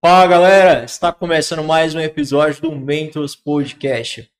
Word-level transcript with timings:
Fala 0.00 0.28
galera, 0.28 0.84
está 0.84 1.12
começando 1.12 1.64
mais 1.64 1.92
um 1.92 1.98
episódio 1.98 2.62
do 2.62 2.70
Mentos 2.70 3.34
Podcast. 3.34 4.30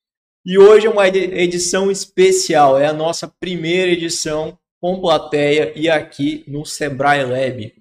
E 0.47 0.57
hoje 0.57 0.87
é 0.87 0.91
uma 0.91 1.09
edição 1.09 1.91
especial, 1.91 2.79
é 2.79 2.87
a 2.87 2.93
nossa 2.93 3.27
primeira 3.27 3.91
edição 3.91 4.57
com 4.81 5.01
plateia 5.01 5.73
e 5.75 5.91
aqui 5.91 6.45
no 6.47 6.65
Sebrae 6.65 7.25
Lab. 7.25 7.75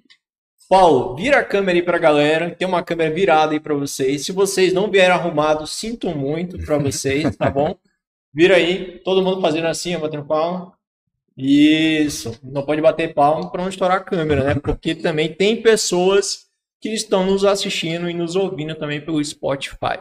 Paulo, 0.67 1.15
vira 1.15 1.37
a 1.37 1.43
câmera 1.43 1.77
aí 1.77 1.83
pra 1.83 1.99
galera, 1.99 2.49
tem 2.49 2.67
uma 2.67 2.81
câmera 2.81 3.13
virada 3.13 3.53
aí 3.53 3.59
para 3.59 3.75
vocês. 3.75 4.25
Se 4.25 4.31
vocês 4.31 4.73
não 4.73 4.89
vieram 4.89 5.13
arrumados, 5.13 5.73
sinto 5.73 6.09
muito 6.09 6.57
para 6.57 6.79
vocês, 6.79 7.35
tá 7.35 7.47
bom? 7.51 7.75
Vira 8.33 8.55
aí, 8.55 8.99
todo 9.05 9.21
mundo 9.21 9.39
fazendo 9.39 9.67
assim, 9.67 9.95
batendo 9.99 10.25
palma. 10.25 10.73
Isso, 11.37 12.39
não 12.41 12.65
pode 12.65 12.81
bater 12.81 13.13
palma 13.13 13.51
para 13.51 13.61
não 13.61 13.69
estourar 13.69 13.97
a 13.97 14.03
câmera, 14.03 14.43
né? 14.43 14.55
Porque 14.55 14.95
também 14.95 15.31
tem 15.31 15.61
pessoas 15.61 16.46
que 16.79 16.89
estão 16.89 17.25
nos 17.25 17.43
assistindo 17.43 18.09
e 18.09 18.13
nos 18.13 18.35
ouvindo 18.35 18.75
também 18.75 19.01
pelo 19.01 19.23
Spotify. 19.23 19.99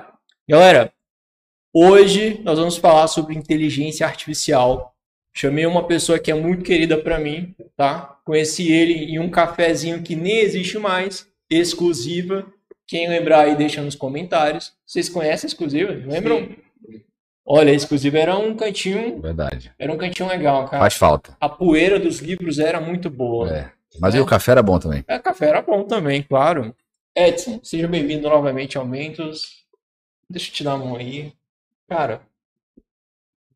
Galera, 0.48 0.92
hoje 1.72 2.40
nós 2.44 2.58
vamos 2.58 2.76
falar 2.76 3.08
sobre 3.08 3.34
inteligência 3.34 4.06
artificial. 4.06 4.94
Chamei 5.34 5.66
uma 5.66 5.86
pessoa 5.86 6.18
que 6.18 6.30
é 6.30 6.34
muito 6.34 6.64
querida 6.64 6.96
para 6.96 7.18
mim, 7.18 7.54
tá? 7.76 8.18
Conheci 8.24 8.70
ele 8.72 8.94
em 8.94 9.18
um 9.18 9.30
cafezinho 9.30 10.02
que 10.02 10.16
nem 10.16 10.38
existe 10.38 10.78
mais, 10.78 11.28
exclusiva. 11.50 12.46
Quem 12.86 13.08
lembrar 13.08 13.40
aí 13.40 13.56
deixa 13.56 13.82
nos 13.82 13.94
comentários. 13.94 14.72
Vocês 14.86 15.08
conhecem 15.08 15.46
a 15.46 15.50
exclusiva? 15.50 15.92
Lembram? 15.92 16.40
Sim. 16.40 16.56
Olha, 17.48 17.70
a 17.70 17.74
exclusiva 17.74 18.18
era 18.18 18.36
um 18.36 18.56
cantinho. 18.56 19.20
Verdade. 19.20 19.72
Era 19.78 19.92
um 19.92 19.96
cantinho 19.96 20.28
legal, 20.28 20.64
cara. 20.64 20.82
Faz 20.82 20.94
falta. 20.94 21.36
A 21.40 21.48
poeira 21.48 21.98
dos 21.98 22.18
livros 22.18 22.58
era 22.58 22.80
muito 22.80 23.08
boa. 23.08 23.48
É. 23.56 23.72
Mas 24.00 24.14
é. 24.14 24.18
e 24.18 24.20
o 24.20 24.26
café 24.26 24.52
era 24.52 24.62
bom 24.62 24.78
também? 24.78 25.04
É, 25.06 25.18
café 25.18 25.46
era 25.46 25.62
bom 25.62 25.84
também, 25.84 26.22
claro. 26.22 26.74
Edson, 27.14 27.60
seja 27.62 27.88
bem-vindo 27.88 28.28
novamente 28.28 28.76
ao 28.76 28.86
Mentos. 28.86 29.64
Deixa 30.28 30.50
eu 30.50 30.54
te 30.54 30.64
dar 30.64 30.72
a 30.72 30.78
mão 30.78 30.96
aí. 30.96 31.32
Cara, 31.88 32.20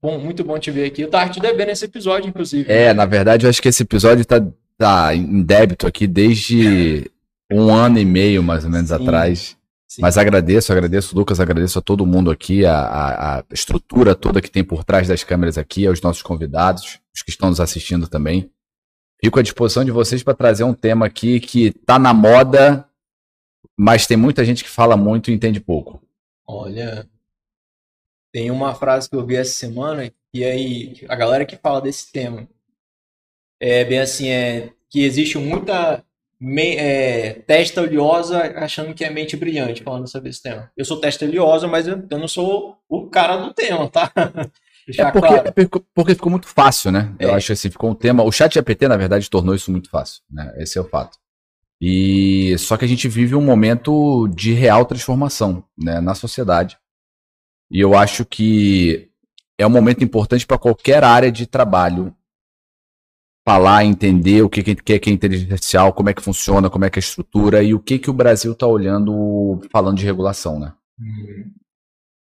bom, 0.01 0.19
muito 0.19 0.43
bom 0.43 0.59
te 0.59 0.71
ver 0.71 0.87
aqui. 0.87 1.03
Eu 1.03 1.11
tava 1.11 1.31
te 1.31 1.41
devendo 1.41 1.71
esse 1.71 1.85
episódio, 1.85 2.29
inclusive. 2.29 2.71
É, 2.73 2.95
na 2.95 3.05
verdade, 3.05 3.45
eu 3.45 3.51
acho 3.51 3.61
que 3.61 3.69
esse 3.69 3.83
episódio 3.83 4.25
tá, 4.25 4.41
tá 4.79 5.15
em 5.15 5.43
débito 5.43 5.87
aqui 5.87 6.07
desde 6.07 7.11
um 7.53 7.71
ano 7.75 7.99
e 7.99 8.05
meio, 8.05 8.43
mais 8.43 8.65
ou 8.65 8.71
menos, 8.71 8.89
Sim. 8.89 8.95
atrás. 8.95 9.57
Sim. 9.87 10.03
Mas 10.03 10.17
agradeço, 10.17 10.73
agradeço, 10.73 11.17
Lucas, 11.17 11.41
agradeço 11.41 11.79
a 11.79 11.83
todo 11.83 12.07
mundo 12.07 12.31
aqui, 12.31 12.65
a, 12.65 12.79
a, 12.79 13.39
a, 13.39 13.45
estrutura 13.51 14.15
toda 14.15 14.41
que 14.41 14.51
tem 14.51 14.63
por 14.63 14.85
trás 14.85 15.09
das 15.09 15.25
câmeras 15.25 15.59
aqui, 15.59 15.85
aos 15.85 16.01
nossos 16.01 16.23
convidados, 16.23 17.01
os 17.13 17.23
que 17.23 17.31
estão 17.31 17.49
nos 17.49 17.59
assistindo 17.59 18.07
também. 18.07 18.49
Fico 19.23 19.39
à 19.39 19.43
disposição 19.43 19.85
de 19.85 19.91
vocês 19.91 20.23
para 20.23 20.35
trazer 20.35 20.65
um 20.65 20.73
tema 20.73 21.07
aqui 21.07 21.41
que 21.41 21.67
está 21.67 21.99
na 21.99 22.15
moda, 22.15 22.89
mas 23.77 24.07
tem 24.07 24.17
muita 24.17 24.45
gente 24.45 24.65
que 24.65 24.71
fala 24.71 24.97
muito 24.97 25.31
e 25.31 25.35
entende 25.35 25.61
pouco. 25.61 26.03
Olha, 26.47 27.07
tem 28.33 28.51
uma 28.51 28.75
frase 28.75 29.09
que 29.09 29.17
eu 29.17 29.27
vi 29.27 29.37
essa 29.37 29.53
semana 29.53 30.11
e 30.33 30.45
aí 30.45 31.05
a 31.09 31.15
galera 31.15 31.45
que 31.45 31.57
fala 31.57 31.81
desse 31.81 32.11
tema 32.11 32.49
é 33.61 33.85
bem 33.85 33.99
assim 33.99 34.29
é 34.29 34.73
que 34.89 35.05
existe 35.05 35.37
muita 35.37 36.03
me, 36.41 36.77
é, 36.77 37.35
testa 37.47 37.83
oleosa 37.83 38.41
achando 38.57 38.95
que 38.95 39.05
é 39.05 39.11
mente 39.11 39.37
brilhante 39.37 39.83
falando 39.83 40.09
sobre 40.09 40.31
esse 40.31 40.43
tema. 40.43 40.73
Eu 40.75 40.85
sou 40.87 40.99
testa 40.99 41.27
oleosa, 41.27 41.69
mas 41.69 41.87
eu, 41.87 42.03
eu 42.11 42.19
não 42.19 42.27
sou 42.27 42.79
o 42.89 43.07
cara 43.09 43.37
do 43.37 43.53
tema, 43.53 43.89
tá? 43.91 44.11
é 44.99 45.11
porque, 45.11 45.29
claro. 45.29 45.49
É 45.49 45.65
porque 45.95 46.15
ficou 46.15 46.31
muito 46.31 46.47
fácil, 46.47 46.91
né? 46.91 47.15
É. 47.19 47.27
Eu 47.27 47.35
acho 47.35 47.53
assim, 47.53 47.71
ficou 47.71 47.91
um 47.91 47.95
tema. 47.95 48.23
O 48.23 48.33
chat 48.33 48.55
GPT, 48.55 48.89
na 48.89 48.97
verdade, 48.97 49.29
tornou 49.29 49.55
isso 49.55 49.71
muito 49.71 49.91
fácil, 49.91 50.23
né? 50.31 50.53
Esse 50.59 50.79
é 50.79 50.81
o 50.81 50.89
fato. 50.89 51.19
E 51.81 52.57
só 52.59 52.77
que 52.77 52.85
a 52.85 52.89
gente 52.89 53.09
vive 53.09 53.35
um 53.35 53.41
momento 53.41 54.29
de 54.29 54.53
real 54.53 54.85
transformação 54.85 55.65
né, 55.79 56.01
na 56.01 56.15
sociedade. 56.15 56.79
E 57.71 57.81
eu 57.81 57.97
acho 57.97 58.25
que 58.25 59.09
é 59.59 59.67
um 59.67 59.71
momento 59.71 60.05
importante 60.05 60.47
para 60.47 60.59
qualquer 60.59 61.03
área 61.05 61.33
de 61.33 61.47
trabalho 61.47 62.15
falar, 63.47 63.85
entender 63.85 64.43
o 64.43 64.51
que, 64.51 64.63
que, 64.63 64.75
que 64.75 65.11
é 65.11 65.13
inteligência 65.13 65.55
artificial, 65.55 65.93
como 65.93 66.11
é 66.11 66.15
que 66.15 66.23
funciona, 66.23 66.69
como 66.69 66.85
é 66.85 66.91
que 66.91 66.99
é 66.99 67.01
a 67.01 67.07
estrutura 67.07 67.63
e 67.63 67.73
o 67.73 67.81
que, 67.81 67.99
que 67.99 68.11
o 68.11 68.15
Brasil 68.15 68.53
está 68.53 68.67
olhando 68.67 69.61
falando 69.73 69.97
de 69.97 70.05
regulação, 70.05 70.59
né? 70.59 70.75
Uhum. 70.99 71.51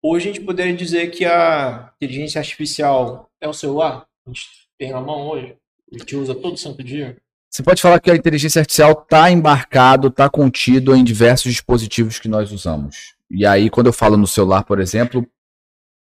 Hoje 0.02 0.30
a 0.30 0.34
gente 0.34 0.46
poderia 0.46 0.74
dizer 0.74 1.12
que 1.12 1.26
a 1.26 1.92
inteligência 1.98 2.40
artificial 2.40 3.30
é 3.42 3.48
o 3.48 3.54
celular? 3.54 4.06
A 4.26 4.30
gente 4.30 4.48
tem 4.78 4.92
na 4.92 5.02
mão 5.02 5.28
hoje? 5.28 5.56
A 5.94 5.98
gente 5.98 6.16
usa 6.16 6.34
todo 6.34 6.58
santo 6.58 6.82
dia? 6.82 7.18
Você 7.50 7.64
pode 7.64 7.82
falar 7.82 8.00
que 8.00 8.10
a 8.10 8.16
inteligência 8.16 8.60
artificial 8.60 8.92
está 8.92 9.30
embarcado, 9.30 10.08
está 10.08 10.30
contido 10.30 10.96
em 10.96 11.04
diversos 11.04 11.52
dispositivos 11.52 12.20
que 12.20 12.30
nós 12.30 12.52
usamos. 12.52 13.16
E 13.30 13.46
aí, 13.46 13.70
quando 13.70 13.88
eu 13.88 13.94
falo 13.94 14.16
no 14.16 14.28
celular, 14.28 14.64
por 14.64 14.80
exemplo, 14.80 15.28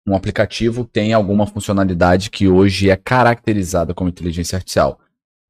um 0.06 0.16
aplicativo 0.16 0.84
tem 0.84 1.14
alguma 1.14 1.46
funcionalidade 1.46 2.30
que 2.30 2.48
hoje 2.48 2.90
é 2.90 2.96
caracterizada 2.96 3.94
como 3.94 4.10
inteligência 4.10 4.56
artificial. 4.56 5.00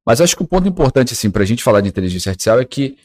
Mas 0.06 0.20
acho 0.20 0.36
que 0.36 0.42
o 0.42 0.48
ponto 0.48 0.68
importante, 0.68 1.12
assim, 1.12 1.30
para 1.30 1.42
a 1.42 1.46
gente 1.46 1.62
falar 1.62 1.80
de 1.80 1.88
inteligência 1.88 2.30
artificial 2.30 2.60
é 2.60 2.64
que, 2.64 2.96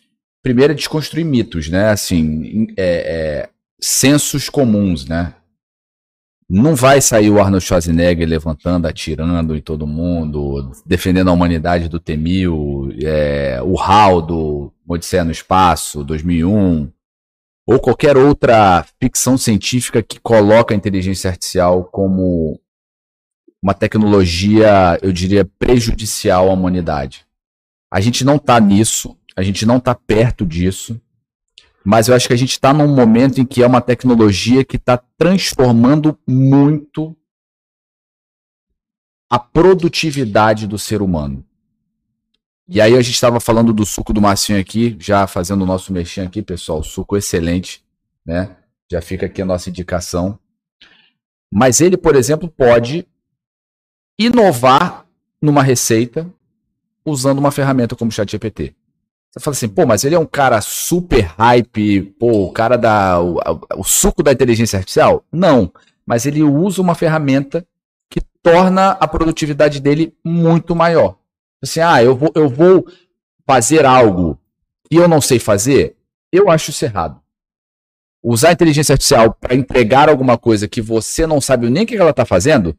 primeiro, 0.43 0.73
é 0.73 0.75
desconstruir 0.75 1.25
mitos, 1.25 1.69
né? 1.69 1.89
Assim, 1.89 2.67
é, 2.77 2.83
é, 2.85 3.49
sensos 3.83 4.49
comuns, 4.49 5.05
né? 5.05 5.35
Não 6.49 6.73
vai 6.73 7.01
sair 7.01 7.29
o 7.29 7.41
Arnold 7.41 7.65
Schwarzenegger 7.65 8.27
levantando, 8.27 8.87
atirando 8.87 9.55
em 9.55 9.61
todo 9.61 9.85
mundo, 9.85 10.71
defendendo 10.85 11.29
a 11.29 11.33
humanidade 11.33 11.89
do 11.89 11.99
T-1000, 11.99 13.03
é, 13.03 13.61
o 13.61 13.77
HAL 13.77 14.21
do 14.21 14.73
Odisseia 14.87 15.25
no 15.25 15.31
Espaço, 15.31 16.03
2001, 16.03 16.91
ou 17.67 17.79
qualquer 17.79 18.15
outra 18.15 18.85
ficção 19.01 19.37
científica 19.37 20.01
que 20.01 20.19
coloca 20.19 20.73
a 20.73 20.77
inteligência 20.77 21.29
artificial 21.29 21.83
como 21.85 22.59
uma 23.61 23.73
tecnologia, 23.73 24.97
eu 25.01 25.11
diria, 25.11 25.43
prejudicial 25.59 26.49
à 26.49 26.53
humanidade. 26.53 27.25
A 27.91 27.99
gente 27.99 28.23
não 28.23 28.35
está 28.37 28.59
nisso, 28.59 29.17
a 29.35 29.43
gente 29.43 29.65
não 29.65 29.77
está 29.77 29.93
perto 29.93 30.45
disso 30.45 31.01
mas 31.83 32.07
eu 32.07 32.15
acho 32.15 32.27
que 32.27 32.33
a 32.33 32.37
gente 32.37 32.51
está 32.51 32.73
num 32.73 32.87
momento 32.87 33.41
em 33.41 33.45
que 33.45 33.61
é 33.61 33.67
uma 33.67 33.81
tecnologia 33.81 34.63
que 34.63 34.77
está 34.77 34.97
transformando 34.97 36.17
muito 36.27 37.15
a 39.29 39.37
produtividade 39.37 40.67
do 40.67 40.77
ser 40.77 41.01
humano. 41.01 41.43
E 42.67 42.79
aí 42.79 42.93
a 42.93 43.01
gente 43.01 43.15
estava 43.15 43.39
falando 43.39 43.73
do 43.73 43.85
suco 43.85 44.13
do 44.13 44.21
Marcinho 44.21 44.59
aqui, 44.59 44.95
já 44.99 45.27
fazendo 45.27 45.63
o 45.63 45.65
nosso 45.65 45.91
mexinho 45.91 46.25
aqui, 46.25 46.41
pessoal, 46.41 46.81
suco 46.81 47.17
excelente, 47.17 47.83
né? 48.25 48.55
Já 48.89 49.01
fica 49.01 49.25
aqui 49.25 49.41
a 49.41 49.45
nossa 49.45 49.69
indicação. 49.69 50.39
Mas 51.51 51.81
ele, 51.81 51.97
por 51.97 52.15
exemplo, 52.15 52.47
pode 52.47 53.05
inovar 54.17 55.05
numa 55.41 55.61
receita 55.61 56.31
usando 57.05 57.39
uma 57.39 57.51
ferramenta 57.51 57.95
como 57.95 58.09
o 58.09 58.13
ChatGPT. 58.13 58.73
Você 59.33 59.43
fala 59.43 59.55
assim, 59.55 59.67
pô, 59.67 59.85
mas 59.85 60.03
ele 60.03 60.13
é 60.13 60.19
um 60.19 60.27
cara 60.27 60.61
super 60.61 61.23
hype, 61.23 62.01
pô, 62.19 62.45
o 62.45 62.51
cara 62.51 62.77
da. 62.77 63.19
O, 63.19 63.39
o 63.77 63.83
suco 63.83 64.21
da 64.21 64.31
inteligência 64.31 64.77
artificial? 64.77 65.25
Não. 65.31 65.73
Mas 66.05 66.27
ele 66.27 66.43
usa 66.43 66.81
uma 66.81 66.93
ferramenta 66.93 67.65
que 68.09 68.21
torna 68.43 68.91
a 68.91 69.07
produtividade 69.07 69.79
dele 69.79 70.15
muito 70.23 70.75
maior. 70.75 71.17
Assim, 71.63 71.79
ah, 71.79 72.03
eu 72.03 72.15
vou, 72.15 72.31
eu 72.35 72.47
vou 72.47 72.85
fazer 73.47 73.85
algo 73.85 74.37
que 74.89 74.97
eu 74.97 75.07
não 75.07 75.19
sei 75.19 75.39
fazer, 75.39 75.95
eu 76.31 76.51
acho 76.51 76.69
isso 76.69 76.85
errado. 76.85 77.19
Usar 78.21 78.49
a 78.49 78.53
inteligência 78.53 78.93
artificial 78.93 79.33
para 79.33 79.55
entregar 79.55 80.09
alguma 80.09 80.37
coisa 80.37 80.67
que 80.67 80.81
você 80.81 81.25
não 81.25 81.41
sabe 81.41 81.69
nem 81.69 81.83
o 81.83 81.87
que 81.87 81.95
ela 81.95 82.11
está 82.11 82.25
fazendo, 82.25 82.77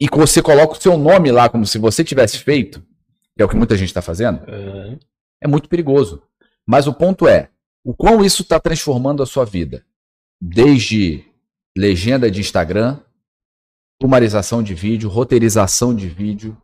e 0.00 0.08
que 0.08 0.16
você 0.16 0.40
coloca 0.40 0.74
o 0.74 0.80
seu 0.80 0.96
nome 0.96 1.32
lá 1.32 1.48
como 1.48 1.66
se 1.66 1.78
você 1.78 2.04
tivesse 2.04 2.38
feito, 2.38 2.80
que 3.36 3.42
é 3.42 3.44
o 3.44 3.48
que 3.48 3.56
muita 3.56 3.76
gente 3.76 3.88
está 3.88 4.02
fazendo, 4.02 4.40
é 5.40 5.48
muito 5.48 5.68
perigoso. 5.68 6.22
Mas 6.66 6.86
o 6.86 6.92
ponto 6.92 7.26
é, 7.26 7.50
o 7.84 7.94
quão 7.94 8.24
isso 8.24 8.42
está 8.42 8.60
transformando 8.60 9.22
a 9.22 9.26
sua 9.26 9.44
vida? 9.44 9.84
Desde 10.40 11.24
legenda 11.76 12.30
de 12.30 12.40
Instagram, 12.40 12.98
sumarização 14.00 14.62
de 14.62 14.74
vídeo, 14.74 15.08
roteirização 15.08 15.94
de 15.94 16.08
vídeo, 16.08 16.56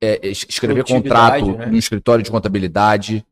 é, 0.00 0.28
escrever 0.28 0.84
contrato 0.84 1.56
né? 1.56 1.66
no 1.66 1.76
escritório 1.76 2.24
de 2.24 2.30
contabilidade, 2.30 3.24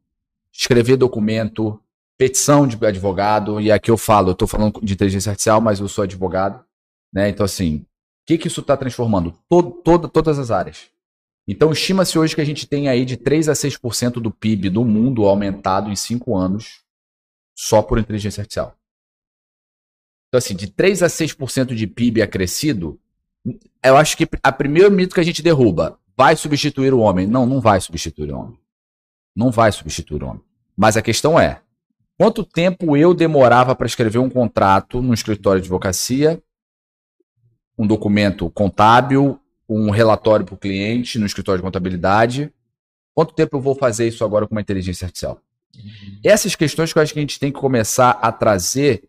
escrever 0.52 0.96
documento, 0.96 1.80
petição 2.16 2.66
de 2.66 2.76
advogado, 2.84 3.60
e 3.60 3.70
aqui 3.70 3.90
eu 3.90 3.96
falo, 3.96 4.30
eu 4.30 4.32
estou 4.32 4.48
falando 4.48 4.80
de 4.82 4.92
inteligência 4.92 5.30
artificial, 5.30 5.60
mas 5.60 5.80
eu 5.80 5.88
sou 5.88 6.04
advogado, 6.04 6.64
né? 7.12 7.28
Então, 7.28 7.44
assim, 7.44 7.76
o 7.76 7.86
que, 8.26 8.38
que 8.38 8.48
isso 8.48 8.60
está 8.60 8.76
transformando? 8.76 9.32
Todo, 9.48 9.70
todo, 9.70 10.08
todas 10.08 10.38
as 10.38 10.50
áreas. 10.50 10.90
Então, 11.48 11.72
estima-se 11.72 12.18
hoje 12.18 12.34
que 12.34 12.40
a 12.42 12.44
gente 12.44 12.66
tem 12.66 12.88
aí 12.88 13.04
de 13.06 13.16
3 13.16 13.48
a 13.48 13.54
6% 13.54 14.20
do 14.20 14.30
PIB 14.30 14.68
do 14.68 14.84
mundo 14.84 15.24
aumentado 15.24 15.90
em 15.90 15.96
5 15.96 16.36
anos 16.36 16.82
só 17.56 17.80
por 17.82 17.98
inteligência 17.98 18.42
artificial. 18.42 18.76
Então, 20.28 20.38
assim, 20.38 20.54
de 20.54 20.70
3 20.70 21.02
a 21.02 21.06
6% 21.06 21.74
de 21.74 21.86
PIB 21.86 22.20
acrescido, 22.20 23.00
eu 23.82 23.96
acho 23.96 24.14
que 24.16 24.28
a 24.42 24.52
primeiro 24.52 24.90
mito 24.92 25.14
que 25.14 25.20
a 25.20 25.24
gente 25.24 25.42
derruba 25.42 25.98
vai 26.14 26.36
substituir 26.36 26.92
o 26.92 26.98
homem. 26.98 27.26
Não, 27.26 27.46
não 27.46 27.60
vai 27.60 27.80
substituir 27.80 28.30
o 28.30 28.38
homem. 28.38 28.58
Não 29.34 29.50
vai 29.50 29.72
substituir 29.72 30.22
o 30.22 30.26
homem. 30.26 30.42
Mas 30.76 30.98
a 30.98 31.02
questão 31.02 31.40
é, 31.40 31.62
Quanto 32.18 32.42
tempo 32.42 32.96
eu 32.96 33.14
demorava 33.14 33.76
para 33.76 33.86
escrever 33.86 34.18
um 34.18 34.28
contrato 34.28 35.00
no 35.00 35.14
escritório 35.14 35.60
de 35.60 35.66
advocacia, 35.66 36.42
um 37.78 37.86
documento 37.86 38.50
contábil, 38.50 39.40
um 39.68 39.90
relatório 39.90 40.46
para 40.46 40.54
o 40.54 40.58
cliente 40.58 41.18
no 41.18 41.26
escritório 41.26 41.60
de 41.60 41.64
contabilidade? 41.64 42.52
Quanto 43.14 43.34
tempo 43.34 43.56
eu 43.56 43.60
vou 43.60 43.74
fazer 43.74 44.08
isso 44.08 44.24
agora 44.24 44.46
com 44.46 44.54
uma 44.54 44.60
inteligência 44.60 45.04
artificial? 45.04 45.42
Uhum. 45.74 46.20
Essas 46.24 46.54
questões 46.54 46.92
que 46.92 46.98
eu 46.98 47.02
acho 47.02 47.12
que 47.12 47.18
a 47.18 47.22
gente 47.22 47.38
tem 47.38 47.52
que 47.52 47.60
começar 47.60 48.10
a 48.10 48.32
trazer 48.32 49.08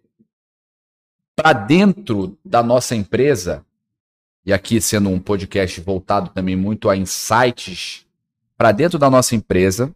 para 1.36 1.54
dentro 1.54 2.38
da 2.44 2.62
nossa 2.62 2.96
empresa, 2.96 3.66
e 4.46 4.52
aqui 4.52 4.82
sendo 4.82 5.10
um 5.10 5.20
podcast 5.20 5.80
voltado 5.80 6.32
também 6.32 6.56
muito 6.56 6.90
a 6.90 6.98
insights, 6.98 8.06
para 8.58 8.74
dentro 8.74 9.00
da 9.00 9.10
nossa 9.10 9.36
empresa, 9.36 9.96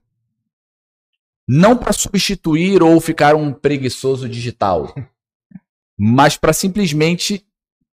não 1.48 1.76
para 1.76 1.92
substituir 1.92 2.82
ou 2.82 3.02
ficar 3.02 3.36
um 3.36 3.52
preguiçoso 3.52 4.30
digital, 4.30 4.96
mas 6.00 6.38
para 6.38 6.54
simplesmente 6.54 7.46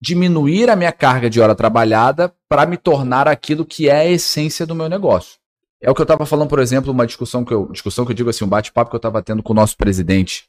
diminuir 0.00 0.70
a 0.70 0.76
minha 0.76 0.92
carga 0.92 1.28
de 1.28 1.40
hora 1.40 1.54
trabalhada 1.54 2.32
para 2.48 2.66
me 2.66 2.76
tornar 2.76 3.26
aquilo 3.26 3.64
que 3.64 3.88
é 3.88 4.00
a 4.00 4.06
essência 4.06 4.66
do 4.66 4.74
meu 4.74 4.88
negócio. 4.88 5.38
É 5.80 5.90
o 5.90 5.94
que 5.94 6.00
eu 6.00 6.04
estava 6.04 6.26
falando, 6.26 6.48
por 6.48 6.58
exemplo, 6.58 6.92
uma 6.92 7.06
discussão 7.06 7.44
que 7.44 7.52
eu, 7.52 7.70
discussão 7.70 8.04
que 8.04 8.12
eu 8.12 8.16
digo 8.16 8.30
assim, 8.30 8.44
um 8.44 8.48
bate-papo 8.48 8.90
que 8.90 8.96
eu 8.96 8.98
estava 8.98 9.22
tendo 9.22 9.42
com 9.42 9.52
o 9.52 9.56
nosso 9.56 9.76
presidente 9.76 10.48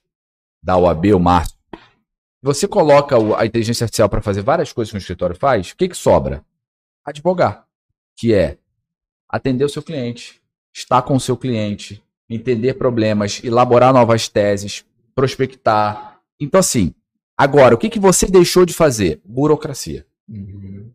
da 0.62 0.78
OAB, 0.78 1.14
o 1.14 1.20
Márcio. 1.20 1.58
Você 2.42 2.68
coloca 2.68 3.16
a 3.38 3.46
inteligência 3.46 3.84
artificial 3.84 4.10
para 4.10 4.22
fazer 4.22 4.42
várias 4.42 4.72
coisas 4.72 4.92
que 4.92 4.98
o 4.98 5.00
escritório 5.00 5.36
faz, 5.36 5.72
o 5.72 5.76
que, 5.76 5.90
que 5.90 5.96
sobra? 5.96 6.44
Advogar, 7.06 7.66
que 8.18 8.34
é 8.34 8.58
atender 9.28 9.66
o 9.66 9.70
seu 9.70 9.84
cliente, 9.84 10.42
estar 10.74 11.02
com 11.02 11.16
o 11.16 11.20
seu 11.20 11.36
cliente, 11.36 12.04
entender 12.30 12.76
problemas, 12.76 13.44
elaborar 13.44 13.94
novas 13.94 14.28
teses, 14.28 14.86
prospectar. 15.14 16.20
Então, 16.40 16.60
assim, 16.60 16.94
agora, 17.40 17.76
o 17.76 17.78
que, 17.78 17.90
que 17.90 18.00
você 18.00 18.28
deixou 18.28 18.66
de 18.66 18.74
fazer? 18.74 19.22
Burocracia. 19.24 20.06
Uhum. 20.28 20.92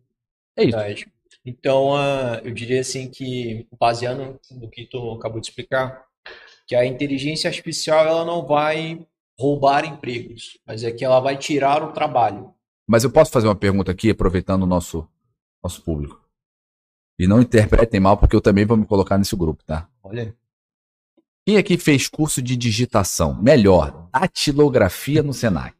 É 0.55 0.63
isso. 0.63 1.05
Então, 1.45 1.91
uh, 1.91 2.39
eu 2.43 2.51
diria 2.51 2.81
assim 2.81 3.09
que, 3.09 3.67
baseando 3.79 4.39
no 4.51 4.69
que 4.69 4.85
tu 4.85 5.11
acabou 5.11 5.39
de 5.39 5.47
explicar, 5.47 6.05
que 6.67 6.75
a 6.75 6.85
inteligência 6.85 7.47
artificial 7.47 8.05
ela 8.07 8.25
não 8.25 8.45
vai 8.45 9.05
roubar 9.39 9.85
empregos, 9.85 10.57
mas 10.65 10.83
é 10.83 10.91
que 10.91 11.05
ela 11.05 11.19
vai 11.19 11.37
tirar 11.37 11.83
o 11.83 11.91
trabalho. 11.91 12.53
Mas 12.87 13.03
eu 13.03 13.11
posso 13.11 13.31
fazer 13.31 13.47
uma 13.47 13.55
pergunta 13.55 13.91
aqui, 13.91 14.09
aproveitando 14.09 14.63
o 14.63 14.67
nosso, 14.67 15.07
nosso 15.63 15.81
público. 15.81 16.23
E 17.19 17.27
não 17.27 17.41
interpretem 17.41 17.99
mal, 17.99 18.17
porque 18.17 18.35
eu 18.35 18.41
também 18.41 18.65
vou 18.65 18.77
me 18.77 18.85
colocar 18.85 19.17
nesse 19.17 19.35
grupo, 19.35 19.63
tá? 19.63 19.87
Olha. 20.03 20.35
Quem 21.45 21.57
aqui 21.57 21.77
fez 21.77 22.07
curso 22.07 22.41
de 22.41 22.57
digitação? 22.57 23.39
Melhor, 23.39 24.09
datilografia 24.11 25.21
no 25.21 25.33
Senac. 25.33 25.75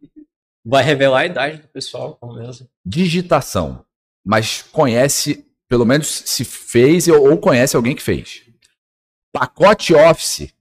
Vai 0.65 0.83
revelar 0.83 1.19
a 1.19 1.25
idade 1.27 1.57
do 1.61 1.67
pessoal, 1.67 2.15
como 2.15 2.33
mesmo. 2.33 2.67
Digitação. 2.83 3.85
Mas 4.25 4.63
conhece, 4.63 5.45
pelo 5.67 5.85
menos 5.85 6.07
se 6.07 6.43
fez 6.43 7.07
ou 7.07 7.37
conhece 7.37 7.75
alguém 7.75 7.95
que 7.95 8.01
fez. 8.01 8.43
Pacote 9.31 9.93
Office. 9.93 10.51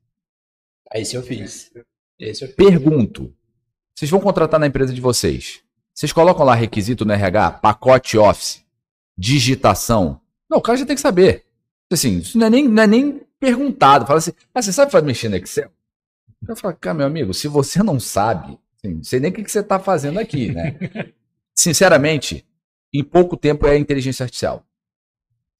Esse 0.93 1.17
eu 1.17 1.23
fiz. 1.23 1.73
Esse 2.19 2.45
eu 2.45 2.49
fiz. 2.49 2.57
Pergunto. 2.57 3.35
Vocês 3.97 4.11
vão 4.11 4.21
contratar 4.21 4.61
na 4.61 4.67
empresa 4.67 4.93
de 4.93 5.01
vocês. 5.01 5.63
Vocês 5.95 6.13
colocam 6.13 6.45
lá 6.45 6.55
requisito 6.55 7.05
no 7.05 7.13
RH, 7.13 7.53
pacote 7.53 8.19
Office, 8.19 8.65
digitação. 9.17 10.21
Não, 10.51 10.59
o 10.59 10.63
cara 10.63 10.77
já 10.77 10.85
tem 10.85 10.97
que 10.97 11.01
saber. 11.01 11.47
Assim, 11.91 12.19
isso 12.19 12.37
não 12.37 12.49
é 12.49 12.51
nem, 12.51 12.69
não 12.69 12.83
é 12.83 12.87
nem 12.87 13.23
perguntado. 13.39 14.05
Fala 14.05 14.19
assim, 14.19 14.33
ah, 14.53 14.61
você 14.61 14.73
sabe 14.73 15.01
mexer 15.03 15.29
no 15.29 15.37
Excel? 15.37 15.71
Eu 16.47 16.57
falo, 16.57 16.75
cara, 16.75 16.95
meu 16.95 17.07
amigo, 17.07 17.33
se 17.33 17.47
você 17.47 17.83
não 17.83 18.01
sabe, 18.01 18.59
assim, 18.85 18.95
não 18.97 19.05
sei 19.05 19.21
nem 19.21 19.31
o 19.31 19.35
que, 19.35 19.43
que 19.43 19.51
você 19.51 19.61
está 19.61 19.79
fazendo 19.79 20.19
aqui, 20.19 20.53
né? 20.53 20.77
Sinceramente, 21.55 22.47
em 22.93 23.03
pouco 23.03 23.37
tempo 23.37 23.67
é 23.67 23.73
a 23.73 23.79
inteligência 23.79 24.25
artificial. 24.25 24.65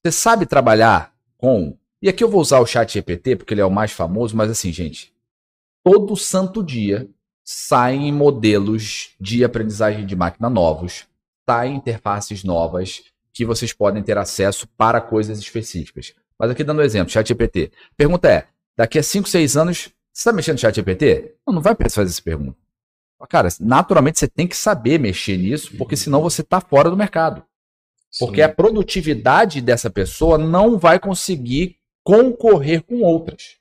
Você 0.03 0.11
sabe 0.11 0.45
trabalhar 0.45 1.13
com. 1.37 1.77
E 2.01 2.09
aqui 2.09 2.23
eu 2.23 2.29
vou 2.29 2.41
usar 2.41 2.59
o 2.59 2.65
chat 2.65 2.93
GPT, 2.93 3.37
porque 3.37 3.53
ele 3.53 3.61
é 3.61 3.65
o 3.65 3.71
mais 3.71 3.91
famoso, 3.91 4.35
mas 4.35 4.51
assim, 4.51 4.71
gente, 4.71 5.13
todo 5.83 6.15
santo 6.15 6.63
dia 6.63 7.09
saem 7.43 8.11
modelos 8.11 9.15
de 9.19 9.43
aprendizagem 9.43 10.05
de 10.05 10.15
máquina 10.15 10.49
novos, 10.49 11.07
saem 11.49 11.75
interfaces 11.75 12.43
novas, 12.43 13.03
que 13.33 13.45
vocês 13.45 13.73
podem 13.73 14.03
ter 14.03 14.17
acesso 14.17 14.67
para 14.77 15.01
coisas 15.01 15.39
específicas. 15.39 16.13
Mas 16.37 16.51
aqui 16.51 16.63
dando 16.63 16.79
um 16.79 16.83
exemplo, 16.83 17.11
ChatGPT. 17.11 17.71
Pergunta 17.97 18.29
é: 18.29 18.47
daqui 18.77 18.99
a 18.99 19.03
5, 19.03 19.27
6 19.27 19.57
anos, 19.57 19.89
você 20.11 20.21
está 20.21 20.33
mexendo 20.33 20.55
no 20.55 20.59
ChatGPT? 20.59 21.35
Não, 21.45 21.55
não 21.55 21.61
vai 21.61 21.75
fazer 21.89 22.09
essa 22.09 22.21
pergunta. 22.21 22.64
Cara, 23.29 23.49
naturalmente 23.59 24.19
você 24.19 24.27
tem 24.27 24.47
que 24.47 24.55
saber 24.55 24.99
mexer 24.99 25.37
nisso, 25.37 25.75
porque 25.77 25.95
senão 25.95 26.21
você 26.21 26.41
está 26.41 26.59
fora 26.59 26.89
do 26.89 26.97
mercado. 26.97 27.43
Porque 28.19 28.37
Sim. 28.37 28.43
a 28.43 28.49
produtividade 28.49 29.61
dessa 29.61 29.89
pessoa 29.89 30.37
não 30.37 30.77
vai 30.77 30.99
conseguir 30.99 31.77
concorrer 32.03 32.83
com 32.83 33.01
outras. 33.01 33.57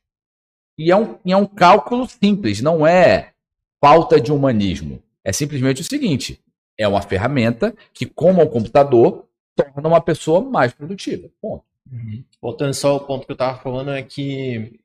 E 0.78 0.90
é 0.90 0.96
um, 0.96 1.18
é 1.24 1.36
um 1.36 1.46
cálculo 1.46 2.06
simples, 2.06 2.60
não 2.60 2.86
é 2.86 3.32
falta 3.80 4.20
de 4.20 4.32
humanismo. 4.32 5.02
É 5.24 5.32
simplesmente 5.32 5.80
o 5.80 5.84
seguinte: 5.84 6.40
é 6.76 6.86
uma 6.86 7.02
ferramenta 7.02 7.74
que, 7.92 8.06
como 8.06 8.42
o 8.42 8.48
computador, 8.48 9.26
torna 9.56 9.88
uma 9.88 10.00
pessoa 10.00 10.40
mais 10.40 10.72
produtiva. 10.72 11.28
Ponto. 11.40 11.64
Uhum. 11.90 12.24
Voltando 12.40 12.74
só 12.74 12.90
ao 12.90 13.06
ponto 13.06 13.26
que 13.26 13.32
eu 13.32 13.34
estava 13.34 13.58
falando, 13.58 13.92
é 13.92 14.02
que 14.02 14.80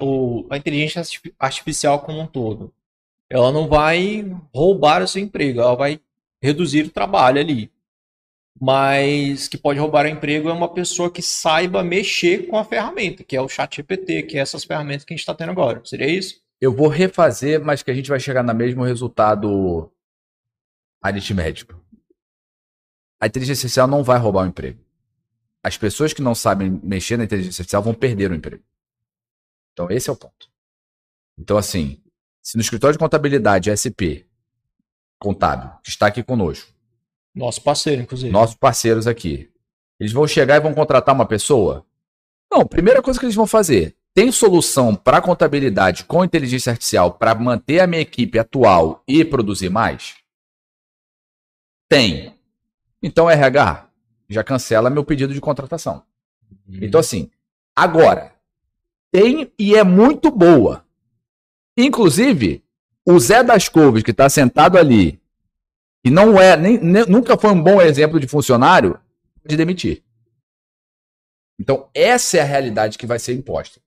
o, 0.00 0.46
a 0.50 0.56
inteligência 0.56 1.02
artificial 1.38 2.00
como 2.00 2.20
um 2.20 2.26
todo, 2.26 2.72
ela 3.32 3.50
não 3.50 3.68
vai 3.68 4.24
roubar 4.54 5.02
o 5.02 5.08
seu 5.08 5.22
emprego, 5.22 5.60
ela 5.60 5.74
vai 5.74 6.00
reduzir 6.42 6.86
o 6.86 6.90
trabalho 6.90 7.40
ali. 7.40 7.70
Mas 8.60 9.48
que 9.48 9.56
pode 9.56 9.78
roubar 9.78 10.04
o 10.04 10.08
emprego 10.08 10.48
é 10.48 10.52
uma 10.52 10.72
pessoa 10.72 11.10
que 11.10 11.22
saiba 11.22 11.82
mexer 11.82 12.46
com 12.46 12.56
a 12.56 12.64
ferramenta, 12.64 13.24
que 13.24 13.36
é 13.36 13.40
o 13.40 13.48
chat 13.48 13.76
GPT, 13.76 14.24
que 14.24 14.38
é 14.38 14.40
essas 14.40 14.64
ferramentas 14.64 15.04
que 15.04 15.12
a 15.12 15.16
gente 15.16 15.22
está 15.22 15.34
tendo 15.34 15.50
agora. 15.50 15.80
Seria 15.84 16.06
isso? 16.06 16.40
Eu 16.60 16.72
vou 16.72 16.88
refazer, 16.88 17.64
mas 17.64 17.82
que 17.82 17.90
a 17.90 17.94
gente 17.94 18.10
vai 18.10 18.20
chegar 18.20 18.42
no 18.42 18.54
mesmo 18.54 18.84
resultado 18.84 19.90
aritmético 21.02 21.82
a 23.22 23.28
inteligência 23.28 23.60
artificial 23.60 23.86
não 23.86 24.02
vai 24.02 24.18
roubar 24.18 24.42
o 24.42 24.48
emprego. 24.48 24.80
As 25.62 25.78
pessoas 25.78 26.12
que 26.12 26.20
não 26.20 26.34
sabem 26.34 26.80
mexer 26.82 27.16
na 27.16 27.22
inteligência 27.22 27.62
artificial 27.62 27.80
vão 27.80 27.94
perder 27.94 28.32
o 28.32 28.34
emprego. 28.34 28.64
Então, 29.72 29.88
esse 29.92 30.10
é 30.10 30.12
o 30.12 30.16
ponto. 30.16 30.50
Então, 31.38 31.56
assim, 31.56 32.01
se 32.42 32.56
no 32.56 32.60
escritório 32.60 32.94
de 32.94 32.98
contabilidade 32.98 33.70
SP, 33.70 34.26
contábil, 35.18 35.70
que 35.82 35.90
está 35.90 36.08
aqui 36.08 36.22
conosco. 36.22 36.72
Nosso 37.34 37.62
parceiro, 37.62 38.02
inclusive. 38.02 38.32
Nossos 38.32 38.56
parceiros 38.56 39.06
aqui. 39.06 39.48
Eles 39.98 40.12
vão 40.12 40.26
chegar 40.26 40.56
e 40.56 40.60
vão 40.60 40.74
contratar 40.74 41.14
uma 41.14 41.24
pessoa? 41.24 41.86
Não, 42.50 42.66
primeira 42.66 43.00
coisa 43.00 43.18
que 43.18 43.24
eles 43.24 43.36
vão 43.36 43.46
fazer. 43.46 43.96
Tem 44.12 44.30
solução 44.30 44.94
para 44.94 45.22
contabilidade 45.22 46.04
com 46.04 46.24
inteligência 46.24 46.70
artificial 46.70 47.12
para 47.12 47.34
manter 47.34 47.80
a 47.80 47.86
minha 47.86 48.02
equipe 48.02 48.38
atual 48.38 49.02
e 49.08 49.24
produzir 49.24 49.70
mais? 49.70 50.16
Tem. 51.88 52.34
Então, 53.02 53.30
RH, 53.30 53.88
já 54.28 54.44
cancela 54.44 54.90
meu 54.90 55.04
pedido 55.04 55.32
de 55.32 55.40
contratação. 55.40 56.02
Uhum. 56.68 56.78
Então, 56.82 57.00
assim, 57.00 57.30
agora, 57.74 58.34
tem 59.10 59.50
e 59.58 59.74
é 59.74 59.84
muito 59.84 60.30
boa. 60.30 60.84
Inclusive, 61.76 62.62
o 63.06 63.18
Zé 63.18 63.42
das 63.42 63.68
Couves, 63.68 64.02
que 64.02 64.10
está 64.10 64.28
sentado 64.28 64.78
ali, 64.78 65.20
e 66.04 66.10
não 66.10 66.40
é, 66.40 66.56
nem, 66.56 66.78
nem, 66.78 67.06
nunca 67.06 67.38
foi 67.38 67.50
um 67.50 67.62
bom 67.62 67.80
exemplo 67.80 68.18
de 68.18 68.26
funcionário, 68.26 68.98
de 69.44 69.56
demitir. 69.56 70.02
Então, 71.58 71.88
essa 71.94 72.38
é 72.38 72.40
a 72.40 72.44
realidade 72.44 72.98
que 72.98 73.06
vai 73.06 73.18
ser 73.18 73.34
imposta. 73.34 73.80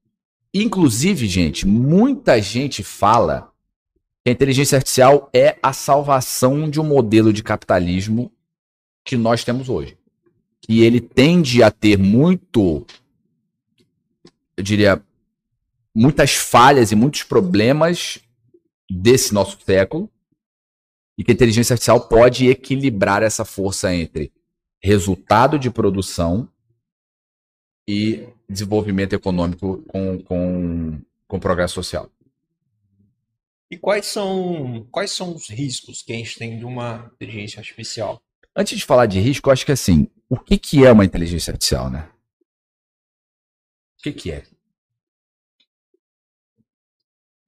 Inclusive, 0.53 1.27
gente, 1.27 1.67
muita 1.67 2.41
gente 2.41 2.83
fala 2.83 3.51
que 4.23 4.29
a 4.29 4.31
inteligência 4.31 4.77
artificial 4.77 5.29
é 5.33 5.57
a 5.61 5.73
salvação 5.73 6.69
de 6.69 6.79
um 6.79 6.83
modelo 6.83 7.33
de 7.33 7.43
capitalismo 7.43 8.31
que 9.03 9.17
nós 9.17 9.43
temos 9.43 9.67
hoje. 9.67 9.97
E 10.67 10.81
ele 10.81 11.01
tende 11.01 11.61
a 11.61 11.69
ter 11.69 11.97
muito, 11.97 12.85
eu 14.55 14.63
diria, 14.63 15.03
muitas 15.95 16.35
falhas 16.35 16.91
e 16.91 16.95
muitos 16.95 17.23
problemas 17.23 18.19
desse 18.89 19.33
nosso 19.33 19.57
século, 19.65 20.11
e 21.17 21.23
que 21.23 21.31
a 21.31 21.33
inteligência 21.33 21.73
artificial 21.73 22.09
pode 22.09 22.49
equilibrar 22.49 23.23
essa 23.23 23.45
força 23.45 23.95
entre 23.95 24.33
resultado 24.83 25.57
de 25.57 25.71
produção 25.71 26.49
e 27.87 28.27
desenvolvimento 28.49 29.13
econômico 29.13 29.81
com, 29.87 30.21
com, 30.21 31.01
com 31.27 31.39
progresso 31.39 31.75
social. 31.75 32.11
E 33.71 33.77
quais 33.77 34.05
são, 34.05 34.87
quais 34.91 35.11
são 35.11 35.33
os 35.33 35.49
riscos 35.49 36.01
que 36.01 36.13
a 36.13 36.15
gente 36.17 36.37
tem 36.37 36.59
de 36.59 36.65
uma 36.65 37.11
inteligência 37.15 37.59
artificial? 37.59 38.21
Antes 38.55 38.77
de 38.77 38.85
falar 38.85 39.05
de 39.05 39.19
risco, 39.19 39.49
eu 39.49 39.53
acho 39.53 39.65
que 39.65 39.71
assim, 39.71 40.07
o 40.29 40.37
que, 40.37 40.57
que 40.57 40.85
é 40.85 40.91
uma 40.91 41.05
inteligência 41.05 41.51
artificial, 41.51 41.89
né? 41.89 42.09
O 43.99 44.03
que, 44.03 44.13
que 44.13 44.31
é? 44.31 44.43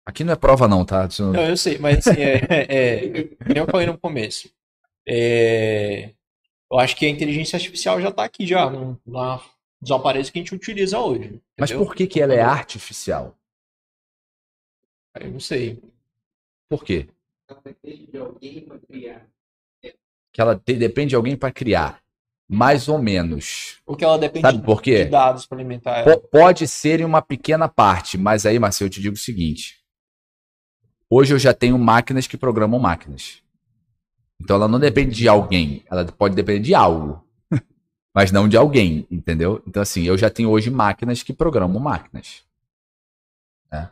Aqui 0.08 0.24
não 0.24 0.32
é 0.32 0.36
prova, 0.38 0.70
não, 0.70 0.86
tá? 0.86 1.06
Isso... 1.06 1.34
Não, 1.34 1.44
eu 1.44 1.58
sei, 1.58 1.78
mas 1.80 2.08
assim, 2.08 2.22
é, 2.22 2.36
é, 2.50 3.08
é, 3.10 3.60
eu 3.60 3.66
falei 3.66 3.86
no 3.86 3.98
começo. 3.98 4.50
É, 5.06 6.12
eu 6.72 6.80
acho 6.80 6.96
que 6.96 7.06
a 7.06 7.10
inteligência 7.10 7.58
artificial 7.58 8.00
já 8.00 8.08
está 8.08 8.24
aqui 8.24 8.48
já, 8.48 8.70
no, 8.70 8.98
na, 9.06 9.42
nos 9.82 9.92
aparelhos 9.92 10.30
que 10.30 10.40
a 10.40 10.42
gente 10.42 10.56
utiliza 10.56 10.98
hoje. 10.98 11.26
Entendeu? 11.26 11.42
Mas 11.60 11.74
por 11.74 11.94
que, 11.94 12.08
que 12.08 12.22
ela 12.22 12.34
é 12.34 12.40
artificial? 12.40 13.38
Eu 15.20 15.30
não 15.30 15.42
sei. 15.42 15.78
Por 16.70 16.86
quê? 16.86 17.10
Que 20.32 20.40
ela 20.42 20.56
te, 20.56 20.74
depende 20.76 21.10
de 21.10 21.16
alguém 21.18 21.36
para 21.36 21.52
criar. 21.52 22.02
Mais 22.48 22.88
ou 22.88 22.98
menos. 22.98 23.82
Porque 23.86 24.06
ela 24.06 24.18
depende 24.18 24.48
Sabe 24.48 24.64
por 24.64 24.82
quê? 24.82 25.04
de 25.04 25.12
dados 25.12 25.46
para 25.46 25.58
alimentar 25.58 25.98
ela. 25.98 26.18
P- 26.18 26.28
pode 26.30 26.66
ser 26.66 27.02
em 27.02 27.04
uma 27.04 27.22
pequena 27.22 27.68
parte, 27.68 28.18
mas 28.18 28.46
aí, 28.46 28.58
Marcelo, 28.58 28.88
eu 28.88 28.94
te 28.94 29.02
digo 29.02 29.16
o 29.16 29.20
seguinte. 29.20 29.86
Hoje 31.10 31.34
eu 31.34 31.40
já 31.40 31.54
tenho 31.54 31.78
máquinas 31.78 32.28
que 32.28 32.38
programam 32.38 32.80
máquinas. 32.80 33.42
Então 34.42 34.56
ela 34.58 34.68
não 34.68 34.80
depende 34.80 35.16
de 35.16 35.28
alguém, 35.28 35.84
ela 35.90 36.06
pode 36.06 36.36
depender 36.36 36.60
de 36.60 36.76
algo, 36.76 37.24
mas 38.14 38.32
não 38.32 38.48
de 38.48 38.56
alguém, 38.58 39.08
entendeu? 39.10 39.64
Então 39.68 39.82
assim, 39.82 40.04
eu 40.04 40.18
já 40.18 40.30
tenho 40.30 40.50
hoje 40.50 40.70
máquinas 40.70 41.24
que 41.24 41.34
programam 41.34 41.80
máquinas. 41.80 42.44
né? 43.72 43.90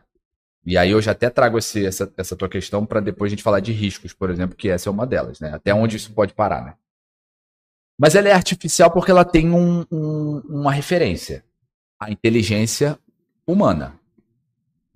E 0.65 0.77
aí 0.77 0.91
eu 0.91 1.01
já 1.01 1.11
até 1.11 1.29
trago 1.29 1.57
esse- 1.57 1.85
essa, 1.85 2.11
essa 2.17 2.35
tua 2.35 2.49
questão 2.49 2.85
para 2.85 2.99
depois 2.99 3.29
a 3.29 3.33
gente 3.35 3.43
falar 3.43 3.59
de 3.59 3.71
riscos, 3.71 4.13
por 4.13 4.29
exemplo, 4.29 4.55
que 4.55 4.69
essa 4.69 4.89
é 4.89 4.91
uma 4.91 5.05
delas, 5.07 5.39
né? 5.39 5.53
Até 5.53 5.73
onde 5.73 5.95
isso 5.97 6.11
pode 6.13 6.33
parar, 6.33 6.63
né? 6.65 6.75
Mas 7.97 8.13
ela 8.15 8.27
é 8.29 8.33
artificial 8.33 8.91
porque 8.91 9.09
ela 9.11 9.23
tem 9.23 9.51
um- 9.51 9.85
um- 9.91 10.39
uma 10.49 10.71
referência, 10.71 11.43
a 11.99 12.11
inteligência 12.11 12.99
humana. 13.47 13.97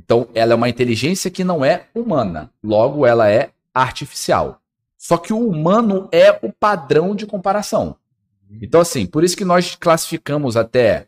Então, 0.10 0.28
ela 0.34 0.54
é 0.54 0.56
uma 0.56 0.68
inteligência 0.68 1.30
que 1.30 1.44
não 1.44 1.64
é 1.64 1.86
humana. 1.94 2.52
Logo, 2.64 3.06
ela 3.06 3.30
é 3.30 3.52
artificial. 3.72 4.60
Só 4.98 5.18
que 5.18 5.32
o 5.32 5.48
humano 5.48 6.10
é 6.12 6.32
o 6.42 6.52
padrão 6.52 7.16
de 7.16 7.28
comparação. 7.28 7.96
Então, 8.60 8.82
assim, 8.82 9.06
por 9.06 9.24
isso 9.24 9.38
que 9.38 9.46
nós 9.46 9.76
classificamos 9.76 10.58
até, 10.58 11.06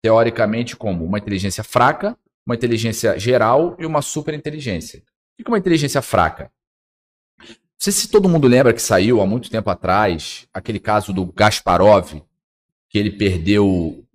teoricamente, 0.00 0.76
como 0.76 1.04
uma 1.04 1.18
inteligência 1.18 1.64
fraca, 1.64 2.16
uma 2.46 2.54
inteligência 2.54 3.18
geral 3.18 3.74
e 3.76 3.84
uma 3.84 4.00
superinteligência. 4.00 5.00
O 5.00 5.42
que 5.42 5.48
é 5.48 5.50
uma 5.50 5.58
inteligência 5.58 6.00
fraca? 6.00 6.48
Não 7.40 7.56
sei 7.76 7.92
se 7.92 8.06
todo 8.06 8.28
mundo 8.28 8.46
lembra 8.46 8.72
que 8.72 8.80
saiu 8.80 9.20
há 9.20 9.26
muito 9.26 9.50
tempo 9.50 9.68
atrás 9.68 10.46
aquele 10.54 10.78
caso 10.78 11.12
do 11.12 11.26
Gasparov, 11.26 12.22
que 12.88 12.98
ele 12.98 13.10
perdeu 13.10 14.06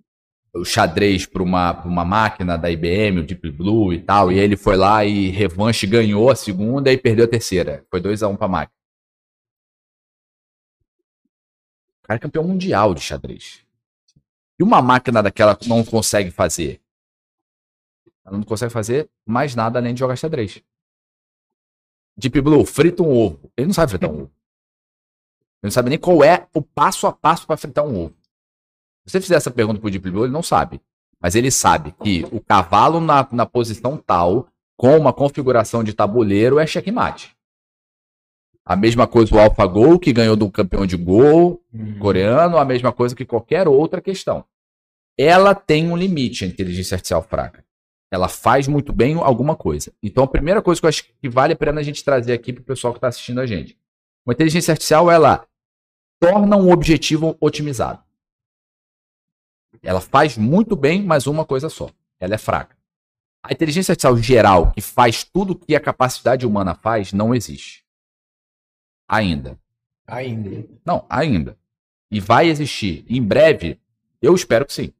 o 0.52 0.64
xadrez 0.64 1.26
para 1.26 1.42
uma, 1.42 1.72
uma 1.84 2.04
máquina 2.04 2.58
da 2.58 2.70
IBM, 2.70 3.20
o 3.20 3.26
Deep 3.26 3.50
Blue 3.50 3.92
e 3.92 4.02
tal, 4.02 4.32
e 4.32 4.38
ele 4.38 4.56
foi 4.56 4.76
lá 4.76 5.04
e 5.04 5.28
revanche 5.28 5.86
ganhou 5.86 6.30
a 6.30 6.34
segunda 6.34 6.92
e 6.92 6.98
perdeu 6.98 7.24
a 7.24 7.28
terceira. 7.28 7.86
Foi 7.90 8.00
2 8.00 8.22
a 8.22 8.28
1 8.28 8.32
um 8.32 8.36
para 8.36 8.46
a 8.46 8.50
máquina. 8.50 8.80
O 12.02 12.06
cara 12.06 12.16
é 12.16 12.20
campeão 12.20 12.44
mundial 12.44 12.94
de 12.94 13.00
xadrez. 13.00 13.64
E 14.58 14.62
uma 14.62 14.82
máquina 14.82 15.22
daquela 15.22 15.56
não 15.66 15.84
consegue 15.84 16.30
fazer? 16.30 16.80
Ela 18.24 18.36
não 18.36 18.44
consegue 18.44 18.72
fazer 18.72 19.08
mais 19.24 19.54
nada 19.54 19.78
além 19.78 19.94
de 19.94 20.00
jogar 20.00 20.16
xadrez. 20.16 20.62
Deep 22.16 22.40
Blue, 22.40 22.66
frita 22.66 23.02
um 23.02 23.16
ovo. 23.16 23.50
Ele 23.56 23.68
não 23.68 23.74
sabe 23.74 23.90
fritar 23.90 24.10
um 24.10 24.22
ovo. 24.22 24.32
Ele 25.62 25.68
não 25.68 25.70
sabe 25.70 25.90
nem 25.90 25.98
qual 25.98 26.22
é 26.24 26.48
o 26.52 26.60
passo 26.60 27.06
a 27.06 27.12
passo 27.12 27.46
para 27.46 27.56
fritar 27.56 27.84
um 27.84 28.04
ovo. 28.04 28.19
Se 29.06 29.12
você 29.12 29.20
fizer 29.20 29.36
essa 29.36 29.50
pergunta 29.50 29.80
pro 29.80 29.90
Deep 29.90 30.10
Blue, 30.10 30.24
ele 30.24 30.32
não 30.32 30.42
sabe. 30.42 30.80
Mas 31.20 31.34
ele 31.34 31.50
sabe 31.50 31.94
que 32.02 32.26
o 32.32 32.40
cavalo 32.40 33.00
na, 33.00 33.26
na 33.30 33.44
posição 33.44 33.96
tal, 33.96 34.48
com 34.76 34.96
uma 34.96 35.12
configuração 35.12 35.84
de 35.84 35.92
tabuleiro, 35.92 36.58
é 36.58 36.66
checkmate. 36.66 37.36
A 38.64 38.76
mesma 38.76 39.06
coisa 39.06 39.34
o 39.34 39.38
AlphaGo, 39.38 39.98
que 39.98 40.12
ganhou 40.12 40.36
do 40.36 40.50
campeão 40.50 40.86
de 40.86 40.96
Go 40.96 41.60
coreano, 41.98 42.56
a 42.56 42.64
mesma 42.64 42.92
coisa 42.92 43.14
que 43.14 43.24
qualquer 43.24 43.66
outra 43.66 44.00
questão. 44.00 44.44
Ela 45.18 45.54
tem 45.54 45.90
um 45.90 45.96
limite, 45.96 46.44
a 46.44 46.48
inteligência 46.48 46.94
artificial 46.94 47.22
fraca. 47.22 47.64
Ela 48.10 48.28
faz 48.28 48.66
muito 48.66 48.92
bem 48.92 49.16
alguma 49.16 49.54
coisa. 49.54 49.92
Então, 50.02 50.24
a 50.24 50.28
primeira 50.28 50.62
coisa 50.62 50.80
que 50.80 50.86
eu 50.86 50.88
acho 50.88 51.04
que 51.20 51.28
vale 51.28 51.52
a 51.52 51.56
pena 51.56 51.80
a 51.80 51.82
gente 51.82 52.04
trazer 52.04 52.32
aqui 52.32 52.52
para 52.52 52.62
o 52.62 52.64
pessoal 52.64 52.92
que 52.92 52.98
está 52.98 53.08
assistindo 53.08 53.40
a 53.40 53.46
gente. 53.46 53.78
Uma 54.26 54.32
inteligência 54.32 54.72
artificial, 54.72 55.10
ela 55.10 55.46
torna 56.18 56.56
um 56.56 56.70
objetivo 56.70 57.36
otimizado. 57.40 58.02
Ela 59.82 60.00
faz 60.00 60.36
muito 60.36 60.76
bem, 60.76 61.02
mas 61.02 61.26
uma 61.26 61.44
coisa 61.44 61.68
só. 61.68 61.90
Ela 62.18 62.34
é 62.34 62.38
fraca. 62.38 62.76
A 63.42 63.52
inteligência 63.52 63.92
artificial 63.92 64.16
geral, 64.18 64.72
que 64.72 64.80
faz 64.80 65.24
tudo 65.24 65.54
que 65.54 65.74
a 65.74 65.80
capacidade 65.80 66.46
humana 66.46 66.74
faz, 66.74 67.12
não 67.12 67.34
existe. 67.34 67.84
Ainda. 69.08 69.58
Ainda. 70.06 70.66
Não, 70.84 71.06
ainda. 71.08 71.56
E 72.10 72.20
vai 72.20 72.48
existir. 72.48 73.04
Em 73.08 73.22
breve, 73.22 73.80
eu 74.20 74.34
espero 74.34 74.66
que 74.66 74.72
sim. 74.72 74.92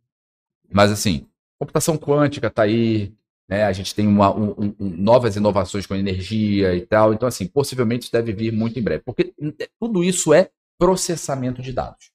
Mas 0.73 0.91
assim, 0.91 1.27
computação 1.59 1.99
quântica 1.99 2.47
está 2.47 2.63
aí, 2.63 3.13
né? 3.47 3.65
A 3.65 3.73
gente 3.73 3.95
tem 3.95 4.07
uma, 4.07 4.35
um, 4.35 4.53
um, 4.59 4.75
novas 4.79 5.37
inovações 5.37 5.87
com 5.87 5.95
energia 5.95 6.75
e 6.75 6.87
tal. 6.87 7.13
Então, 7.13 7.29
assim, 7.29 7.47
possivelmente 7.47 8.05
isso 8.05 8.13
deve 8.13 8.33
vir 8.33 8.53
muito 8.53 8.79
em 8.79 8.83
breve. 8.83 9.03
Porque 9.05 9.35
tudo 9.79 10.03
isso 10.03 10.33
é 10.33 10.51
processamento 10.79 11.61
de 11.61 11.73
dados. 11.73 12.11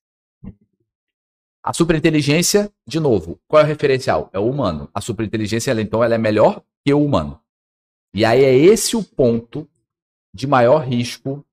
A 1.65 1.73
superinteligência, 1.73 2.71
de 2.87 2.99
novo, 2.99 3.39
qual 3.47 3.59
é 3.59 3.65
o 3.65 3.67
referencial? 3.67 4.29
É 4.31 4.37
o 4.37 4.47
humano. 4.47 4.87
A 4.93 5.01
superinteligência, 5.01 5.71
ela, 5.71 5.81
então, 5.81 6.03
ela 6.03 6.13
é 6.13 6.17
melhor 6.17 6.61
que 6.85 6.93
o 6.93 7.03
humano. 7.03 7.41
E 8.13 8.23
aí 8.23 8.43
é 8.43 8.55
esse 8.55 8.95
o 8.95 9.03
ponto 9.03 9.67
de 10.31 10.45
maior 10.45 10.87
risco 10.87 11.43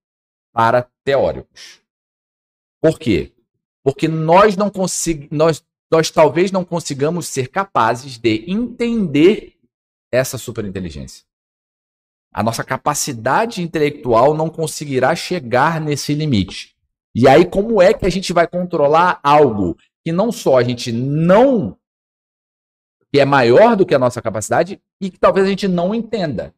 para 0.53 0.87
teóricos. 1.03 1.81
Por 2.79 2.99
quê? 2.99 3.33
Porque 3.83 4.07
nós 4.07 4.55
não 4.55 4.69
conseguimos, 4.69 5.31
nós, 5.31 5.65
nós 5.91 6.11
talvez 6.11 6.53
não 6.53 6.63
consigamos 6.63 7.27
ser 7.27 7.49
capazes 7.49 8.19
de 8.19 8.45
entender 8.47 9.57
essa 10.13 10.37
superinteligência. 10.37 11.25
A 12.35 12.43
nossa 12.43 12.63
capacidade 12.63 13.63
intelectual 13.63 14.35
não 14.35 14.51
conseguirá 14.51 15.17
chegar 15.17 15.81
nesse 15.81 16.13
limite. 16.13 16.77
E 17.15 17.27
aí, 17.27 17.47
como 17.47 17.81
é 17.81 17.95
que 17.95 18.05
a 18.05 18.11
gente 18.11 18.31
vai 18.35 18.47
controlar 18.47 19.19
algo 19.23 19.75
que 20.05 20.13
não 20.13 20.33
só 20.33 20.59
a 20.59 20.63
gente 20.63 20.93
não. 20.93 21.77
que 23.13 23.21
é 23.21 23.25
maior 23.25 23.77
do 23.77 23.87
que 23.87 23.95
a 23.95 23.99
nossa 23.99 24.23
capacidade 24.23 24.81
e 25.01 25.11
que 25.11 25.19
talvez 25.19 25.47
a 25.47 25.51
gente 25.51 25.69
não 25.69 25.95
entenda? 25.95 26.55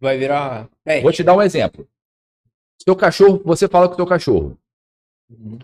Vai 0.00 0.16
virar. 0.16 0.68
Vou 1.02 1.12
te 1.12 1.22
dar 1.22 1.34
um 1.34 1.42
exemplo. 1.42 1.88
Seu 2.82 2.94
cachorro, 2.94 3.42
você 3.44 3.68
fala 3.68 3.88
com 3.88 3.94
o 3.94 3.96
seu 3.96 4.06
cachorro. 4.06 4.58
Uhum. 5.28 5.58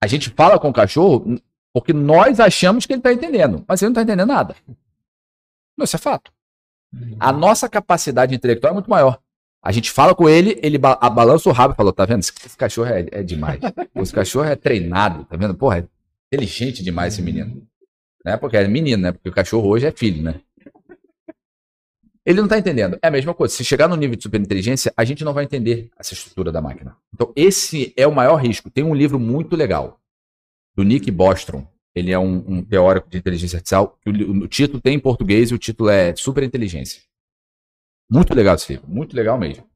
A 0.00 0.06
gente 0.06 0.30
fala 0.30 0.58
com 0.58 0.68
o 0.68 0.72
cachorro 0.72 1.38
porque 1.72 1.92
nós 1.92 2.40
achamos 2.40 2.86
que 2.86 2.92
ele 2.92 3.00
está 3.00 3.12
entendendo, 3.12 3.64
mas 3.68 3.82
ele 3.82 3.90
não 3.90 3.92
está 3.92 4.02
entendendo 4.02 4.28
nada. 4.28 4.56
Isso 5.78 5.96
é 5.96 5.98
fato. 5.98 6.32
A 7.20 7.32
nossa 7.32 7.68
capacidade 7.68 8.34
intelectual 8.34 8.70
é 8.70 8.74
muito 8.74 8.88
maior. 8.88 9.20
A 9.66 9.72
gente 9.72 9.90
fala 9.90 10.14
com 10.14 10.28
ele, 10.28 10.56
ele 10.62 10.78
ba 10.78 10.94
balança 11.10 11.48
o 11.48 11.52
rabo 11.52 11.74
e 11.74 11.76
fala: 11.76 11.92
tá 11.92 12.04
vendo? 12.06 12.20
Esse, 12.20 12.30
esse 12.46 12.56
cachorro 12.56 12.88
é, 12.88 13.04
é, 13.10 13.22
demais. 13.24 13.58
Esse 13.96 14.12
cachorro 14.12 14.46
é 14.46 14.54
treinado, 14.54 15.24
tá 15.24 15.36
vendo? 15.36 15.56
Porra, 15.56 15.78
é 15.78 15.84
inteligente 16.32 16.84
demais 16.84 17.14
esse 17.14 17.22
menino. 17.22 17.66
Né? 18.24 18.36
Porque 18.36 18.56
é 18.56 18.68
menino, 18.68 19.02
né? 19.02 19.10
Porque 19.10 19.28
o 19.28 19.32
cachorro 19.32 19.68
hoje 19.68 19.84
é 19.84 19.90
filho, 19.90 20.22
né? 20.22 20.40
Ele 22.24 22.40
não 22.40 22.46
tá 22.46 22.56
entendendo. 22.56 22.96
É 23.02 23.08
a 23.08 23.10
mesma 23.10 23.34
coisa. 23.34 23.52
Se 23.56 23.64
chegar 23.64 23.88
no 23.88 23.96
nível 23.96 24.14
de 24.14 24.22
superinteligência, 24.22 24.92
a 24.96 25.04
gente 25.04 25.24
não 25.24 25.34
vai 25.34 25.42
entender 25.42 25.90
essa 25.98 26.14
estrutura 26.14 26.52
da 26.52 26.60
máquina. 26.60 26.96
Então, 27.12 27.32
esse 27.34 27.92
é 27.96 28.06
o 28.06 28.14
maior 28.14 28.36
risco. 28.36 28.70
Tem 28.70 28.84
um 28.84 28.94
livro 28.94 29.18
muito 29.18 29.56
legal 29.56 29.98
do 30.76 30.84
Nick 30.84 31.10
Bostrom. 31.10 31.66
Ele 31.92 32.12
é 32.12 32.18
um, 32.18 32.44
um 32.46 32.62
teórico 32.62 33.10
de 33.10 33.18
inteligência 33.18 33.56
artificial. 33.56 33.98
O, 34.06 34.10
o, 34.44 34.46
título 34.46 34.80
tem 34.80 34.94
em 34.94 35.00
português 35.00 35.50
e 35.50 35.54
o 35.54 35.58
título 35.58 35.90
é 35.90 36.14
Superinteligência. 36.14 37.02
Muito 38.10 38.34
legal 38.34 38.54
esse 38.54 38.72
livro. 38.72 38.88
Muito 38.88 39.14
legal 39.14 39.38
mesmo. 39.38 39.68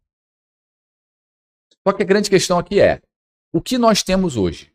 Só 1.87 1.95
que 1.95 2.03
a 2.03 2.07
grande 2.07 2.31
questão 2.31 2.59
aqui 2.59 2.81
é: 2.81 3.03
o 3.53 3.61
que 3.61 3.79
nós 3.79 4.03
temos 4.03 4.37
hoje? 4.37 4.73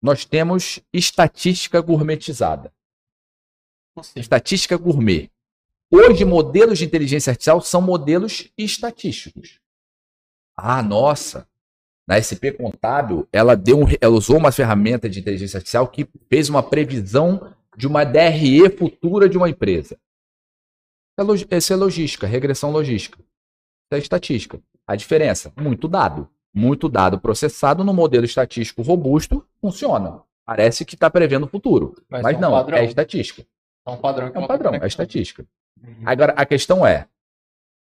Nós 0.00 0.24
temos 0.24 0.80
estatística 0.92 1.80
gourmetizada. 1.80 2.72
Estatística 4.16 4.76
gourmet. 4.76 5.30
Hoje, 5.90 6.24
modelos 6.24 6.78
de 6.78 6.84
inteligência 6.84 7.30
artificial 7.30 7.60
são 7.60 7.82
modelos 7.82 8.50
estatísticos. 8.56 9.60
Ah, 10.56 10.82
nossa! 10.82 11.46
Na 12.08 12.20
SP 12.20 12.50
Contábil, 12.50 13.28
ela, 13.30 13.54
deu 13.54 13.78
um, 13.78 13.84
ela 14.00 14.14
usou 14.14 14.38
uma 14.38 14.50
ferramenta 14.50 15.08
de 15.08 15.20
inteligência 15.20 15.58
artificial 15.58 15.86
que 15.86 16.08
fez 16.28 16.48
uma 16.48 16.62
previsão 16.62 17.54
de 17.76 17.86
uma 17.86 18.04
DRE 18.04 18.68
futura 18.76 19.28
de 19.28 19.36
uma 19.36 19.48
empresa. 19.48 19.98
Essa 21.50 21.74
é 21.74 21.76
logística, 21.76 22.26
regressão 22.26 22.70
logística. 22.70 23.18
Isso 23.18 23.94
é 23.94 23.98
estatística. 23.98 24.60
A 24.86 24.96
diferença? 24.96 25.52
Muito 25.56 25.86
dado. 25.86 26.28
Muito 26.54 26.88
dado 26.88 27.20
processado 27.20 27.84
no 27.84 27.94
modelo 27.94 28.24
estatístico 28.24 28.82
robusto 28.82 29.46
funciona. 29.60 30.22
Parece 30.44 30.84
que 30.84 30.94
está 30.94 31.08
prevendo 31.08 31.44
o 31.44 31.48
futuro. 31.48 31.94
Mas, 32.08 32.22
mas 32.22 32.34
é 32.34 32.38
um 32.38 32.40
não, 32.40 32.50
padrão. 32.50 32.78
é 32.78 32.84
estatística. 32.84 33.46
É 33.86 33.90
um 33.90 33.96
padrão. 33.96 34.32
É 34.34 34.38
um 34.38 34.46
padrão, 34.46 34.74
é 34.74 34.86
estatística. 34.86 35.46
Uhum. 35.82 36.02
Agora, 36.04 36.32
a 36.32 36.44
questão 36.44 36.86
é, 36.86 37.08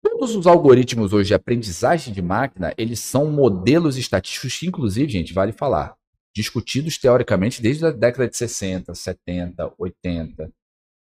todos 0.02 0.34
os 0.34 0.46
algoritmos 0.46 1.12
hoje 1.12 1.28
de 1.28 1.34
aprendizagem 1.34 2.12
de 2.12 2.22
máquina, 2.22 2.72
eles 2.78 3.00
são 3.00 3.30
modelos 3.30 3.96
estatísticos 3.96 4.58
que, 4.58 4.66
inclusive, 4.66 5.12
gente, 5.12 5.32
vale 5.32 5.52
falar, 5.52 5.96
discutidos 6.34 6.98
teoricamente 6.98 7.62
desde 7.62 7.86
a 7.86 7.90
década 7.90 8.28
de 8.28 8.36
60, 8.36 8.94
70, 8.94 9.72
80. 9.78 10.50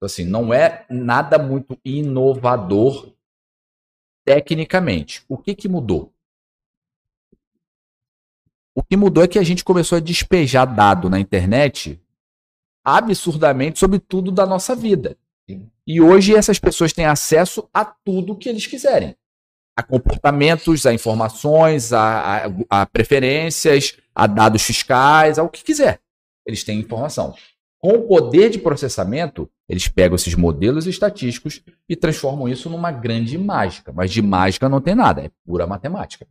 Então, 0.03 0.07
assim, 0.09 0.25
não 0.25 0.53
é 0.53 0.85
nada 0.91 1.39
muito 1.39 1.79
inovador 1.85 3.13
tecnicamente. 4.27 5.25
O 5.29 5.39
que, 5.39 5.55
que 5.55 5.69
mudou? 5.69 6.13
O 8.75 8.83
que 8.83 8.97
mudou 8.97 9.23
é 9.23 9.29
que 9.29 9.39
a 9.39 9.45
gente 9.45 9.63
começou 9.63 9.99
a 9.99 10.01
despejar 10.01 10.67
dado 10.67 11.09
na 11.09 11.21
internet 11.21 12.03
absurdamente 12.85 13.79
sobre 13.79 14.01
tudo 14.01 14.33
da 14.33 14.45
nossa 14.45 14.75
vida. 14.75 15.17
E 15.87 16.01
hoje 16.01 16.35
essas 16.35 16.59
pessoas 16.59 16.93
têm 16.93 17.05
acesso 17.05 17.71
a 17.73 17.85
tudo 17.85 18.37
que 18.37 18.49
eles 18.49 18.67
quiserem. 18.67 19.15
A 19.77 19.85
comportamentos, 19.85 20.85
a 20.85 20.93
informações, 20.93 21.93
a, 21.93 22.47
a, 22.47 22.81
a 22.83 22.87
preferências, 22.87 23.97
a 24.13 24.27
dados 24.27 24.63
fiscais, 24.63 25.39
ao 25.39 25.49
que 25.49 25.63
quiser. 25.63 26.01
Eles 26.45 26.65
têm 26.65 26.81
informação. 26.81 27.37
Com 27.79 27.95
o 27.95 28.09
poder 28.09 28.51
de 28.51 28.59
processamento, 28.59 29.49
eles 29.73 29.89
pegam 29.89 30.17
esses 30.17 30.35
modelos 30.35 30.87
estatísticos 30.87 31.63
e 31.89 31.97
transformam 31.97 32.47
isso 32.47 32.69
numa 32.69 32.93
grande 32.93 33.39
mágica. 33.39 33.91
Mas 33.91 34.11
de 34.11 34.21
mágica 34.21 34.69
não 34.69 34.83
tem 34.83 34.95
nada, 34.95 35.23
é 35.23 35.31
pura 35.47 35.67
matemática. 35.67 36.27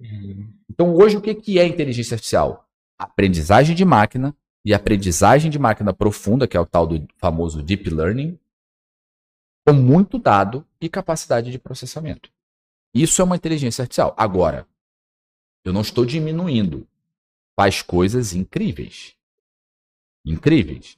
Então, 0.70 0.94
hoje, 0.94 1.18
o 1.18 1.22
que 1.22 1.58
é 1.58 1.66
inteligência 1.66 2.14
artificial? 2.14 2.70
Aprendizagem 3.00 3.76
de 3.76 3.84
máquina 3.84 4.36
e 4.64 4.76
aprendizagem 4.76 5.50
de 5.50 5.58
máquina 5.58 5.92
profunda, 5.92 6.48
que 6.48 6.56
é 6.56 6.60
o 6.60 6.68
tal 6.68 6.86
do 6.86 7.04
famoso 7.18 7.64
deep 7.64 7.90
learning, 7.90 8.38
com 9.66 9.74
muito 9.74 10.20
dado 10.20 10.64
e 10.80 10.88
capacidade 10.88 11.50
de 11.50 11.58
processamento. 11.58 12.30
Isso 12.94 13.24
é 13.24 13.26
uma 13.26 13.36
inteligência 13.36 13.82
artificial. 13.82 14.14
Agora, 14.16 14.68
eu 15.66 15.74
não 15.74 15.82
estou 15.82 16.06
diminuindo. 16.06 16.88
Faz 17.60 17.82
coisas 17.82 18.36
incríveis. 18.36 19.16
Incríveis. 20.24 20.96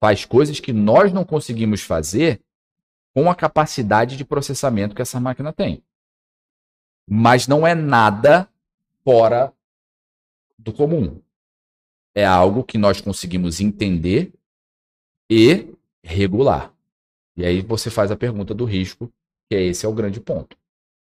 Faz 0.00 0.24
coisas 0.24 0.60
que 0.60 0.72
nós 0.72 1.12
não 1.12 1.24
conseguimos 1.24 1.82
fazer 1.82 2.40
com 3.14 3.30
a 3.30 3.34
capacidade 3.34 4.16
de 4.16 4.24
processamento 4.24 4.94
que 4.94 5.02
essa 5.02 5.18
máquina 5.18 5.52
tem. 5.52 5.82
Mas 7.08 7.48
não 7.48 7.66
é 7.66 7.74
nada 7.74 8.48
fora 9.04 9.52
do 10.58 10.72
comum. 10.72 11.20
É 12.14 12.24
algo 12.24 12.62
que 12.62 12.78
nós 12.78 13.00
conseguimos 13.00 13.60
entender 13.60 14.32
e 15.30 15.74
regular. 16.02 16.72
E 17.36 17.44
aí 17.44 17.60
você 17.62 17.90
faz 17.90 18.10
a 18.10 18.16
pergunta 18.16 18.54
do 18.54 18.64
risco, 18.64 19.12
que 19.48 19.56
é 19.56 19.62
esse 19.62 19.86
é 19.86 19.88
o 19.88 19.94
grande 19.94 20.20
ponto. 20.20 20.56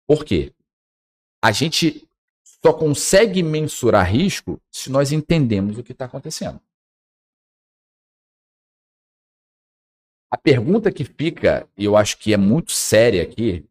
Por 0.06 0.24
quê? 0.24 0.52
A 1.42 1.52
gente 1.52 2.06
só 2.44 2.72
consegue 2.72 3.42
mensurar 3.42 4.10
risco 4.10 4.60
se 4.70 4.90
nós 4.90 5.12
entendemos 5.12 5.78
o 5.78 5.82
que 5.82 5.92
está 5.92 6.04
acontecendo. 6.04 6.60
A 10.30 10.36
pergunta 10.36 10.92
que 10.92 11.04
fica, 11.04 11.68
e 11.76 11.84
eu 11.84 11.96
acho 11.96 12.18
que 12.18 12.32
é 12.32 12.36
muito 12.36 12.72
séria 12.72 13.22
aqui, 13.22 13.64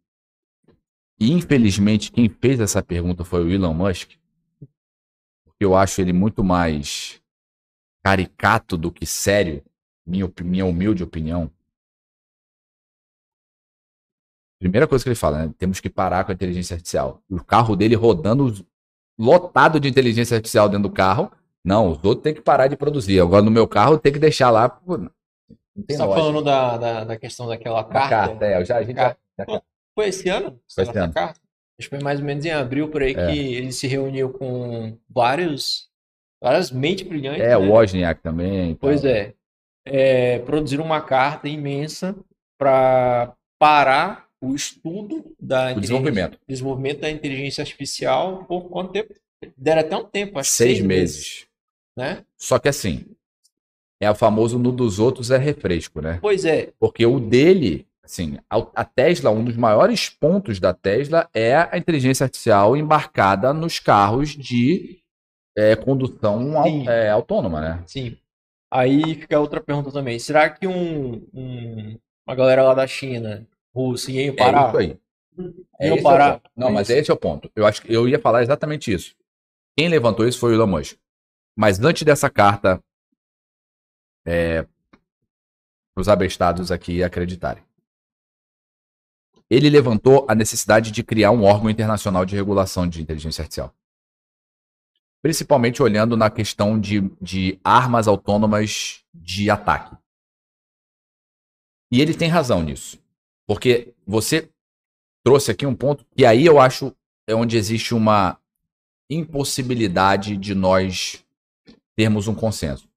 e 1.20 1.32
infelizmente 1.32 2.12
quem 2.12 2.30
fez 2.30 2.60
essa 2.60 2.82
pergunta 2.82 3.24
foi 3.24 3.44
o 3.44 3.50
Elon 3.50 3.74
Musk, 3.74 4.12
eu 5.60 5.76
acho 5.76 6.02
ele 6.02 6.14
muito 6.14 6.44
mais 6.44 7.22
caricato 8.04 8.78
do 8.78 8.92
que 8.92 9.06
sério, 9.06 9.64
minha, 10.06 10.32
minha 10.44 10.66
humilde 10.66 11.04
opinião. 11.04 11.50
Primeira 14.60 14.88
coisa 14.88 15.04
que 15.04 15.10
ele 15.10 15.16
fala, 15.16 15.46
né? 15.46 15.54
Temos 15.58 15.80
que 15.80 15.90
parar 15.90 16.24
com 16.24 16.32
a 16.32 16.36
inteligência 16.36 16.76
artificial. 16.76 17.22
O 17.30 17.44
carro 17.44 17.76
dele 17.76 17.96
rodando 17.96 18.66
lotado 19.18 19.80
de 19.80 19.88
inteligência 19.88 20.36
artificial 20.36 20.70
dentro 20.70 20.90
do 20.90 20.94
carro. 20.94 21.32
Não, 21.64 21.90
os 21.90 22.04
outros 22.04 22.24
têm 22.24 22.34
que 22.34 22.42
parar 22.42 22.68
de 22.68 22.78
produzir. 22.78 23.20
Agora 23.20 23.42
no 23.42 23.52
meu 23.52 23.68
carro 23.68 23.98
tem 23.98 24.14
que 24.14 24.20
deixar 24.20 24.50
lá. 24.50 24.80
Não 25.76 25.84
tem 25.84 25.98
Você 25.98 26.04
tá 26.04 26.10
falando 26.10 26.42
da, 26.42 26.78
da, 26.78 27.04
da, 27.04 27.18
questão 27.18 27.48
daquela 27.48 27.84
carta? 27.84 28.10
carta, 28.10 28.46
é, 28.46 28.64
já, 28.64 28.78
a 28.78 28.84
gente 28.84 28.96
já, 28.96 29.16
já... 29.38 29.62
Foi 29.94 30.08
esse 30.08 30.30
ano? 30.30 30.60
Foi 30.74 30.84
esse 30.84 30.98
ano. 30.98 31.14
Carta? 31.14 31.40
Acho 31.78 31.90
que 31.90 31.96
foi 31.96 32.04
mais 32.04 32.20
ou 32.20 32.26
menos 32.26 32.46
em 32.46 32.52
abril 32.52 32.90
por 32.90 33.04
aí 33.04 33.12
é. 33.12 33.14
que 33.28 33.56
ele 33.56 33.72
se 33.74 33.86
reuniu 33.88 34.30
com 34.32 34.98
vários, 35.10 35.90
várias 36.42 36.72
mentes 36.72 37.06
brilhantes. 37.06 37.42
É, 37.42 37.50
né? 37.50 37.58
o 37.58 37.72
Wozniak 37.72 38.22
também. 38.22 38.76
Pois 38.76 39.04
é. 39.04 39.34
é. 39.86 40.40
Produziram 40.40 40.86
uma 40.86 41.02
carta 41.02 41.50
imensa 41.50 42.16
para 42.58 43.36
parar 43.60 44.26
o 44.42 44.56
estudo 44.56 45.36
da 45.40 45.74
o 45.74 45.82
desenvolvimento. 45.82 46.40
desenvolvimento 46.48 47.02
da 47.02 47.10
inteligência 47.10 47.62
artificial 47.62 48.46
por 48.46 48.70
quanto 48.70 48.94
tempo? 48.94 49.14
Deram 49.58 49.82
até 49.82 49.98
um 49.98 50.06
tempo, 50.06 50.40
acho 50.40 50.52
seis, 50.52 50.78
seis 50.78 50.86
meses. 50.86 51.16
meses. 51.18 51.48
Né? 51.98 52.26
Só 52.38 52.58
que 52.60 52.70
assim, 52.70 53.06
é 54.02 54.10
o 54.10 54.16
famoso 54.16 54.60
no 54.60 54.72
dos 54.72 55.00
outros 55.00 55.32
é 55.32 55.38
refresco, 55.38 56.02
né? 56.02 56.20
Pois 56.22 56.46
é. 56.46 56.72
Porque 56.80 57.06
o 57.06 57.20
dele, 57.20 57.88
assim, 58.04 58.38
a, 58.50 58.84
Tesla, 58.84 59.32
um 59.32 59.44
dos 59.44 59.56
maiores 59.56 60.10
pontos 60.10 60.60
da 60.60 60.74
Tesla 60.74 61.30
é 61.34 61.56
a 61.56 61.78
inteligência 61.78 62.26
artificial 62.26 62.76
embarcada 62.76 63.54
nos 63.54 63.80
carros 63.80 64.30
de 64.30 65.00
é, 65.58 65.76
condução 65.76 66.64
é, 66.88 67.10
autônoma, 67.10 67.62
né? 67.62 67.84
Sim. 67.88 68.18
Aí 68.72 69.16
fica 69.16 69.40
outra 69.40 69.62
pergunta 69.62 69.92
também. 69.92 70.20
Será 70.20 70.50
que 70.50 70.68
um, 70.68 71.26
um, 71.34 71.98
uma 72.28 72.36
galera 72.36 72.64
lá 72.64 72.74
da 72.74 72.86
China 72.86 73.48
Rússia 73.74 74.22
e 74.22 74.32
parar. 74.32 74.66
É 74.66 74.68
isso 74.68 74.78
aí. 74.78 75.00
É 75.80 75.94
esse 75.94 76.04
parar. 76.04 76.36
É 76.36 76.50
não, 76.56 76.72
mas 76.72 76.90
esse 76.90 77.12
é 77.12 77.14
o 77.14 77.18
ponto. 77.18 77.50
Eu 77.56 77.66
acho 77.66 77.82
que 77.82 77.94
eu 77.94 78.08
ia 78.08 78.20
falar 78.20 78.42
exatamente 78.42 78.92
isso. 78.92 79.16
Quem 79.78 79.90
levantou 79.90 80.28
isso 80.28 80.40
foi 80.40 80.52
o 80.52 80.56
Elon 80.56 80.68
Musk. 80.68 80.98
Mas 81.58 81.80
antes 81.80 82.04
dessa 82.04 82.30
carta 82.30 82.82
é, 84.26 84.68
os 85.96 86.10
abestados 86.10 86.72
aqui 86.72 87.04
acreditarem. 87.04 87.64
Ele 89.50 89.70
levantou 89.70 90.26
a 90.28 90.34
necessidade 90.34 90.92
de 90.92 91.04
criar 91.04 91.32
um 91.32 91.44
órgão 91.44 91.70
internacional 91.70 92.26
de 92.26 92.36
regulação 92.36 92.88
de 92.88 93.02
inteligência 93.02 93.44
artificial. 93.44 93.74
Principalmente 95.22 95.82
olhando 95.82 96.18
na 96.18 96.30
questão 96.30 96.80
de, 96.80 97.02
de 97.22 97.60
armas 97.64 98.08
autônomas 98.08 99.04
de 99.14 99.50
ataque. 99.50 99.96
E 101.92 102.02
ele 102.02 102.14
tem 102.14 102.28
razão 102.28 102.64
nisso. 102.64 103.00
Porque 103.48 103.94
você 104.06 104.50
trouxe 105.24 105.52
aqui 105.52 105.66
um 105.66 105.76
ponto 105.76 106.06
que 106.16 106.26
aí 106.26 106.46
eu 106.46 106.60
acho 106.60 106.96
é 107.28 107.34
onde 107.34 107.58
existe 107.58 107.94
uma 107.94 108.40
impossibilidade 109.10 110.38
de 110.38 110.54
nós 110.54 111.24
termos 111.96 112.28
um 112.28 112.36
consenso. 112.36 112.88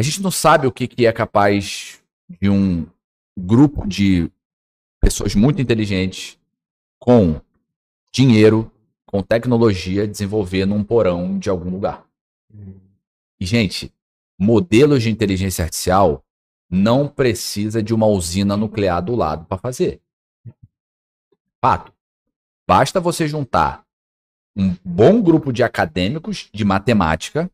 A 0.00 0.02
gente 0.02 0.22
não 0.22 0.30
sabe 0.30 0.66
o 0.66 0.72
que, 0.72 0.88
que 0.88 1.04
é 1.04 1.12
capaz 1.12 2.00
de 2.40 2.48
um 2.48 2.86
grupo 3.38 3.86
de 3.86 4.32
pessoas 4.98 5.34
muito 5.34 5.60
inteligentes 5.60 6.38
com 6.98 7.38
dinheiro, 8.10 8.72
com 9.04 9.22
tecnologia, 9.22 10.08
desenvolver 10.08 10.64
num 10.64 10.82
porão 10.82 11.38
de 11.38 11.50
algum 11.50 11.68
lugar. 11.68 12.06
E, 13.38 13.44
gente, 13.44 13.92
modelos 14.38 15.02
de 15.02 15.10
inteligência 15.10 15.64
artificial 15.64 16.24
não 16.70 17.06
precisa 17.06 17.82
de 17.82 17.92
uma 17.92 18.06
usina 18.06 18.56
nuclear 18.56 19.04
do 19.04 19.14
lado 19.14 19.44
para 19.44 19.58
fazer. 19.58 20.00
Fato. 21.60 21.92
Basta 22.66 23.00
você 23.00 23.28
juntar 23.28 23.84
um 24.56 24.74
bom 24.82 25.20
grupo 25.20 25.52
de 25.52 25.62
acadêmicos 25.62 26.48
de 26.54 26.64
matemática, 26.64 27.50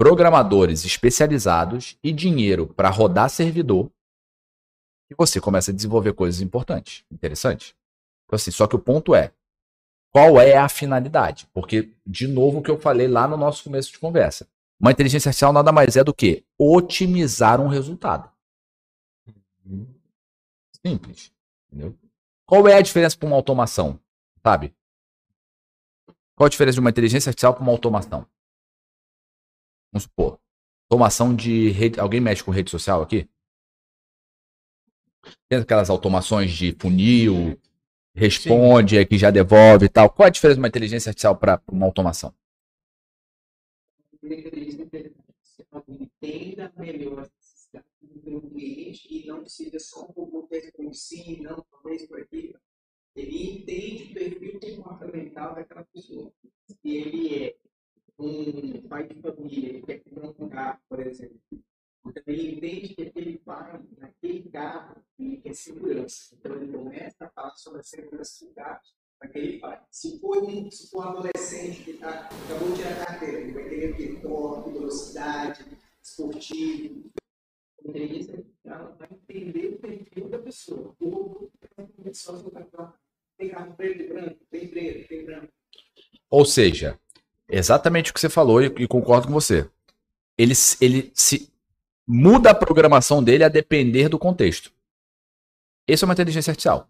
programadores 0.00 0.86
especializados 0.86 1.98
e 2.02 2.10
dinheiro 2.10 2.66
para 2.66 2.88
rodar 2.88 3.28
servidor 3.28 3.92
e 5.10 5.14
você 5.14 5.38
começa 5.38 5.70
a 5.70 5.74
desenvolver 5.74 6.14
coisas 6.14 6.40
importantes, 6.40 7.04
interessantes. 7.10 7.74
Então, 8.24 8.34
assim, 8.34 8.50
só 8.50 8.66
que 8.66 8.74
o 8.74 8.78
ponto 8.78 9.14
é, 9.14 9.30
qual 10.10 10.40
é 10.40 10.56
a 10.56 10.70
finalidade? 10.70 11.46
Porque, 11.52 11.92
de 12.06 12.26
novo, 12.26 12.60
o 12.60 12.62
que 12.62 12.70
eu 12.70 12.80
falei 12.80 13.08
lá 13.08 13.28
no 13.28 13.36
nosso 13.36 13.62
começo 13.62 13.92
de 13.92 13.98
conversa. 13.98 14.48
Uma 14.80 14.90
inteligência 14.90 15.28
artificial 15.28 15.52
nada 15.52 15.70
mais 15.70 15.94
é 15.94 16.02
do 16.02 16.14
que 16.14 16.46
otimizar 16.58 17.60
um 17.60 17.68
resultado. 17.68 18.30
Simples. 20.82 21.30
Entendeu? 21.70 21.94
Qual 22.46 22.66
é 22.66 22.74
a 22.74 22.80
diferença 22.80 23.18
para 23.18 23.26
uma 23.26 23.36
automação? 23.36 24.00
Sabe? 24.42 24.74
Qual 26.34 26.46
a 26.46 26.50
diferença 26.50 26.76
de 26.76 26.80
uma 26.80 26.88
inteligência 26.88 27.28
artificial 27.28 27.52
para 27.52 27.62
uma 27.62 27.72
automação? 27.72 28.26
Vamos 29.92 30.04
supor. 30.04 30.38
Automação 30.90 31.34
de 31.34 31.70
rede. 31.70 32.00
Alguém 32.00 32.20
mexe 32.20 32.42
com 32.42 32.50
rede 32.50 32.70
social 32.70 33.02
aqui? 33.02 33.28
Tem 35.48 35.58
aquelas 35.58 35.90
automações 35.90 36.50
de 36.52 36.74
funil, 36.78 37.58
responde, 38.14 38.98
Sim. 38.98 39.06
que 39.06 39.18
já 39.18 39.30
devolve 39.30 39.86
e 39.86 39.88
tal. 39.88 40.10
Qual 40.10 40.26
a 40.26 40.30
diferença 40.30 40.56
de 40.56 40.60
uma 40.60 40.68
inteligência 40.68 41.10
artificial 41.10 41.36
para 41.36 41.62
uma 41.70 41.86
automação? 41.86 42.34
inteligência 44.22 44.84
artificial 44.84 45.84
entenda 45.88 46.72
melhor 46.76 47.28
esse 47.40 47.50
capacidade 47.70 47.86
de 48.02 48.20
ter 48.20 48.34
um 48.34 48.40
cliente 48.40 49.08
e 49.10 49.26
não 49.26 49.40
precisa 49.40 49.78
só 49.78 50.04
um 50.04 50.12
pouco 50.12 50.48
por 50.74 50.94
si, 50.94 51.40
não, 51.40 51.64
talvez 51.70 52.06
por 52.06 52.20
aqui. 52.20 52.54
Ele 53.14 53.58
entende 53.58 54.04
o 54.04 54.14
perfil 54.14 54.76
comportamental 54.76 55.54
daquela 55.54 55.84
pessoa. 55.84 56.32
Se 56.66 56.78
ele 56.84 57.44
é 57.44 57.56
um 58.20 58.88
pai 58.88 59.06
de 59.06 59.20
família, 59.20 59.68
ele 59.70 59.82
quer 59.82 60.00
comprar 60.00 60.44
um 60.44 60.48
carro, 60.48 60.80
por 60.88 61.00
exemplo, 61.00 61.40
então 62.06 62.22
ele 62.26 62.56
entende 62.56 62.94
que 62.94 63.02
aquele 63.02 63.38
pai, 63.38 63.80
naquele 63.98 64.48
carro, 64.50 65.02
ele 65.18 65.36
quer 65.38 65.54
segurança. 65.54 66.34
Então 66.34 66.56
ele 66.56 66.72
começa 66.72 67.26
a 67.26 67.30
falar 67.30 67.54
sobre 67.56 67.80
a 67.80 67.84
segurança 67.84 68.44
do 68.44 68.52
carro 68.52 68.80
aquele 69.20 69.58
pai. 69.58 69.80
Se 69.90 70.18
for 70.18 70.42
um, 70.42 70.70
se 70.70 70.88
for 70.88 71.06
um 71.06 71.08
adolescente 71.10 71.84
que 71.84 71.92
tá, 71.94 72.28
acabou 72.28 72.70
de 72.70 72.76
tirar 72.76 73.02
a 73.02 73.06
carteira, 73.06 73.40
ele 73.40 73.52
vai 73.52 73.68
querer 73.68 73.96
quê? 73.96 74.18
Torque, 74.22 74.70
velocidade, 74.70 75.64
esportivo. 76.02 77.10
A 77.84 77.88
inteligência 77.88 78.46
ela 78.64 78.96
vai 78.98 79.08
entender 79.10 79.74
o 79.74 79.78
perfil 79.78 80.28
da 80.28 80.38
pessoa. 80.38 80.94
Como 80.98 81.50
a 81.76 82.02
pessoa 82.02 82.38
está 82.38 82.94
tem 83.36 83.48
carro 83.48 83.74
preto 83.74 84.02
e 84.02 84.08
branco, 84.08 84.38
tem 84.50 84.68
preto, 84.68 85.08
tem 85.08 85.24
branco. 85.24 85.52
Ou 86.30 86.44
seja, 86.44 86.98
exatamente 87.50 88.10
o 88.10 88.14
que 88.14 88.20
você 88.20 88.28
falou 88.28 88.62
e, 88.62 88.66
e 88.78 88.86
concordo 88.86 89.26
com 89.26 89.32
você. 89.32 89.68
Ele, 90.36 90.54
ele 90.80 91.10
se 91.14 91.50
muda 92.06 92.50
a 92.50 92.54
programação 92.54 93.22
dele 93.22 93.44
a 93.44 93.48
depender 93.48 94.08
do 94.08 94.18
contexto. 94.18 94.72
Isso 95.86 96.04
é 96.04 96.06
uma 96.06 96.14
inteligência 96.14 96.50
artificial. 96.50 96.88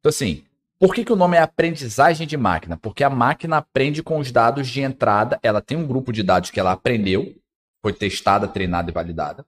Então, 0.00 0.10
assim, 0.10 0.44
por 0.78 0.94
que, 0.94 1.04
que 1.04 1.12
o 1.12 1.16
nome 1.16 1.36
é 1.36 1.40
aprendizagem 1.40 2.26
de 2.26 2.36
máquina? 2.36 2.76
Porque 2.76 3.02
a 3.02 3.10
máquina 3.10 3.56
aprende 3.56 4.02
com 4.02 4.18
os 4.18 4.30
dados 4.30 4.68
de 4.68 4.80
entrada, 4.80 5.38
ela 5.42 5.60
tem 5.60 5.76
um 5.76 5.86
grupo 5.86 6.12
de 6.12 6.22
dados 6.22 6.50
que 6.50 6.60
ela 6.60 6.72
aprendeu, 6.72 7.34
foi 7.82 7.92
testada, 7.92 8.46
treinada 8.46 8.90
e 8.90 8.94
validada. 8.94 9.44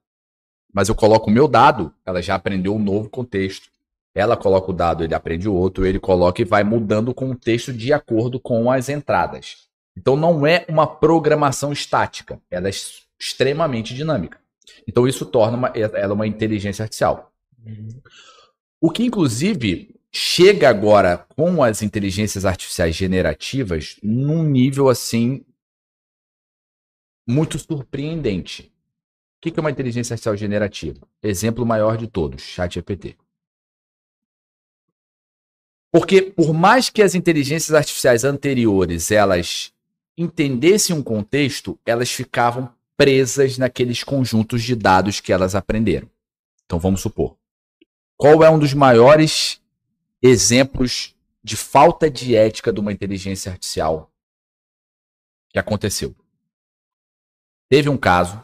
Mas 0.72 0.88
eu 0.88 0.94
coloco 0.94 1.30
o 1.30 1.32
meu 1.32 1.46
dado, 1.46 1.92
ela 2.04 2.20
já 2.20 2.34
aprendeu 2.34 2.74
um 2.74 2.78
novo 2.78 3.08
contexto. 3.08 3.70
Ela 4.14 4.36
coloca 4.36 4.70
o 4.70 4.74
dado, 4.74 5.04
ele 5.04 5.14
aprende 5.14 5.48
o 5.48 5.54
outro, 5.54 5.86
ele 5.86 6.00
coloca 6.00 6.42
e 6.42 6.44
vai 6.44 6.64
mudando 6.64 7.10
o 7.10 7.14
contexto 7.14 7.72
de 7.72 7.92
acordo 7.92 8.40
com 8.40 8.70
as 8.70 8.88
entradas. 8.88 9.69
Então 10.00 10.16
não 10.16 10.46
é 10.46 10.64
uma 10.66 10.86
programação 10.86 11.74
estática, 11.74 12.40
ela 12.50 12.68
é 12.68 12.72
extremamente 13.20 13.94
dinâmica. 13.94 14.40
Então 14.88 15.06
isso 15.06 15.26
torna 15.26 15.58
uma, 15.58 15.68
ela 15.68 16.14
uma 16.14 16.26
inteligência 16.26 16.84
artificial. 16.84 17.30
O 18.80 18.90
que 18.90 19.04
inclusive 19.04 19.94
chega 20.10 20.70
agora 20.70 21.18
com 21.36 21.62
as 21.62 21.82
inteligências 21.82 22.46
artificiais 22.46 22.96
generativas 22.96 23.98
num 24.02 24.42
nível 24.42 24.88
assim 24.88 25.44
muito 27.28 27.58
surpreendente. 27.58 28.72
O 29.36 29.42
que 29.42 29.52
é 29.54 29.60
uma 29.60 29.70
inteligência 29.70 30.14
artificial 30.14 30.34
generativa? 30.34 31.06
Exemplo 31.22 31.66
maior 31.66 31.98
de 31.98 32.06
todos, 32.06 32.40
ChatGPT. 32.40 33.18
Porque 35.92 36.22
por 36.22 36.54
mais 36.54 36.88
que 36.88 37.02
as 37.02 37.14
inteligências 37.14 37.74
artificiais 37.74 38.24
anteriores 38.24 39.10
elas 39.10 39.74
entendessem 40.20 40.94
um 40.94 41.02
contexto, 41.02 41.78
elas 41.84 42.10
ficavam 42.10 42.72
presas 42.96 43.56
naqueles 43.56 44.04
conjuntos 44.04 44.62
de 44.62 44.76
dados 44.76 45.20
que 45.20 45.32
elas 45.32 45.54
aprenderam. 45.54 46.08
Então 46.64 46.78
vamos 46.78 47.00
supor. 47.00 47.36
Qual 48.16 48.44
é 48.44 48.50
um 48.50 48.58
dos 48.58 48.74
maiores 48.74 49.60
exemplos 50.22 51.14
de 51.42 51.56
falta 51.56 52.10
de 52.10 52.36
ética 52.36 52.72
de 52.72 52.80
uma 52.80 52.92
inteligência 52.92 53.50
artificial 53.50 54.12
que 55.48 55.58
aconteceu. 55.58 56.14
Teve 57.68 57.88
um 57.88 57.96
caso 57.96 58.36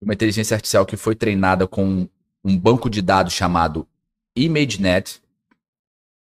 de 0.00 0.04
uma 0.04 0.14
inteligência 0.14 0.54
artificial 0.54 0.86
que 0.86 0.96
foi 0.96 1.14
treinada 1.14 1.66
com 1.66 2.08
um 2.42 2.58
banco 2.58 2.88
de 2.88 3.02
dados 3.02 3.32
chamado 3.32 3.86
ImageNet, 4.34 5.22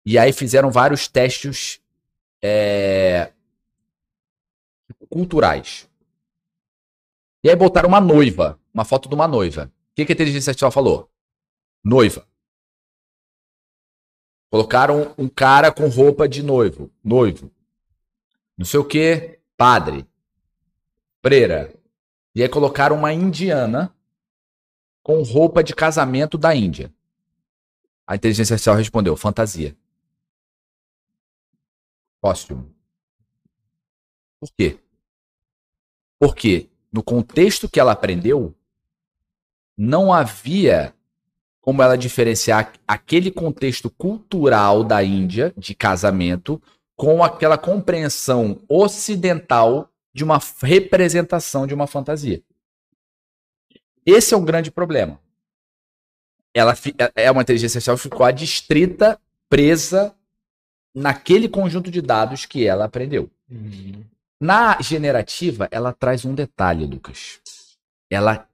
e 0.04 0.18
aí 0.18 0.32
fizeram 0.32 0.70
vários 0.70 1.06
testes 1.06 1.80
é, 2.42 3.32
culturais. 5.12 5.86
E 7.44 7.50
aí 7.50 7.54
botaram 7.54 7.86
uma 7.86 8.00
noiva, 8.00 8.58
uma 8.72 8.84
foto 8.84 9.10
de 9.10 9.14
uma 9.14 9.28
noiva. 9.28 9.70
O 9.90 9.94
que, 9.94 10.06
que 10.06 10.12
a 10.12 10.14
inteligência 10.14 10.50
artificial 10.50 10.72
falou? 10.72 11.10
Noiva. 11.84 12.26
Colocaram 14.50 15.14
um 15.18 15.28
cara 15.28 15.70
com 15.70 15.86
roupa 15.88 16.26
de 16.26 16.42
noivo, 16.42 16.90
noivo. 17.04 17.50
Não 18.56 18.64
sei 18.64 18.80
o 18.80 18.84
que, 18.84 19.38
padre, 19.54 20.06
freira. 21.20 21.74
E 22.34 22.42
aí 22.42 22.48
colocaram 22.48 22.96
uma 22.96 23.12
indiana 23.12 23.94
com 25.02 25.22
roupa 25.22 25.62
de 25.62 25.74
casamento 25.74 26.38
da 26.38 26.54
Índia. 26.54 26.92
A 28.06 28.16
inteligência 28.16 28.54
artificial 28.54 28.76
respondeu: 28.76 29.16
fantasia. 29.16 29.76
Costume. 32.20 32.74
Por 34.40 34.48
quê? 34.56 34.78
Porque 36.22 36.68
no 36.92 37.02
contexto 37.02 37.68
que 37.68 37.80
ela 37.80 37.90
aprendeu, 37.90 38.54
não 39.76 40.12
havia 40.12 40.94
como 41.60 41.82
ela 41.82 41.98
diferenciar 41.98 42.74
aquele 42.86 43.28
contexto 43.28 43.90
cultural 43.90 44.84
da 44.84 45.02
Índia 45.02 45.52
de 45.58 45.74
casamento 45.74 46.62
com 46.94 47.24
aquela 47.24 47.58
compreensão 47.58 48.60
ocidental 48.68 49.90
de 50.14 50.22
uma 50.22 50.38
representação 50.60 51.66
de 51.66 51.74
uma 51.74 51.88
fantasia. 51.88 52.40
Esse 54.06 54.32
é 54.32 54.36
um 54.36 54.44
grande 54.44 54.70
problema. 54.70 55.18
Ela 56.54 56.72
é, 57.16 57.24
é 57.24 57.30
uma 57.32 57.42
inteligência 57.42 57.78
artificial 57.78 57.96
ficou 57.96 58.24
adstrita, 58.24 59.20
presa 59.48 60.14
naquele 60.94 61.48
conjunto 61.48 61.90
de 61.90 62.00
dados 62.00 62.46
que 62.46 62.64
ela 62.64 62.84
aprendeu. 62.84 63.28
Uhum. 63.50 64.04
Na 64.42 64.80
generativa, 64.82 65.68
ela 65.70 65.92
traz 65.92 66.24
um 66.24 66.34
detalhe, 66.34 66.84
Lucas. 66.84 67.40
Ela 68.10 68.48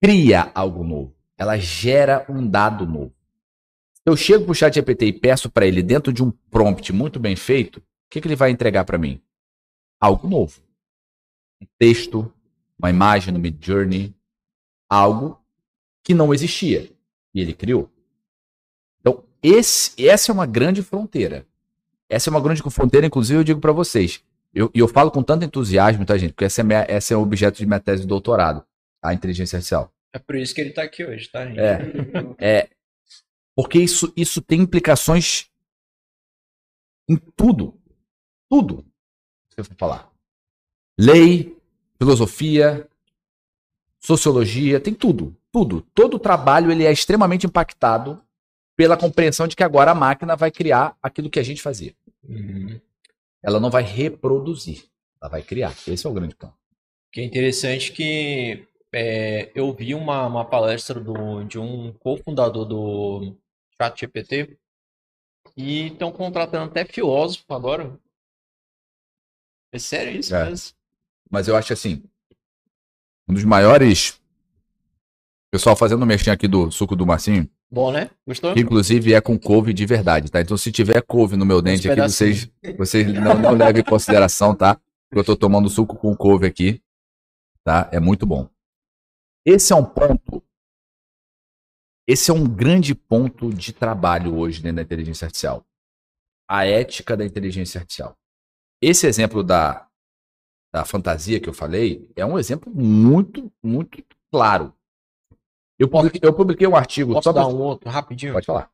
cria 0.00 0.50
algo 0.54 0.82
novo 0.82 1.18
ela 1.38 1.56
gera 1.56 2.26
um 2.28 2.44
dado 2.44 2.84
novo. 2.84 3.14
Eu 4.04 4.16
chego 4.16 4.44
para 4.44 4.52
o 4.52 4.54
chat 4.54 4.74
GPT 4.74 5.06
e 5.06 5.12
peço 5.12 5.48
para 5.48 5.66
ele 5.66 5.82
dentro 5.82 6.12
de 6.12 6.22
um 6.22 6.32
prompt 6.50 6.92
muito 6.92 7.20
bem 7.20 7.36
feito, 7.36 7.78
o 7.78 7.82
que, 8.10 8.20
que 8.20 8.26
ele 8.26 8.34
vai 8.34 8.50
entregar 8.50 8.84
para 8.84 8.98
mim? 8.98 9.20
Algo 10.00 10.26
novo. 10.26 10.60
Um 11.62 11.66
texto, 11.78 12.32
uma 12.78 12.90
imagem 12.90 13.32
no 13.32 13.38
Mid 13.38 13.64
Journey, 13.64 14.14
algo 14.88 15.40
que 16.02 16.14
não 16.14 16.34
existia 16.34 16.90
e 17.32 17.40
ele 17.40 17.52
criou. 17.52 17.88
Então, 19.00 19.22
esse, 19.42 19.92
essa 20.04 20.32
é 20.32 20.34
uma 20.34 20.46
grande 20.46 20.82
fronteira. 20.82 21.46
Essa 22.08 22.30
é 22.30 22.32
uma 22.32 22.40
grande 22.40 22.62
fronteira, 22.62 23.06
inclusive 23.06 23.38
eu 23.38 23.44
digo 23.44 23.60
para 23.60 23.72
vocês. 23.72 24.24
E 24.58 24.60
eu, 24.60 24.70
eu, 24.74 24.88
falo 24.88 25.08
com 25.08 25.22
tanto 25.22 25.44
entusiasmo, 25.44 26.04
tá, 26.04 26.18
gente? 26.18 26.32
Porque 26.32 26.44
essa 26.44 26.62
é, 26.62 26.64
minha, 26.64 26.80
é 26.80 27.16
o 27.16 27.22
objeto 27.22 27.58
de 27.58 27.64
minha 27.64 27.78
tese 27.78 28.02
de 28.02 28.08
doutorado, 28.08 28.64
a 29.00 29.14
inteligência 29.14 29.56
artificial. 29.56 29.94
É 30.12 30.18
por 30.18 30.34
isso 30.34 30.52
que 30.52 30.60
ele 30.60 30.70
está 30.70 30.82
aqui 30.82 31.04
hoje, 31.04 31.28
tá, 31.28 31.46
gente? 31.46 31.60
É. 31.60 31.78
é 32.40 32.68
porque 33.54 33.78
isso, 33.78 34.12
isso 34.16 34.42
tem 34.42 34.60
implicações 34.60 35.48
em 37.08 37.16
tudo. 37.36 37.80
Tudo. 38.50 38.84
Você 39.48 39.62
vai 39.62 39.76
falar. 39.78 40.10
Lei, 40.98 41.56
filosofia, 41.96 42.88
sociologia, 44.00 44.80
tem 44.80 44.92
tudo. 44.92 45.36
Tudo. 45.52 45.82
Todo 45.94 46.14
o 46.14 46.18
trabalho 46.18 46.72
ele 46.72 46.84
é 46.84 46.90
extremamente 46.90 47.46
impactado 47.46 48.20
pela 48.76 48.96
compreensão 48.96 49.46
de 49.46 49.54
que 49.54 49.62
agora 49.62 49.92
a 49.92 49.94
máquina 49.94 50.34
vai 50.34 50.50
criar 50.50 50.96
aquilo 51.00 51.30
que 51.30 51.38
a 51.38 51.44
gente 51.44 51.62
fazia. 51.62 51.94
Uhum. 52.28 52.80
Ela 53.42 53.60
não 53.60 53.70
vai 53.70 53.82
reproduzir, 53.82 54.84
ela 55.20 55.30
vai 55.30 55.42
criar. 55.42 55.74
Esse 55.86 56.06
é 56.06 56.10
o 56.10 56.12
grande 56.12 56.34
ponto. 56.34 56.54
Que 57.12 57.20
é 57.20 57.24
interessante 57.24 57.92
que 57.92 58.66
é, 58.92 59.50
eu 59.54 59.72
vi 59.72 59.94
uma, 59.94 60.26
uma 60.26 60.44
palestra 60.44 61.00
do, 61.00 61.44
de 61.44 61.58
um 61.58 61.92
cofundador 61.94 62.64
do 62.64 63.36
ChatGPT 63.80 64.58
e 65.56 65.88
estão 65.88 66.12
contratando 66.12 66.70
até 66.70 66.84
filósofo 66.84 67.44
agora. 67.50 67.98
É 69.72 69.78
sério 69.78 70.18
isso 70.18 70.34
é. 70.34 70.48
mesmo? 70.48 70.76
Mas 71.30 71.46
eu 71.46 71.56
acho 71.56 71.72
assim, 71.72 72.02
um 73.28 73.34
dos 73.34 73.44
maiores 73.44 74.20
pessoal 75.50 75.76
fazendo 75.76 76.04
mexer 76.06 76.30
aqui 76.30 76.46
do 76.46 76.70
suco 76.70 76.96
do 76.96 77.06
Marcinho. 77.06 77.48
Bom, 77.70 77.92
né? 77.92 78.10
Gostou? 78.26 78.56
Inclusive 78.56 79.12
é 79.12 79.20
com 79.20 79.38
couve 79.38 79.74
de 79.74 79.84
verdade, 79.84 80.30
tá? 80.30 80.40
Então 80.40 80.56
se 80.56 80.72
tiver 80.72 81.02
couve 81.02 81.36
no 81.36 81.44
meu 81.44 81.60
dente 81.60 81.90
aqui, 81.90 82.00
vocês, 82.00 82.50
vocês 82.78 83.12
não, 83.12 83.38
não 83.38 83.52
levem 83.52 83.82
em 83.82 83.84
consideração, 83.84 84.54
tá? 84.54 84.80
Porque 85.08 85.20
eu 85.20 85.24
tô 85.24 85.36
tomando 85.36 85.68
suco 85.68 85.96
com 85.96 86.16
couve 86.16 86.46
aqui, 86.46 86.82
tá? 87.62 87.88
É 87.92 88.00
muito 88.00 88.26
bom. 88.26 88.48
Esse 89.44 89.72
é 89.72 89.76
um 89.76 89.84
ponto. 89.84 90.42
Esse 92.06 92.30
é 92.30 92.34
um 92.34 92.48
grande 92.48 92.94
ponto 92.94 93.52
de 93.52 93.72
trabalho 93.72 94.34
hoje 94.34 94.62
dentro 94.62 94.76
da 94.76 94.82
inteligência 94.82 95.26
artificial. 95.26 95.64
A 96.48 96.64
ética 96.64 97.14
da 97.14 97.24
inteligência 97.24 97.80
artificial. 97.80 98.16
Esse 98.80 99.06
exemplo 99.06 99.44
da, 99.44 99.86
da 100.72 100.86
fantasia 100.86 101.38
que 101.38 101.48
eu 101.48 101.52
falei 101.52 102.10
é 102.16 102.24
um 102.24 102.38
exemplo 102.38 102.72
muito, 102.74 103.52
muito 103.62 104.02
claro. 104.30 104.74
Eu 105.78 105.88
publiquei, 105.88 106.20
eu 106.22 106.34
publiquei 106.34 106.66
um 106.66 106.76
artigo 106.76 107.12
Posso 107.12 107.24
só 107.24 107.32
dar 107.32 107.44
pra... 107.44 107.54
um 107.54 107.60
outro 107.60 107.88
rapidinho? 107.88 108.32
Pode 108.32 108.46
falar. 108.46 108.70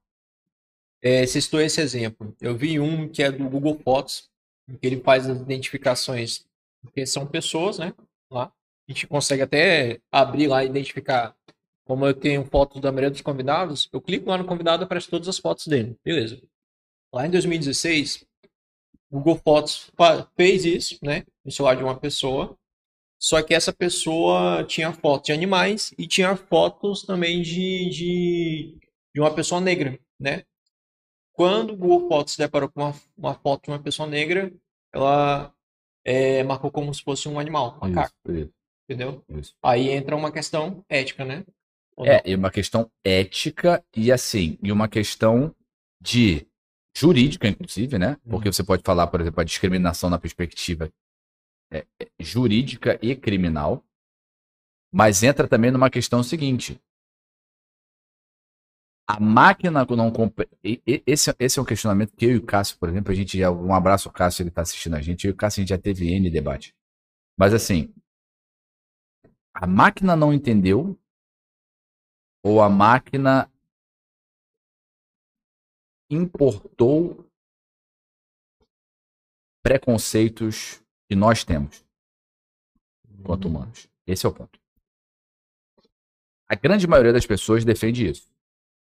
É, 1.03 1.27
você 1.27 1.41
citou 1.41 1.61
esse 1.61 1.81
exemplo. 1.81 2.35
Eu 2.41 2.57
vi 2.57 2.81
um 2.81 3.09
que 3.09 3.23
é 3.23 3.31
do 3.31 3.49
Google 3.49 3.79
Fotos, 3.79 4.31
que 4.81 4.87
ele 4.87 5.01
faz 5.01 5.29
as 5.29 5.39
identificações, 5.39 6.47
porque 6.83 7.05
são 7.05 7.27
pessoas, 7.27 7.79
né? 7.79 7.93
Lá. 8.31 8.51
A 8.89 8.93
gente 8.93 9.07
consegue 9.07 9.43
até 9.43 10.01
abrir 10.11 10.47
lá 10.47 10.65
e 10.65 10.69
identificar. 10.69 11.37
Como 11.87 12.07
eu 12.07 12.15
tenho 12.15 12.43
fotos 12.47 12.81
da 12.81 12.91
maioria 12.91 13.11
dos 13.11 13.21
convidados, 13.21 13.91
eu 13.93 14.01
clico 14.01 14.31
lá 14.31 14.39
no 14.39 14.47
convidado 14.47 14.83
e 14.83 14.85
aparece 14.85 15.11
todas 15.11 15.29
as 15.29 15.39
fotos 15.39 15.67
dele. 15.67 15.95
Beleza. 16.03 16.41
Lá 17.13 17.27
em 17.27 17.31
2016, 17.31 18.25
o 19.11 19.19
Google 19.19 19.37
Fotos 19.37 19.91
fez 20.35 20.65
isso, 20.65 20.99
né? 21.03 21.25
No 21.45 21.53
celular 21.53 21.77
de 21.77 21.85
uma 21.85 21.97
pessoa. 21.97 22.57
Só 23.19 23.43
que 23.43 23.55
essa 23.55 23.73
pessoa 23.73 24.65
tinha 24.65 24.93
fotos 24.93 25.27
de 25.27 25.33
animais 25.33 25.95
e 25.99 26.07
tinha 26.07 26.37
fotos 26.37 27.03
também 27.03 27.41
de, 27.43 27.89
de, 27.89 28.79
de 29.15 29.21
uma 29.21 29.35
pessoa 29.35 29.61
negra, 29.61 29.99
né? 30.21 30.43
Quando 31.33 31.73
o 31.73 31.77
Google 31.77 32.09
Fotos 32.09 32.35
se 32.35 32.39
deparou 32.39 32.69
com 32.69 32.81
uma, 32.81 32.95
uma 33.17 33.35
foto 33.35 33.65
de 33.65 33.71
uma 33.71 33.83
pessoa 33.83 34.09
negra, 34.09 34.53
ela 34.93 35.53
é, 36.05 36.45
marcou 36.45 36.71
como 36.71 36.95
se 36.95 37.03
fosse 37.03 37.29
um 37.29 37.41
animal, 37.41 37.77
um 37.83 37.89
macaco, 37.89 38.15
Isso, 38.29 38.39
isso, 38.39 38.53
entendeu? 38.89 39.25
isso. 39.31 39.55
Aí 39.63 39.89
entra 39.89 40.15
uma 40.15 40.31
questão 40.31 40.85
ética, 40.89 41.25
né? 41.25 41.45
Ou 41.97 42.07
É, 42.07 42.23
e 42.25 42.35
uma 42.35 42.51
questão 42.51 42.91
ética 43.05 43.85
e 43.97 44.13
assim, 44.13 44.59
e 44.63 44.71
uma 44.71 44.89
questão 44.89 45.55
de 46.01 46.47
jurídica, 46.97 47.49
inclusive, 47.49 47.99
né? 47.99 48.17
Porque 48.29 48.53
você 48.53 48.63
pode 48.63 48.83
falar, 48.85 49.07
por 49.09 49.21
exemplo, 49.21 49.41
a 49.41 49.45
discriminação 49.45 50.09
na 50.09 50.19
perspectiva 50.19 50.89
é, 51.75 51.87
é, 52.01 52.09
jurídica 52.21 52.99
e 53.03 53.17
criminal, 53.17 53.85
mas 54.93 55.23
entra 55.23 55.49
também 55.49 55.73
numa 55.73 55.91
questão 55.91 56.23
seguinte. 56.23 56.81
A 59.07 59.21
máquina 59.21 59.85
não 59.85 60.13
esse, 61.07 61.35
esse 61.39 61.59
é 61.59 61.63
um 61.63 61.65
questionamento 61.65 62.15
que 62.17 62.25
eu 62.25 62.31
e 62.31 62.37
o 62.37 62.47
Cássio, 62.47 62.79
por 62.79 62.89
exemplo, 62.89 63.13
a 63.13 63.15
gente 63.15 63.37
já. 63.37 63.51
Um 63.51 63.75
abraço, 63.75 64.11
Cássio, 64.11 64.43
ele 64.43 64.49
está 64.49 64.63
assistindo 64.63 64.95
a 64.95 65.01
gente. 65.01 65.27
Eu 65.27 65.33
e 65.33 65.35
o 65.35 65.37
Cássio, 65.37 65.61
a 65.61 65.63
gente 65.63 65.71
já 65.71 65.79
teve 65.79 66.11
N 66.11 66.31
debate. 66.31 66.75
Mas 67.37 67.53
assim, 67.53 67.93
a 69.53 69.67
máquina 69.67 70.17
não 70.17 70.33
entendeu 70.33 70.99
ou 72.43 72.63
a 72.63 72.69
máquina 72.69 73.51
importou 76.11 77.27
preconceitos 79.63 80.84
que 81.09 81.15
nós 81.15 81.45
temos 81.45 81.85
enquanto 83.19 83.47
humanos. 83.47 83.89
Esse 84.07 84.27
é 84.27 84.29
o 84.29 84.33
ponto. 84.33 84.59
A 86.49 86.55
grande 86.55 86.87
maioria 86.87 87.13
das 87.13 87.27
pessoas 87.27 87.65
defende 87.65 88.07
isso. 88.07 88.29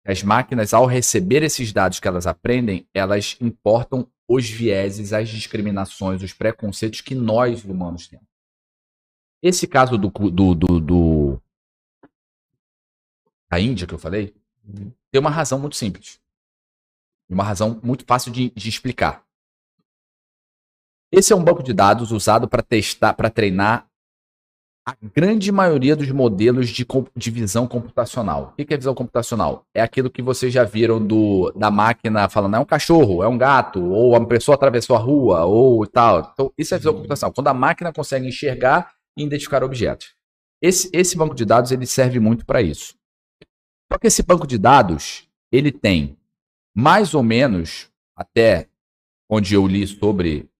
As 0.04 0.22
máquinas, 0.22 0.74
ao 0.74 0.86
receber 0.86 1.42
esses 1.42 1.72
dados 1.72 1.98
que 1.98 2.08
elas 2.08 2.26
aprendem, 2.26 2.86
elas 2.92 3.36
importam 3.40 4.10
os 4.28 4.48
vieses, 4.48 5.12
as 5.12 5.28
discriminações, 5.28 6.22
os 6.22 6.32
preconceitos 6.32 7.00
que 7.00 7.14
nós 7.14 7.64
humanos 7.64 8.08
temos. 8.08 8.26
Esse 9.42 9.66
caso 9.66 9.96
do, 9.96 10.08
do, 10.08 10.54
do, 10.54 10.80
do 10.80 11.42
da 13.50 13.60
Índia 13.60 13.86
que 13.86 13.94
eu 13.94 13.98
falei, 13.98 14.34
tem 15.10 15.20
uma 15.20 15.30
razão 15.30 15.58
muito 15.58 15.76
simples. 15.76 16.20
E 17.28 17.34
Uma 17.34 17.44
razão 17.44 17.80
muito 17.82 18.04
fácil 18.04 18.32
de, 18.32 18.50
de 18.50 18.68
explicar. 18.68 19.23
Esse 21.16 21.32
é 21.32 21.36
um 21.36 21.44
banco 21.44 21.62
de 21.62 21.72
dados 21.72 22.10
usado 22.10 22.48
para 22.48 22.60
testar, 22.60 23.14
para 23.14 23.30
treinar 23.30 23.86
a 24.84 24.96
grande 25.14 25.52
maioria 25.52 25.94
dos 25.94 26.10
modelos 26.10 26.68
de, 26.68 26.84
de 27.16 27.30
visão 27.30 27.68
computacional. 27.68 28.52
O 28.52 28.64
que 28.64 28.74
é 28.74 28.76
visão 28.76 28.96
computacional? 28.96 29.64
É 29.72 29.80
aquilo 29.80 30.10
que 30.10 30.20
vocês 30.20 30.52
já 30.52 30.64
viram 30.64 31.04
do, 31.04 31.52
da 31.52 31.70
máquina 31.70 32.28
falando, 32.28 32.56
é 32.56 32.58
um 32.58 32.64
cachorro, 32.64 33.22
é 33.22 33.28
um 33.28 33.38
gato, 33.38 33.80
ou 33.80 34.10
uma 34.10 34.26
pessoa 34.26 34.56
atravessou 34.56 34.96
a 34.96 34.98
rua, 34.98 35.44
ou 35.44 35.86
tal. 35.86 36.32
Então, 36.34 36.52
isso 36.58 36.74
é 36.74 36.78
visão 36.78 36.92
computacional. 36.92 37.32
Quando 37.32 37.48
a 37.48 37.54
máquina 37.54 37.92
consegue 37.92 38.26
enxergar 38.26 38.92
e 39.16 39.22
identificar 39.22 39.62
objetos. 39.62 40.16
Esse, 40.60 40.90
esse 40.92 41.16
banco 41.16 41.36
de 41.36 41.44
dados 41.44 41.70
ele 41.70 41.86
serve 41.86 42.18
muito 42.18 42.44
para 42.44 42.60
isso. 42.60 42.96
Só 43.90 43.98
que 43.98 44.08
esse 44.08 44.22
banco 44.24 44.48
de 44.48 44.58
dados, 44.58 45.28
ele 45.52 45.70
tem 45.70 46.18
mais 46.76 47.14
ou 47.14 47.22
menos, 47.22 47.88
até 48.16 48.68
onde 49.30 49.54
eu 49.54 49.64
li 49.64 49.86
sobre 49.86 50.50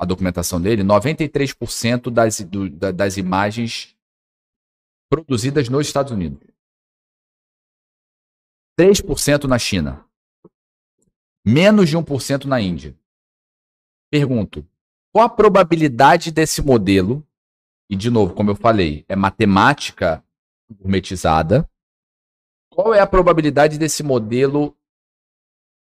a 0.00 0.06
documentação 0.06 0.58
dele, 0.58 0.82
93% 0.82 2.10
das, 2.10 2.40
do- 2.40 2.70
da- 2.70 2.90
das 2.90 3.18
imagens 3.18 3.94
produzidas 5.10 5.68
nos 5.68 5.86
Estados 5.86 6.10
Unidos. 6.10 6.40
3% 8.78 9.44
na 9.46 9.58
China. 9.58 10.06
Menos 11.44 11.90
de 11.90 11.98
1% 11.98 12.46
na 12.46 12.58
Índia. 12.62 12.96
Pergunto, 14.10 14.66
qual 15.12 15.26
a 15.26 15.28
probabilidade 15.28 16.32
desse 16.32 16.62
modelo, 16.62 17.26
e 17.90 17.94
de 17.94 18.08
novo, 18.08 18.34
como 18.34 18.50
eu 18.50 18.56
falei, 18.56 19.04
é 19.06 19.14
matemática 19.14 20.24
gourmetizada, 20.70 21.68
qual 22.70 22.94
é 22.94 23.00
a 23.00 23.06
probabilidade 23.06 23.76
desse 23.78 24.02
modelo 24.02 24.74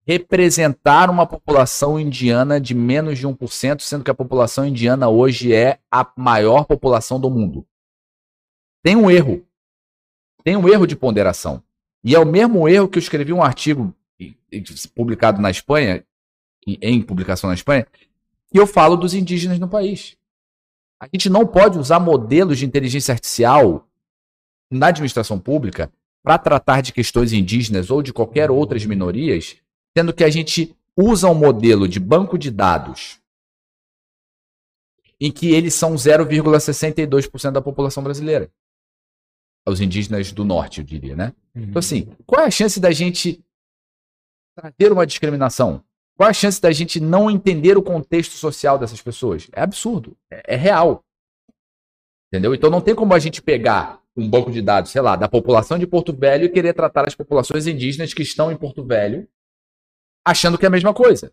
representar 0.06 1.10
uma 1.10 1.26
população 1.26 2.00
indiana 2.00 2.60
de 2.60 2.74
menos 2.74 3.18
de 3.18 3.28
1%, 3.28 3.82
sendo 3.82 4.04
que 4.04 4.12
a 4.12 4.16
população 4.16 4.66
indiana 4.66 5.08
hoje 5.10 5.54
é 5.54 5.80
a 5.90 6.10
maior 6.18 6.66
população 6.66 7.20
do 7.20 7.30
mundo? 7.30 7.66
Tem 8.84 8.96
um 8.96 9.10
erro. 9.10 9.46
Tem 10.44 10.58
um 10.58 10.68
erro 10.68 10.86
de 10.86 10.96
ponderação. 10.96 11.64
E 12.04 12.14
é 12.14 12.20
o 12.20 12.26
mesmo 12.26 12.68
erro 12.68 12.90
que 12.90 12.98
eu 12.98 13.02
escrevi 13.02 13.32
um 13.32 13.42
artigo 13.42 13.96
publicado 14.94 15.42
na 15.42 15.50
Espanha, 15.50 16.06
em- 16.68 16.78
em 16.82 17.02
publicação 17.02 17.48
na 17.48 17.54
Espanha, 17.54 17.88
que 18.52 18.60
eu 18.60 18.68
falo 18.68 18.98
dos 18.98 19.14
indígenas 19.14 19.58
no 19.58 19.70
país. 19.70 20.18
A 21.00 21.08
gente 21.14 21.30
não 21.30 21.46
pode 21.48 21.78
usar 21.80 22.00
modelos 22.00 22.60
de 22.60 22.66
inteligência 22.66 23.14
artificial 23.14 23.88
na 24.70 24.88
administração 24.88 25.40
pública 25.40 25.92
para 26.22 26.38
tratar 26.38 26.82
de 26.82 26.94
questões 26.94 27.34
indígenas 27.34 27.90
ou 27.90 28.02
de 28.02 28.14
qualquer 28.14 28.52
outras 28.52 28.86
minorias, 28.86 29.58
sendo 29.98 30.14
que 30.14 30.24
a 30.24 30.30
gente 30.30 30.76
usa 30.98 31.30
um 31.30 31.36
modelo 31.36 31.88
de 31.88 32.00
banco 32.00 32.38
de 32.38 32.52
dados 32.52 33.20
em 35.20 35.32
que 35.32 35.52
eles 35.52 35.74
são 35.74 35.94
0,62% 35.96 37.52
da 37.52 37.62
população 37.62 38.04
brasileira. 38.04 38.52
Os 39.66 39.80
indígenas 39.80 40.32
do 40.32 40.44
norte, 40.44 40.82
eu 40.82 40.86
diria, 40.86 41.16
né? 41.16 41.34
Então, 41.56 41.80
assim, 41.80 42.14
qual 42.26 42.44
é 42.44 42.48
a 42.48 42.52
chance 42.52 42.80
da 42.80 42.92
gente 42.92 43.42
trazer 44.56 44.92
uma 44.92 45.08
discriminação? 45.08 45.84
Qual 46.18 46.28
é 46.28 46.32
a 46.32 46.34
chance 46.34 46.62
da 46.62 46.72
gente 46.72 47.00
não 47.00 47.32
entender 47.32 47.78
o 47.78 47.82
contexto 47.82 48.34
social 48.34 48.78
dessas 48.78 49.02
pessoas? 49.02 49.48
É 49.54 49.62
absurdo. 49.62 50.18
É, 50.30 50.56
é 50.56 50.56
real. 50.56 51.04
Entendeu? 52.28 52.54
Então 52.54 52.70
não 52.70 52.82
tem 52.82 52.94
como 52.94 53.14
a 53.14 53.20
gente 53.20 53.42
pegar 53.42 54.02
um 54.16 54.30
banco 54.30 54.52
de 54.52 54.62
dados, 54.62 54.92
sei 54.92 55.02
lá, 55.02 55.16
da 55.16 55.30
população 55.30 55.80
de 55.80 55.88
Porto 55.88 56.14
Velho 56.14 56.46
e 56.46 56.50
querer 56.50 56.74
tratar 56.74 57.08
as 57.08 57.16
populações 57.16 57.66
indígenas 57.66 58.14
que 58.14 58.22
estão 58.22 58.52
em 58.52 58.58
Porto 58.58 58.84
Velho 58.84 59.28
achando 60.26 60.58
que 60.58 60.66
é 60.66 60.68
a 60.68 60.72
mesma 60.72 60.94
coisa. 60.94 61.32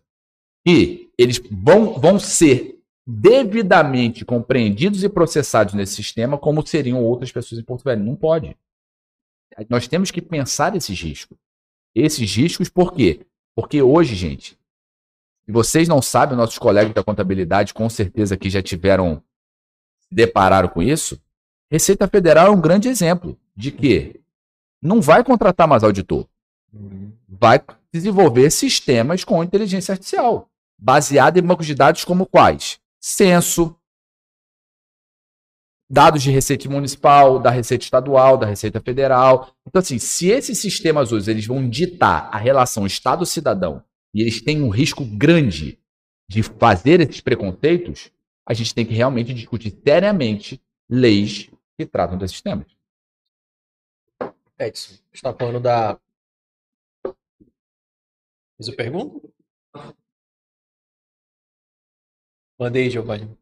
E 0.65 1.09
eles 1.17 1.41
vão, 1.51 1.99
vão 1.99 2.19
ser 2.19 2.79
devidamente 3.05 4.23
compreendidos 4.23 5.03
e 5.03 5.09
processados 5.09 5.73
nesse 5.73 5.95
sistema 5.95 6.37
como 6.37 6.65
seriam 6.65 7.03
outras 7.03 7.31
pessoas 7.31 7.59
em 7.59 7.63
Porto 7.63 7.83
Velho. 7.83 8.03
Não 8.03 8.15
pode. 8.15 8.55
Nós 9.69 9.87
temos 9.87 10.11
que 10.11 10.21
pensar 10.21 10.75
esses 10.75 10.99
riscos. 10.99 11.37
Esses 11.93 12.35
riscos 12.35 12.69
por 12.69 12.93
quê? 12.93 13.25
Porque 13.55 13.81
hoje, 13.81 14.15
gente, 14.15 14.57
se 15.45 15.51
vocês 15.51 15.87
não 15.87 16.01
sabem, 16.01 16.37
nossos 16.37 16.57
colegas 16.57 16.93
da 16.93 17.03
contabilidade 17.03 17.73
com 17.73 17.89
certeza 17.89 18.37
que 18.37 18.49
já 18.49 18.61
tiveram, 18.61 19.21
se 19.99 20.15
depararam 20.15 20.69
com 20.69 20.81
isso, 20.81 21.21
Receita 21.69 22.07
Federal 22.07 22.47
é 22.47 22.49
um 22.49 22.61
grande 22.61 22.87
exemplo 22.87 23.37
de 23.55 23.71
que 23.71 24.21
não 24.81 25.01
vai 25.01 25.23
contratar 25.23 25.67
mais 25.67 25.83
auditor. 25.83 26.27
Vai 27.27 27.59
desenvolver 27.93 28.49
sistemas 28.49 29.23
com 29.23 29.43
inteligência 29.43 29.93
artificial, 29.93 30.49
baseado 30.77 31.37
em 31.37 31.41
bancos 31.41 31.65
de 31.65 31.75
dados 31.75 32.03
como 32.03 32.25
quais? 32.25 32.79
Censo, 32.99 33.75
dados 35.89 36.23
de 36.23 36.31
receita 36.31 36.69
municipal, 36.69 37.37
da 37.37 37.49
receita 37.49 37.83
estadual, 37.83 38.37
da 38.37 38.45
receita 38.45 38.79
federal. 38.79 39.53
Então, 39.67 39.79
assim, 39.79 39.99
se 39.99 40.29
esses 40.29 40.57
sistemas 40.57 41.11
hoje 41.11 41.29
eles 41.29 41.45
vão 41.45 41.67
ditar 41.67 42.29
a 42.31 42.37
relação 42.37 42.85
Estado-cidadão 42.85 43.83
e 44.13 44.21
eles 44.21 44.41
têm 44.41 44.61
um 44.61 44.69
risco 44.69 45.03
grande 45.03 45.77
de 46.29 46.41
fazer 46.41 47.01
esses 47.01 47.19
preconceitos, 47.19 48.09
a 48.47 48.53
gente 48.53 48.73
tem 48.73 48.85
que 48.85 48.93
realmente 48.93 49.33
discutir 49.33 49.77
seriamente 49.83 50.61
leis 50.89 51.49
que 51.77 51.85
tratam 51.85 52.17
desses 52.17 52.41
temas. 52.41 52.67
Edson, 54.57 54.93
está 55.11 55.33
falando 55.33 55.59
da. 55.59 55.99
Fiz 58.61 58.69
a 58.69 58.75
pergunta? 58.75 59.19
Mandei, 62.59 62.89
Giovanni. 62.91 63.35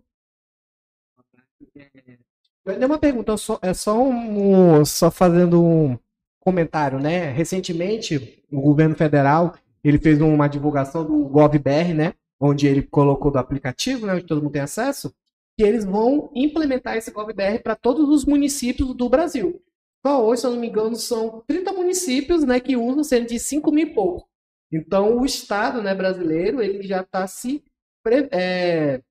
Não 2.65 2.73
é 2.73 2.86
uma 2.86 2.97
pergunta, 2.97 3.36
só- 3.36 3.60
é 3.62 3.73
só 3.73 4.01
um. 4.01 4.86
Só 4.86 5.12
fazendo 5.12 5.62
um, 5.62 5.97
comentário, 6.39 6.99
né? 6.99 7.32
Recentemente, 7.32 8.41
o 8.49 8.62
governo 8.62 8.95
federal 8.95 9.55
ele 9.84 9.97
fez 9.97 10.21
uma 10.21 10.47
divulgação 10.47 11.05
do 11.05 11.25
GovBR, 11.27 11.93
né? 11.93 12.13
Onde 12.39 12.67
ele 12.67 12.82
colocou 12.82 13.29
do 13.32 13.38
aplicativo, 13.39 14.05
né? 14.05 14.13
Onde 14.13 14.25
todo 14.25 14.41
mundo 14.41 14.53
tem 14.53 14.62
acesso, 14.62 15.13
que 15.58 15.63
eles 15.63 15.84
vão 15.84 16.32
implementar 16.34 16.95
esse 16.95 17.12
GovBR 17.12 17.60
para 17.62 17.75
todos 17.75 18.08
os 18.10 18.23
municípios 18.23 18.95
do 18.95 19.10
Brasil. 19.10 19.62
Só 20.05 20.25
hoje, 20.25 20.41
se 20.41 20.47
eu 20.47 20.51
não 20.51 20.60
me 20.62 20.69
engano, 20.69 20.95
são 20.95 21.43
30 21.45 21.73
municípios, 21.73 22.45
né? 22.45 22.60
Que 22.62 22.77
usam 22.77 23.03
sendo 23.03 23.27
de 23.27 23.38
5 23.38 23.69
mil 23.69 23.88
e 23.88 23.93
pouco. 23.93 24.29
Então, 24.71 25.17
o 25.17 25.25
Estado, 25.25 25.82
né, 25.82 25.95
brasileiro, 25.95 26.62
ele 26.62 26.84
já 26.84 27.01
está 27.01 27.25
se 27.27 27.63
pre, 28.03 28.27
é, 28.32 29.01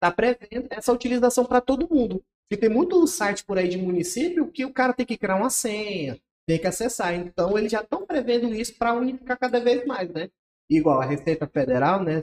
tá 0.00 0.10
prevendo 0.10 0.68
essa 0.70 0.92
utilização 0.92 1.44
para 1.44 1.60
todo 1.60 1.88
mundo. 1.88 2.22
Porque 2.48 2.60
tem 2.60 2.68
muito 2.68 3.06
site 3.06 3.44
por 3.44 3.56
aí 3.56 3.68
de 3.68 3.78
município 3.78 4.50
que 4.50 4.64
o 4.64 4.72
cara 4.72 4.92
tem 4.92 5.06
que 5.06 5.16
criar 5.16 5.36
uma 5.36 5.48
senha, 5.48 6.18
tem 6.46 6.58
que 6.58 6.66
acessar. 6.66 7.14
Então, 7.14 7.56
eles 7.56 7.72
já 7.72 7.80
estão 7.80 8.04
prevendo 8.04 8.54
isso 8.54 8.76
para 8.76 8.92
unificar 8.92 9.38
cada 9.38 9.58
vez 9.58 9.86
mais, 9.86 10.10
né? 10.10 10.28
Igual 10.68 11.00
a 11.00 11.06
Receita 11.06 11.46
Federal, 11.46 12.02
né? 12.02 12.22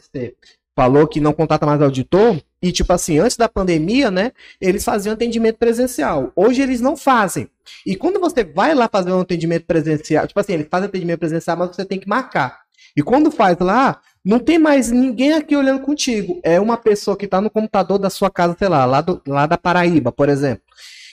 Falou 0.80 1.06
que 1.06 1.20
não 1.20 1.34
contrata 1.34 1.66
mais 1.66 1.82
auditor. 1.82 2.42
E, 2.62 2.72
tipo 2.72 2.94
assim, 2.94 3.20
antes 3.20 3.36
da 3.36 3.50
pandemia, 3.50 4.10
né? 4.10 4.32
Eles 4.62 4.82
faziam 4.82 5.14
atendimento 5.14 5.58
presencial. 5.58 6.32
Hoje 6.34 6.62
eles 6.62 6.80
não 6.80 6.96
fazem. 6.96 7.50
E 7.86 7.98
quando 7.98 8.18
você 8.18 8.46
vai 8.46 8.74
lá 8.74 8.88
fazer 8.90 9.12
um 9.12 9.20
atendimento 9.20 9.66
presencial, 9.66 10.26
tipo 10.26 10.40
assim, 10.40 10.54
eles 10.54 10.68
fazem 10.72 10.88
atendimento 10.88 11.20
presencial, 11.20 11.58
mas 11.58 11.76
você 11.76 11.84
tem 11.84 12.00
que 12.00 12.08
marcar. 12.08 12.62
E 12.96 13.04
quando 13.04 13.30
faz 13.30 13.58
lá, 13.60 14.00
não 14.24 14.40
tem 14.40 14.58
mais 14.58 14.90
ninguém 14.90 15.34
aqui 15.34 15.54
olhando 15.54 15.82
contigo. 15.82 16.40
É 16.44 16.62
uma 16.62 16.78
pessoa 16.78 17.18
que 17.18 17.26
está 17.26 17.42
no 17.42 17.50
computador 17.50 18.00
da 18.00 18.10
sua 18.10 18.30
casa, 18.30 18.56
sei 18.58 18.70
lá, 18.70 18.86
lá, 18.86 19.02
do, 19.02 19.22
lá 19.28 19.46
da 19.46 19.58
Paraíba, 19.58 20.14
por 20.14 20.30
exemplo. 20.30 20.64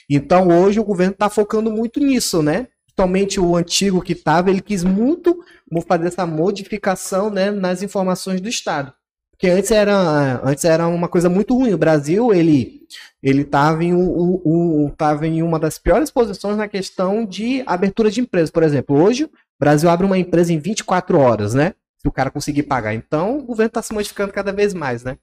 Então 0.09 0.47
hoje 0.47 0.79
o 0.79 0.83
governo 0.85 1.11
está 1.11 1.29
focando 1.29 1.69
muito 1.69 1.99
nisso, 1.99 2.41
né? 2.41 2.67
Principalmente 2.85 3.37
o 3.37 3.55
antigo 3.57 4.01
que 4.01 4.13
estava, 4.13 4.49
ele 4.49 4.61
quis 4.61 4.85
muito 4.85 5.37
fazer 5.85 6.07
essa 6.07 6.25
modificação 6.25 7.29
né, 7.29 7.51
nas 7.51 7.83
informações 7.83 8.39
do 8.39 8.47
Estado. 8.47 8.93
Porque 9.37 9.51
antes 9.51 9.69
era, 9.69 10.41
antes 10.43 10.65
era 10.65 10.87
uma 10.87 11.07
coisa 11.07 11.29
muito 11.29 11.55
ruim. 11.55 11.71
O 11.71 11.77
Brasil, 11.77 12.33
ele 12.33 12.77
ele 13.21 13.41
estava 13.41 13.83
em, 13.83 13.93
um, 13.93 14.41
um, 14.45 14.93
em 15.23 15.43
uma 15.43 15.59
das 15.59 15.77
piores 15.77 16.09
posições 16.09 16.57
na 16.57 16.67
questão 16.67 17.25
de 17.25 17.63
abertura 17.65 18.09
de 18.09 18.21
empresas. 18.21 18.49
Por 18.49 18.63
exemplo, 18.63 18.99
hoje 18.99 19.25
o 19.25 19.29
Brasil 19.59 19.89
abre 19.89 20.05
uma 20.05 20.17
empresa 20.17 20.53
em 20.53 20.59
24 20.59 21.19
horas, 21.19 21.53
né? 21.53 21.73
Se 21.97 22.07
o 22.07 22.11
cara 22.11 22.31
conseguir 22.31 22.63
pagar. 22.63 22.93
Então, 22.93 23.39
o 23.39 23.43
governo 23.43 23.67
está 23.67 23.81
se 23.81 23.93
modificando 23.93 24.31
cada 24.31 24.51
vez 24.51 24.73
mais, 24.73 25.03
né? 25.03 25.17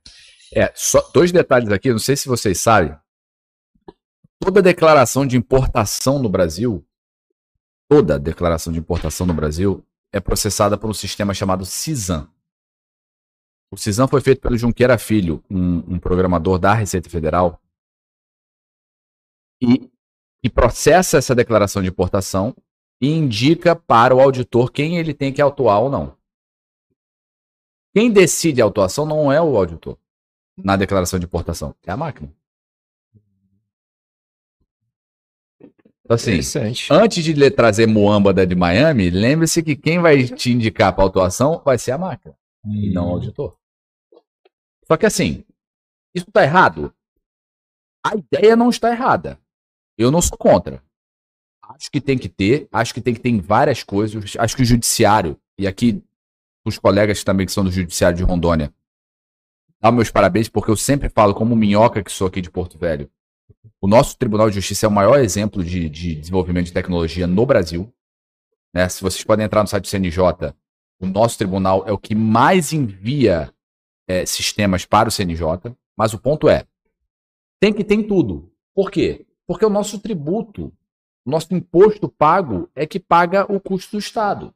É, 0.54 0.70
só 0.74 1.00
dois 1.12 1.32
detalhes 1.32 1.70
aqui, 1.70 1.90
não 1.90 1.98
sei 1.98 2.16
se 2.16 2.28
vocês 2.28 2.60
sabem. 2.60 2.96
Toda 4.38 4.60
declaração 4.60 5.26
de 5.26 5.36
importação 5.36 6.18
no 6.18 6.28
Brasil, 6.28 6.84
toda 7.88 8.18
declaração 8.18 8.72
de 8.72 8.78
importação 8.78 9.26
no 9.26 9.34
Brasil 9.34 9.84
é 10.12 10.20
processada 10.20 10.76
por 10.76 10.90
um 10.90 10.94
sistema 10.94 11.32
chamado 11.32 11.64
CISAM. 11.64 12.28
O 13.70 13.76
CISAM 13.76 14.06
foi 14.06 14.20
feito 14.20 14.40
pelo 14.40 14.56
Junqueira 14.56 14.96
Filho, 14.98 15.42
um, 15.50 15.94
um 15.94 15.98
programador 15.98 16.58
da 16.58 16.74
Receita 16.74 17.10
Federal, 17.10 17.60
e, 19.60 19.90
e 20.42 20.50
processa 20.50 21.18
essa 21.18 21.34
declaração 21.34 21.82
de 21.82 21.88
importação 21.88 22.54
e 23.00 23.08
indica 23.08 23.74
para 23.74 24.14
o 24.14 24.20
auditor 24.20 24.70
quem 24.70 24.98
ele 24.98 25.12
tem 25.12 25.32
que 25.32 25.42
autuar 25.42 25.80
ou 25.80 25.90
não. 25.90 26.16
Quem 27.94 28.10
decide 28.10 28.60
a 28.60 28.64
autuação 28.64 29.06
não 29.06 29.32
é 29.32 29.40
o 29.40 29.56
auditor 29.56 29.98
na 30.56 30.76
declaração 30.76 31.18
de 31.18 31.26
importação, 31.26 31.74
é 31.84 31.90
a 31.90 31.96
máquina. 31.96 32.32
Então, 36.04 36.16
assim, 36.16 36.38
antes 36.90 37.24
de 37.24 37.50
trazer 37.50 37.86
Moamba 37.86 38.32
da 38.32 38.44
de 38.44 38.54
Miami, 38.54 39.08
lembre-se 39.10 39.62
que 39.62 39.74
quem 39.74 39.98
vai 39.98 40.22
te 40.24 40.52
indicar 40.52 40.94
para 40.94 41.02
autuação 41.02 41.62
vai 41.64 41.78
ser 41.78 41.92
a 41.92 41.98
máquina 41.98 42.36
hum. 42.64 42.74
e 42.74 42.92
não 42.92 43.06
o 43.06 43.08
hum. 43.08 43.12
auditor. 43.12 43.56
Só 44.86 44.96
que 44.96 45.06
assim, 45.06 45.44
isso 46.14 46.28
está 46.28 46.42
errado? 46.42 46.94
A 48.04 48.14
ideia 48.16 48.54
não 48.54 48.68
está 48.68 48.90
errada. 48.90 49.38
Eu 49.96 50.10
não 50.10 50.20
sou 50.20 50.36
contra. 50.36 50.82
Acho 51.62 51.90
que 51.90 52.00
tem 52.00 52.18
que 52.18 52.28
ter, 52.28 52.68
acho 52.70 52.92
que 52.92 53.00
tem 53.00 53.14
que 53.14 53.20
ter 53.20 53.30
em 53.30 53.40
várias 53.40 53.82
coisas. 53.82 54.36
Acho 54.38 54.56
que 54.56 54.62
o 54.62 54.66
judiciário, 54.66 55.40
e 55.58 55.66
aqui 55.66 56.02
os 56.64 56.78
colegas 56.78 57.24
também 57.24 57.46
que 57.46 57.52
são 57.52 57.64
do 57.64 57.70
judiciário 57.70 58.16
de 58.16 58.22
Rondônia, 58.22 58.72
dá 59.80 59.90
meus 59.90 60.10
parabéns, 60.10 60.48
porque 60.48 60.70
eu 60.70 60.76
sempre 60.76 61.08
falo, 61.08 61.34
como 61.34 61.56
minhoca 61.56 62.02
que 62.02 62.12
sou 62.12 62.26
aqui 62.26 62.40
de 62.40 62.50
Porto 62.50 62.78
Velho, 62.78 63.10
o 63.80 63.86
nosso 63.86 64.16
Tribunal 64.16 64.48
de 64.48 64.56
Justiça 64.56 64.86
é 64.86 64.88
o 64.88 64.92
maior 64.92 65.18
exemplo 65.20 65.62
de, 65.62 65.88
de 65.88 66.14
desenvolvimento 66.14 66.66
de 66.66 66.72
tecnologia 66.72 67.26
no 67.26 67.44
Brasil. 67.44 67.92
Né? 68.72 68.88
Se 68.88 69.02
vocês 69.02 69.22
podem 69.24 69.44
entrar 69.44 69.62
no 69.62 69.68
site 69.68 69.84
do 69.84 69.88
CNJ, 69.88 70.54
o 71.04 71.12
nosso 71.12 71.38
tribunal 71.38 71.84
é 71.86 71.92
o 71.92 71.98
que 71.98 72.14
mais 72.14 72.72
envia 72.72 73.52
é, 74.08 74.26
sistemas 74.26 74.84
para 74.84 75.08
o 75.08 75.12
CNJ. 75.12 75.74
Mas 75.96 76.12
o 76.12 76.18
ponto 76.18 76.48
é, 76.48 76.64
tem 77.60 77.72
que 77.72 77.84
ter 77.84 78.02
tudo. 78.04 78.50
Por 78.74 78.90
quê? 78.90 79.26
Porque 79.46 79.64
o 79.64 79.70
nosso 79.70 79.98
tributo, 79.98 80.72
o 81.24 81.30
nosso 81.30 81.54
imposto 81.54 82.08
pago 82.08 82.68
é 82.74 82.86
que 82.86 82.98
paga 82.98 83.50
o 83.50 83.60
custo 83.60 83.92
do 83.92 84.00
Estado. 84.00 84.52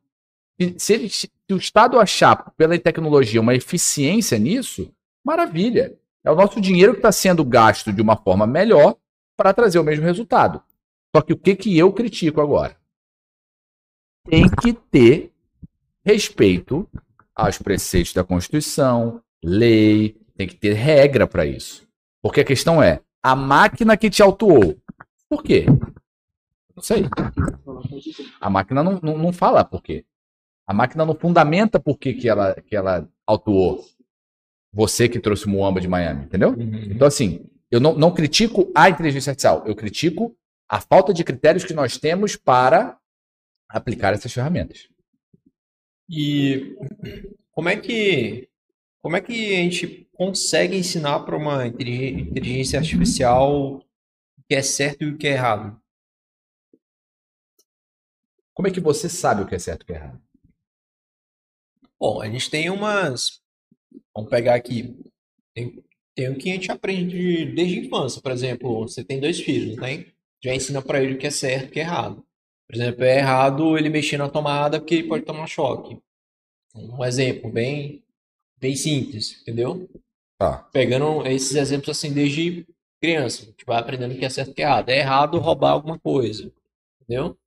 E 0.59 0.75
se, 0.79 0.95
ele, 0.95 1.09
se 1.09 1.31
o 1.51 1.57
Estado 1.57 2.01
achar 2.01 2.51
pela 2.57 2.79
tecnologia 2.79 3.41
uma 3.41 3.55
eficiência 3.55 4.39
nisso, 4.39 4.93
maravilha. 5.25 5.97
É 6.25 6.31
o 6.31 6.35
nosso 6.35 6.61
dinheiro 6.61 6.93
que 6.93 6.99
está 6.99 7.13
sendo 7.13 7.45
gasto 7.45 7.93
de 7.93 8.03
uma 8.03 8.17
forma 8.17 8.47
melhor 8.47 8.97
para 9.37 9.55
trazer 9.55 9.79
o 9.79 9.85
mesmo 9.85 10.05
resultado. 10.05 10.63
Só 11.15 11.23
que 11.23 11.33
o 11.33 11.39
que, 11.39 11.55
que 11.55 11.79
eu 11.79 11.93
critico 11.93 12.41
agora? 12.41 12.77
Tem 14.29 14.47
que 14.49 14.73
ter 14.73 15.33
respeito 16.09 16.89
aos 17.37 17.59
preceitos 17.59 18.15
da 18.15 18.25
Constituição, 18.25 19.21
lei, 19.45 20.17
tem 20.35 20.49
que 20.49 20.57
ter 20.57 20.73
regra 20.73 21.27
para 21.27 21.45
isso. 21.45 21.87
Porque 22.23 22.41
a 22.41 22.45
questão 22.45 22.83
é, 22.83 23.01
a 23.23 23.37
máquina 23.37 23.95
que 23.95 24.09
te 24.09 24.23
autuou. 24.23 24.75
Por 25.29 25.43
quê? 25.43 25.67
Não 26.75 26.83
sei. 26.83 27.05
A 28.41 28.49
máquina 28.49 28.83
não, 28.83 28.99
não, 29.03 29.19
não 29.19 29.33
fala 29.35 29.63
por 29.63 29.83
quê. 29.83 30.07
A 30.67 30.73
máquina 30.73 31.05
não 31.05 31.15
fundamenta 31.15 31.79
por 31.79 31.99
que, 31.99 32.15
que, 32.15 32.27
ela, 32.27 32.55
que 32.55 32.75
ela 32.75 33.07
autuou 33.27 33.85
você 34.73 35.11
que 35.11 35.21
trouxe 35.21 35.45
o 35.45 35.51
Moamba 35.51 35.81
de 35.81 35.89
Miami, 35.89 36.25
entendeu? 36.25 36.51
Uhum. 36.51 36.91
Então, 36.91 37.07
assim, 37.07 37.45
eu 37.71 37.81
não, 37.81 37.95
não 37.95 38.15
critico 38.15 38.71
a 38.75 38.89
inteligência 38.89 39.31
artificial, 39.31 39.63
eu 39.67 39.77
critico 39.77 40.35
a 40.69 40.81
falta 40.81 41.13
de 41.13 41.23
critérios 41.23 41.65
que 41.65 41.75
nós 41.75 41.99
temos 41.99 42.35
para 42.35 42.99
aplicar 43.69 44.15
essas 44.15 44.33
ferramentas. 44.33 44.89
E 46.09 46.77
como 47.53 47.69
é 47.69 47.77
que 47.77 48.49
como 49.01 49.17
é 49.17 49.21
que 49.21 49.55
a 49.55 49.63
gente 49.63 50.09
consegue 50.13 50.77
ensinar 50.77 51.21
para 51.21 51.37
uma 51.37 51.67
inteligência 51.67 52.79
artificial 52.79 53.77
o 53.77 54.43
que 54.49 54.55
é 54.55 54.63
certo 54.63 55.03
e 55.03 55.11
o 55.11 55.17
que 55.17 55.27
é 55.27 55.33
errado? 55.33 55.81
Como 58.53 58.67
é 58.67 58.71
que 58.73 58.81
você 58.81 59.09
sabe 59.09 59.43
o 59.43 59.47
que 59.47 59.55
é 59.55 59.59
certo 59.59 59.83
e 59.83 59.85
o 59.85 59.87
que 59.87 59.93
é 59.93 59.97
errado? 59.97 60.23
Bom, 61.99 62.21
a 62.21 62.29
gente 62.29 62.51
tem 62.51 62.71
umas. 62.71 63.41
Vamos 64.15 64.31
pegar 64.31 64.57
aqui. 64.57 64.97
Tem, 65.55 65.83
tem 66.15 66.29
o 66.29 66.37
que 66.37 66.51
a 66.51 66.55
gente 66.55 66.71
aprende 66.71 67.47
desde 67.55 67.79
a 67.79 67.85
infância. 67.85 68.21
Por 68.21 68.33
exemplo, 68.33 68.81
você 68.81 69.05
tem 69.05 69.21
dois 69.21 69.41
filhos, 69.41 69.77
né? 69.77 70.07
Já 70.43 70.55
ensina 70.55 70.83
para 70.83 71.03
ele 71.03 71.15
o 71.15 71.19
que 71.19 71.27
é 71.27 71.31
certo 71.31 71.67
e 71.67 71.69
o 71.69 71.71
que 71.71 71.81
é 71.81 71.83
errado. 71.83 72.28
Por 72.69 72.77
exemplo, 72.77 73.05
é 73.05 73.19
errado 73.19 73.79
ele 73.79 73.89
mexer 73.89 74.19
na 74.19 74.29
tomada 74.29 74.79
porque 74.79 74.97
ele 74.97 75.09
pode 75.09 75.25
tomar 75.25 75.47
choque. 75.47 75.99
Um 76.75 77.03
exemplo 77.05 77.51
bem 77.51 78.05
bem 78.61 78.77
simples, 78.77 79.41
entendeu? 79.41 79.89
Tá. 80.37 80.59
Pegando 80.73 81.27
esses 81.27 81.55
exemplos 81.55 81.97
assim 81.97 82.13
desde 82.13 82.67
criança, 83.01 83.43
a 83.43 83.47
gente 83.47 83.65
vai 83.65 83.79
aprendendo 83.79 84.15
o 84.15 84.19
que 84.19 84.25
é 84.25 84.29
certo 84.29 84.49
e 84.49 84.53
o 84.53 84.55
que 84.55 84.63
é 84.63 84.67
errado. 84.67 84.89
É 84.91 84.99
errado 84.99 85.39
roubar 85.39 85.71
alguma 85.71 85.99
coisa, 85.99 86.53
entendeu? 87.01 87.39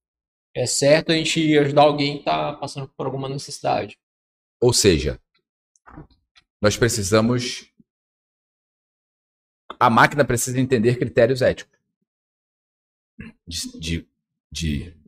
É 0.56 0.66
certo 0.66 1.12
a 1.12 1.16
gente 1.16 1.58
ajudar 1.58 1.84
alguém 1.84 2.14
que 2.14 2.20
está 2.20 2.54
passando 2.54 2.88
por 2.90 3.06
alguma 3.06 3.30
necessidade. 3.30 3.98
Ou 4.60 4.74
seja, 4.74 5.20
nós 6.62 6.76
precisamos. 6.76 7.72
A 9.80 9.90
máquina 9.90 10.26
precisa 10.26 10.60
entender 10.60 10.98
critérios 10.98 11.42
éticos. 11.42 11.80
De, 13.48 13.80
de, 13.80 14.08
de, 14.52 15.01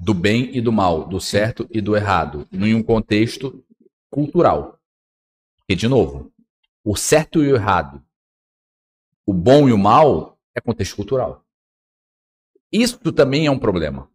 do 0.00 0.14
bem 0.14 0.56
e 0.56 0.62
do 0.62 0.72
mal, 0.72 1.06
do 1.06 1.20
certo 1.20 1.68
e 1.70 1.80
do 1.80 1.94
errado, 1.94 2.48
em 2.50 2.74
um 2.74 2.82
contexto 2.82 3.62
cultural. 4.08 4.80
Porque, 5.58 5.76
de 5.76 5.86
novo, 5.86 6.32
o 6.82 6.96
certo 6.96 7.44
e 7.44 7.52
o 7.52 7.54
errado, 7.54 8.02
o 9.26 9.34
bom 9.34 9.68
e 9.68 9.72
o 9.72 9.78
mal 9.78 10.38
é 10.54 10.60
contexto 10.60 10.96
cultural. 10.96 11.44
Isso 12.72 12.98
também 13.12 13.46
é 13.46 13.50
um 13.50 13.58
problema. 13.58 14.10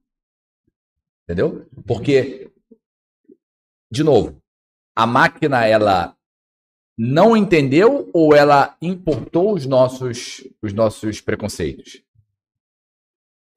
Entendeu? 1.24 1.70
Porque, 1.86 2.52
de 3.92 4.04
novo, 4.04 4.42
a 4.96 5.06
máquina 5.06 5.66
ela 5.66 6.18
não 6.98 7.38
entendeu 7.38 8.10
ou 8.12 8.34
ela 8.34 8.76
importou 8.82 9.54
os 9.54 9.68
nossos, 9.68 10.44
os 10.64 10.74
nossos 10.74 11.22
preconceitos? 11.22 12.05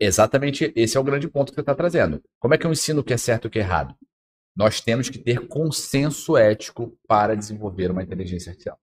Exatamente 0.00 0.72
esse 0.76 0.96
é 0.96 1.00
o 1.00 1.04
grande 1.04 1.28
ponto 1.28 1.50
que 1.50 1.56
você 1.56 1.60
está 1.60 1.74
trazendo. 1.74 2.22
Como 2.38 2.54
é 2.54 2.58
que 2.58 2.66
eu 2.66 2.72
ensino 2.72 3.00
o 3.00 3.04
que 3.04 3.12
é 3.12 3.16
certo 3.16 3.44
e 3.44 3.48
o 3.48 3.50
que 3.50 3.58
é 3.58 3.62
errado? 3.62 3.94
Nós 4.56 4.80
temos 4.80 5.08
que 5.08 5.18
ter 5.18 5.46
consenso 5.46 6.36
ético 6.36 6.96
para 7.06 7.36
desenvolver 7.36 7.90
uma 7.90 8.02
inteligência 8.02 8.50
artificial. 8.50 8.78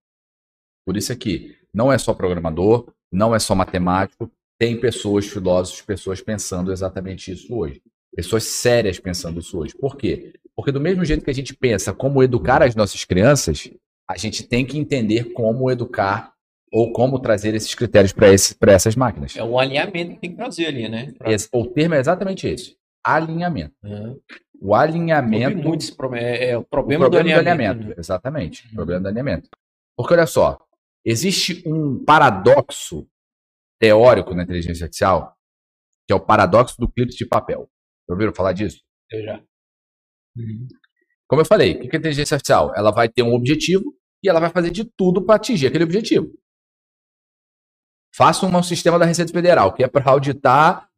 Por 0.86 0.98
isso 0.98 1.12
aqui, 1.12 1.58
não 1.74 1.92
é 1.92 1.98
só 1.98 2.14
programador, 2.14 2.94
não 3.12 3.34
é 3.34 3.40
só 3.40 3.56
matemático, 3.56 4.32
tem 4.58 4.80
pessoas, 4.80 5.26
filósofos, 5.26 5.82
pessoas 5.82 6.22
pensando 6.22 6.72
exatamente 6.72 7.32
isso 7.32 7.54
hoje. 7.54 7.82
Pessoas 8.16 8.44
sérias 8.44 9.00
pensando 9.00 9.40
isso 9.40 9.58
hoje. 9.58 9.76
Por 9.76 9.98
quê? 9.98 10.34
Porque 10.56 10.72
do 10.72 10.80
mesmo 10.80 11.04
jeito 11.04 11.24
que 11.24 11.32
a 11.32 11.34
gente 11.34 11.54
pensa 11.54 11.94
como 11.94 12.24
educar 12.24 12.64
as 12.64 12.76
nossas 12.76 13.04
crianças, 13.04 13.70
a 14.08 14.18
gente 14.18 14.44
tem 14.44 14.66
que 14.66 14.78
entender 14.78 15.34
como 15.34 15.70
educar 15.70 16.35
ou 16.76 16.92
como 16.92 17.22
trazer 17.22 17.56
esses 17.56 17.74
critérios 17.74 18.12
para 18.12 18.74
essas 18.74 18.98
máquinas. 18.98 19.38
É 19.38 19.42
o 19.42 19.58
alinhamento 19.58 20.16
que 20.16 20.20
tem 20.20 20.32
que 20.32 20.36
trazer 20.36 20.66
ali, 20.66 20.90
né? 20.90 21.14
Pra... 21.18 21.32
Esse, 21.32 21.48
o 21.54 21.66
termo 21.66 21.96
é 21.96 22.00
exatamente 22.00 22.46
esse. 22.50 22.76
Alinhamento. 23.02 23.74
Uhum. 23.82 24.20
O 24.60 24.76
alinhamento. 24.76 25.58
Muito 25.58 25.86
é, 26.16 26.50
é, 26.50 26.58
o 26.58 26.66
problema, 26.66 27.06
o 27.06 27.10
problema 27.10 27.10
do 27.10 27.18
alinhamento. 27.18 27.44
Do 27.44 27.50
alinhamento 27.50 27.88
né? 27.88 27.96
Exatamente. 27.98 28.66
Uhum. 28.66 28.72
O 28.72 28.76
problema 28.76 29.02
do 29.04 29.08
alinhamento. 29.08 29.50
Porque 29.96 30.14
olha 30.14 30.28
só, 30.28 30.60
existe 31.06 31.64
um 31.66 32.04
paradoxo 32.04 33.08
teórico 33.80 34.34
na 34.34 34.44
inteligência 34.44 34.84
artificial, 34.84 35.34
que 36.06 36.12
é 36.12 36.16
o 36.16 36.20
paradoxo 36.20 36.76
do 36.78 36.92
clipe 36.92 37.16
de 37.16 37.26
papel. 37.26 37.70
Já 38.06 38.14
ouviram 38.14 38.36
falar 38.36 38.52
disso? 38.52 38.82
Eu 39.12 39.24
já. 39.24 39.42
Uhum. 40.36 40.68
Como 41.26 41.42
eu 41.42 41.46
falei, 41.46 41.76
o 41.76 41.88
que 41.88 41.96
é 41.96 42.00
inteligência 42.00 42.36
artificial? 42.36 42.74
Ela 42.76 42.92
vai 42.92 43.08
ter 43.08 43.24
um 43.24 43.34
objetivo 43.34 43.96
e 44.22 44.28
ela 44.28 44.42
vai 44.42 44.50
fazer 44.50 44.72
de 44.72 44.84
tudo 44.84 45.24
para 45.24 45.36
atingir 45.36 45.68
aquele 45.68 45.86
objetivo. 45.86 46.34
Faça 48.16 48.46
um 48.46 48.64
sistema 48.64 48.98
da 48.98 49.04
Receita 49.04 49.34
Federal, 49.34 49.74
que 49.74 49.84
é 49.84 49.90
para 49.90 50.10
auditar 50.10 50.90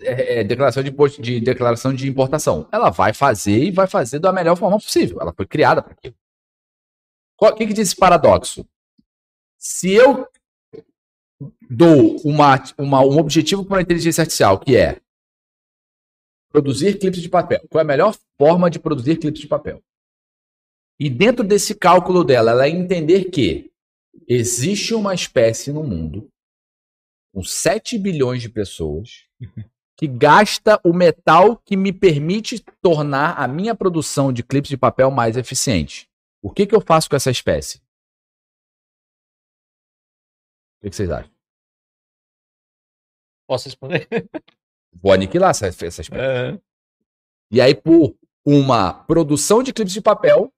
é, 0.00 0.40
é, 0.40 0.44
declaração, 0.44 0.82
de, 0.82 0.90
de, 0.90 1.40
declaração 1.40 1.94
de 1.94 2.08
importação. 2.08 2.68
Ela 2.72 2.90
vai 2.90 3.14
fazer 3.14 3.66
e 3.66 3.70
vai 3.70 3.86
fazer 3.86 4.18
da 4.18 4.32
melhor 4.32 4.56
forma 4.56 4.76
possível. 4.76 5.18
Ela 5.20 5.32
foi 5.32 5.46
criada 5.46 5.80
para 5.80 5.92
aquilo. 5.92 6.16
O 7.40 7.52
que, 7.52 7.68
que 7.68 7.72
diz 7.72 7.90
esse 7.90 7.94
paradoxo? 7.94 8.66
Se 9.56 9.92
eu 9.92 10.26
dou 11.70 12.16
uma, 12.24 12.60
uma, 12.76 13.00
um 13.00 13.16
objetivo 13.16 13.64
para 13.64 13.78
a 13.78 13.82
inteligência 13.82 14.22
artificial, 14.22 14.58
que 14.58 14.74
é 14.74 15.00
produzir 16.50 16.98
clipes 16.98 17.22
de 17.22 17.28
papel. 17.28 17.64
Qual 17.70 17.78
é 17.78 17.84
a 17.84 17.86
melhor 17.86 18.12
forma 18.36 18.68
de 18.68 18.80
produzir 18.80 19.18
clipes 19.18 19.40
de 19.40 19.46
papel? 19.46 19.80
E 20.98 21.08
dentro 21.08 21.44
desse 21.44 21.76
cálculo 21.76 22.24
dela, 22.24 22.50
ela 22.50 22.66
é 22.66 22.70
entender 22.70 23.26
que 23.26 23.70
existe 24.26 24.94
uma 24.94 25.14
espécie 25.14 25.70
no 25.70 25.84
mundo 25.84 26.28
com 27.36 27.42
7 27.42 27.98
bilhões 27.98 28.40
de 28.40 28.48
pessoas 28.48 29.28
que 29.94 30.06
gasta 30.06 30.80
o 30.82 30.94
metal 30.94 31.58
que 31.58 31.76
me 31.76 31.92
permite 31.92 32.64
tornar 32.80 33.38
a 33.38 33.46
minha 33.46 33.74
produção 33.74 34.32
de 34.32 34.42
clipes 34.42 34.70
de 34.70 34.76
papel 34.78 35.10
mais 35.10 35.36
eficiente. 35.36 36.08
O 36.40 36.50
que, 36.50 36.66
que 36.66 36.74
eu 36.74 36.80
faço 36.80 37.10
com 37.10 37.16
essa 37.16 37.30
espécie? 37.30 37.76
O 40.78 40.84
que, 40.84 40.88
que 40.88 40.96
vocês 40.96 41.10
acham? 41.10 41.30
Posso 43.46 43.66
responder? 43.66 44.08
Vou 44.94 45.12
aniquilar 45.12 45.50
essa, 45.50 45.66
essa 45.66 45.84
espécie. 45.84 46.14
É. 46.14 46.58
E 47.50 47.60
aí, 47.60 47.74
por 47.74 48.16
uma 48.46 49.04
produção 49.04 49.62
de 49.62 49.74
clipes 49.74 49.92
de 49.92 50.00
papel, 50.00 50.50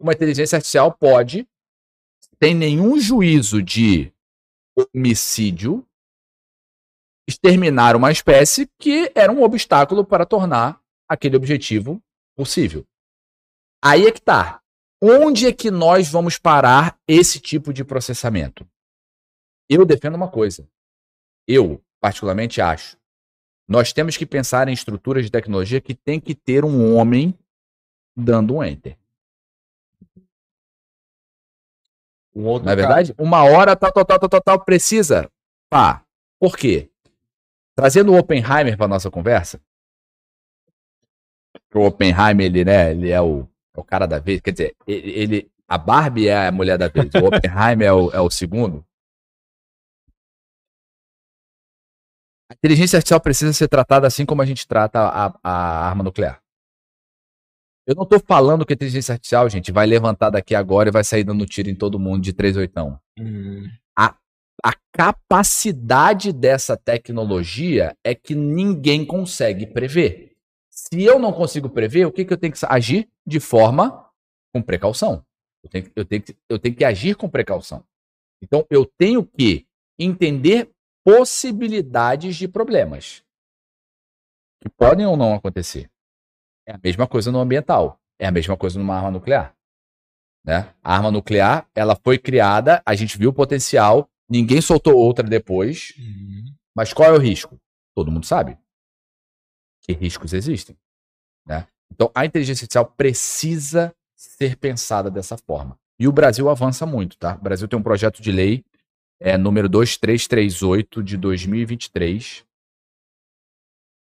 uma 0.00 0.14
inteligência 0.14 0.56
artificial 0.56 0.94
pode, 0.94 1.46
sem 2.42 2.54
nenhum 2.54 2.98
juízo 2.98 3.62
de 3.62 4.10
homicídio, 4.74 5.86
exterminar 7.30 7.96
uma 7.96 8.12
espécie 8.12 8.68
que 8.78 9.10
era 9.14 9.32
um 9.32 9.42
obstáculo 9.42 10.04
para 10.04 10.26
tornar 10.26 10.80
aquele 11.08 11.36
objetivo 11.36 12.02
possível. 12.36 12.86
Aí 13.82 14.06
é 14.06 14.12
que 14.12 14.20
tá. 14.20 14.60
Onde 15.02 15.46
é 15.46 15.52
que 15.52 15.70
nós 15.70 16.10
vamos 16.10 16.36
parar 16.36 16.98
esse 17.08 17.40
tipo 17.40 17.72
de 17.72 17.82
processamento? 17.82 18.68
Eu 19.68 19.86
defendo 19.86 20.16
uma 20.16 20.28
coisa. 20.28 20.68
Eu, 21.46 21.82
particularmente, 22.00 22.60
acho 22.60 23.00
nós 23.70 23.92
temos 23.92 24.16
que 24.16 24.26
pensar 24.26 24.66
em 24.66 24.72
estruturas 24.72 25.24
de 25.24 25.30
tecnologia 25.30 25.80
que 25.80 25.94
tem 25.94 26.18
que 26.18 26.34
ter 26.34 26.64
um 26.64 26.92
homem 26.96 27.32
dando 28.16 28.56
um 28.56 28.64
enter. 28.64 28.98
Um 32.34 32.46
outro 32.46 32.66
Não 32.66 32.72
é 32.72 32.76
verdade? 32.76 33.14
Uma 33.16 33.44
hora, 33.44 33.76
tal, 33.76 33.92
tal, 33.92 34.04
tal, 34.04 34.28
tal, 34.28 34.40
tal, 34.40 34.64
precisa. 34.64 35.30
Pá. 35.70 36.04
Por 36.40 36.56
quê? 36.56 36.90
Trazendo 37.80 38.12
o 38.12 38.18
Oppenheimer 38.18 38.76
para 38.76 38.86
nossa 38.86 39.10
conversa. 39.10 39.58
O 41.74 41.86
Oppenheimer, 41.86 42.44
ele, 42.44 42.62
né, 42.62 42.90
ele 42.90 43.08
é 43.08 43.22
o, 43.22 43.48
é 43.74 43.80
o 43.80 43.82
cara 43.82 44.04
da 44.04 44.18
vez. 44.18 44.42
Quer 44.42 44.50
dizer, 44.50 44.76
ele, 44.86 45.10
ele, 45.12 45.52
a 45.66 45.78
Barbie 45.78 46.28
é 46.28 46.48
a 46.48 46.52
mulher 46.52 46.76
da 46.76 46.88
vez. 46.88 47.06
O 47.14 47.24
Oppenheimer 47.24 47.88
é 47.88 47.92
o, 47.92 48.10
é 48.10 48.20
o 48.20 48.28
segundo. 48.28 48.84
A 52.50 52.54
inteligência 52.54 52.98
artificial 52.98 53.18
precisa 53.18 53.54
ser 53.54 53.68
tratada 53.68 54.06
assim 54.06 54.26
como 54.26 54.42
a 54.42 54.44
gente 54.44 54.68
trata 54.68 55.00
a, 55.00 55.38
a 55.42 55.88
arma 55.88 56.04
nuclear. 56.04 56.42
Eu 57.86 57.94
não 57.94 58.02
estou 58.02 58.20
falando 58.20 58.66
que 58.66 58.74
a 58.74 58.76
inteligência 58.76 59.14
artificial, 59.14 59.48
gente, 59.48 59.72
vai 59.72 59.86
levantar 59.86 60.28
daqui 60.28 60.54
agora 60.54 60.90
e 60.90 60.92
vai 60.92 61.02
sair 61.02 61.24
dando 61.24 61.46
tiro 61.46 61.70
em 61.70 61.74
todo 61.74 61.98
mundo 61.98 62.20
de 62.20 62.34
3.8. 62.34 63.00
Hum. 63.18 63.66
A, 63.96 64.14
a 64.64 64.72
capacidade 64.92 66.32
dessa 66.32 66.76
tecnologia 66.76 67.96
é 68.04 68.14
que 68.14 68.34
ninguém 68.34 69.04
consegue 69.04 69.66
prever. 69.66 70.36
Se 70.70 71.02
eu 71.02 71.18
não 71.18 71.32
consigo 71.32 71.68
prever, 71.68 72.06
o 72.06 72.12
que, 72.12 72.24
que 72.24 72.32
eu 72.32 72.38
tenho 72.38 72.52
que 72.52 72.58
agir? 72.66 73.08
De 73.26 73.40
forma 73.40 74.10
com 74.52 74.62
precaução. 74.62 75.24
Eu 75.62 75.70
tenho, 75.70 75.92
eu, 75.94 76.04
tenho, 76.04 76.24
eu 76.48 76.58
tenho 76.58 76.74
que 76.74 76.84
agir 76.84 77.16
com 77.16 77.28
precaução. 77.28 77.84
Então, 78.42 78.66
eu 78.70 78.86
tenho 78.86 79.24
que 79.24 79.66
entender 79.98 80.70
possibilidades 81.04 82.36
de 82.36 82.48
problemas 82.48 83.22
que 84.62 84.68
podem 84.68 85.06
ou 85.06 85.16
não 85.16 85.34
acontecer. 85.34 85.90
É 86.66 86.72
a 86.72 86.80
mesma 86.82 87.06
coisa 87.06 87.32
no 87.32 87.40
ambiental, 87.40 87.98
é 88.18 88.26
a 88.26 88.30
mesma 88.30 88.56
coisa 88.56 88.78
numa 88.78 88.96
arma 88.96 89.10
nuclear. 89.10 89.54
Né? 90.44 90.72
A 90.82 90.94
arma 90.94 91.10
nuclear, 91.10 91.68
ela 91.74 91.96
foi 91.96 92.18
criada, 92.18 92.82
a 92.84 92.94
gente 92.94 93.18
viu 93.18 93.30
o 93.30 93.34
potencial, 93.34 94.08
ninguém 94.30 94.60
soltou 94.60 94.94
outra 94.94 95.26
depois. 95.26 95.92
Uhum. 95.98 96.54
Mas 96.74 96.92
qual 96.92 97.10
é 97.10 97.12
o 97.12 97.20
risco? 97.20 97.60
Todo 97.94 98.10
mundo 98.10 98.24
sabe 98.24 98.56
que 99.82 99.92
riscos 99.92 100.32
existem. 100.32 100.76
Né? 101.46 101.66
Então, 101.90 102.10
a 102.14 102.24
inteligência 102.24 102.64
artificial 102.64 102.86
precisa 102.86 103.94
ser 104.14 104.56
pensada 104.56 105.10
dessa 105.10 105.36
forma. 105.36 105.78
E 105.98 106.06
o 106.06 106.12
Brasil 106.12 106.48
avança 106.48 106.86
muito, 106.86 107.18
tá? 107.18 107.34
O 107.34 107.42
Brasil 107.42 107.66
tem 107.66 107.78
um 107.78 107.82
projeto 107.82 108.22
de 108.22 108.30
lei 108.30 108.64
é 109.20 109.36
número 109.36 109.68
2338 109.68 111.02
de 111.02 111.16
2023. 111.18 112.42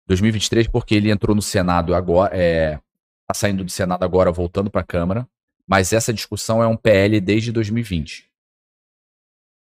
2023 0.06 0.68
porque 0.68 0.94
ele 0.94 1.10
entrou 1.10 1.34
no 1.34 1.40
Senado 1.40 1.94
agora, 1.94 2.36
é, 2.36 2.78
tá 3.26 3.34
saindo 3.34 3.64
do 3.64 3.70
Senado 3.70 4.04
agora, 4.04 4.30
voltando 4.30 4.70
para 4.70 4.82
a 4.82 4.84
Câmara, 4.84 5.26
mas 5.66 5.92
essa 5.92 6.12
discussão 6.12 6.62
é 6.62 6.66
um 6.66 6.76
PL 6.76 7.18
desde 7.20 7.50
2020. 7.50 8.30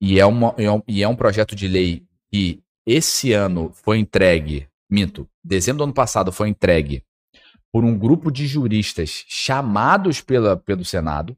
E 0.01 0.19
é, 0.19 0.25
uma, 0.25 0.53
é 0.57 0.69
um, 0.71 0.81
e 0.87 1.03
é 1.03 1.07
um 1.07 1.15
projeto 1.15 1.55
de 1.55 1.67
lei 1.67 2.05
que 2.31 2.61
esse 2.85 3.33
ano 3.33 3.71
foi 3.73 3.97
entregue, 3.97 4.67
minto, 4.89 5.27
dezembro 5.43 5.79
do 5.79 5.83
ano 5.85 5.93
passado 5.93 6.31
foi 6.31 6.49
entregue 6.49 7.03
por 7.71 7.83
um 7.83 7.97
grupo 7.97 8.31
de 8.31 8.47
juristas 8.47 9.25
chamados 9.27 10.21
pela, 10.21 10.55
pelo 10.55 10.85
Senado, 10.85 11.37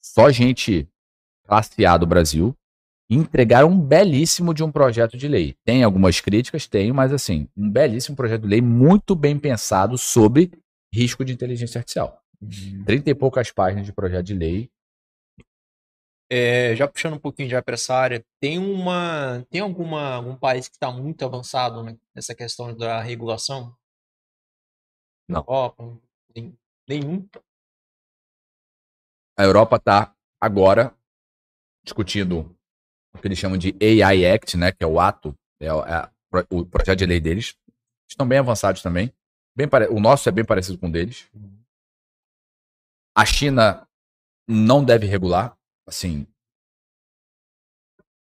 só 0.00 0.30
gente 0.30 0.88
classe 1.44 1.84
A 1.84 1.96
do 1.96 2.06
Brasil, 2.06 2.54
entregaram 3.10 3.68
um 3.68 3.80
belíssimo 3.80 4.54
de 4.54 4.62
um 4.62 4.70
projeto 4.70 5.16
de 5.16 5.26
lei. 5.26 5.56
Tem 5.64 5.82
algumas 5.82 6.20
críticas, 6.20 6.66
tenho, 6.66 6.94
mas 6.94 7.12
assim, 7.12 7.48
um 7.56 7.70
belíssimo 7.70 8.16
projeto 8.16 8.42
de 8.42 8.48
lei 8.48 8.60
muito 8.60 9.14
bem 9.14 9.38
pensado 9.38 9.98
sobre 9.98 10.52
risco 10.92 11.24
de 11.24 11.32
inteligência 11.32 11.78
artificial. 11.78 12.20
Uhum. 12.40 12.84
Trinta 12.84 13.10
e 13.10 13.14
poucas 13.14 13.50
páginas 13.50 13.86
de 13.86 13.92
projeto 13.92 14.26
de 14.26 14.34
lei. 14.34 14.70
É, 16.30 16.74
já 16.74 16.88
puxando 16.88 17.14
um 17.14 17.18
pouquinho 17.18 17.50
já 17.50 17.62
para 17.62 17.74
essa 17.74 17.94
área, 17.94 18.24
tem 18.40 18.58
uma, 18.58 19.44
tem 19.50 19.60
alguma 19.60 20.14
algum 20.14 20.36
país 20.36 20.68
que 20.68 20.74
está 20.74 20.90
muito 20.90 21.24
avançado 21.24 21.82
né, 21.82 21.96
nessa 22.14 22.34
questão 22.34 22.74
da 22.74 23.00
regulação? 23.00 23.76
Não. 25.28 25.40
Europa, 25.40 26.00
nenhum. 26.88 27.28
A 29.38 29.44
Europa 29.44 29.76
está 29.76 30.14
agora 30.40 30.94
discutindo 31.84 32.56
o 33.14 33.18
que 33.18 33.28
eles 33.28 33.38
chamam 33.38 33.58
de 33.58 33.74
AI 33.80 34.26
Act, 34.26 34.56
né, 34.56 34.72
que 34.72 34.82
é 34.82 34.86
o 34.86 34.98
ato, 34.98 35.36
é, 35.60 35.66
é 35.66 36.10
o 36.50 36.64
projeto 36.64 36.98
de 36.98 37.06
lei 37.06 37.20
deles. 37.20 37.56
Estão 38.08 38.26
bem 38.26 38.38
avançados 38.38 38.82
também. 38.82 39.12
Bem 39.56 39.68
pare... 39.68 39.86
O 39.88 40.00
nosso 40.00 40.28
é 40.28 40.32
bem 40.32 40.44
parecido 40.44 40.78
com 40.78 40.88
o 40.88 40.92
deles. 40.92 41.28
A 43.16 43.24
China 43.24 43.86
não 44.48 44.84
deve 44.84 45.06
regular, 45.06 45.56
assim. 45.86 46.26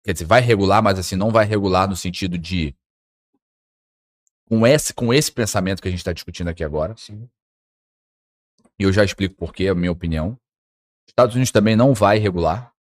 Quer 0.03 0.13
dizer, 0.13 0.25
vai 0.25 0.41
regular, 0.41 0.81
mas 0.81 0.97
assim, 0.97 1.15
não 1.15 1.31
vai 1.31 1.45
regular 1.45 1.87
no 1.87 1.95
sentido 1.95 2.37
de 2.37 2.75
com 4.47 4.65
esse, 4.65 4.93
com 4.93 5.13
esse 5.13 5.31
pensamento 5.31 5.81
que 5.81 5.87
a 5.87 5.91
gente 5.91 5.99
está 5.99 6.11
discutindo 6.11 6.47
aqui 6.47 6.63
agora. 6.63 6.95
Sim. 6.97 7.29
E 8.79 8.83
eu 8.83 8.91
já 8.91 9.03
explico 9.03 9.35
por 9.35 9.53
quê, 9.53 9.67
a 9.67 9.75
minha 9.75 9.91
opinião. 9.91 10.39
Estados 11.07 11.35
Unidos 11.35 11.51
também 11.51 11.75
não 11.75 11.93
vai 11.93 12.17
regular. 12.17 12.73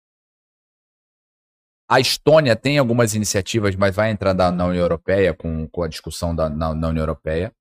A 1.89 1.99
Estônia 1.99 2.55
tem 2.55 2.77
algumas 2.77 3.15
iniciativas, 3.15 3.75
mas 3.75 3.95
vai 3.95 4.11
entrar 4.11 4.33
na, 4.33 4.51
na 4.51 4.65
União 4.65 4.81
Europeia 4.81 5.33
com, 5.33 5.67
com 5.69 5.83
a 5.83 5.87
discussão 5.87 6.35
da, 6.35 6.49
na, 6.49 6.73
na 6.73 6.89
União 6.89 7.01
Europeia. 7.01 7.53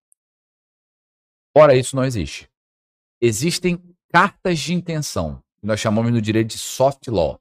Fora 1.57 1.75
isso, 1.75 1.97
não 1.97 2.05
existe. 2.05 2.51
Existem 3.21 3.81
cartas 4.12 4.59
de 4.59 4.75
intenção, 4.75 5.43
nós 5.67 5.81
chamamos 5.81 6.12
no 6.12 6.23
direito 6.23 6.49
de 6.51 6.59
soft 6.59 7.09
law. 7.09 7.41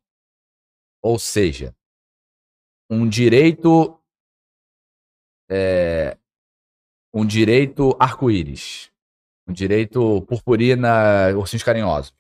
Ou 1.02 1.20
seja, 1.20 1.76
um 2.90 3.08
direito 3.08 4.00
é, 5.50 6.18
um 7.14 7.24
direito 7.24 7.96
arco-íris, 8.00 8.92
um 9.48 9.54
direito 9.54 10.24
purpurina, 10.24 11.38
ursinhos 11.38 11.62
carinhosos. 11.62 12.14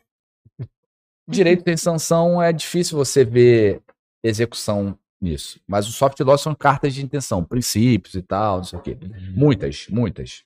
Direito 1.27 1.63
tem 1.63 1.75
sanção, 1.75 2.39
é 2.39 2.53
difícil 2.53 2.95
você 2.95 3.25
ver 3.25 3.81
execução 4.23 4.97
nisso. 5.19 5.59
Mas 5.67 5.87
o 5.87 5.91
soft 5.91 6.19
law 6.19 6.37
são 6.37 6.53
cartas 6.53 6.93
de 6.93 7.03
intenção, 7.03 7.43
princípios 7.43 8.13
e 8.13 8.21
tal, 8.21 8.57
não 8.57 8.63
sei 8.63 8.77
o 8.77 8.81
quê. 8.81 8.95
Muitas, 9.31 9.87
muitas. 9.89 10.43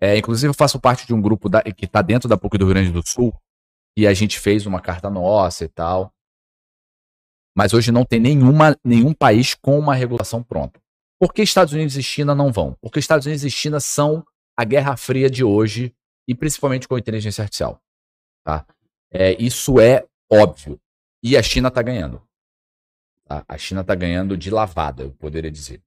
É, 0.00 0.18
inclusive, 0.18 0.50
eu 0.50 0.54
faço 0.54 0.80
parte 0.80 1.06
de 1.06 1.14
um 1.14 1.22
grupo 1.22 1.48
da, 1.48 1.62
que 1.62 1.84
está 1.84 2.02
dentro 2.02 2.28
da 2.28 2.36
PUC 2.36 2.58
do 2.58 2.64
Rio 2.64 2.74
Grande 2.74 2.90
do 2.90 3.06
Sul 3.06 3.32
e 3.96 4.06
a 4.06 4.12
gente 4.12 4.38
fez 4.38 4.66
uma 4.66 4.80
carta 4.80 5.08
nossa 5.08 5.64
e 5.64 5.68
tal. 5.68 6.12
Mas 7.56 7.72
hoje 7.72 7.90
não 7.90 8.04
tem 8.04 8.20
nenhuma, 8.20 8.76
nenhum 8.84 9.14
país 9.14 9.54
com 9.54 9.78
uma 9.78 9.94
regulação 9.94 10.42
pronta. 10.42 10.80
Por 11.18 11.32
que 11.32 11.42
Estados 11.42 11.72
Unidos 11.72 11.96
e 11.96 12.02
China 12.02 12.34
não 12.34 12.52
vão? 12.52 12.76
Porque 12.82 12.98
Estados 12.98 13.24
Unidos 13.24 13.44
e 13.44 13.50
China 13.50 13.80
são 13.80 14.22
a 14.54 14.64
Guerra 14.64 14.96
Fria 14.96 15.30
de 15.30 15.42
hoje 15.42 15.94
e 16.28 16.34
principalmente 16.34 16.86
com 16.86 16.94
a 16.94 16.98
inteligência 16.98 17.42
artificial. 17.42 17.80
Tá? 18.44 18.66
É, 19.10 19.32
isso 19.42 19.80
é 19.80 20.06
óbvio. 20.30 20.78
E 21.22 21.36
a 21.36 21.42
China 21.42 21.68
está 21.68 21.80
ganhando. 21.80 22.22
Tá? 23.24 23.42
A 23.48 23.56
China 23.56 23.80
está 23.80 23.94
ganhando 23.94 24.36
de 24.36 24.50
lavada, 24.50 25.04
eu 25.04 25.12
poderia 25.12 25.50
dizer. 25.50 25.82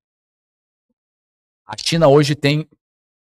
A 1.68 1.76
China 1.78 2.08
hoje 2.08 2.34
tem 2.34 2.68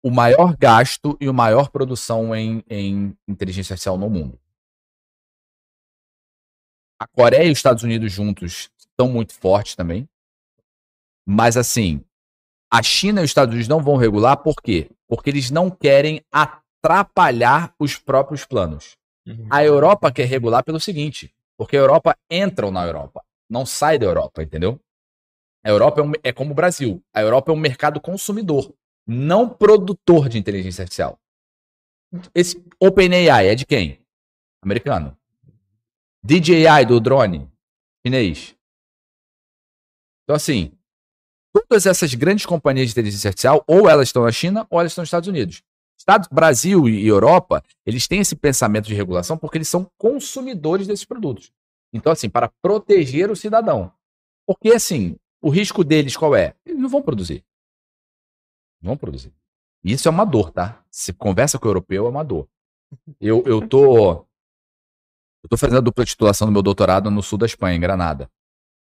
o 0.03 0.11
maior 0.11 0.57
gasto 0.57 1.17
e 1.21 1.29
a 1.29 1.33
maior 1.33 1.71
produção 1.71 2.35
em, 2.35 2.65
em 2.69 3.17
inteligência 3.29 3.75
artificial 3.75 3.97
no 3.97 4.11
mundo. 4.11 4.39
A 6.99 7.07
Coreia 7.07 7.45
e 7.45 7.53
os 7.53 7.59
Estados 7.59 7.83
Unidos 7.83 8.13
juntos 8.13 8.71
estão 8.79 9.09
muito 9.09 9.35
fortes 9.35 9.75
também. 9.75 10.09
Mas 11.27 11.57
assim, 11.57 12.05
a 12.71 12.83
China 12.83 13.21
e 13.21 13.25
os 13.25 13.31
Estados 13.31 13.53
Unidos 13.53 13.69
não 13.69 13.83
vão 13.83 13.97
regular, 13.97 14.37
por 14.37 14.57
quê? 14.57 14.91
Porque 15.09 15.31
eles 15.31 15.51
não 15.51 15.71
querem 15.71 16.23
atrapalhar 16.33 17.75
os 17.79 17.97
próprios 17.97 18.45
planos. 18.45 18.97
Uhum. 19.27 19.47
A 19.51 19.65
Europa 19.65 20.13
quer 20.13 20.27
regular 20.27 20.63
pelo 20.63 20.81
seguinte, 20.81 21.33
porque 21.57 21.77
a 21.77 21.81
Europa 21.81 22.17
entra 22.31 22.71
na 22.71 22.85
Europa, 22.85 23.25
não 23.49 23.65
sai 23.65 23.99
da 23.99 24.07
Europa, 24.07 24.43
entendeu? 24.43 24.79
A 25.65 25.71
Europa 25.71 26.01
é, 26.01 26.05
um, 26.05 26.13
é 26.23 26.33
como 26.33 26.53
o 26.53 26.55
Brasil. 26.55 27.03
A 27.13 27.23
Europa 27.23 27.51
é 27.51 27.55
um 27.55 27.59
mercado 27.59 28.01
consumidor, 28.01 28.75
não 29.07 29.49
produtor 29.49 30.29
de 30.29 30.37
inteligência 30.37 30.83
artificial. 30.83 31.19
Esse 32.35 32.63
OpenAI 32.79 33.49
é 33.49 33.55
de 33.55 33.65
quem? 33.65 34.01
Americano. 34.63 35.17
DJI 36.25 36.87
do 36.89 36.99
drone, 36.99 37.51
chinês. 38.05 38.57
Então, 40.23 40.35
assim, 40.35 40.73
todas 41.53 41.85
essas 41.85 42.15
grandes 42.15 42.47
companhias 42.47 42.89
de 42.89 42.93
inteligência 42.93 43.29
artificial, 43.29 43.63
ou 43.67 43.89
elas 43.89 44.09
estão 44.09 44.25
na 44.25 44.33
China, 44.33 44.67
ou 44.71 44.81
elas 44.81 44.93
estão 44.93 45.03
nos 45.03 45.09
Estados 45.09 45.29
Unidos. 45.29 45.63
Estados, 45.99 46.27
Brasil 46.29 46.89
e 46.89 47.07
Europa, 47.07 47.63
eles 47.85 48.09
têm 48.09 48.21
esse 48.21 48.35
pensamento 48.35 48.87
de 48.87 48.95
regulação 48.95 49.37
porque 49.37 49.59
eles 49.59 49.69
são 49.69 49.87
consumidores 49.99 50.87
desses 50.87 51.05
produtos. 51.05 51.53
Então, 51.93 52.11
assim, 52.11 52.29
para 52.29 52.51
proteger 52.61 53.31
o 53.31 53.37
cidadão. 53.37 53.93
Porque, 54.47 54.71
assim, 54.71 55.17
o 55.43 55.51
risco 55.51 55.85
deles 55.85 56.17
qual 56.17 56.35
é? 56.35 56.55
Eles 56.65 56.81
não 56.81 56.89
vão 56.89 57.03
produzir. 57.03 57.45
Não 58.83 58.89
vão 58.89 58.97
produzir. 58.97 59.33
Isso 59.85 60.09
é 60.09 60.11
uma 60.11 60.25
dor, 60.25 60.51
tá? 60.51 60.83
Se 60.91 61.13
conversa 61.13 61.59
com 61.59 61.67
o 61.67 61.71
europeu, 61.71 62.07
é 62.07 62.09
uma 62.09 62.25
dor. 62.25 62.49
Eu, 63.21 63.43
eu 63.45 63.67
tô. 63.69 64.27
Eu 65.45 65.49
tô 65.51 65.59
fazendo 65.59 65.77
a 65.77 65.83
dupla 65.83 66.07
titulação 66.07 66.49
do 66.49 66.53
meu 66.53 66.63
doutorado 66.63 67.11
no 67.11 67.23
sul 67.23 67.37
da 67.37 67.45
Espanha, 67.45 67.77
em 67.77 67.81
Granada. 67.81 68.31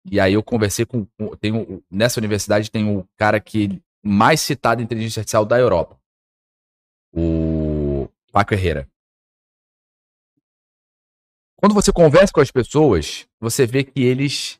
E 0.05 0.19
aí 0.19 0.33
eu 0.33 0.43
conversei 0.43 0.85
com. 0.85 1.07
Tenho, 1.39 1.83
nessa 1.89 2.19
universidade 2.19 2.69
tem 2.69 2.87
o 2.95 3.03
cara 3.17 3.39
que 3.39 3.81
mais 4.03 4.41
citado 4.41 4.79
em 4.79 4.85
inteligência 4.85 5.21
artificial 5.21 5.43
da 5.43 5.59
Europa. 5.59 5.99
O 7.11 8.07
Paco 8.31 8.53
Herrera. 8.53 8.87
Quando 11.55 11.73
você 11.73 11.91
conversa 11.91 12.31
com 12.31 12.41
as 12.41 12.51
pessoas, 12.51 13.27
você 13.39 13.65
vê 13.65 13.83
que 13.83 14.01
eles 14.01 14.59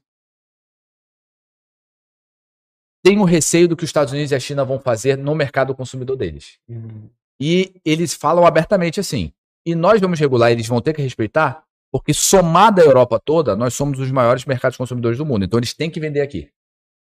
têm 3.04 3.20
o 3.20 3.24
receio 3.24 3.68
do 3.68 3.78
que 3.78 3.84
os 3.84 3.90
Estados 3.90 4.12
Unidos 4.12 4.32
e 4.32 4.36
a 4.36 4.40
China 4.40 4.66
vão 4.66 4.80
fazer 4.80 5.18
no 5.18 5.36
mercado 5.36 5.76
consumidor 5.76 6.18
deles. 6.18 6.60
Uhum. 6.68 7.10
E 7.40 7.80
eles 7.86 8.16
falam 8.16 8.44
abertamente 8.44 9.00
assim: 9.00 9.32
e 9.64 9.76
nós 9.76 10.02
vamos 10.02 10.20
regular, 10.20 10.52
eles 10.52 10.68
vão 10.68 10.82
ter 10.82 10.94
que 10.94 11.02
respeitar, 11.02 11.64
porque 11.92 12.14
somada 12.14 12.82
a 12.82 12.86
Europa 12.86 13.20
toda, 13.20 13.56
nós 13.56 13.74
somos 13.74 14.00
os 14.00 14.10
maiores 14.10 14.46
mercados 14.46 14.78
consumidores 14.78 15.18
do 15.18 15.26
mundo. 15.26 15.44
Então 15.44 15.60
eles 15.60 15.74
têm 15.74 15.90
que 15.90 16.00
vender 16.00 16.22
aqui. 16.22 16.50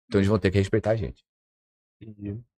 Então 0.07 0.19
eles 0.19 0.27
vão 0.27 0.37
ter 0.37 0.51
que 0.51 0.57
respeitar 0.57 0.91
a 0.91 0.95
gente. 0.95 1.23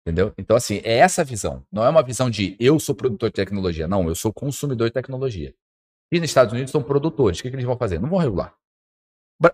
Entendeu? 0.06 0.32
Então, 0.38 0.56
assim, 0.56 0.80
é 0.84 0.98
essa 0.98 1.22
a 1.22 1.24
visão. 1.24 1.64
Não 1.70 1.84
é 1.84 1.88
uma 1.88 2.02
visão 2.02 2.30
de 2.30 2.56
eu 2.58 2.80
sou 2.80 2.94
produtor 2.94 3.28
de 3.28 3.34
tecnologia. 3.34 3.86
Não, 3.86 4.08
eu 4.08 4.14
sou 4.14 4.32
consumidor 4.32 4.88
de 4.88 4.94
tecnologia. 4.94 5.54
E 6.10 6.18
nos 6.20 6.30
Estados 6.30 6.52
Unidos 6.52 6.70
são 6.70 6.82
produtores. 6.82 7.38
O 7.38 7.42
que, 7.42 7.50
que 7.50 7.56
eles 7.56 7.66
vão 7.66 7.76
fazer? 7.76 7.98
Não 7.98 8.08
vão 8.08 8.18
regular. 8.18 8.54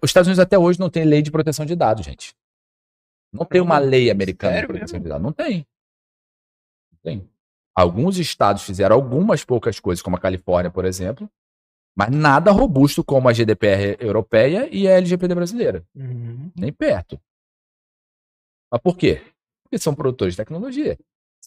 Os 0.03 0.11
Estados 0.11 0.29
Unidos 0.29 0.39
até 0.39 0.59
hoje 0.59 0.79
não 0.79 0.91
tem 0.91 1.05
lei 1.05 1.23
de 1.23 1.31
proteção 1.31 1.65
de 1.65 1.75
dados, 1.75 2.05
gente. 2.05 2.35
Não 3.33 3.45
tem 3.45 3.61
uma 3.61 3.79
lei 3.79 4.11
americana 4.11 4.55
Sério 4.55 4.69
de 4.69 4.73
proteção 4.75 4.99
mesmo? 4.99 5.05
de 5.05 5.09
dados. 5.09 5.23
Não 5.23 5.33
tem. 5.33 5.67
Não 6.93 6.99
tem. 7.03 7.31
Alguns 7.75 8.19
estados 8.19 8.63
fizeram 8.63 8.95
algumas 8.97 9.45
poucas 9.45 9.81
coisas, 9.81 10.03
como 10.03 10.17
a 10.17 10.21
Califórnia, 10.21 10.71
por 10.71 10.85
exemplo, 10.85 11.31
mas 11.97 12.11
nada 12.11 12.51
robusto 12.51 13.05
como 13.05 13.29
a 13.29 13.33
GDPR 13.33 13.97
europeia 14.01 14.69
e 14.71 14.89
a 14.89 14.93
LGPD 14.93 15.35
brasileira. 15.35 15.85
Uhum. 15.95 16.51
Nem 16.57 16.73
perto. 16.73 17.21
Mas 18.71 18.81
por 18.81 18.97
quê? 18.97 19.23
Porque 19.65 19.79
são 19.79 19.95
produtores 19.95 20.35
de 20.35 20.39
tecnologia. 20.39 20.99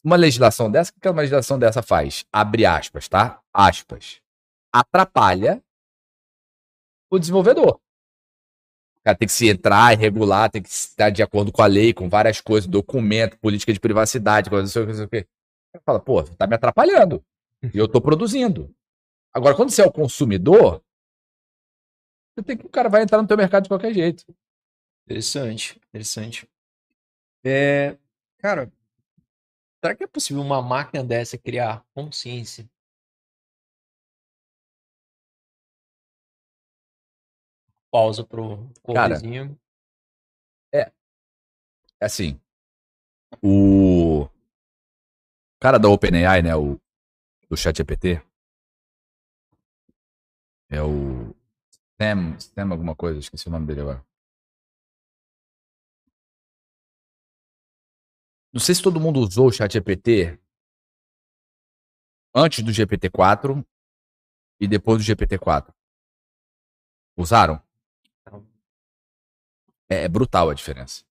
Uma 0.03 0.15
legislação 0.15 0.69
dessa, 0.69 0.91
o 0.91 0.99
que 0.99 1.07
uma 1.07 1.21
legislação 1.21 1.57
dessa 1.57 1.81
faz? 1.81 2.25
Abre 2.31 2.65
aspas, 2.65 3.07
tá? 3.07 3.41
Aspas. 3.53 4.21
Atrapalha 4.71 5.63
o 7.09 7.19
desenvolvedor. 7.19 7.79
O 8.97 9.03
cara 9.03 9.17
tem 9.17 9.27
que 9.27 9.33
se 9.33 9.49
entrar 9.49 9.93
e 9.93 9.97
regular, 9.97 10.49
tem 10.49 10.61
que 10.61 10.69
estar 10.69 11.09
de 11.09 11.21
acordo 11.21 11.51
com 11.51 11.61
a 11.61 11.67
lei, 11.67 11.93
com 11.93 12.09
várias 12.09 12.41
coisas, 12.41 12.69
documento, 12.69 13.37
política 13.37 13.71
de 13.71 13.79
privacidade, 13.79 14.49
coisa 14.49 14.63
não 14.63 14.69
sei 14.69 14.81
o 14.81 14.85
que, 14.85 14.91
não 14.91 14.97
sei 14.97 15.05
o 15.05 15.09
que. 15.09 15.19
O 15.19 15.73
cara 15.73 15.83
fala, 15.85 15.99
pô, 15.99 16.23
tá 16.23 16.47
me 16.47 16.55
atrapalhando. 16.55 17.23
E 17.73 17.77
eu 17.77 17.87
tô 17.87 18.01
produzindo. 18.01 18.73
Agora, 19.33 19.55
quando 19.55 19.71
você 19.71 19.81
é 19.81 19.85
o 19.85 19.91
consumidor, 19.91 20.83
você 22.35 22.43
tem 22.43 22.57
que, 22.57 22.65
o 22.65 22.69
cara 22.69 22.87
vai 22.89 23.01
entrar 23.01 23.21
no 23.21 23.27
teu 23.27 23.37
mercado 23.37 23.63
de 23.63 23.69
qualquer 23.69 23.93
jeito. 23.93 24.25
Interessante, 25.05 25.79
interessante. 25.89 26.49
É, 27.43 27.97
cara, 28.37 28.71
será 29.83 29.95
que 29.95 30.03
é 30.03 30.07
possível 30.07 30.41
uma 30.41 30.61
máquina 30.61 31.03
dessa 31.03 31.37
criar 31.37 31.83
consciência? 31.93 32.69
Pausa 37.91 38.23
pro 38.23 38.57
Cara, 38.93 39.15
coverzinho. 39.15 39.59
É 41.99 42.05
assim, 42.05 42.39
o 43.41 44.27
cara 45.59 45.77
da 45.79 45.89
OpenAI, 45.89 46.41
né, 46.41 46.55
o 46.55 46.79
do 47.49 47.55
ChatGPT, 47.55 48.21
é 50.73 50.81
o 50.81 51.35
Sam, 52.01 52.39
Sam 52.39 52.71
alguma 52.71 52.95
coisa, 52.95 53.19
esqueci 53.19 53.47
o 53.47 53.51
nome 53.51 53.67
dele 53.67 53.81
agora. 53.81 54.05
Não 58.51 58.59
sei 58.59 58.75
se 58.75 58.83
todo 58.83 58.99
mundo 58.99 59.19
usou 59.19 59.47
o 59.47 59.51
ChatGPT 59.51 60.39
antes 62.35 62.63
do 62.63 62.71
GPT-4 62.71 63.65
e 64.59 64.67
depois 64.67 64.97
do 64.97 65.03
GPT-4. 65.03 65.73
Usaram? 67.17 67.61
É, 69.89 70.03
é 70.03 70.07
brutal 70.07 70.49
a 70.49 70.53
diferença. 70.53 71.03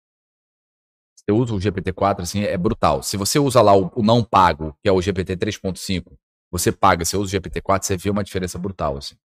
Você 1.17 1.31
usa 1.31 1.55
o 1.55 1.59
GPT-4, 1.59 2.23
assim, 2.23 2.41
é 2.43 2.57
brutal. 2.57 3.03
Se 3.03 3.17
você 3.17 3.39
usa 3.39 3.63
lá 3.63 3.77
o, 3.77 3.93
o 3.95 4.03
não 4.03 4.25
pago, 4.25 4.77
que 4.83 4.89
é 4.89 4.93
o 4.93 5.01
GPT 5.01 5.37
3.5, 5.37 6.19
você 6.51 6.73
paga, 6.73 7.05
você 7.05 7.17
usa 7.17 7.37
o 7.37 7.41
GPT-4, 7.41 7.85
você 7.85 7.97
vê 7.97 8.11
uma 8.11 8.25
diferença 8.25 8.59
brutal, 8.59 8.97
assim. 8.97 9.17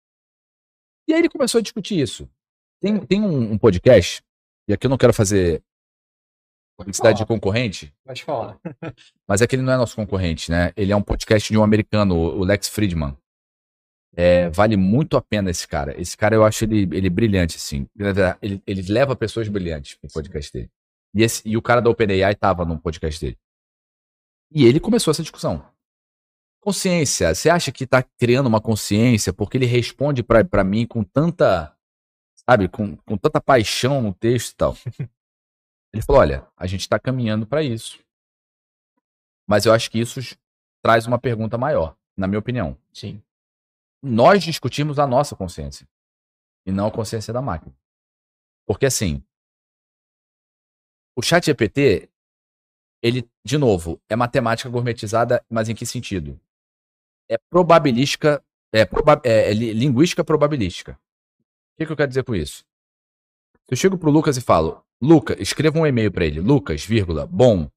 E 1.08 1.12
aí 1.12 1.20
ele 1.20 1.28
começou 1.28 1.58
a 1.58 1.62
discutir 1.62 1.98
isso. 1.98 2.28
Tem, 2.80 2.98
tem 3.06 3.20
um, 3.20 3.52
um 3.52 3.58
podcast, 3.58 4.22
e 4.68 4.72
aqui 4.72 4.86
eu 4.86 4.90
não 4.90 4.98
quero 4.98 5.12
fazer 5.12 5.62
Publicidade 6.76 7.18
de 7.18 7.26
concorrente? 7.26 7.94
Pode 8.04 8.22
falar. 8.22 8.60
Mas 9.26 9.40
é 9.40 9.46
que 9.46 9.56
ele 9.56 9.62
não 9.62 9.72
é 9.72 9.76
nosso 9.78 9.96
concorrente, 9.96 10.50
né? 10.50 10.72
Ele 10.76 10.92
é 10.92 10.96
um 10.96 11.02
podcast 11.02 11.50
de 11.50 11.58
um 11.58 11.62
americano, 11.62 12.14
o 12.14 12.44
Lex 12.44 12.68
Friedman. 12.68 13.16
É, 14.14 14.50
vale 14.50 14.76
muito 14.76 15.16
a 15.16 15.22
pena 15.22 15.50
esse 15.50 15.66
cara. 15.66 15.98
Esse 15.98 16.16
cara 16.16 16.34
eu 16.34 16.44
acho 16.44 16.64
ele, 16.64 16.82
ele 16.94 17.08
brilhante, 17.08 17.56
assim. 17.56 17.86
Ele, 18.42 18.62
ele 18.66 18.82
leva 18.92 19.16
pessoas 19.16 19.48
brilhantes 19.48 19.94
pro 19.94 20.10
podcast 20.10 20.52
dele. 20.52 20.70
E, 21.14 21.22
esse, 21.22 21.42
e 21.48 21.56
o 21.56 21.62
cara 21.62 21.80
da 21.80 21.88
OpenAI 21.88 22.34
tava 22.34 22.64
no 22.64 22.78
podcast 22.78 23.18
dele. 23.20 23.38
E 24.52 24.66
ele 24.66 24.78
começou 24.78 25.10
essa 25.10 25.22
discussão. 25.22 25.64
Consciência, 26.66 27.32
você 27.32 27.48
acha 27.48 27.70
que 27.70 27.86
tá 27.86 28.02
criando 28.02 28.48
uma 28.48 28.60
consciência 28.60 29.32
porque 29.32 29.56
ele 29.56 29.66
responde 29.66 30.20
para 30.24 30.64
mim 30.64 30.84
com 30.84 31.04
tanta, 31.04 31.72
sabe, 32.34 32.68
com, 32.68 32.96
com 32.96 33.16
tanta 33.16 33.40
paixão 33.40 34.02
no 34.02 34.12
texto 34.12 34.50
e 34.50 34.56
tal. 34.56 34.74
Ele 35.94 36.02
falou: 36.02 36.20
olha, 36.20 36.44
a 36.56 36.66
gente 36.66 36.80
está 36.80 36.98
caminhando 36.98 37.46
para 37.46 37.62
isso. 37.62 38.04
Mas 39.48 39.64
eu 39.64 39.72
acho 39.72 39.88
que 39.88 40.00
isso 40.00 40.18
traz 40.82 41.06
uma 41.06 41.20
pergunta 41.20 41.56
maior, 41.56 41.96
na 42.16 42.26
minha 42.26 42.40
opinião. 42.40 42.76
Sim. 42.92 43.22
Nós 44.02 44.42
discutimos 44.42 44.98
a 44.98 45.06
nossa 45.06 45.36
consciência 45.36 45.86
e 46.66 46.72
não 46.72 46.88
a 46.88 46.92
consciência 46.92 47.32
da 47.32 47.40
máquina. 47.40 47.76
Porque 48.66 48.86
assim, 48.86 49.24
o 51.16 51.22
chat 51.22 51.46
GPT, 51.46 52.10
ele, 53.00 53.30
de 53.44 53.56
novo, 53.56 54.02
é 54.08 54.16
matemática 54.16 54.68
gourmetizada, 54.68 55.46
mas 55.48 55.68
em 55.68 55.74
que 55.76 55.86
sentido? 55.86 56.40
É 57.28 57.36
probabilística, 57.50 58.42
é, 58.72 58.84
proba 58.84 59.20
é, 59.24 59.50
é 59.50 59.52
linguística 59.52 60.24
probabilística. 60.24 60.92
O 60.92 61.78
que, 61.78 61.86
que 61.86 61.92
eu 61.92 61.96
quero 61.96 62.08
dizer 62.08 62.24
com 62.24 62.34
isso? 62.34 62.64
Se 63.66 63.72
eu 63.72 63.76
chego 63.76 63.98
pro 63.98 64.10
Lucas 64.10 64.36
e 64.36 64.40
falo, 64.40 64.82
Lucas, 65.00 65.36
escreva 65.40 65.78
um 65.78 65.86
e-mail 65.86 66.10
para 66.10 66.24
ele. 66.24 66.40
Lucas, 66.40 66.84
vírgula, 66.84 67.26
bom. 67.26 67.68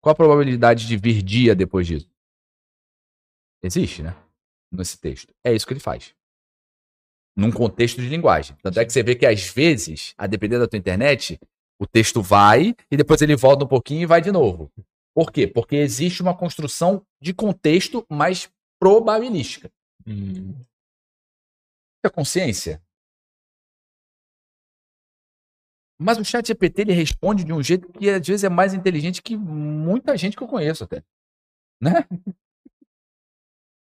Qual 0.00 0.12
a 0.12 0.16
probabilidade 0.16 0.86
de 0.86 0.96
vir 0.96 1.22
dia 1.22 1.54
depois 1.54 1.86
disso? 1.86 2.10
Existe, 3.62 4.02
né? 4.02 4.16
Nesse 4.72 4.98
texto. 4.98 5.34
É 5.44 5.52
isso 5.52 5.66
que 5.66 5.72
ele 5.72 5.80
faz. 5.80 6.14
Num 7.36 7.52
contexto 7.52 8.00
de 8.00 8.08
linguagem. 8.08 8.56
Tanto 8.62 8.80
é 8.80 8.84
que 8.84 8.92
você 8.92 9.02
vê 9.02 9.14
que 9.14 9.26
às 9.26 9.48
vezes, 9.48 10.14
a 10.16 10.26
depender 10.26 10.58
da 10.58 10.66
tua 10.66 10.78
internet, 10.78 11.38
o 11.78 11.86
texto 11.86 12.22
vai 12.22 12.74
e 12.90 12.96
depois 12.96 13.20
ele 13.20 13.36
volta 13.36 13.64
um 13.64 13.68
pouquinho 13.68 14.02
e 14.02 14.06
vai 14.06 14.20
de 14.20 14.32
novo. 14.32 14.70
Por 15.14 15.30
quê? 15.30 15.46
Porque 15.46 15.76
existe 15.76 16.22
uma 16.22 16.36
construção 16.36 17.04
de 17.20 17.34
contexto 17.34 18.04
mais 18.08 18.50
probabilística. 18.82 19.70
Hum. 20.04 20.56
A 22.04 22.10
consciência 22.10 22.82
Mas 26.00 26.18
o 26.18 26.24
chat 26.24 26.48
GPT 26.48 26.82
ele 26.82 26.92
responde 26.92 27.44
de 27.44 27.52
um 27.52 27.62
jeito 27.62 27.88
que 27.92 28.10
às 28.10 28.26
vezes 28.26 28.42
é 28.42 28.48
mais 28.48 28.74
inteligente 28.74 29.22
que 29.22 29.36
muita 29.36 30.16
gente 30.16 30.36
que 30.36 30.42
eu 30.42 30.48
conheço 30.48 30.82
até. 30.82 31.04
Né? 31.80 32.04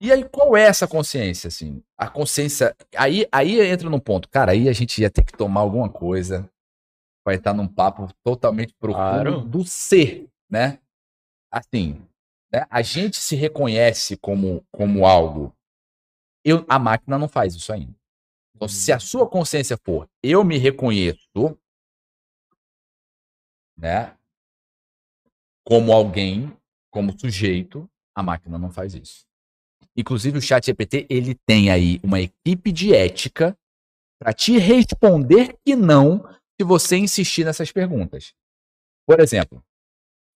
E 0.03 0.11
aí, 0.11 0.27
qual 0.27 0.57
é 0.57 0.63
essa 0.63 0.87
consciência, 0.87 1.47
assim? 1.47 1.83
A 1.95 2.09
consciência. 2.09 2.75
Aí, 2.97 3.27
aí 3.31 3.61
entra 3.61 3.87
num 3.87 3.99
ponto. 3.99 4.27
Cara, 4.29 4.51
aí 4.51 4.67
a 4.67 4.73
gente 4.73 4.99
ia 4.99 5.11
ter 5.11 5.23
que 5.23 5.31
tomar 5.31 5.61
alguma 5.61 5.87
coisa. 5.87 6.49
Vai 7.23 7.35
estar 7.35 7.53
num 7.53 7.67
papo 7.67 8.11
totalmente 8.23 8.73
profundo 8.73 9.23
claro. 9.23 9.41
do 9.41 9.63
ser, 9.63 10.27
né? 10.49 10.79
Assim, 11.51 12.03
né? 12.51 12.65
a 12.69 12.81
gente 12.81 13.17
se 13.17 13.35
reconhece 13.35 14.17
como, 14.17 14.65
como 14.71 15.05
algo. 15.05 15.55
Eu, 16.43 16.65
a 16.67 16.79
máquina 16.79 17.17
não 17.17 17.27
faz 17.27 17.55
isso 17.55 17.71
ainda. 17.71 17.95
Então, 18.55 18.67
se 18.67 18.91
a 18.91 18.99
sua 18.99 19.27
consciência 19.27 19.77
for 19.83 20.07
eu 20.21 20.43
me 20.43 20.57
reconheço 20.57 21.57
né? 23.81 24.15
Como 25.65 25.91
alguém, 25.91 26.55
como 26.91 27.17
sujeito, 27.19 27.89
a 28.15 28.21
máquina 28.21 28.57
não 28.57 28.71
faz 28.71 28.93
isso. 28.93 29.25
Inclusive 29.97 30.37
o 30.37 30.41
chat 30.41 30.65
GPT, 30.65 31.07
ele 31.09 31.35
tem 31.45 31.71
aí 31.71 31.99
uma 32.03 32.21
equipe 32.21 32.71
de 32.71 32.93
ética 32.93 33.57
para 34.19 34.33
te 34.33 34.57
responder 34.57 35.57
que 35.65 35.75
não 35.75 36.23
se 36.59 36.63
você 36.63 36.97
insistir 36.97 37.43
nessas 37.43 37.71
perguntas. 37.71 38.33
Por 39.07 39.19
exemplo, 39.19 39.63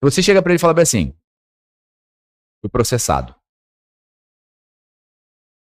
você 0.02 0.22
chega 0.22 0.42
para 0.42 0.52
ele 0.52 0.56
e 0.56 0.60
fala 0.60 0.80
assim: 0.80 1.14
fui 2.64 2.70
processado. 2.70 3.34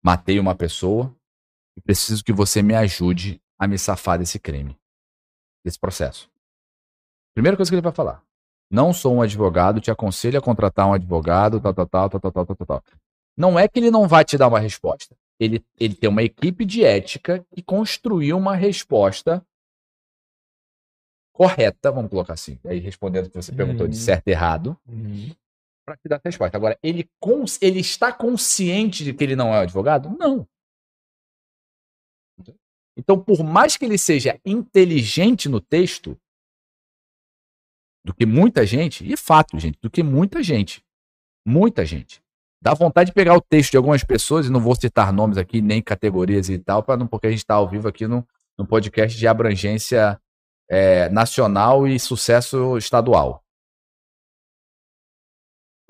Matei 0.01 0.39
uma 0.39 0.55
pessoa 0.55 1.13
e 1.77 1.81
preciso 1.81 2.23
que 2.23 2.31
você 2.31 2.61
me 2.61 2.73
ajude 2.73 3.41
a 3.59 3.67
me 3.67 3.77
safar 3.77 4.17
desse 4.17 4.39
crime, 4.39 4.79
desse 5.65 5.77
processo. 5.77 6.31
Primeira 7.35 7.57
coisa 7.57 7.69
que 7.69 7.75
ele 7.75 7.81
vai 7.81 7.91
falar. 7.91 8.23
Não 8.71 8.93
sou 8.93 9.15
um 9.15 9.21
advogado, 9.21 9.81
te 9.81 9.91
aconselho 9.91 10.39
a 10.39 10.41
contratar 10.41 10.87
um 10.87 10.93
advogado, 10.93 11.59
tal, 11.59 11.73
tal, 11.73 11.87
tal, 11.87 12.09
tal, 12.09 12.21
tal, 12.21 12.31
tal, 12.31 12.55
tal, 12.55 12.67
tal. 12.67 12.83
Não 13.35 13.59
é 13.59 13.67
que 13.67 13.79
ele 13.79 13.91
não 13.91 14.07
vai 14.07 14.23
te 14.23 14.37
dar 14.37 14.47
uma 14.47 14.59
resposta. 14.59 15.13
Ele, 15.37 15.63
ele 15.77 15.95
tem 15.95 16.09
uma 16.09 16.23
equipe 16.23 16.63
de 16.63 16.85
ética 16.85 17.45
que 17.53 17.61
construiu 17.61 18.37
uma 18.37 18.55
resposta 18.55 19.45
correta, 21.33 21.91
vamos 21.91 22.09
colocar 22.09 22.33
assim. 22.33 22.57
Aí 22.63 22.79
respondendo 22.79 23.25
o 23.25 23.29
que 23.29 23.35
você 23.35 23.51
perguntou 23.51 23.87
de 23.87 23.97
uhum. 23.97 24.01
certo 24.01 24.27
e 24.27 24.31
errado, 24.31 24.77
uhum. 24.87 25.35
Para 25.85 25.97
te 25.97 26.07
dar 26.07 26.17
a 26.17 26.21
resposta. 26.23 26.57
Agora, 26.57 26.77
ele, 26.81 27.09
ele 27.61 27.79
está 27.79 28.11
consciente 28.11 29.03
de 29.03 29.13
que 29.13 29.23
ele 29.23 29.35
não 29.35 29.53
é 29.53 29.59
advogado? 29.59 30.15
Não. 30.17 30.47
Então, 32.97 33.21
por 33.21 33.43
mais 33.43 33.75
que 33.75 33.85
ele 33.85 33.97
seja 33.97 34.39
inteligente 34.45 35.49
no 35.49 35.59
texto, 35.59 36.17
do 38.05 38.13
que 38.13 38.25
muita 38.25 38.65
gente, 38.65 39.09
e 39.09 39.15
fato, 39.15 39.57
gente, 39.57 39.79
do 39.81 39.89
que 39.89 40.03
muita 40.03 40.43
gente. 40.43 40.83
Muita 41.45 41.85
gente. 41.85 42.21
Dá 42.61 42.73
vontade 42.73 43.09
de 43.09 43.13
pegar 43.13 43.35
o 43.35 43.41
texto 43.41 43.71
de 43.71 43.77
algumas 43.77 44.03
pessoas, 44.03 44.45
e 44.45 44.51
não 44.51 44.59
vou 44.59 44.75
citar 44.75 45.11
nomes 45.11 45.37
aqui, 45.37 45.61
nem 45.61 45.81
categorias 45.81 46.49
e 46.49 46.57
tal, 46.57 46.83
para 46.83 46.97
não, 46.97 47.07
porque 47.07 47.27
a 47.27 47.29
gente 47.29 47.39
está 47.39 47.55
ao 47.55 47.67
vivo 47.67 47.87
aqui 47.87 48.07
no, 48.07 48.25
no 48.57 48.65
podcast 48.65 49.17
de 49.17 49.27
abrangência 49.27 50.19
é, 50.69 51.09
nacional 51.09 51.87
e 51.87 51.99
sucesso 51.99 52.77
estadual. 52.77 53.42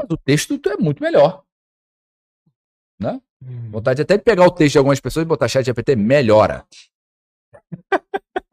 Mas 0.03 0.11
o 0.11 0.17
texto 0.17 0.59
é 0.69 0.77
muito 0.77 1.01
melhor. 1.01 1.43
Né? 2.99 3.21
Hum. 3.41 3.71
Vontade 3.71 4.01
até 4.01 4.17
de 4.17 4.23
pegar 4.23 4.45
o 4.45 4.51
texto 4.51 4.73
de 4.73 4.77
algumas 4.77 4.99
pessoas 4.99 5.23
e 5.23 5.27
botar 5.27 5.47
chat 5.47 5.65
GPT 5.65 5.95
melhora. 5.95 6.65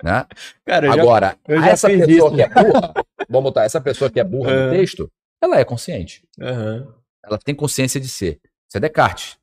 né? 0.03 0.27
Cara, 0.65 0.93
Agora, 0.93 1.39
já, 1.49 1.69
essa 1.69 1.89
pessoa 1.89 2.29
isso. 2.29 2.35
que 2.35 2.43
é 2.43 2.49
burra, 2.49 2.95
vamos 3.29 3.51
botar, 3.51 3.65
essa 3.65 3.81
pessoa 3.81 4.11
que 4.11 4.21
é 4.21 4.25
burra 4.25 4.51
uhum. 4.53 4.67
no 4.67 4.71
texto, 4.71 5.11
ela 5.43 5.59
é 5.59 5.65
consciente. 5.65 6.25
Uhum. 6.39 6.93
Ela 7.25 7.39
tem 7.39 7.55
consciência 7.55 8.01
de 8.01 8.09
ser. 8.09 8.41
Isso 8.69 8.77
é 8.77 8.81
Descartes. 8.81 9.39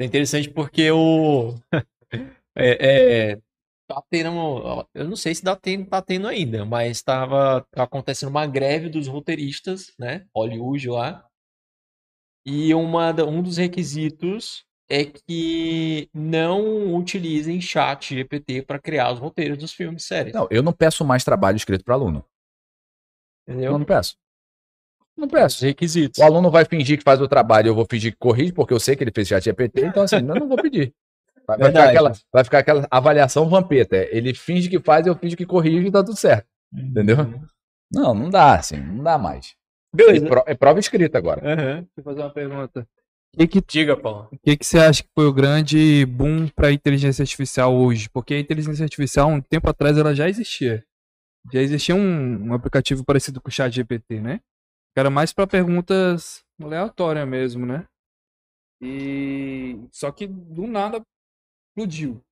É 0.00 0.04
interessante 0.04 0.50
porque 0.50 0.90
o. 0.90 1.54
é, 2.56 3.30
é, 3.30 3.38
tá 3.86 4.02
tendo. 4.10 4.88
Eu 4.94 5.08
não 5.08 5.16
sei 5.16 5.34
se 5.34 5.42
tá 5.42 5.54
tendo, 5.54 5.86
tá 5.86 6.02
tendo 6.02 6.26
ainda, 6.26 6.64
mas 6.64 6.96
estava 6.96 7.66
acontecendo 7.76 8.30
uma 8.30 8.46
greve 8.46 8.88
dos 8.88 9.06
roteiristas, 9.06 9.92
né? 9.98 10.26
Hollywood 10.34 10.88
lá. 10.88 11.24
E 12.44 12.74
uma, 12.74 13.12
um 13.24 13.42
dos 13.42 13.56
requisitos 13.56 14.64
é 14.88 15.04
que 15.04 16.08
não 16.12 16.94
utilizem 16.94 17.60
chat 17.60 18.14
GPT 18.14 18.62
para 18.62 18.78
criar 18.78 19.12
os 19.12 19.18
roteiros 19.18 19.56
dos 19.56 19.72
filmes 19.72 20.02
e 20.02 20.06
séries. 20.06 20.34
Não, 20.34 20.46
eu 20.50 20.62
não 20.62 20.72
peço 20.72 21.04
mais 21.04 21.24
trabalho 21.24 21.56
escrito 21.56 21.84
para 21.84 21.94
aluno. 21.94 22.24
Entendeu? 23.48 23.72
Eu 23.72 23.78
não 23.78 23.86
peço. 23.86 24.16
Não 25.16 25.28
peço. 25.28 25.56
Os 25.56 25.62
requisitos. 25.62 26.18
O 26.18 26.24
aluno 26.24 26.50
vai 26.50 26.64
fingir 26.64 26.98
que 26.98 27.04
faz 27.04 27.20
o 27.20 27.28
trabalho, 27.28 27.68
eu 27.68 27.74
vou 27.74 27.86
fingir 27.88 28.12
que 28.12 28.18
corrige, 28.18 28.52
porque 28.52 28.74
eu 28.74 28.80
sei 28.80 28.96
que 28.96 29.04
ele 29.04 29.12
fez 29.14 29.28
chat 29.28 29.44
GPT, 29.44 29.86
então 29.86 30.02
assim, 30.02 30.16
eu 30.16 30.22
não 30.22 30.48
vou 30.48 30.60
pedir. 30.60 30.92
Vai, 31.46 31.58
vai, 31.58 31.70
ficar 31.70 31.88
aquela, 31.88 32.12
vai 32.32 32.44
ficar 32.44 32.58
aquela 32.58 32.88
avaliação 32.90 33.48
vampeta. 33.48 33.96
Ele 33.96 34.34
finge 34.34 34.68
que 34.68 34.78
faz, 34.78 35.06
eu 35.06 35.16
finge 35.16 35.36
que 35.36 35.46
corrige 35.46 35.86
e 35.86 35.90
tá 35.90 36.04
tudo 36.04 36.16
certo. 36.16 36.46
Uhum. 36.72 36.80
Entendeu? 36.80 37.16
Não, 37.90 38.14
não 38.14 38.30
dá, 38.30 38.54
assim, 38.54 38.76
não 38.76 39.02
dá 39.02 39.18
mais. 39.18 39.54
Beleza. 39.94 40.26
É 40.46 40.54
prova 40.54 40.80
escrita 40.80 41.18
agora. 41.18 41.40
Uhum. 41.40 41.74
Deixa 41.74 41.90
eu 41.98 42.04
fazer 42.04 42.20
uma 42.20 42.32
pergunta. 42.32 42.88
Que 43.34 43.46
que, 43.46 43.62
Diga, 43.66 43.96
Paulo. 43.96 44.28
O 44.30 44.38
que, 44.38 44.56
que 44.56 44.64
você 44.64 44.78
acha 44.78 45.02
que 45.02 45.08
foi 45.14 45.26
o 45.26 45.32
grande 45.32 46.04
boom 46.06 46.48
para 46.48 46.68
a 46.68 46.72
inteligência 46.72 47.22
artificial 47.22 47.74
hoje? 47.74 48.08
Porque 48.10 48.34
a 48.34 48.40
inteligência 48.40 48.84
artificial, 48.84 49.28
um 49.28 49.40
tempo 49.40 49.68
atrás, 49.68 49.96
ela 49.96 50.14
já 50.14 50.28
existia. 50.28 50.84
Já 51.50 51.60
existia 51.60 51.94
um, 51.94 52.48
um 52.48 52.54
aplicativo 52.54 53.04
parecido 53.04 53.40
com 53.40 53.48
o 53.48 53.52
Chat 53.52 53.74
GPT, 53.74 54.20
né? 54.20 54.40
Que 54.94 55.00
era 55.00 55.08
mais 55.08 55.32
para 55.32 55.46
perguntas 55.46 56.44
aleatórias 56.62 57.26
mesmo, 57.26 57.64
né? 57.64 57.86
E 58.80 59.78
só 59.90 60.12
que 60.12 60.26
do 60.26 60.66
nada 60.66 61.00
explodiu. 61.70 62.22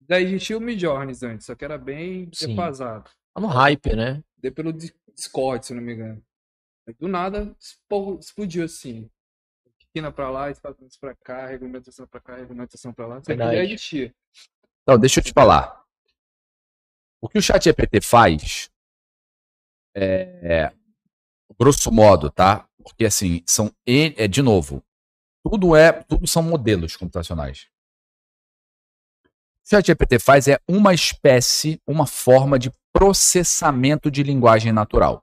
Daí 0.00 0.24
existia 0.24 0.56
o 0.56 0.60
Midjourney 0.60 1.14
antes, 1.22 1.46
só 1.46 1.54
que 1.54 1.64
era 1.64 1.76
bem 1.76 2.28
Sim. 2.32 2.48
defasado. 2.48 3.10
Tá 3.34 3.40
no 3.40 3.46
hype, 3.46 3.94
né? 3.94 4.22
Deu 4.38 4.52
pelo 4.52 4.72
Discord, 4.72 5.66
se 5.66 5.74
não 5.74 5.82
me 5.82 5.92
engano. 5.92 6.22
Do 6.98 7.08
nada 7.08 7.54
explodiu 8.18 8.64
assim 8.64 9.08
esquina 9.90 10.12
para 10.12 10.30
lá, 10.30 10.50
espaços 10.50 10.96
para 10.96 11.14
cá, 11.16 11.46
regulamentação 11.46 12.06
para 12.06 12.20
cá, 12.20 12.36
regulamentação 12.36 12.92
para 12.92 13.06
lá. 13.06 13.18
Isso 13.18 13.32
aqui 13.32 13.38
já 13.38 13.64
existia. 13.64 14.14
Então, 14.82 14.98
deixa 14.98 15.20
eu 15.20 15.24
te 15.24 15.32
falar. 15.32 15.84
O 17.20 17.28
que 17.28 17.38
o 17.38 17.42
chat 17.42 17.64
GPT 17.64 18.00
faz 18.00 18.70
é, 19.94 20.72
grosso 21.60 21.92
modo, 21.92 22.30
tá? 22.30 22.66
Porque 22.82 23.04
assim, 23.04 23.42
são 23.46 23.70
é 23.86 24.26
de 24.26 24.40
novo, 24.40 24.82
tudo 25.44 25.76
é, 25.76 25.92
tudo 25.92 26.26
são 26.26 26.42
modelos 26.42 26.96
computacionais. 26.96 27.68
O 29.22 29.28
que 29.70 29.76
o 29.76 29.82
ChatGPT 29.82 30.18
faz 30.18 30.48
é 30.48 30.58
uma 30.66 30.94
espécie, 30.94 31.80
uma 31.86 32.06
forma 32.06 32.58
de 32.58 32.72
processamento 32.92 34.10
de 34.10 34.22
linguagem 34.22 34.72
natural. 34.72 35.22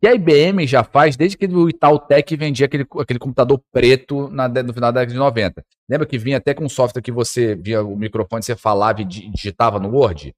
E 0.00 0.06
a 0.06 0.14
IBM 0.14 0.64
já 0.66 0.84
faz 0.84 1.16
desde 1.16 1.36
que 1.36 1.46
o 1.46 1.68
Itautec 1.68 2.36
vendia 2.36 2.66
aquele, 2.66 2.86
aquele 3.00 3.18
computador 3.18 3.60
preto 3.72 4.28
na, 4.28 4.48
no 4.48 4.72
final 4.72 4.92
da 4.92 5.00
década 5.00 5.12
de 5.12 5.18
90. 5.18 5.64
Lembra 5.90 6.06
que 6.06 6.16
vinha 6.16 6.36
até 6.36 6.54
com 6.54 6.64
um 6.64 6.68
software 6.68 7.02
que 7.02 7.10
você 7.10 7.56
via 7.56 7.82
o 7.82 7.96
microfone, 7.96 8.42
você 8.42 8.54
falava 8.54 9.00
e 9.00 9.04
di- 9.04 9.28
digitava 9.28 9.80
no 9.80 9.88
Word? 9.88 10.34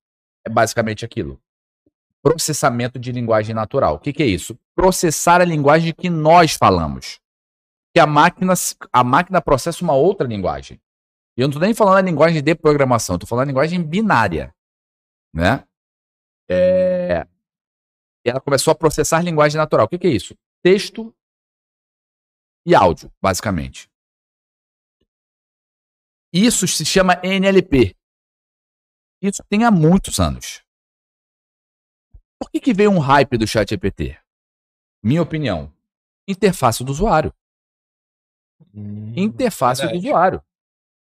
É 0.47 0.51
basicamente 0.51 1.05
aquilo. 1.05 1.39
Processamento 2.23 2.99
de 2.99 3.13
linguagem 3.13 3.55
natural. 3.55 3.97
O 3.97 3.99
que, 3.99 4.13
que 4.15 4.23
é 4.23 4.27
isso? 4.27 4.59
Processar 4.75 5.43
a 5.43 5.45
linguagem 5.45 5.93
que 5.93 6.09
nós 6.09 6.55
falamos. 6.55 7.21
Que 7.95 8.01
a 8.01 8.07
máquina, 8.07 8.55
a 8.91 9.05
máquina 9.05 9.43
processa 9.43 9.85
uma 9.85 9.95
outra 9.95 10.27
linguagem. 10.27 10.81
E 11.37 11.43
eu 11.43 11.49
não 11.49 11.51
estou 11.51 11.63
nem 11.63 11.75
falando 11.75 11.99
a 11.99 12.03
linguagem 12.03 12.43
de 12.43 12.55
programação, 12.55 13.17
estou 13.17 13.29
falando 13.29 13.45
a 13.45 13.49
linguagem 13.49 13.83
binária. 13.83 14.55
Né? 15.35 15.65
É, 16.49 17.27
e 18.25 18.31
ela 18.31 18.41
começou 18.41 18.73
a 18.73 18.75
processar 18.75 19.23
linguagem 19.23 19.59
natural. 19.59 19.87
O 19.87 19.89
que, 19.89 19.99
que 19.99 20.07
é 20.07 20.11
isso? 20.11 20.37
Texto 20.63 21.15
e 22.67 22.75
áudio, 22.75 23.11
basicamente. 23.21 23.91
Isso 26.33 26.67
se 26.69 26.85
chama 26.85 27.21
NLP. 27.25 27.97
Isso 29.23 29.43
tem 29.49 29.65
há 29.65 29.71
muitos 29.71 30.21
anos. 30.21 30.63
Por 32.39 32.51
que, 32.51 32.61
que 32.61 32.73
veio 32.73 32.91
um 32.91 32.99
hype 32.99 33.37
do 33.37 33.47
chat 33.47 33.69
GPT? 33.69 34.19
Minha 35.03 35.23
opinião. 35.23 35.73
Interface 36.27 36.85
do 36.85 36.93
usuário. 36.93 37.35
Interface 39.17 39.83
do 39.83 39.89
verdade. 39.89 40.07
usuário. 40.07 40.45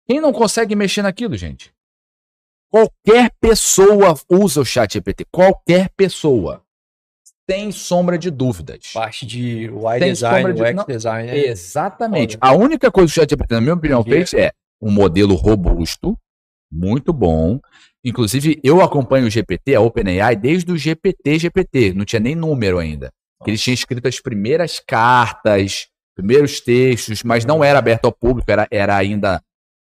Quem 0.06 0.20
não 0.20 0.32
consegue 0.32 0.74
mexer 0.74 1.02
naquilo, 1.02 1.36
gente? 1.36 1.74
Qualquer 2.68 3.30
pessoa 3.38 4.14
usa 4.28 4.60
o 4.60 4.64
chat 4.64 4.94
GPT. 4.94 5.26
Qualquer 5.26 5.90
pessoa. 5.90 6.64
Sem 7.50 7.72
sombra 7.72 8.16
de 8.18 8.30
dúvidas. 8.30 8.92
Parte 8.94 9.26
de 9.26 9.68
UI 9.70 9.98
Tem 9.98 10.12
design, 10.12 10.52
de- 10.52 10.62
UX 10.62 10.74
não, 10.74 10.84
design. 10.86 11.26
né? 11.30 11.38
Exatamente. 11.46 12.38
A 12.40 12.52
única 12.52 12.90
coisa 12.90 13.12
que 13.12 13.18
o 13.18 13.22
ChatGPT, 13.22 13.54
na 13.54 13.60
minha 13.60 13.74
opinião, 13.74 14.02
fez 14.04 14.32
é 14.34 14.52
um 14.80 14.90
modelo 14.90 15.34
robusto, 15.34 16.16
muito 16.70 17.12
bom. 17.12 17.60
Inclusive, 18.04 18.58
eu 18.64 18.80
acompanho 18.80 19.26
o 19.26 19.30
GPT, 19.30 19.74
a 19.74 19.80
OpenAI, 19.80 20.34
desde 20.36 20.70
o 20.72 20.76
GPT 20.76 21.38
GPT. 21.38 21.92
Não 21.94 22.04
tinha 22.04 22.20
nem 22.20 22.34
número 22.34 22.78
ainda. 22.78 23.10
Que 23.44 23.50
Eles 23.50 23.60
tinham 23.62 23.74
escrito 23.74 24.06
as 24.06 24.20
primeiras 24.20 24.80
cartas, 24.80 25.88
primeiros 26.16 26.60
textos, 26.60 27.22
mas 27.24 27.44
não 27.44 27.62
era 27.62 27.78
aberto 27.78 28.04
ao 28.04 28.12
público, 28.12 28.50
era, 28.50 28.66
era 28.70 28.96
ainda 28.96 29.42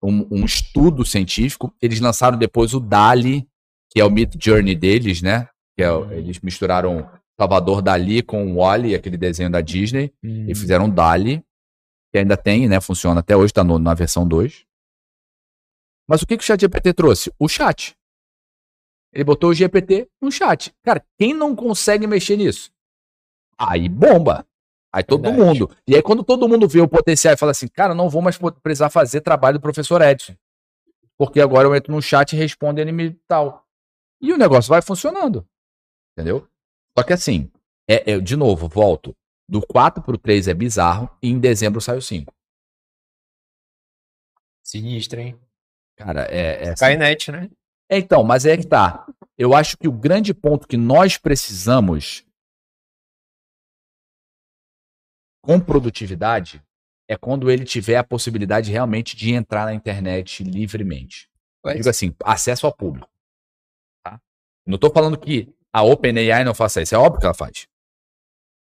um, 0.02 0.26
um 0.30 0.44
estudo 0.44 1.04
científico. 1.04 1.72
Eles 1.80 1.98
lançaram 2.00 2.36
depois 2.38 2.74
o 2.74 2.80
DALI, 2.80 3.46
que 3.90 4.00
é 4.00 4.04
o 4.04 4.10
Mid 4.10 4.34
Journey 4.38 4.74
deles, 4.74 5.22
né? 5.22 5.48
Que 5.76 5.82
é, 5.82 5.90
o- 5.90 6.10
eles 6.12 6.38
misturaram 6.40 7.08
Salvador 7.40 7.80
Dali 7.82 8.22
com 8.22 8.52
o 8.52 8.56
Wally, 8.56 8.94
aquele 8.94 9.16
desenho 9.16 9.50
da 9.50 9.60
Disney. 9.60 10.12
Hum. 10.22 10.46
E 10.48 10.54
fizeram 10.54 10.90
DALI, 10.90 11.44
que 12.12 12.18
ainda 12.18 12.36
tem, 12.36 12.68
né? 12.68 12.80
Funciona 12.80 13.20
até 13.20 13.36
hoje, 13.36 13.52
tá 13.52 13.62
no- 13.62 13.78
na 13.78 13.94
versão 13.94 14.26
2. 14.26 14.64
Mas 16.08 16.22
o 16.22 16.26
que, 16.26 16.36
que 16.36 16.42
o 16.42 16.46
ChatGPT 16.46 16.92
trouxe? 16.94 17.32
O 17.38 17.48
chat. 17.48 17.94
Ele 19.12 19.24
botou 19.24 19.50
o 19.50 19.54
GPT 19.54 20.08
no 20.20 20.32
chat. 20.32 20.74
Cara, 20.82 21.04
quem 21.18 21.32
não 21.32 21.54
consegue 21.54 22.06
mexer 22.06 22.36
nisso? 22.36 22.70
Aí 23.56 23.88
bomba. 23.88 24.46
Aí 24.92 25.02
todo 25.02 25.22
Verdade. 25.22 25.44
mundo. 25.44 25.70
E 25.86 25.94
aí, 25.94 26.02
quando 26.02 26.24
todo 26.24 26.48
mundo 26.48 26.66
vê 26.66 26.80
o 26.80 26.88
potencial 26.88 27.34
e 27.34 27.36
fala 27.36 27.52
assim, 27.52 27.68
cara, 27.68 27.94
não 27.94 28.08
vou 28.08 28.22
mais 28.22 28.38
precisar 28.62 28.90
fazer 28.90 29.20
trabalho 29.20 29.58
do 29.58 29.62
professor 29.62 30.00
Edson. 30.00 30.34
Porque 31.16 31.40
agora 31.40 31.68
eu 31.68 31.74
entro 31.74 31.92
no 31.92 32.00
chat 32.00 32.32
e 32.32 32.36
respondo 32.36 32.80
ele 32.80 32.90
e 33.02 33.10
tal. 33.26 33.66
E 34.20 34.32
o 34.32 34.38
negócio 34.38 34.68
vai 34.70 34.80
funcionando. 34.80 35.46
Entendeu? 36.12 36.48
Só 36.98 37.04
que 37.04 37.12
assim, 37.12 37.48
é, 37.88 38.14
é- 38.14 38.20
de 38.20 38.34
novo, 38.34 38.66
volto. 38.68 39.14
Do 39.48 39.64
4 39.64 40.02
pro 40.02 40.18
3 40.18 40.48
é 40.48 40.52
bizarro 40.52 41.08
e 41.22 41.28
em 41.28 41.38
dezembro 41.38 41.80
sai 41.80 41.96
o 41.96 42.02
5. 42.02 42.34
Sinistro, 44.64 45.20
hein? 45.20 45.40
Cara, 45.96 46.26
é. 46.28 46.64
é 46.64 46.70
assim. 46.70 46.84
Skynet, 46.84 47.30
né? 47.30 47.50
É, 47.88 47.98
então, 47.98 48.24
mas 48.24 48.44
é 48.44 48.56
que 48.56 48.66
tá. 48.66 49.06
Eu 49.38 49.54
acho 49.54 49.78
que 49.78 49.86
o 49.86 49.92
grande 49.92 50.34
ponto 50.34 50.66
que 50.66 50.76
nós 50.76 51.16
precisamos 51.16 52.26
com 55.40 55.60
produtividade 55.60 56.60
é 57.08 57.16
quando 57.16 57.48
ele 57.48 57.64
tiver 57.64 57.96
a 57.96 58.04
possibilidade 58.04 58.72
realmente 58.72 59.16
de 59.16 59.32
entrar 59.32 59.64
na 59.66 59.72
internet 59.72 60.42
livremente. 60.42 61.30
Digo 61.64 61.88
assim, 61.88 62.12
acesso 62.24 62.66
ao 62.66 62.76
público. 62.76 63.08
Tá? 64.04 64.20
Não 64.66 64.76
tô 64.76 64.90
falando 64.90 65.16
que 65.16 65.56
a 65.78 65.82
OpenAI 65.82 66.44
não 66.44 66.54
faça 66.54 66.82
isso, 66.82 66.94
é 66.94 66.98
óbvio 66.98 67.20
que 67.20 67.26
ela 67.26 67.34
faz. 67.34 67.66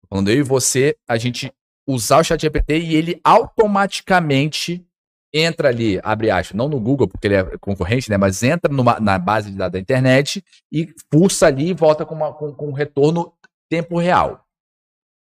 Falando 0.08 0.30
eu 0.30 0.36
e 0.38 0.42
você, 0.42 0.96
a 1.08 1.16
gente 1.16 1.52
usar 1.88 2.18
o 2.20 2.24
ChatGPT 2.24 2.78
e 2.78 2.94
ele 2.94 3.20
automaticamente 3.24 4.84
entra 5.32 5.68
ali, 5.68 6.00
abre 6.02 6.30
aspas, 6.30 6.56
não 6.56 6.68
no 6.68 6.80
Google, 6.80 7.08
porque 7.08 7.26
ele 7.26 7.34
é 7.34 7.58
concorrente, 7.58 8.08
né? 8.08 8.16
Mas 8.16 8.42
entra 8.42 8.72
numa- 8.72 8.98
na 9.00 9.18
base 9.18 9.50
de 9.50 9.56
dados 9.56 9.72
da 9.72 9.78
internet 9.80 10.42
e 10.72 10.86
pulsa 11.10 11.46
ali 11.48 11.68
e 11.70 11.74
volta 11.74 12.06
com, 12.06 12.14
uma- 12.14 12.32
com, 12.32 12.52
com 12.54 12.68
um 12.68 12.72
retorno 12.72 13.32
tempo 13.68 13.98
real. 13.98 14.46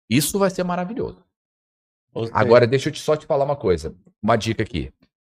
Isso 0.10 0.40
vai 0.40 0.50
ser 0.50 0.64
maravilhoso. 0.64 1.24
Seja, 2.26 2.32
Agora, 2.34 2.68
deixa 2.68 2.90
eu 2.90 2.94
te, 2.94 3.00
só 3.00 3.16
te 3.16 3.26
falar 3.26 3.46
uma 3.46 3.56
coisa. 3.56 3.96
Uma 4.22 4.36
dica 4.36 4.64
aqui. 4.64 4.92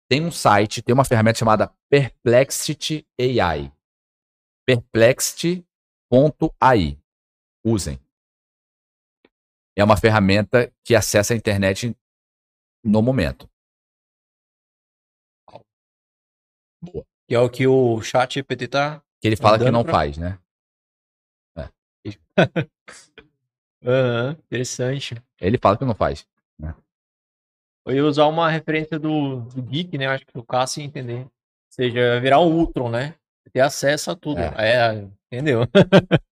Tem 0.09 0.23
um 0.25 0.31
site, 0.31 0.81
tem 0.81 0.93
uma 0.93 1.03
ferramenta 1.05 1.37
chamada 1.39 1.71
Perplexity 1.89 3.05
AI. 3.19 3.71
Perplexity.ai. 6.09 6.97
Usem. 7.63 7.99
É 9.77 9.83
uma 9.83 9.97
ferramenta 9.97 10.73
que 10.83 10.95
acessa 10.95 11.33
a 11.33 11.37
internet 11.37 11.95
no 12.83 13.01
momento. 13.01 13.49
Que 17.27 17.35
é 17.35 17.39
o 17.39 17.49
que 17.49 17.67
o 17.67 18.01
chat 18.01 18.33
GPT 18.35 18.67
tá. 18.67 19.03
Que 19.21 19.27
ele 19.27 19.35
fala 19.35 19.59
que 19.59 19.69
não 19.69 19.83
pra- 19.83 19.91
faz, 19.91 20.17
né? 20.17 20.39
Aham, 23.83 24.31
interessante. 24.31 25.15
Ele 25.39 25.57
fala 25.57 25.77
que 25.77 25.85
não 25.85 25.95
faz. 25.95 26.27
Eu 27.85 27.95
ia 27.95 28.05
usar 28.05 28.27
uma 28.27 28.49
referência 28.49 28.99
do, 28.99 29.41
do 29.41 29.63
Geek, 29.63 29.97
né? 29.97 30.07
Acho 30.07 30.25
que 30.25 30.37
o 30.37 30.43
Cássio 30.43 30.81
ia 30.81 30.85
entender. 30.85 31.23
Ou 31.23 31.31
seja, 31.71 32.19
virar 32.19 32.39
o 32.39 32.51
Ultron, 32.51 32.89
né? 32.89 33.15
Ter 33.51 33.61
acesso 33.61 34.11
a 34.11 34.15
tudo. 34.15 34.39
É, 34.39 35.09
entendeu? 35.31 35.61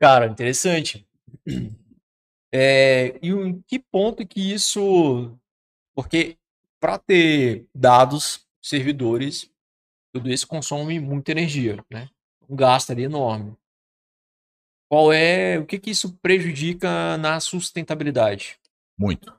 Cara, 0.00 0.26
interessante. 0.26 1.06
É, 2.52 3.18
e 3.22 3.30
em 3.30 3.62
que 3.62 3.78
ponto 3.78 4.26
que 4.26 4.52
isso. 4.52 5.38
Porque 5.94 6.36
para 6.80 6.98
ter 6.98 7.66
dados, 7.74 8.46
servidores, 8.62 9.50
tudo 10.14 10.30
isso 10.30 10.46
consome 10.46 10.98
muita 11.00 11.32
energia, 11.32 11.84
né? 11.90 12.08
Um 12.48 12.56
gasto 12.56 12.90
ali 12.90 13.04
enorme. 13.04 13.56
Qual 14.88 15.12
é. 15.12 15.58
O 15.58 15.66
que 15.66 15.78
que 15.78 15.90
isso 15.90 16.14
prejudica 16.22 17.16
na 17.18 17.40
sustentabilidade? 17.40 18.58
Muito. 18.98 19.34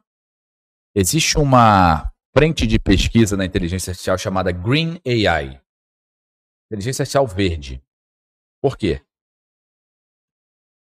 Existe 0.95 1.37
uma 1.37 2.11
frente 2.35 2.67
de 2.67 2.79
pesquisa 2.79 3.37
na 3.37 3.45
inteligência 3.45 3.91
artificial 3.91 4.17
chamada 4.17 4.51
Green 4.51 4.99
AI. 5.05 5.61
Inteligência 6.67 7.03
artificial 7.03 7.27
verde. 7.27 7.83
Por 8.61 8.77
quê? 8.77 9.01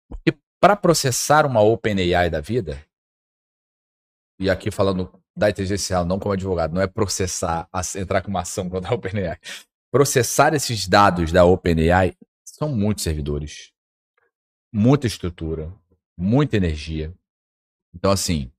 Porque 0.09 0.39
para 0.61 0.77
processar 0.77 1.45
uma 1.45 1.61
OpenAI 1.61 2.31
da 2.31 2.41
vida, 2.41 2.85
e 4.41 4.49
aqui 4.49 4.71
falando 4.71 5.13
da 5.37 5.51
inteligência 5.51 5.75
artificial, 5.75 6.05
não 6.05 6.19
como 6.19 6.33
advogado, 6.33 6.75
não 6.75 6.83
é 6.83 6.87
processar, 6.87 7.69
entrar 7.97 8.23
com 8.23 8.29
uma 8.29 8.41
ação 8.41 8.69
contra 8.69 8.91
a 8.91 8.95
OpenAI. 8.95 9.39
Processar 9.91 10.55
esses 10.55 10.89
dados 10.89 11.31
da 11.33 11.45
OpenAI 11.45 12.17
são 12.45 12.69
muitos 12.69 13.05
servidores, 13.05 13.73
muita 14.73 15.07
estrutura, 15.07 15.73
muita 16.17 16.57
energia. 16.57 17.15
Então, 17.95 18.11
assim, 18.11 18.51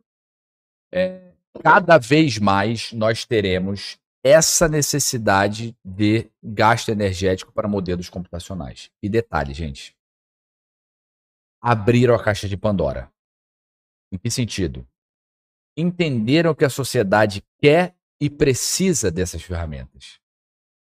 é, 0.92 1.34
cada 1.62 1.98
vez 1.98 2.38
mais 2.38 2.94
nós 2.94 3.26
teremos 3.26 4.00
essa 4.24 4.68
necessidade 4.68 5.78
de 5.84 6.30
gasto 6.44 6.90
energético 6.90 7.52
para 7.52 7.68
modelos 7.68 8.10
computacionais. 8.10 8.92
E 9.02 9.10
detalhe, 9.10 9.54
gente. 9.54 9.98
Abriram 11.62 12.16
a 12.16 12.24
caixa 12.24 12.48
de 12.48 12.58
Pandora. 12.58 13.12
Em 14.12 14.18
que 14.18 14.30
sentido? 14.30 14.88
Entenderam 15.78 16.56
que 16.56 16.66
a 16.66 16.70
sociedade 16.70 17.46
quer 17.58 17.96
e 18.20 18.30
precisa 18.30 19.12
dessas 19.12 19.42
ferramentas. 19.42 20.20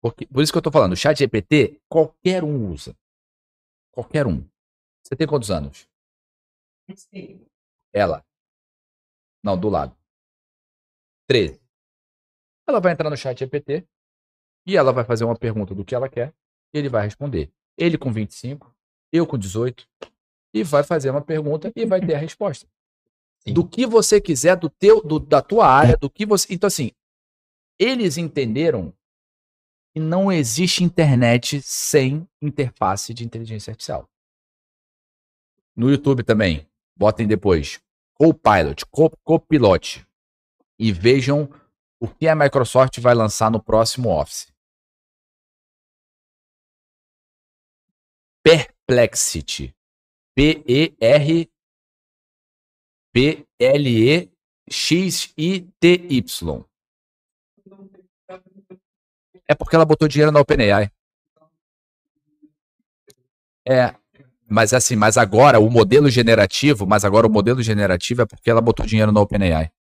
Porque, 0.02 0.26
por 0.26 0.42
isso 0.42 0.52
que 0.52 0.58
eu 0.58 0.60
estou 0.62 0.72
falando, 0.72 0.94
o 0.94 0.98
chat 0.98 1.18
GPT, 1.18 1.82
qualquer 1.88 2.44
um 2.44 2.72
usa. 2.72 2.96
Qualquer 3.92 4.26
um. 4.26 4.48
Você 5.04 5.16
tem 5.16 5.28
quantos 5.28 5.52
anos? 5.52 5.88
ela. 7.94 8.26
Não, 9.44 9.60
do 9.60 9.70
lado. 9.70 9.96
13. 11.28 11.67
Ela 12.68 12.80
vai 12.80 12.92
entrar 12.94 13.10
no 13.10 13.18
chat 13.18 13.40
GPT 13.40 13.86
e 14.66 14.76
ela 14.76 14.92
vai 14.92 15.04
fazer 15.06 15.24
uma 15.24 15.36
pergunta 15.38 15.74
do 15.74 15.86
que 15.86 15.96
ela 15.96 16.10
quer 16.10 16.34
e 16.74 16.78
ele 16.78 16.90
vai 16.90 17.06
responder. 17.06 17.52
Ele 17.78 17.98
com 17.98 18.12
25, 18.12 18.76
eu 19.12 19.26
com 19.26 19.38
18 19.38 19.88
e 20.54 20.64
vai 20.64 20.84
fazer 20.84 21.10
uma 21.10 21.22
pergunta 21.22 21.72
e 21.76 21.86
vai 21.86 22.00
ter 22.06 22.16
a 22.16 22.18
resposta. 22.18 22.68
Sim. 23.40 23.54
Do 23.54 23.66
que 23.68 23.86
você 23.86 24.20
quiser, 24.20 24.58
do 24.58 24.70
teu, 24.70 25.02
do- 25.02 25.20
da 25.20 25.42
tua 25.42 25.68
área, 25.68 25.96
do 25.98 26.10
que 26.10 26.26
você. 26.26 26.54
Então, 26.54 26.68
assim, 26.68 26.92
eles 27.80 28.18
entenderam 28.18 28.94
que 29.94 30.00
não 30.02 30.32
existe 30.32 30.84
internet 30.84 31.62
sem 31.62 32.28
interface 32.42 33.14
de 33.14 33.24
inteligência 33.24 33.72
artificial. 33.72 34.10
No 35.76 35.90
YouTube 35.90 36.24
também, 36.24 36.68
botem 36.96 37.28
depois 37.28 37.80
Copilot, 38.16 38.86
Co- 38.88 39.16
Copilot 39.24 40.06
e 40.80 40.92
vejam 40.92 41.50
o 42.00 42.08
que 42.08 42.28
a 42.28 42.36
Microsoft 42.36 43.00
vai 43.00 43.14
lançar 43.14 43.50
no 43.52 43.62
próximo 43.62 44.10
Office. 44.10 44.52
Perplexity. 48.44 49.76
P-E-R 50.36 51.50
P-L-E-X-I-T-Y. 53.18 54.26
É 59.48 59.56
porque 59.56 59.76
ela 59.76 59.86
botou 59.86 60.08
dinheiro 60.08 60.32
na 60.32 60.40
OpenAI. 60.40 60.92
É, 63.68 63.96
mas 64.48 64.72
assim, 64.72 64.96
mas 64.96 65.18
agora 65.18 65.60
o 65.60 65.70
modelo 65.70 66.10
generativo, 66.12 66.86
mas 66.86 67.04
agora 67.04 67.26
o 67.26 67.32
modelo 67.32 67.62
generativo 67.64 68.22
é 68.22 68.26
porque 68.26 68.52
ela 68.52 68.62
botou 68.62 68.86
dinheiro 68.86 69.12
na 69.12 69.20
OpenAI. 69.20 69.72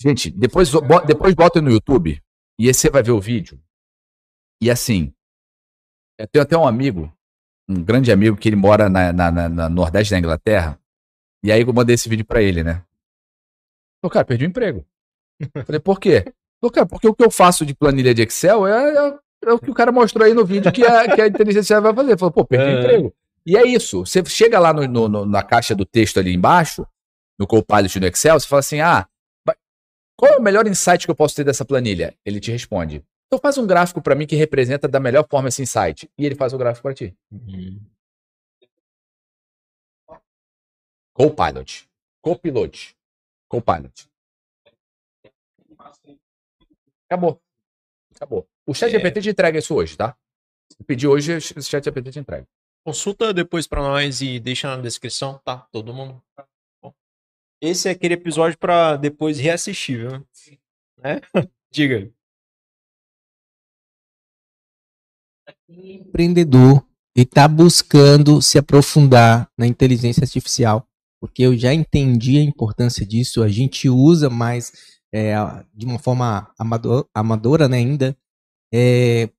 Gente, 0.00 0.30
depois, 0.30 0.70
depois 1.06 1.34
bota 1.34 1.60
no 1.62 1.70
YouTube 1.70 2.20
e 2.58 2.68
aí 2.68 2.74
você 2.74 2.90
vai 2.90 3.02
ver 3.02 3.12
o 3.12 3.20
vídeo. 3.20 3.60
E 4.62 4.70
assim, 4.70 5.12
eu 6.18 6.26
tenho 6.28 6.42
até 6.42 6.56
um 6.56 6.66
amigo, 6.66 7.12
um 7.68 7.82
grande 7.82 8.12
amigo 8.12 8.36
que 8.36 8.48
ele 8.48 8.56
mora 8.56 8.88
na, 8.88 9.12
na, 9.12 9.30
na- 9.30 9.48
na 9.48 9.68
Nordeste 9.68 10.12
da 10.12 10.18
Inglaterra. 10.18 10.78
E 11.42 11.52
aí 11.52 11.60
eu 11.62 11.72
mandei 11.72 11.94
esse 11.94 12.08
vídeo 12.08 12.24
pra 12.24 12.42
ele, 12.42 12.62
né? 12.62 12.82
Falei, 14.02 14.12
cara, 14.12 14.24
perdi 14.24 14.44
o 14.44 14.48
emprego. 14.48 14.84
Falei, 15.66 15.80
por 15.80 15.98
quê? 16.00 16.22
Falei, 16.60 16.72
cara, 16.74 16.86
porque 16.86 17.08
o 17.08 17.14
que 17.14 17.24
eu 17.24 17.30
faço 17.30 17.64
de 17.66 17.74
planilha 17.74 18.14
de 18.14 18.22
Excel 18.22 18.66
é, 18.66 18.94
é- 19.08 19.18
é 19.46 19.52
o 19.52 19.58
que 19.58 19.70
o 19.70 19.74
cara 19.74 19.92
mostrou 19.92 20.24
aí 20.26 20.32
no 20.32 20.44
vídeo 20.44 20.72
que 20.72 20.84
a, 20.84 21.14
que 21.14 21.20
a 21.20 21.26
inteligência 21.26 21.80
vai 21.80 21.94
fazer. 21.94 22.18
Falei, 22.18 22.32
pô, 22.32 22.44
perdi 22.46 22.64
o 22.64 22.68
É. 22.68 22.80
emprego. 22.80 23.14
E 23.46 23.56
é 23.58 23.66
isso. 23.66 24.06
Você 24.06 24.24
chega 24.24 24.58
lá 24.58 24.72
no- 24.72 25.08
no- 25.08 25.26
na 25.26 25.42
caixa 25.42 25.74
do 25.74 25.84
texto 25.84 26.18
ali 26.18 26.32
embaixo, 26.32 26.86
no 27.38 27.46
Copilot 27.46 28.00
no 28.00 28.06
Excel, 28.06 28.38
você 28.40 28.46
fala 28.48 28.60
assim, 28.60 28.80
ah, 28.80 29.06
qual 30.24 30.34
é 30.34 30.36
o 30.38 30.42
melhor 30.42 30.66
insight 30.66 31.04
que 31.04 31.10
eu 31.10 31.14
posso 31.14 31.36
ter 31.36 31.44
dessa 31.44 31.64
planilha? 31.64 32.16
Ele 32.24 32.40
te 32.40 32.50
responde. 32.50 33.04
Então 33.26 33.38
faz 33.38 33.58
um 33.58 33.66
gráfico 33.66 34.00
pra 34.00 34.14
mim 34.14 34.26
que 34.26 34.36
representa 34.36 34.88
da 34.88 34.98
melhor 35.00 35.26
forma 35.28 35.48
esse 35.48 35.62
insight. 35.62 36.10
E 36.16 36.24
ele 36.24 36.34
faz 36.34 36.52
o 36.52 36.58
gráfico 36.58 36.82
pra 36.82 36.94
ti. 36.94 37.14
Copilot. 41.12 41.88
Copilot. 42.22 42.96
Copilot. 43.48 44.08
Acabou. 47.08 47.40
Acabou. 48.14 48.48
O 48.66 48.74
chat 48.74 48.88
É. 48.88 48.92
GPT 48.92 49.20
te 49.20 49.30
entrega 49.30 49.58
isso 49.58 49.74
hoje, 49.74 49.96
tá? 49.96 50.16
Se 50.72 50.82
pedir 50.84 51.06
hoje, 51.06 51.36
o 51.36 51.40
chat 51.62 51.84
GPT 51.84 52.12
te 52.12 52.18
entrega. 52.18 52.46
Consulta 52.84 53.32
depois 53.32 53.66
pra 53.66 53.82
nós 53.82 54.20
e 54.20 54.40
deixa 54.40 54.74
na 54.74 54.82
descrição, 54.82 55.38
tá? 55.44 55.66
Todo 55.70 55.92
mundo. 55.92 56.22
Esse 57.64 57.88
é 57.88 57.92
aquele 57.92 58.12
episódio 58.12 58.58
pra 58.58 58.94
depois 58.96 59.38
reassistir, 59.38 60.00
viu? 60.00 60.26
Né? 61.02 61.20
Diga. 61.72 62.12
empreendedor 65.66 66.86
e 67.16 67.22
está 67.22 67.48
buscando 67.48 68.42
se 68.42 68.58
aprofundar 68.58 69.50
na 69.56 69.66
inteligência 69.66 70.22
artificial, 70.22 70.86
porque 71.20 71.42
eu 71.42 71.56
já 71.56 71.72
entendi 71.72 72.38
a 72.38 72.42
importância 72.42 73.04
disso, 73.04 73.42
a 73.42 73.48
gente 73.48 73.88
usa 73.88 74.28
mais 74.28 75.00
é, 75.12 75.34
de 75.72 75.86
uma 75.86 75.98
forma 75.98 76.52
amador- 76.58 77.08
amadora 77.14 77.66
né, 77.68 77.78
ainda. 77.78 78.16
É, 78.72 79.30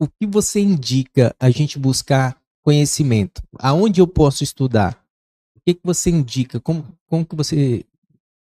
o 0.00 0.06
que 0.06 0.26
você 0.26 0.60
indica 0.60 1.34
a 1.40 1.50
gente 1.50 1.78
buscar 1.78 2.40
conhecimento? 2.62 3.42
Aonde 3.58 4.00
eu 4.00 4.06
posso 4.06 4.44
estudar? 4.44 5.03
O 5.64 5.70
que, 5.70 5.74
que 5.76 5.80
você 5.82 6.10
indica? 6.10 6.60
Como, 6.60 6.84
como 7.08 7.24
que 7.24 7.34
você. 7.34 7.86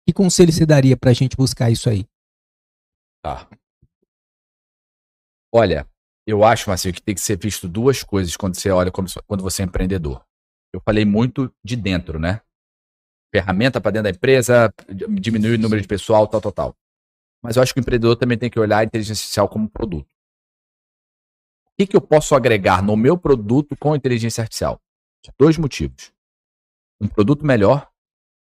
Que 0.07 0.11
conselho 0.11 0.51
você 0.51 0.65
daria 0.65 0.97
para 0.97 1.11
a 1.11 1.13
gente 1.13 1.38
buscar 1.38 1.69
isso 1.69 1.88
aí? 1.88 2.07
Tá. 3.24 3.47
Olha, 5.53 5.88
eu 6.26 6.43
acho, 6.43 6.67
Marcinho, 6.67 6.95
que 6.95 7.01
tem 7.01 7.13
que 7.13 7.22
ser 7.22 7.38
visto 7.38 7.67
duas 7.67 8.03
coisas 8.03 8.36
quando 8.36 8.55
você 8.55 8.72
olha 8.72 8.91
como- 8.91 9.07
quando 9.28 9.43
você 9.43 9.61
é 9.61 9.65
empreendedor. 9.65 10.26
Eu 10.74 10.82
falei 10.82 11.05
muito 11.05 11.53
de 11.63 11.76
dentro, 11.76 12.17
né? 12.17 12.41
Ferramenta 13.32 13.80
para 13.80 13.91
dentro 13.91 14.05
da 14.05 14.09
empresa, 14.17 14.74
diminuir 15.19 15.59
o 15.59 15.61
número 15.61 15.80
de 15.82 15.88
pessoal, 15.88 16.26
tal, 16.28 16.41
tal, 16.41 16.51
tal. 16.51 16.76
Mas 17.43 17.55
eu 17.55 17.61
acho 17.61 17.74
que 17.74 17.80
o 17.80 17.82
empreendedor 17.82 18.15
também 18.15 18.38
tem 18.38 18.49
que 18.49 18.59
olhar 18.59 18.80
a 18.80 18.84
inteligência 18.84 19.22
artificial 19.22 19.47
como 19.47 19.69
produto. 19.69 20.09
O 21.67 21.76
que, 21.78 21.86
que 21.88 21.95
eu 21.95 22.01
posso 22.01 22.34
agregar 22.34 22.82
no 22.82 22.97
meu 22.97 23.17
produto 23.17 23.76
com 23.78 23.95
inteligência 23.95 24.41
artificial? 24.41 24.82
Dois 25.39 25.57
motivos. 25.57 26.11
Um 27.01 27.07
produto 27.07 27.43
melhor 27.43 27.91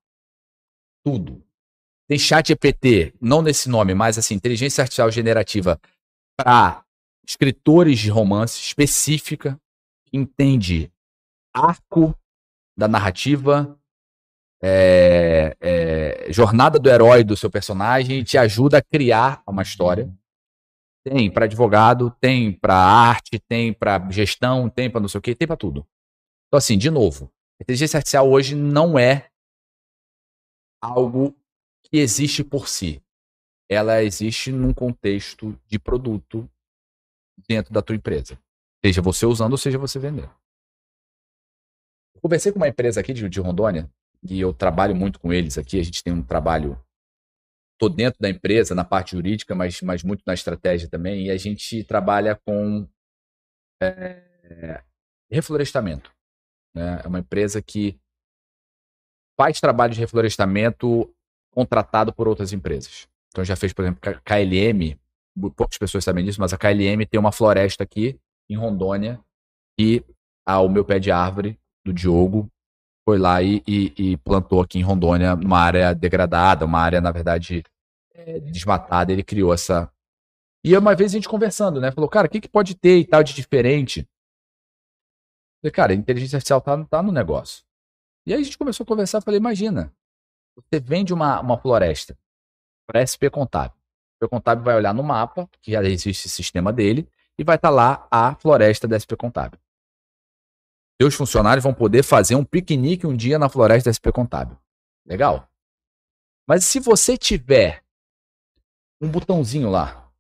Tudo. 1.05 1.43
Tem 2.11 2.19
chat 2.19 2.51
EPT, 2.51 3.15
não 3.21 3.41
nesse 3.41 3.69
nome, 3.69 3.95
mas 3.95 4.19
assim, 4.19 4.35
inteligência 4.35 4.83
artificial 4.83 5.13
generativa 5.13 5.81
para 6.37 6.85
escritores 7.25 8.01
de 8.01 8.11
romance 8.11 8.61
específica, 8.61 9.57
entende 10.13 10.91
arco 11.55 12.13
da 12.77 12.89
narrativa, 12.89 13.79
é, 14.61 15.57
é, 15.61 16.33
jornada 16.33 16.81
do 16.81 16.91
herói 16.91 17.23
do 17.23 17.37
seu 17.37 17.49
personagem 17.49 18.19
e 18.19 18.25
te 18.25 18.37
ajuda 18.37 18.79
a 18.79 18.83
criar 18.83 19.41
uma 19.47 19.63
história. 19.63 20.13
Tem 21.05 21.31
para 21.31 21.45
advogado, 21.45 22.11
tem 22.21 22.51
para 22.53 22.75
arte, 22.75 23.39
tem 23.39 23.73
para 23.73 24.11
gestão, 24.11 24.69
tem 24.69 24.91
para 24.91 25.01
não 25.01 25.09
sei 25.09 25.21
o 25.21 25.23
que, 25.23 25.37
tem 25.37 25.47
para 25.47 25.57
tudo. 25.57 25.87
Então, 26.49 26.59
assim, 26.59 26.77
de 26.77 26.91
novo, 26.91 27.33
inteligência 27.61 27.99
artificial 27.99 28.29
hoje 28.29 28.57
não 28.57 28.99
é 28.99 29.31
algo 30.83 31.37
que 31.91 31.99
existe 31.99 32.45
por 32.45 32.69
si. 32.69 33.03
ela 33.69 34.03
existe 34.03 34.51
num 34.51 34.75
contexto 34.75 35.57
de 35.67 35.79
produto 35.79 36.51
dentro 37.49 37.73
da 37.73 37.81
tua 37.81 37.95
empresa. 37.95 38.37
Seja 38.85 39.01
você 39.01 39.27
usando 39.27 39.53
ou 39.53 39.59
seja 39.59 39.79
você 39.79 39.99
vendendo. 39.99 40.35
Eu 42.15 42.21
conversei 42.21 42.51
com 42.51 42.59
uma 42.59 42.69
empresa 42.69 43.01
aqui 43.01 43.13
de, 43.13 43.29
de 43.29 43.41
Rondônia, 43.41 43.89
e 44.23 44.41
eu 44.41 44.53
trabalho 44.53 44.95
muito 44.95 45.21
com 45.21 45.33
eles 45.33 45.57
aqui, 45.57 45.79
a 45.79 45.83
gente 45.83 46.03
tem 46.03 46.13
um 46.13 46.23
trabalho 46.23 46.83
tô 47.79 47.89
dentro 47.89 48.21
da 48.21 48.29
empresa, 48.29 48.75
na 48.75 48.85
parte 48.85 49.13
jurídica, 49.13 49.55
mas, 49.55 49.81
mas 49.81 50.03
muito 50.03 50.23
na 50.27 50.35
estratégia 50.35 50.89
também, 50.89 51.27
e 51.27 51.31
a 51.31 51.37
gente 51.39 51.83
trabalha 51.85 52.37
com 52.37 52.87
é, 53.83 54.85
reflorestamento. 55.31 56.13
Né? 56.75 57.01
É 57.03 57.09
uma 57.09 57.21
empresa 57.21 57.63
que 57.63 57.99
faz 59.41 59.59
trabalho 59.61 59.95
de 59.95 60.01
reflorestamento 60.01 61.11
contratado 61.51 62.13
por 62.13 62.29
outras 62.29 62.53
empresas. 62.53 63.09
Então 63.29 63.45
já 63.45 63.57
fez, 63.57 63.73
por 63.73 63.83
exemplo, 63.85 64.01
KLM, 64.25 64.99
poucas 65.57 65.79
pessoas 65.79 66.05
sabem 66.05 66.25
disso, 66.25 66.41
mas 66.41 66.53
a 66.53 66.59
KLM 66.59 67.05
tem 67.09 67.19
uma 67.19 67.33
floresta 67.33 67.85
aqui 67.85 68.19
em 68.49 68.57
Rondônia 68.57 69.21
e 69.79 70.03
ao 70.47 70.69
meu 70.69 70.85
pé 70.85 70.99
de 70.99 71.11
árvore 71.11 71.59
do 71.85 71.93
Diogo 71.93 72.51
foi 73.09 73.19
lá 73.19 73.43
e, 73.43 73.63
e, 73.67 73.93
e, 73.97 74.17
plantou 74.19 74.61
aqui 74.61 74.79
em 74.79 74.83
Rondônia 74.83 75.35
uma 75.35 75.59
área 75.59 75.95
degradada, 75.95 76.65
uma 76.65 76.79
área, 76.79 77.01
na 77.01 77.11
verdade, 77.11 77.63
é, 78.15 78.39
desmatada. 78.41 79.11
Ele 79.11 79.23
criou 79.23 79.53
essa. 79.53 79.91
E 80.63 80.77
uma 80.77 80.95
vez 80.95 81.13
a 81.13 81.15
gente 81.15 81.29
conversando, 81.29 81.81
né? 81.81 81.91
Falou, 81.91 82.09
cara, 82.09 82.27
o 82.27 82.31
que, 82.31 82.41
que 82.41 82.49
pode 82.49 82.75
ter 82.75 82.99
e 82.99 83.05
tal 83.05 83.23
de 83.23 83.35
diferente? 83.35 84.07
falei, 85.61 85.73
cara, 85.73 85.93
a 85.93 85.97
inteligência 85.97 86.37
artificial 86.37 86.61
tá, 86.61 86.85
tá 86.85 87.03
no 87.03 87.13
negócio. 87.13 87.65
E 88.27 88.33
aí 88.33 88.41
a 88.41 88.43
gente 88.45 88.59
começou 88.59 88.85
a 88.85 88.87
conversar, 88.87 89.21
falei, 89.21 89.39
imagina, 89.39 89.93
você 90.61 90.81
vende 90.81 91.13
uma, 91.13 91.41
uma 91.41 91.59
floresta 91.59 92.17
para 92.87 93.05
SP 93.07 93.31
Contábil. 93.31 93.77
O 93.77 94.27
SP 94.27 94.29
Contábil 94.29 94.65
vai 94.65 94.77
olhar 94.77 94.93
no 94.93 95.03
mapa, 95.03 95.49
que 95.63 95.73
já 95.73 95.83
existe 95.83 96.27
o 96.27 96.31
sistema 96.31 96.73
dele, 96.73 97.09
e 97.39 97.45
vai 97.45 97.57
estar 97.57 97.69
tá 97.69 97.75
lá 97.75 98.09
a 98.11 98.35
floresta 98.35 98.89
da 98.89 98.99
SP 98.99 99.17
Contábil. 99.17 99.59
Seus 101.01 101.15
funcionários 101.15 101.65
vão 101.65 101.73
poder 101.73 102.03
fazer 102.03 102.35
um 102.35 102.45
piquenique 102.45 103.07
um 103.07 103.17
dia 103.17 103.39
na 103.39 103.49
floresta 103.49 103.89
da 103.89 103.95
SP 103.95 104.13
Contábil. 104.13 104.59
Legal. 105.07 105.49
Mas 106.47 106.65
se 106.65 106.81
você 106.81 107.17
tiver 107.17 107.85
um 109.01 109.11
botãozinho 109.11 109.71
lá, 109.71 110.13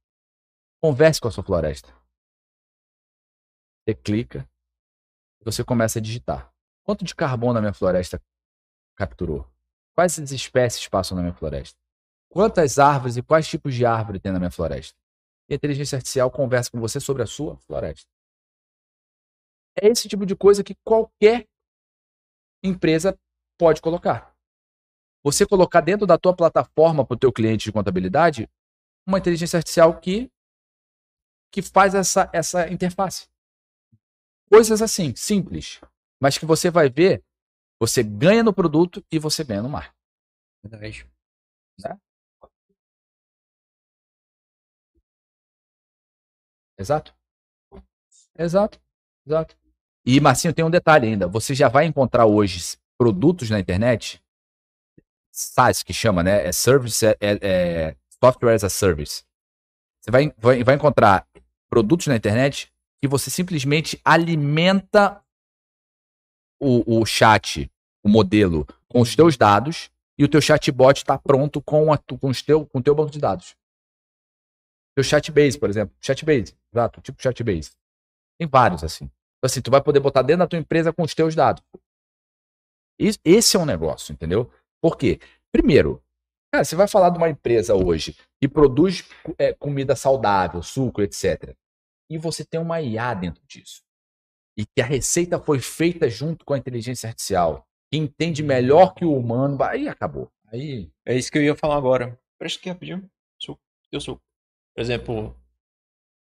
converse 0.81 1.21
com 1.21 1.29
a 1.29 1.31
sua 1.31 1.45
floresta. 1.45 1.93
Você 3.83 3.95
clica, 3.95 4.49
você 5.45 5.65
começa 5.65 5.99
a 5.99 6.03
digitar. 6.03 6.53
Quanto 6.85 7.05
de 7.05 7.15
carbono 7.15 7.59
a 7.59 7.61
minha 7.61 7.75
floresta 7.75 8.23
capturou? 8.97 9.50
Quais 9.95 10.17
espécies 10.19 10.89
passam 10.89 11.17
na 11.17 11.23
minha 11.23 11.35
floresta? 11.35 11.79
Quantas 12.29 12.79
árvores 12.79 13.17
e 13.17 13.23
quais 13.23 13.49
tipos 13.49 13.75
de 13.75 13.85
árvore 13.85 14.21
tem 14.21 14.33
na 14.33 14.39
minha 14.39 14.51
floresta? 14.51 14.97
E 15.49 15.55
a 15.55 15.57
inteligência 15.57 15.97
artificial 15.97 16.31
conversa 16.31 16.71
com 16.71 16.79
você 16.79 17.01
sobre 17.01 17.23
a 17.23 17.27
sua 17.27 17.57
floresta. 17.59 18.09
É 19.81 19.89
esse 19.89 20.09
tipo 20.09 20.25
de 20.25 20.37
coisa 20.37 20.63
que 20.63 20.77
qualquer 20.85 21.49
empresa 22.63 23.19
pode 23.59 23.81
colocar. 23.81 24.35
Você 25.23 25.47
colocar 25.47 25.81
dentro 25.81 26.07
da 26.07 26.17
tua 26.17 26.35
plataforma 26.35 27.05
para 27.05 27.15
o 27.15 27.19
teu 27.19 27.33
cliente 27.33 27.65
de 27.65 27.73
contabilidade 27.73 28.49
uma 29.07 29.19
inteligência 29.19 29.57
artificial 29.57 29.99
que, 30.01 30.31
que 31.53 31.63
faz 31.63 31.95
essa, 31.95 32.31
essa 32.33 32.69
interface. 32.71 33.29
Coisas 34.49 34.81
assim, 34.81 35.15
simples, 35.15 35.81
mas 36.21 36.39
que 36.39 36.47
você 36.47 36.71
vai 36.71 36.89
ver, 36.89 37.23
você 37.81 38.03
ganha 38.03 38.43
no 38.43 38.53
produto 38.53 39.03
e 39.11 39.19
você 39.19 39.43
ganha 39.43 39.63
no 39.63 39.71
mar. 39.71 39.95
Verdade. 40.63 41.09
Né? 41.83 41.99
Exato. 46.79 47.15
Exato. 48.39 48.81
Exato. 49.27 49.57
E, 50.05 50.21
Marcinho, 50.21 50.55
tem 50.55 50.65
um 50.65 50.71
detalhe 50.71 51.07
ainda. 51.07 51.27
Você 51.27 51.55
já 51.55 51.69
vai 51.69 51.87
encontrar 51.87 52.27
hoje 52.27 52.77
produtos 52.99 53.49
na 53.49 53.59
internet, 53.59 54.23
SaaS 55.33 55.83
que 55.83 55.93
chama, 55.93 56.23
né? 56.23 56.47
É 56.47 56.53
Service, 56.53 57.05
é, 57.05 57.17
é, 57.21 57.39
é 57.43 57.97
Software 58.23 58.55
as 58.55 58.65
a 58.65 58.71
Service. 58.71 59.25
Você 60.01 60.11
vai, 60.11 60.35
vai, 60.39 60.65
vai 60.65 60.75
encontrar 60.75 61.27
produtos 61.69 62.07
na 62.07 62.17
internet 62.17 62.73
que 63.01 63.09
você 63.09 63.31
simplesmente 63.31 64.01
alimenta 64.05 65.23
o, 66.61 67.01
o 67.01 67.07
chat, 67.07 67.71
o 68.05 68.09
modelo, 68.09 68.67
com 68.89 69.01
os 69.01 69.17
teus 69.17 69.37
dados 69.37 69.91
e 70.19 70.25
o 70.25 70.29
teu 70.29 70.41
chatbot 70.41 70.99
está 70.99 71.17
pronto 71.17 71.63
com, 71.63 71.91
a, 71.91 71.97
com, 71.97 72.29
os 72.29 72.43
teu, 72.43 72.67
com 72.67 72.79
o 72.79 72.83
teu 72.83 72.95
banco 72.95 73.11
de 73.11 73.19
dados. 73.19 73.57
Teu 74.95 75.03
chatbase, 75.03 75.59
por 75.59 75.71
exemplo. 75.71 75.97
Chatbase, 75.99 76.55
exato, 76.71 77.01
tipo 77.01 77.23
chatbase. 77.23 77.71
Tem 78.39 78.47
vários 78.47 78.85
assim. 78.85 79.05
Então, 79.05 79.47
assim, 79.47 79.63
tu 79.63 79.71
vai 79.71 79.83
poder 79.83 80.01
botar 80.01 80.21
dentro 80.21 80.41
da 80.41 80.47
tua 80.47 80.59
empresa 80.59 80.93
com 80.93 81.03
os 81.03 81.15
teus 81.15 81.35
dados. 81.35 81.63
Esse 83.25 83.57
é 83.57 83.61
um 83.61 83.65
negócio, 83.65 84.13
entendeu? 84.13 84.53
Por 84.83 84.99
quê? 84.99 85.19
Primeiro, 85.51 86.03
cara, 86.53 86.65
você 86.65 86.77
vai 86.77 86.87
falar 86.87 87.09
de 87.09 87.17
uma 87.17 87.31
empresa 87.31 87.75
hoje 87.75 88.15
que 88.39 88.47
produz 88.47 89.09
é, 89.39 89.55
comida 89.55 89.97
saudável, 89.97 90.63
suco, 90.63 91.01
etc. 91.01 91.57
E 92.11 92.19
você 92.19 92.45
tem 92.45 92.61
uma 92.61 92.83
IA 92.83 93.15
dentro 93.15 93.43
disso. 93.47 93.83
E 94.57 94.67
que 94.67 94.81
a 94.81 94.85
receita 94.85 95.39
foi 95.41 95.59
feita 95.61 96.09
junto 96.09 96.45
com 96.45 96.55
a 96.55 96.59
inteligência 96.59 97.09
artificial. 97.09 97.67
Que 97.91 97.99
entende 97.99 98.43
melhor 98.43 98.95
que 98.95 99.05
o 99.05 99.17
humano. 99.17 99.63
Aí 99.63 99.89
acabou. 99.89 100.31
Aí. 100.47 100.91
É 101.07 101.17
isso 101.17 101.31
que 101.31 101.39
eu 101.39 101.43
ia 101.43 101.57
falar 101.57 101.77
agora. 101.77 102.19
Presta 102.39 102.59
aqui 102.59 102.69
rapidinho. 102.69 103.11
Suco. 103.41 103.61
Eu 103.91 104.01
suco. 104.01 104.23
Por 104.75 104.83
exemplo, 104.83 105.37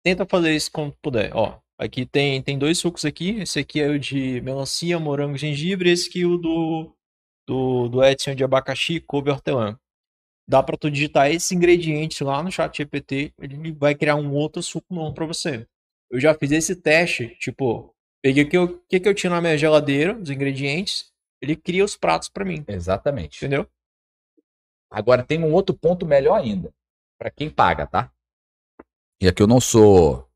tenta 0.05 0.27
fazer 0.27 0.55
isso 0.55 0.71
quando 0.71 0.97
puder. 1.03 1.35
Ó, 1.35 1.61
Aqui 1.81 2.05
tem, 2.05 2.43
tem 2.43 2.59
dois 2.59 2.77
sucos 2.77 3.07
aqui. 3.07 3.41
Esse 3.41 3.61
aqui 3.61 3.81
é 3.81 3.89
o 3.89 3.99
de 3.99 4.39
melancia, 4.43 4.99
morango, 4.99 5.39
gengibre. 5.39 5.91
Esse 5.91 6.11
aqui 6.11 6.21
é 6.21 6.27
o 6.27 6.37
do, 6.37 6.95
do, 7.49 7.89
do 7.89 8.05
Edson 8.05 8.35
de 8.35 8.45
abacaxi, 8.45 9.01
couve 9.01 9.31
hortelã. 9.31 9.79
Dá 10.47 10.63
para 10.63 10.77
tu 10.77 10.91
digitar 10.91 11.31
esses 11.31 11.51
ingredientes 11.53 12.21
lá 12.21 12.43
no 12.43 12.53
chat 12.53 12.77
GPT, 12.77 13.33
ele 13.41 13.73
vai 13.73 13.95
criar 13.95 14.17
um 14.17 14.35
outro 14.35 14.63
suco 14.63 14.93
novo 14.95 15.15
para 15.15 15.25
você. 15.25 15.67
Eu 16.11 16.21
já 16.21 16.35
fiz 16.35 16.51
esse 16.51 16.77
teste, 16.77 17.29
tipo, 17.39 17.95
peguei 18.23 18.45
o 18.45 18.49
que, 18.49 18.57
eu, 18.57 18.79
que, 18.89 19.01
que 19.01 19.09
eu 19.09 19.15
tinha 19.15 19.31
na 19.31 19.41
minha 19.41 19.57
geladeira, 19.57 20.17
os 20.17 20.31
ingredientes, 20.31 21.13
ele 21.41 21.57
cria 21.57 21.85
os 21.85 21.97
pratos 21.97 22.29
para 22.29 22.45
mim. 22.45 22.65
Exatamente. 22.69 23.39
Entendeu? 23.39 23.69
Agora 24.91 25.23
tem 25.23 25.43
um 25.43 25.53
outro 25.53 25.75
ponto 25.75 26.05
melhor 26.05 26.41
ainda, 26.41 26.73
para 27.19 27.31
quem 27.31 27.49
paga, 27.49 27.87
tá? 27.87 28.13
E 29.21 29.29
aqui 29.29 29.43
eu 29.43 29.47
não 29.47 29.61
sou 29.61 30.31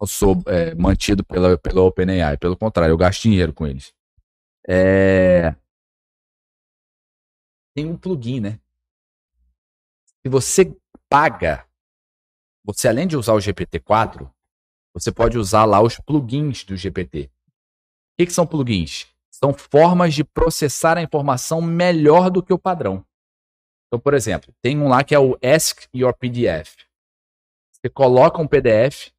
eu 0.00 0.06
sou 0.06 0.42
é, 0.46 0.74
mantido 0.74 1.24
pela, 1.24 1.56
pela 1.56 1.82
OpenAI. 1.82 2.36
Pelo 2.36 2.56
contrário, 2.56 2.92
eu 2.92 2.98
gasto 2.98 3.22
dinheiro 3.22 3.52
com 3.52 3.66
eles. 3.66 3.94
É... 4.68 5.54
Tem 7.74 7.86
um 7.86 7.96
plugin, 7.96 8.40
né? 8.40 8.60
Se 10.22 10.28
você 10.28 10.76
paga, 11.08 11.66
você 12.64 12.88
além 12.88 13.06
de 13.06 13.16
usar 13.16 13.32
o 13.32 13.38
GPT-4, 13.38 14.30
você 14.98 15.12
pode 15.12 15.36
usar 15.36 15.64
lá 15.64 15.82
os 15.82 15.98
plugins 15.98 16.64
do 16.64 16.76
GPT. 16.76 17.24
O 17.24 17.30
que, 18.18 18.26
que 18.26 18.32
são 18.32 18.46
plugins? 18.46 19.06
São 19.30 19.52
formas 19.52 20.14
de 20.14 20.24
processar 20.24 20.96
a 20.96 21.02
informação 21.02 21.60
melhor 21.60 22.30
do 22.30 22.42
que 22.42 22.52
o 22.52 22.58
padrão. 22.58 23.04
Então, 23.86 24.00
por 24.00 24.14
exemplo, 24.14 24.54
tem 24.62 24.78
um 24.78 24.88
lá 24.88 25.04
que 25.04 25.14
é 25.14 25.18
o 25.18 25.38
Ask 25.42 25.86
Your 25.94 26.14
PDF. 26.16 26.86
Você 27.72 27.90
coloca 27.90 28.40
um 28.40 28.48
PDF, 28.48 29.10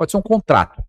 Pode 0.00 0.12
ser 0.12 0.16
um 0.16 0.22
contrato. 0.22 0.82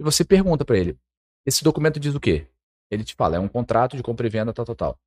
E 0.00 0.02
você 0.02 0.24
pergunta 0.24 0.64
para 0.64 0.76
ele: 0.76 0.98
esse 1.46 1.62
documento 1.62 2.00
diz 2.00 2.12
o 2.16 2.18
quê? 2.18 2.48
Ele 2.90 3.04
te 3.04 3.14
fala: 3.14 3.36
é 3.36 3.38
um 3.38 3.46
contrato 3.46 3.96
de 3.96 4.02
compra 4.02 4.26
e 4.26 4.28
venda, 4.28 4.52
tal, 4.52 4.64
tal, 4.64 4.74
tal. 4.74 4.98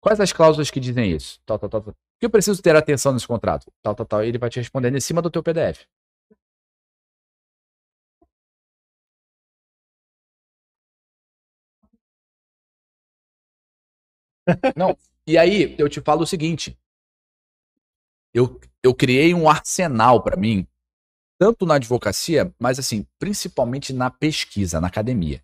Quais 0.00 0.20
as 0.20 0.32
cláusulas 0.32 0.70
que 0.70 0.78
dizem 0.78 1.10
isso? 1.10 1.40
Tal, 1.44 1.58
tal, 1.58 1.68
tal, 1.68 1.82
tal. 1.82 1.92
O 1.92 1.96
que 2.20 2.26
eu 2.26 2.30
preciso 2.30 2.62
ter 2.62 2.76
atenção 2.76 3.12
nesse 3.12 3.26
contrato? 3.26 3.66
Tal, 3.82 3.96
tal, 3.96 4.06
tal. 4.06 4.24
E 4.24 4.28
ele 4.28 4.38
vai 4.38 4.48
te 4.48 4.60
respondendo 4.60 4.96
em 4.96 5.00
cima 5.00 5.20
do 5.20 5.28
teu 5.28 5.42
PDF. 5.42 5.86
Não. 14.76 14.96
E 15.26 15.36
aí, 15.36 15.74
eu 15.78 15.88
te 15.88 16.00
falo 16.00 16.22
o 16.22 16.26
seguinte. 16.26 16.78
Eu, 18.32 18.60
eu 18.82 18.94
criei 18.94 19.34
um 19.34 19.48
arsenal 19.48 20.22
para 20.22 20.36
mim 20.36 20.66
tanto 21.38 21.64
na 21.64 21.76
advocacia, 21.76 22.52
mas 22.58 22.78
assim, 22.78 23.06
principalmente 23.18 23.92
na 23.92 24.10
pesquisa, 24.10 24.80
na 24.80 24.88
academia. 24.88 25.42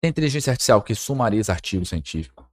Tem 0.00 0.10
inteligência 0.10 0.50
artificial 0.50 0.82
que 0.82 0.94
sumariza 0.94 1.52
artigo 1.52 1.86
científico, 1.86 2.48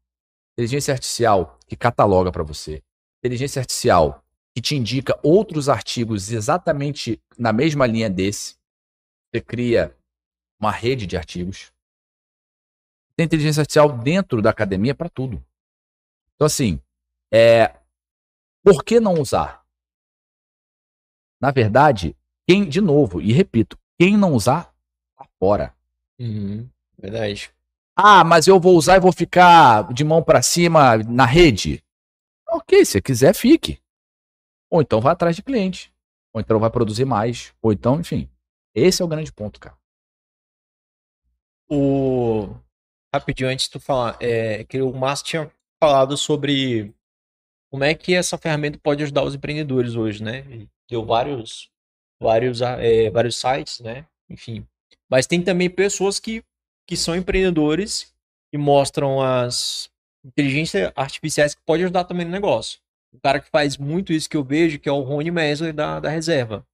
inteligência 0.53 0.93
artificial 0.93 1.59
que 1.67 1.75
cataloga 1.75 2.31
para 2.31 2.41
você, 2.41 2.81
inteligência 3.19 3.59
artificial 3.59 4.23
que 4.55 4.61
te 4.61 4.75
indica 4.75 5.19
outros 5.21 5.67
artigos 5.67 6.31
exatamente 6.31 7.21
na 7.37 7.51
mesma 7.51 7.85
linha 7.85 8.09
desse. 8.09 8.55
Você 9.29 9.41
cria 9.41 9.93
uma 10.59 10.71
rede 10.71 11.05
de 11.05 11.17
artigos. 11.17 11.72
Tem 13.15 13.25
inteligência 13.25 13.61
artificial 13.61 13.91
dentro 13.97 14.41
da 14.41 14.49
academia 14.49 14.95
para 14.95 15.09
tudo. 15.09 15.43
Então, 16.35 16.45
assim, 16.45 16.81
é, 17.31 17.75
Por 18.63 18.83
que 18.83 18.99
não 18.99 19.15
usar? 19.15 19.61
Na 21.41 21.51
verdade, 21.51 22.15
quem, 22.47 22.67
de 22.67 22.79
novo, 22.79 23.19
e 23.21 23.33
repito, 23.33 23.77
quem 23.99 24.15
não 24.15 24.33
usar, 24.33 24.73
tá 25.17 25.27
fora. 25.37 25.75
Uhum, 26.17 26.69
verdade. 26.97 27.53
Ah, 27.95 28.23
mas 28.23 28.47
eu 28.47 28.59
vou 28.59 28.75
usar 28.77 28.95
e 28.95 29.01
vou 29.01 29.11
ficar 29.11 29.91
de 29.93 30.03
mão 30.05 30.23
para 30.23 30.41
cima 30.41 30.97
na 30.97 31.25
rede. 31.25 31.83
Ok, 32.47 32.85
se 32.85 33.01
quiser, 33.01 33.35
fique. 33.35 33.79
Ou 34.71 34.81
então 34.81 35.01
vai 35.01 35.11
atrás 35.11 35.35
de 35.35 35.43
cliente. 35.43 35.93
Ou 36.33 36.39
então 36.39 36.59
vai 36.59 36.69
produzir 36.69 37.05
mais. 37.05 37.53
Ou 37.61 37.73
então, 37.73 37.99
enfim. 37.99 38.29
Esse 38.73 39.01
é 39.01 39.05
o 39.05 39.07
grande 39.07 39.31
ponto, 39.31 39.59
cara. 39.59 39.77
O... 41.69 42.55
Rapidinho, 43.13 43.49
antes 43.49 43.65
de 43.65 43.71
tu 43.71 43.79
falar, 43.79 44.17
é, 44.19 44.63
que 44.63 44.81
o 44.81 44.91
Márcio 44.91 45.25
tinha 45.25 45.51
falado 45.81 46.17
sobre 46.17 46.93
como 47.71 47.83
é 47.83 47.93
que 47.93 48.13
essa 48.13 48.37
ferramenta 48.37 48.79
pode 48.81 49.03
ajudar 49.03 49.23
os 49.23 49.35
empreendedores 49.35 49.95
hoje, 49.95 50.23
né? 50.23 50.67
Deu 50.89 51.05
vários, 51.05 51.69
vários, 52.21 52.61
é, 52.61 53.09
vários 53.09 53.35
sites, 53.35 53.79
né? 53.81 54.05
Enfim. 54.29 54.65
Mas 55.09 55.27
tem 55.27 55.41
também 55.43 55.69
pessoas 55.69 56.19
que, 56.19 56.43
que 56.87 56.97
são 56.97 57.15
empreendedores 57.15 58.13
e 58.53 58.57
mostram 58.57 59.21
as 59.21 59.89
inteligências 60.25 60.91
artificiais 60.95 61.53
que 61.53 61.61
podem 61.65 61.85
ajudar 61.85 62.05
também 62.05 62.25
no 62.25 62.31
negócio. 62.31 62.79
O 63.13 63.19
cara 63.19 63.39
que 63.39 63.49
faz 63.49 63.77
muito 63.77 64.11
isso 64.11 64.29
que 64.29 64.37
eu 64.37 64.43
vejo, 64.43 64.79
que 64.79 64.89
é 64.89 64.91
o 64.91 65.01
Rony 65.01 65.29
Mesler 65.29 65.73
da, 65.73 65.99
da 65.99 66.09
reserva. 66.09 66.65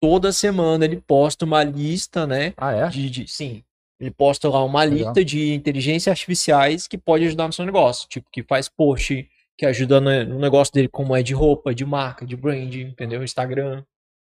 Toda 0.00 0.32
semana 0.32 0.84
ele 0.84 1.00
posta 1.00 1.44
uma 1.44 1.62
lista, 1.64 2.26
né? 2.26 2.54
Ah, 2.56 2.72
é? 2.72 2.88
De, 2.88 3.08
de- 3.10 3.28
sim. 3.28 3.64
Ele 4.02 4.10
posta 4.10 4.48
lá 4.48 4.64
uma 4.64 4.82
Legal. 4.82 4.98
lista 4.98 5.24
de 5.24 5.54
inteligências 5.54 6.10
artificiais 6.10 6.88
que 6.88 6.98
pode 6.98 7.24
ajudar 7.24 7.46
no 7.46 7.52
seu 7.52 7.64
negócio. 7.64 8.08
Tipo, 8.08 8.28
que 8.32 8.42
faz 8.42 8.68
post, 8.68 9.30
que 9.56 9.64
ajuda 9.64 10.00
no, 10.00 10.40
negócio 10.40 10.74
dele, 10.74 10.88
como 10.88 11.14
é 11.14 11.22
de 11.22 11.32
roupa, 11.32 11.72
de 11.72 11.84
marca, 11.84 12.26
de 12.26 12.34
brand, 12.34 12.74
entendeu? 12.74 13.22
Instagram, 13.22 13.84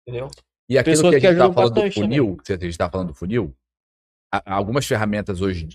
entendeu? 0.08 0.30
E 0.70 0.78
aquilo 0.78 0.96
Pessoas 0.96 1.20
que 1.20 1.26
a 1.26 1.32
gente 1.32 1.40
tá 1.40 1.46
ajudam 1.46 1.54
falando 1.54 1.74
do 1.74 1.92
funil, 1.92 2.38
que 2.38 2.54
a 2.54 2.58
gente 2.58 2.78
tá 2.78 2.88
falando 2.88 3.08
do 3.08 3.14
funil, 3.16 3.56
algumas 4.46 4.86
ferramentas 4.86 5.42
hoje 5.42 5.68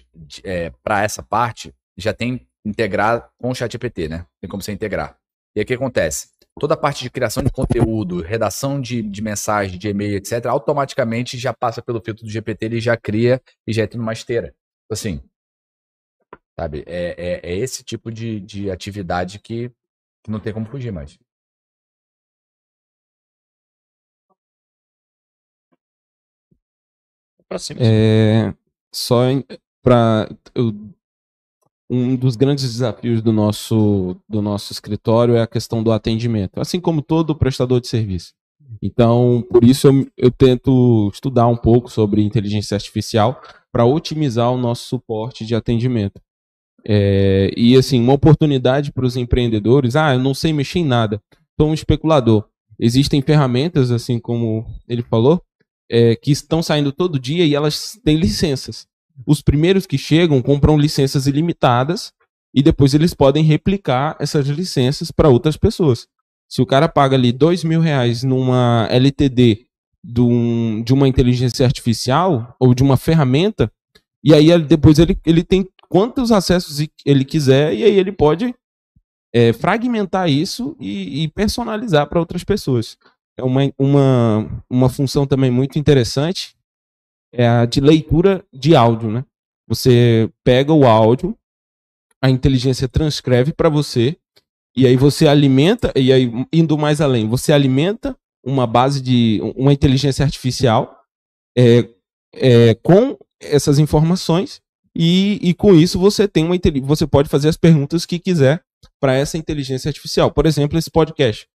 para 0.80 1.02
essa 1.02 1.22
parte 1.22 1.74
já 1.96 2.14
tem 2.14 2.46
integrar 2.64 3.30
com 3.36 3.50
o 3.50 3.54
ChatGPT, 3.54 4.08
né? 4.08 4.24
Tem 4.40 4.48
como 4.48 4.62
você 4.62 4.70
integrar. 4.70 5.18
E 5.56 5.60
aí 5.60 5.64
o 5.64 5.66
que 5.66 5.74
acontece? 5.74 6.28
Toda 6.58 6.74
a 6.74 6.76
parte 6.76 7.02
de 7.02 7.10
criação 7.10 7.42
de 7.42 7.50
conteúdo, 7.50 8.20
redação 8.20 8.80
de, 8.80 9.02
de 9.02 9.22
mensagem, 9.22 9.78
de 9.78 9.88
e-mail, 9.88 10.16
etc., 10.16 10.46
automaticamente 10.46 11.38
já 11.38 11.52
passa 11.54 11.80
pelo 11.80 12.00
filtro 12.00 12.24
do 12.24 12.30
GPT, 12.30 12.66
ele 12.66 12.80
já 12.80 12.96
cria 12.96 13.40
e 13.66 13.72
já 13.72 13.84
entra 13.84 13.98
numa 13.98 14.12
esteira. 14.12 14.54
Assim, 14.90 15.20
sabe? 16.58 16.82
É, 16.86 17.14
é, 17.16 17.52
é 17.52 17.56
esse 17.56 17.84
tipo 17.84 18.10
de, 18.10 18.40
de 18.40 18.70
atividade 18.70 19.38
que, 19.38 19.70
que 20.24 20.30
não 20.30 20.40
tem 20.40 20.52
como 20.52 20.66
fugir 20.66 20.90
mais. 20.90 21.16
Pra 27.48 27.58
cima. 27.58 27.80
É, 27.80 28.52
só 28.92 29.22
para 29.82 30.28
um 31.90 32.14
dos 32.14 32.36
grandes 32.36 32.64
desafios 32.64 33.22
do 33.22 33.32
nosso 33.32 34.16
do 34.28 34.42
nosso 34.42 34.72
escritório 34.72 35.36
é 35.36 35.42
a 35.42 35.46
questão 35.46 35.82
do 35.82 35.90
atendimento, 35.90 36.60
assim 36.60 36.80
como 36.80 37.02
todo 37.02 37.34
prestador 37.34 37.80
de 37.80 37.88
serviço. 37.88 38.32
Então, 38.82 39.44
por 39.50 39.64
isso 39.64 39.88
eu, 39.88 40.06
eu 40.16 40.30
tento 40.30 41.10
estudar 41.12 41.46
um 41.46 41.56
pouco 41.56 41.90
sobre 41.90 42.22
inteligência 42.22 42.74
artificial 42.74 43.40
para 43.72 43.84
otimizar 43.84 44.50
o 44.52 44.58
nosso 44.58 44.86
suporte 44.86 45.44
de 45.44 45.54
atendimento. 45.54 46.20
É, 46.84 47.50
e 47.56 47.76
assim, 47.76 48.00
uma 48.00 48.12
oportunidade 48.12 48.92
para 48.92 49.06
os 49.06 49.16
empreendedores, 49.16 49.96
ah, 49.96 50.14
eu 50.14 50.20
não 50.20 50.34
sei 50.34 50.52
mexer 50.52 50.80
em 50.80 50.84
nada, 50.84 51.20
sou 51.58 51.70
um 51.70 51.74
especulador. 51.74 52.44
Existem 52.78 53.20
ferramentas, 53.20 53.90
assim 53.90 54.18
como 54.18 54.64
ele 54.88 55.02
falou, 55.02 55.42
é, 55.90 56.14
que 56.14 56.30
estão 56.30 56.62
saindo 56.62 56.92
todo 56.92 57.18
dia 57.18 57.44
e 57.44 57.54
elas 57.54 57.98
têm 58.04 58.16
licenças. 58.16 58.86
Os 59.26 59.42
primeiros 59.42 59.86
que 59.86 59.98
chegam 59.98 60.40
compram 60.42 60.78
licenças 60.78 61.26
ilimitadas 61.26 62.12
e 62.54 62.62
depois 62.62 62.94
eles 62.94 63.14
podem 63.14 63.44
replicar 63.44 64.16
essas 64.18 64.46
licenças 64.48 65.10
para 65.10 65.28
outras 65.28 65.56
pessoas. 65.56 66.06
Se 66.48 66.62
o 66.62 66.66
cara 66.66 66.88
paga 66.88 67.14
ali 67.16 67.30
dois 67.30 67.62
mil 67.62 67.80
reais 67.80 68.22
numa 68.22 68.86
LTD 68.90 69.66
de, 70.02 70.20
um- 70.20 70.82
de 70.82 70.94
uma 70.94 71.06
inteligência 71.08 71.66
artificial 71.66 72.56
ou 72.58 72.74
de 72.74 72.82
uma 72.82 72.96
ferramenta, 72.96 73.70
e 74.24 74.32
aí 74.32 74.56
depois 74.62 74.98
ele, 74.98 75.18
ele 75.26 75.44
tem 75.44 75.68
quantos 75.88 76.32
acessos 76.32 76.86
ele 77.04 77.24
quiser 77.24 77.74
e 77.74 77.84
aí 77.84 77.98
ele 77.98 78.12
pode 78.12 78.54
é, 79.34 79.52
fragmentar 79.52 80.28
isso 80.30 80.76
e, 80.80 81.24
e 81.24 81.28
personalizar 81.28 82.06
para 82.08 82.18
outras 82.20 82.42
pessoas 82.44 82.96
é 83.38 83.44
uma, 83.44 83.60
uma, 83.78 84.64
uma 84.68 84.88
função 84.88 85.24
também 85.26 85.50
muito 85.50 85.78
interessante, 85.78 86.56
é 87.32 87.46
a 87.46 87.64
de 87.64 87.80
leitura 87.80 88.44
de 88.52 88.74
áudio, 88.74 89.10
né? 89.10 89.24
Você 89.68 90.30
pega 90.42 90.72
o 90.72 90.86
áudio, 90.86 91.36
a 92.22 92.30
inteligência 92.30 92.88
transcreve 92.88 93.52
para 93.52 93.68
você, 93.68 94.16
e 94.76 94.86
aí 94.86 94.96
você 94.96 95.26
alimenta, 95.26 95.92
e 95.94 96.12
aí 96.12 96.30
indo 96.52 96.78
mais 96.78 97.00
além, 97.00 97.28
você 97.28 97.52
alimenta 97.52 98.16
uma 98.44 98.66
base 98.66 99.00
de 99.00 99.40
uma 99.56 99.72
inteligência 99.72 100.24
artificial 100.24 101.02
é, 101.56 101.88
é, 102.34 102.74
com 102.76 103.18
essas 103.40 103.78
informações, 103.78 104.60
e, 104.96 105.38
e 105.42 105.54
com 105.54 105.74
isso 105.74 105.98
você 105.98 106.26
tem 106.26 106.44
uma 106.44 106.56
você 106.82 107.06
pode 107.06 107.28
fazer 107.28 107.48
as 107.48 107.56
perguntas 107.56 108.06
que 108.06 108.18
quiser 108.18 108.62
para 109.00 109.14
essa 109.14 109.38
inteligência 109.38 109.88
artificial. 109.88 110.30
Por 110.30 110.46
exemplo, 110.46 110.78
esse 110.78 110.90
podcast 110.90 111.46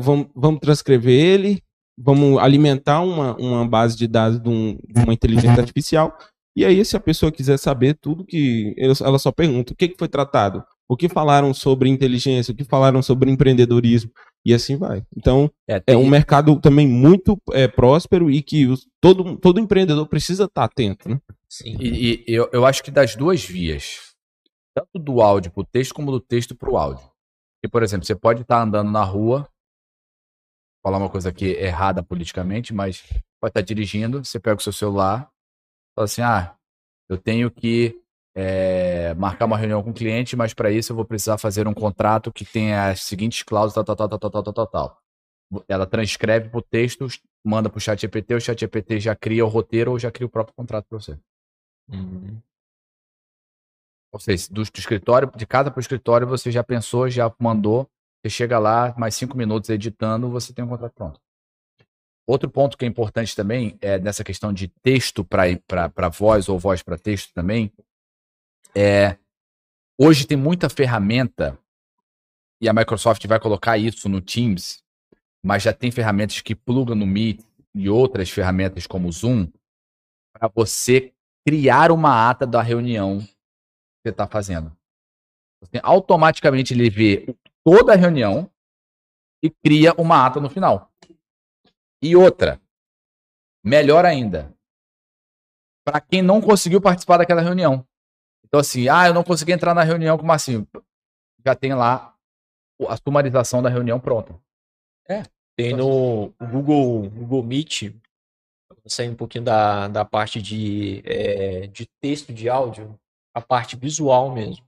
vamos, 0.00 0.28
vamos 0.34 0.60
transcrever 0.60 1.14
ele, 1.14 1.62
vamos 1.96 2.38
alimentar 2.38 3.00
uma, 3.00 3.36
uma 3.36 3.66
base 3.66 3.96
de 3.96 4.06
dados 4.06 4.40
de, 4.40 4.48
um- 4.48 4.76
de 4.88 5.02
uma 5.02 5.12
inteligência 5.14 5.60
artificial. 5.60 6.16
E 6.56 6.64
aí, 6.64 6.84
se 6.84 6.96
a 6.96 7.00
pessoa 7.00 7.32
quiser 7.32 7.58
saber 7.58 7.94
tudo 8.00 8.24
que. 8.24 8.74
Ela 8.78 9.18
só 9.18 9.32
pergunta 9.32 9.72
o 9.72 9.76
que, 9.76 9.88
que 9.88 9.98
foi 9.98 10.06
tratado, 10.06 10.62
o 10.88 10.96
que 10.96 11.08
falaram 11.08 11.52
sobre 11.52 11.88
inteligência, 11.88 12.52
o 12.52 12.56
que 12.56 12.62
falaram 12.62 13.02
sobre 13.02 13.28
empreendedorismo, 13.30 14.12
e 14.46 14.54
assim 14.54 14.76
vai. 14.76 15.02
Então, 15.16 15.50
É, 15.68 15.76
é 15.76 15.80
tem- 15.80 15.96
um 15.96 16.06
mercado 16.08 16.60
também 16.60 16.86
muito 16.86 17.36
é, 17.52 17.66
próspero 17.66 18.30
e 18.30 18.40
que 18.40 18.66
os- 18.66 18.86
todo, 19.00 19.36
todo 19.36 19.58
empreendedor 19.58 20.06
precisa 20.06 20.44
estar 20.44 20.62
atento. 20.64 21.08
Né? 21.08 21.18
Sim. 21.48 21.76
E, 21.80 22.22
e 22.28 22.32
eu, 22.32 22.48
eu 22.52 22.64
acho 22.64 22.84
que 22.84 22.90
das 22.92 23.16
duas 23.16 23.42
vias, 23.44 24.12
tanto 24.76 24.96
do 24.98 25.20
áudio 25.20 25.50
para 25.50 25.60
o 25.62 25.66
texto, 25.66 25.92
como 25.92 26.12
do 26.12 26.20
texto 26.20 26.54
para 26.54 26.70
o 26.70 26.76
áudio. 26.76 27.02
Porque, 27.60 27.68
por 27.72 27.82
exemplo, 27.82 28.06
você 28.06 28.14
pode 28.14 28.42
estar 28.42 28.62
andando 28.62 28.90
na 28.92 29.02
rua, 29.02 29.48
falar 30.84 30.98
uma 30.98 31.08
coisa 31.08 31.30
aqui 31.30 31.46
errada 31.46 32.02
politicamente, 32.02 32.74
mas 32.74 33.02
pode 33.40 33.50
estar 33.50 33.62
dirigindo, 33.62 34.22
você 34.22 34.38
pega 34.38 34.60
o 34.60 34.62
seu 34.62 34.72
celular, 34.72 35.30
fala 35.96 36.04
assim: 36.04 36.20
ah, 36.20 36.54
eu 37.08 37.16
tenho 37.16 37.50
que 37.50 37.98
é, 38.36 39.14
marcar 39.14 39.46
uma 39.46 39.56
reunião 39.56 39.82
com 39.82 39.90
o 39.90 39.94
cliente, 39.94 40.36
mas 40.36 40.52
para 40.52 40.70
isso 40.70 40.92
eu 40.92 40.96
vou 40.96 41.04
precisar 41.04 41.38
fazer 41.38 41.66
um 41.66 41.72
contrato 41.72 42.30
que 42.30 42.44
tenha 42.44 42.90
as 42.90 43.02
seguintes 43.02 43.42
cláusulas, 43.42 43.74
tal, 43.74 43.96
tal, 43.96 44.08
tal, 44.08 44.18
tal, 44.18 44.30
tal, 44.30 44.42
tal, 44.42 44.52
tal, 44.52 44.66
tal. 44.66 44.98
Ela 45.68 45.86
transcreve 45.86 46.50
para 46.50 46.58
o 46.58 46.62
texto, 46.62 47.06
manda 47.44 47.70
para 47.70 47.78
o 47.78 47.80
chat 47.80 48.00
GPT, 48.00 48.34
o 48.34 48.40
chat 48.40 48.60
GPT 48.60 49.00
já 49.00 49.14
cria 49.16 49.44
o 49.44 49.48
roteiro 49.48 49.92
ou 49.92 49.98
já 49.98 50.10
cria 50.10 50.26
o 50.26 50.30
próprio 50.30 50.54
contrato 50.54 50.86
para 50.88 50.98
você. 50.98 51.18
Uhum. 51.88 52.40
Ou 54.12 54.20
seja, 54.20 54.48
do, 54.48 54.62
do 54.62 54.78
escritório, 54.78 55.30
de 55.34 55.46
casa 55.46 55.70
para 55.70 55.78
o 55.78 55.80
escritório, 55.80 56.26
você 56.26 56.50
já 56.50 56.62
pensou, 56.62 57.08
já 57.08 57.32
mandou, 57.38 57.88
você 58.24 58.30
chega 58.30 58.58
lá, 58.58 58.94
mais 58.96 59.14
cinco 59.14 59.36
minutos 59.36 59.68
editando, 59.68 60.30
você 60.30 60.50
tem 60.54 60.64
um 60.64 60.68
contrato 60.68 60.94
pronto. 60.94 61.20
Outro 62.26 62.48
ponto 62.48 62.78
que 62.78 62.86
é 62.86 62.88
importante 62.88 63.36
também 63.36 63.76
é 63.82 63.98
nessa 63.98 64.24
questão 64.24 64.50
de 64.50 64.68
texto 64.68 65.22
para 65.22 66.08
voz 66.08 66.48
ou 66.48 66.58
voz 66.58 66.82
para 66.82 66.96
texto 66.96 67.34
também, 67.34 67.70
é 68.74 69.18
hoje 70.00 70.26
tem 70.26 70.38
muita 70.38 70.70
ferramenta 70.70 71.58
e 72.62 72.66
a 72.66 72.72
Microsoft 72.72 73.26
vai 73.26 73.38
colocar 73.38 73.76
isso 73.76 74.08
no 74.08 74.22
Teams, 74.22 74.82
mas 75.44 75.62
já 75.62 75.72
tem 75.74 75.90
ferramentas 75.90 76.40
que 76.40 76.54
plugam 76.54 76.96
no 76.96 77.06
Meet 77.06 77.44
e 77.74 77.90
outras 77.90 78.30
ferramentas 78.30 78.86
como 78.86 79.06
o 79.06 79.12
Zoom 79.12 79.52
para 80.32 80.48
você 80.48 81.12
criar 81.46 81.92
uma 81.92 82.30
ata 82.30 82.46
da 82.46 82.62
reunião 82.62 83.18
você 83.18 84.08
está 84.08 84.26
fazendo. 84.26 84.74
Você 85.60 85.78
automaticamente 85.82 86.72
ele 86.72 86.88
vê 86.88 87.36
toda 87.64 87.92
a 87.92 87.96
reunião 87.96 88.50
e 89.42 89.50
cria 89.50 89.92
uma 89.94 90.24
ata 90.24 90.40
no 90.40 90.50
final. 90.50 90.92
E 92.02 92.14
outra, 92.14 92.60
melhor 93.64 94.04
ainda, 94.04 94.54
para 95.84 96.00
quem 96.00 96.22
não 96.22 96.40
conseguiu 96.40 96.80
participar 96.80 97.18
daquela 97.18 97.40
reunião. 97.40 97.86
Então, 98.44 98.60
assim, 98.60 98.88
ah, 98.88 99.06
eu 99.06 99.14
não 99.14 99.24
consegui 99.24 99.52
entrar 99.52 99.74
na 99.74 99.82
reunião 99.82 100.16
com 100.16 100.24
o 100.24 100.26
Marcinho. 100.26 100.68
Já 101.44 101.54
tem 101.54 101.74
lá 101.74 102.14
a 102.88 102.96
sumarização 102.96 103.62
da 103.62 103.68
reunião 103.68 103.98
pronta. 103.98 104.38
Tem 105.56 105.74
no 105.74 106.32
Google, 106.50 107.08
Google 107.10 107.42
Meet, 107.42 107.94
sair 108.86 109.08
um 109.08 109.14
pouquinho 109.14 109.44
da, 109.44 109.88
da 109.88 110.04
parte 110.04 110.42
de, 110.42 111.02
é, 111.04 111.66
de 111.68 111.86
texto 112.00 112.32
de 112.32 112.48
áudio, 112.48 112.98
a 113.32 113.40
parte 113.40 113.76
visual 113.76 114.32
mesmo. 114.32 114.64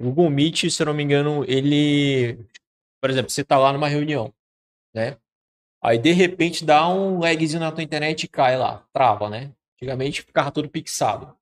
O 0.00 0.04
Google 0.04 0.30
Meet, 0.30 0.70
se 0.70 0.82
eu 0.82 0.86
não 0.86 0.94
me 0.94 1.02
engano, 1.02 1.44
ele 1.46 2.38
Por 3.00 3.10
exemplo, 3.10 3.30
você 3.30 3.44
tá 3.44 3.58
lá 3.58 3.72
numa 3.72 3.88
reunião, 3.88 4.32
né? 4.94 5.16
Aí 5.82 5.98
de 5.98 6.12
repente 6.12 6.64
dá 6.64 6.88
um 6.88 7.18
lagzinho 7.20 7.60
na 7.60 7.70
tua 7.70 7.82
internet 7.82 8.24
e 8.24 8.28
cai 8.28 8.56
lá, 8.56 8.84
trava, 8.92 9.28
né? 9.28 9.52
Antigamente 9.76 10.22
ficava 10.22 10.50
tudo 10.50 10.68
pixado. 10.68 11.36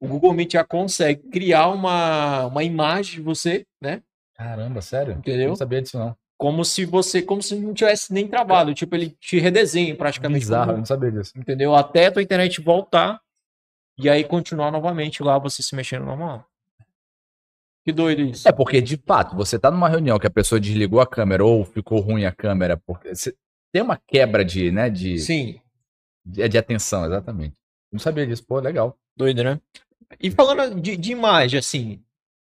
O 0.00 0.06
Google 0.06 0.32
Meet 0.34 0.52
já 0.52 0.64
consegue 0.64 1.28
criar 1.30 1.68
uma, 1.68 2.46
uma 2.46 2.62
imagem 2.62 3.14
de 3.16 3.20
você, 3.22 3.66
né? 3.80 4.02
Caramba, 4.34 4.80
sério? 4.82 5.14
Entendeu? 5.14 5.48
Não 5.48 5.56
sabia 5.56 5.82
disso, 5.82 5.98
não. 5.98 6.16
Como 6.38 6.64
se 6.64 6.84
você, 6.84 7.22
como 7.22 7.42
se 7.42 7.56
não 7.56 7.72
tivesse 7.72 8.12
nem 8.12 8.28
travado. 8.28 8.74
Tipo, 8.74 8.94
ele 8.94 9.10
te 9.18 9.38
redesenha 9.38 9.96
praticamente. 9.96 10.40
Bizarro, 10.40 10.64
eu 10.64 10.66
como- 10.66 10.78
não 10.78 10.84
sabia 10.84 11.10
disso. 11.10 11.32
entendeu? 11.36 11.74
Até 11.74 12.06
a 12.06 12.12
tua 12.12 12.22
internet 12.22 12.60
voltar 12.60 13.20
e 13.98 14.08
aí 14.10 14.22
continuar 14.22 14.70
novamente 14.70 15.22
lá, 15.22 15.38
você 15.38 15.62
se 15.62 15.74
mexendo 15.74 16.04
normal. 16.04 16.46
Que 17.86 17.92
doido 17.92 18.22
isso. 18.22 18.48
É 18.48 18.50
porque, 18.50 18.82
de 18.82 18.96
fato, 18.96 19.36
você 19.36 19.56
tá 19.60 19.70
numa 19.70 19.88
reunião 19.88 20.18
que 20.18 20.26
a 20.26 20.30
pessoa 20.30 20.60
desligou 20.60 21.00
a 21.00 21.06
câmera 21.06 21.44
ou 21.44 21.64
ficou 21.64 22.00
ruim 22.00 22.24
a 22.24 22.32
câmera, 22.32 22.76
porque 22.76 23.12
tem 23.72 23.80
uma 23.80 23.96
quebra 23.96 24.44
de, 24.44 24.72
né, 24.72 24.90
de, 24.90 25.20
Sim, 25.20 25.60
de, 26.24 26.48
de 26.48 26.58
atenção, 26.58 27.06
exatamente. 27.06 27.54
Não 27.92 28.00
sabia 28.00 28.26
disso, 28.26 28.44
pô, 28.44 28.58
legal. 28.58 28.98
doido, 29.16 29.44
né? 29.44 29.60
E 30.20 30.32
falando 30.32 30.80
de, 30.80 30.96
de 30.96 31.12
imagem, 31.12 31.60
assim, 31.60 32.02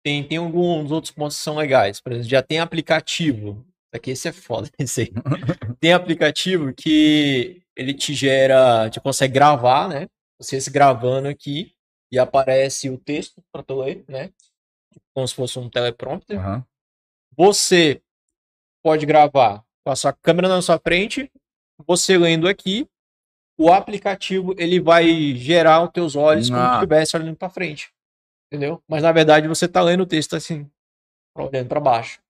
tem, 0.04 0.24
tem 0.24 0.40
alguns 0.40 0.90
outros 0.90 1.12
pontos 1.12 1.38
que 1.38 1.44
são 1.44 1.58
legais. 1.58 2.02
Por 2.02 2.14
exemplo, 2.14 2.30
já 2.30 2.42
tem 2.42 2.60
aplicativo. 2.60 3.64
Aqui 3.94 4.12
esse 4.12 4.28
é 4.28 4.32
foda, 4.32 4.70
esse 4.80 5.02
aí. 5.02 5.12
Tem 5.80 5.94
aplicativo 5.94 6.74
que 6.74 7.62
ele 7.76 7.94
te 7.94 8.14
gera, 8.14 8.90
te 8.90 9.00
consegue 9.00 9.34
gravar, 9.34 9.88
né? 9.88 10.08
Você 10.40 10.60
se 10.60 10.70
gravando 10.70 11.28
aqui 11.28 11.72
e 12.12 12.18
aparece 12.20 12.90
o 12.90 12.98
texto 12.98 13.42
para 13.52 13.64
tu 13.64 13.80
ler, 13.80 14.04
né? 14.08 14.32
Como 15.18 15.28
se 15.28 15.34
fosse 15.34 15.58
um 15.58 15.68
teleprompter. 15.68 16.38
Aham. 16.40 16.64
Você 17.36 18.04
pode 18.86 19.04
gravar 19.04 19.64
com 19.84 19.92
a 19.92 19.96
sua 19.96 20.14
câmera 20.14 20.48
na 20.48 20.62
sua 20.62 20.78
frente, 20.78 21.32
você 21.88 22.16
lendo 22.20 22.48
aqui, 22.48 22.88
o 23.60 23.72
aplicativo 23.74 24.54
ele 24.60 24.80
vai 24.80 25.34
gerar 25.36 25.84
os 25.84 25.90
teus 25.90 26.16
olhos 26.16 26.52
como 26.52 26.62
se 26.62 26.68
Ah. 26.68 26.76
estivesse 26.76 27.18
olhando 27.18 27.36
para 27.36 27.50
frente. 27.50 27.92
Entendeu? 28.46 28.80
Mas 28.88 29.02
na 29.02 29.12
verdade 29.12 29.48
você 29.48 29.68
tá 29.68 29.82
lendo 29.82 30.02
o 30.04 30.06
texto 30.06 30.36
assim, 30.36 30.70
olhando 31.36 31.68
para 31.68 31.80
baixo. 31.80 32.22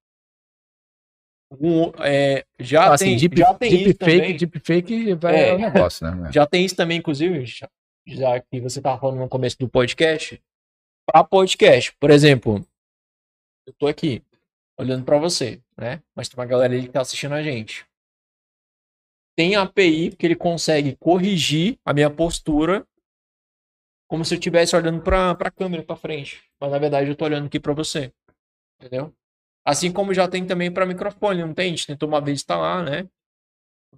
Um, 1.60 1.92
é, 2.02 2.46
já, 2.58 2.94
assim, 2.94 3.06
tem, 3.08 3.18
deep, 3.18 3.38
já 3.38 3.54
tem 3.54 3.74
isso 3.74 3.84
deepfake, 3.84 4.16
também. 4.18 4.38
deepfake 4.38 5.14
vai 5.16 5.36
É. 5.36 5.50
é 5.50 5.54
um 5.56 5.60
negócio, 5.60 6.10
né? 6.10 6.32
Já 6.32 6.48
tem 6.48 6.64
isso 6.64 6.76
também, 6.78 7.00
inclusive, 7.00 7.46
já, 7.46 7.70
já 8.08 8.40
que 8.40 8.62
você 8.62 8.80
estava 8.80 8.98
falando 8.98 9.20
no 9.20 9.28
começo 9.28 9.58
do 9.60 9.68
podcast. 9.68 10.42
Para 11.06 11.24
podcast, 11.26 11.94
por 12.00 12.12
exemplo, 12.12 12.66
eu 13.68 13.74
tô 13.74 13.88
aqui 13.88 14.24
olhando 14.80 15.06
para 15.06 15.20
você, 15.20 15.62
né? 15.78 16.02
Mas 16.16 16.30
tem 16.30 16.40
uma 16.40 16.46
galera 16.46 16.74
ali 16.74 16.84
que 16.84 16.94
tá 16.94 17.02
assistindo 17.02 17.34
a 17.34 17.44
gente. 17.44 17.86
Tem 19.36 19.56
API 19.56 20.16
que 20.16 20.26
ele 20.26 20.36
consegue 20.36 20.96
corrigir 20.96 21.78
a 21.86 21.94
minha 21.94 22.10
postura 22.10 22.88
como 24.08 24.24
se 24.24 24.34
eu 24.34 24.38
estivesse 24.40 24.76
olhando 24.76 25.02
para 25.02 25.32
a 25.32 25.52
câmera 25.52 25.84
para 25.84 25.96
frente, 25.96 26.42
mas 26.60 26.72
na 26.72 26.80
verdade 26.80 27.10
eu 27.10 27.16
tô 27.16 27.26
olhando 27.26 27.48
aqui 27.48 27.60
para 27.60 27.74
você. 27.74 28.12
Entendeu? 28.80 29.14
Assim 29.66 29.92
como 29.92 30.14
já 30.14 30.28
tem 30.28 30.46
também 30.46 30.72
para 30.72 30.86
microfone, 30.86 31.42
não 31.44 31.54
tem? 31.54 31.68
A 31.68 31.70
gente 31.70 31.88
tentou 31.88 32.10
uma 32.10 32.22
vez 32.22 32.40
instalar, 32.40 32.84
né? 32.84 33.08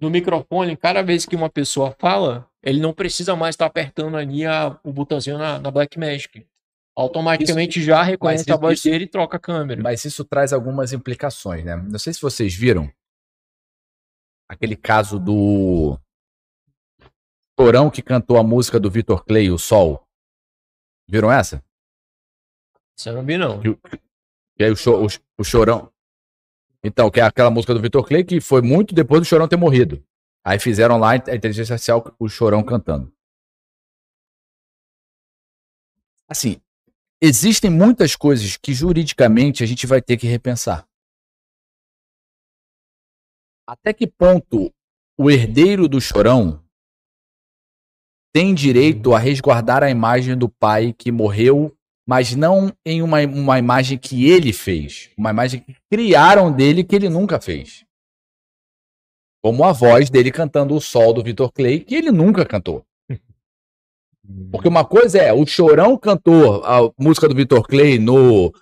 no 0.00 0.10
microfone, 0.10 0.76
cada 0.76 1.02
vez 1.02 1.26
que 1.26 1.36
uma 1.36 1.50
pessoa 1.50 1.94
fala, 1.98 2.48
ele 2.62 2.80
não 2.80 2.92
precisa 2.92 3.36
mais 3.36 3.54
estar 3.54 3.66
apertando 3.66 4.16
ali 4.16 4.46
a- 4.46 4.78
o 4.82 4.92
botãozinho 4.92 5.38
na, 5.38 5.58
na 5.58 5.70
Blackmagic. 5.70 6.46
Automaticamente 7.00 7.82
já 7.82 8.02
reconhece 8.02 8.44
mas 8.46 8.54
a 8.56 8.60
voz 8.60 8.78
isso- 8.78 8.90
dele 8.90 9.04
e 9.04 9.08
troca 9.08 9.36
a 9.36 9.40
câmera. 9.40 9.82
Mas 9.82 10.04
isso 10.04 10.24
traz 10.24 10.52
algumas 10.52 10.92
implicações, 10.92 11.64
né? 11.64 11.76
Não 11.76 11.98
sei 11.98 12.12
se 12.12 12.20
vocês 12.20 12.54
viram 12.54 12.92
aquele 14.48 14.76
caso 14.76 15.18
do 15.18 15.98
Torão 17.56 17.90
que 17.90 18.02
cantou 18.02 18.36
a 18.36 18.42
música 18.42 18.78
do 18.78 18.90
Vitor 18.90 19.24
Clay, 19.24 19.50
O 19.50 19.58
Sol. 19.58 20.06
Viram 21.08 21.30
essa? 21.32 21.64
Você 22.96 23.10
não 23.12 23.24
viu, 23.24 23.38
não. 23.38 23.60
E 24.58 24.64
aí 24.64 24.70
o, 24.70 24.76
cho- 24.76 25.02
o, 25.04 25.06
o 25.38 25.44
Chorão. 25.44 25.90
Então, 26.84 27.10
que 27.10 27.20
é 27.20 27.22
aquela 27.22 27.50
música 27.50 27.72
do 27.74 27.80
Vitor 27.80 28.06
Clay 28.06 28.24
que 28.24 28.40
foi 28.40 28.60
muito 28.62 28.94
depois 28.94 29.20
do 29.22 29.24
Chorão 29.24 29.48
ter 29.48 29.56
morrido. 29.56 30.04
Aí 30.44 30.58
fizeram 30.58 30.98
lá 30.98 31.12
a 31.12 31.16
inteligência 31.16 31.72
artificial 31.74 32.14
o 32.18 32.28
Chorão 32.28 32.62
cantando. 32.62 33.12
Assim, 36.28 36.60
existem 37.20 37.70
muitas 37.70 38.16
coisas 38.16 38.56
que 38.56 38.72
juridicamente 38.72 39.62
a 39.62 39.66
gente 39.66 39.86
vai 39.86 40.00
ter 40.00 40.16
que 40.16 40.26
repensar. 40.26 40.86
Até 43.66 43.92
que 43.92 44.06
ponto 44.06 44.72
o 45.18 45.30
herdeiro 45.30 45.88
do 45.88 46.00
Chorão 46.00 46.64
tem 48.32 48.54
direito 48.54 49.14
a 49.14 49.18
resguardar 49.18 49.82
a 49.82 49.90
imagem 49.90 50.36
do 50.36 50.48
pai 50.48 50.92
que 50.92 51.12
morreu 51.12 51.76
mas 52.10 52.34
não 52.34 52.72
em 52.84 53.02
uma, 53.02 53.20
uma 53.20 53.56
imagem 53.56 53.96
que 53.96 54.28
ele 54.28 54.52
fez, 54.52 55.10
uma 55.16 55.30
imagem 55.30 55.60
que 55.60 55.76
criaram 55.88 56.50
dele 56.50 56.82
que 56.82 56.96
ele 56.96 57.08
nunca 57.08 57.40
fez. 57.40 57.84
Como 59.40 59.62
a 59.62 59.70
voz 59.70 60.10
dele 60.10 60.32
cantando 60.32 60.74
o 60.74 60.80
sol 60.80 61.12
do 61.14 61.22
Vitor 61.22 61.52
Clay, 61.52 61.78
que 61.78 61.94
ele 61.94 62.10
nunca 62.10 62.44
cantou. 62.44 62.84
Porque 64.50 64.68
uma 64.68 64.84
coisa 64.84 65.18
é, 65.18 65.32
o 65.32 65.46
Chorão 65.46 65.96
cantou 65.96 66.64
a 66.64 66.90
música 66.98 67.28
do 67.28 67.34
Vitor 67.34 67.66
Clay 67.66 67.98
no 67.98 68.52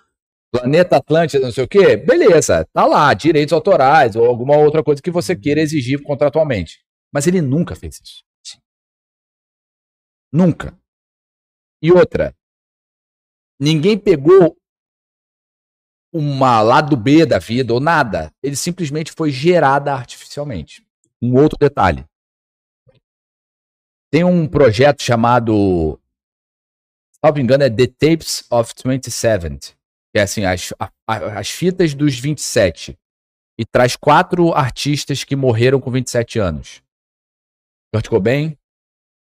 Planeta 0.51 0.97
Atlântida, 0.97 1.45
não 1.45 1.51
sei 1.51 1.63
o 1.63 1.67
quê, 1.67 1.97
beleza, 1.97 2.65
tá 2.73 2.85
lá, 2.85 3.13
direitos 3.13 3.53
autorais 3.53 4.15
ou 4.15 4.25
alguma 4.25 4.57
outra 4.57 4.83
coisa 4.83 5.01
que 5.01 5.11
você 5.11 5.35
queira 5.35 5.61
exigir 5.61 6.01
contratualmente. 6.01 6.79
Mas 7.11 7.27
ele 7.27 7.41
nunca 7.41 7.75
fez 7.75 7.99
isso. 8.03 8.23
Nunca. 10.31 10.77
E 11.81 11.91
outra, 11.91 12.35
Ninguém 13.59 13.97
pegou 13.97 14.55
uma 16.13 16.61
lado 16.61 16.95
B 16.95 17.25
da 17.25 17.39
vida 17.39 17.73
ou 17.73 17.81
nada. 17.81 18.33
Ele 18.41 18.55
simplesmente 18.55 19.11
foi 19.11 19.31
gerada 19.31 19.93
artificialmente. 19.93 20.81
Um 21.21 21.35
outro 21.35 21.57
detalhe. 21.59 22.05
Tem 24.11 24.23
um 24.23 24.47
projeto 24.47 25.01
chamado, 25.03 25.99
salvo 27.23 27.39
engano, 27.39 27.63
é 27.63 27.69
The 27.69 27.87
Tapes 27.87 28.43
of 28.51 28.73
27. 28.83 29.77
Que 30.11 30.19
é 30.19 30.21
assim, 30.23 30.45
as, 30.45 30.73
a- 30.79 30.91
as 31.39 31.49
fitas 31.49 31.93
dos 31.93 32.17
27. 32.17 32.97
E 33.59 33.65
traz 33.65 33.95
quatro 33.95 34.53
artistas 34.53 35.23
que 35.23 35.35
morreram 35.35 35.79
com 35.79 35.91
27 35.91 36.39
anos. 36.39 36.81
Kurt 37.93 38.07
Cobain, 38.07 38.57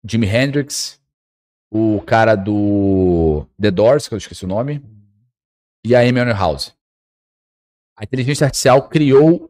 Jimi 0.03 0.27
Hendrix, 0.27 0.99
o 1.71 2.01
cara 2.01 2.35
do 2.35 3.47
The 3.61 3.71
Doors, 3.71 4.07
que 4.07 4.13
eu 4.13 4.17
esqueci 4.17 4.45
o 4.45 4.47
nome, 4.47 4.83
e 5.85 5.95
a 5.95 5.99
Amy 5.99 6.19
House. 6.33 6.75
A 7.97 8.03
inteligência 8.03 8.45
artificial 8.45 8.89
criou 8.89 9.49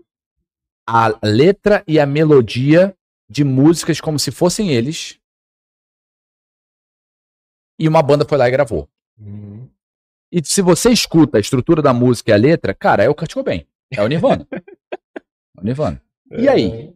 a 0.87 1.07
letra 1.23 1.83
e 1.87 1.99
a 1.99 2.05
melodia 2.05 2.95
de 3.29 3.43
músicas 3.43 3.99
como 3.99 4.19
se 4.19 4.31
fossem 4.31 4.71
eles. 4.71 5.19
E 7.79 7.87
uma 7.87 8.01
banda 8.01 8.25
foi 8.25 8.37
lá 8.37 8.47
e 8.47 8.51
gravou. 8.51 8.89
Uhum. 9.19 9.69
E 10.31 10.43
se 10.43 10.61
você 10.61 10.89
escuta 10.89 11.37
a 11.37 11.41
estrutura 11.41 11.81
da 11.81 11.93
música 11.93 12.31
e 12.31 12.33
a 12.33 12.37
letra, 12.37 12.73
cara, 12.73 13.03
é 13.03 13.09
o 13.09 13.15
Kurt 13.15 13.33
Cobain. 13.33 13.65
É 13.91 14.01
o 14.01 14.07
Nirvana. 14.07 14.47
é 14.51 15.61
o 15.61 15.63
Nirvana. 15.63 16.01
E 16.31 16.47
aí? 16.47 16.95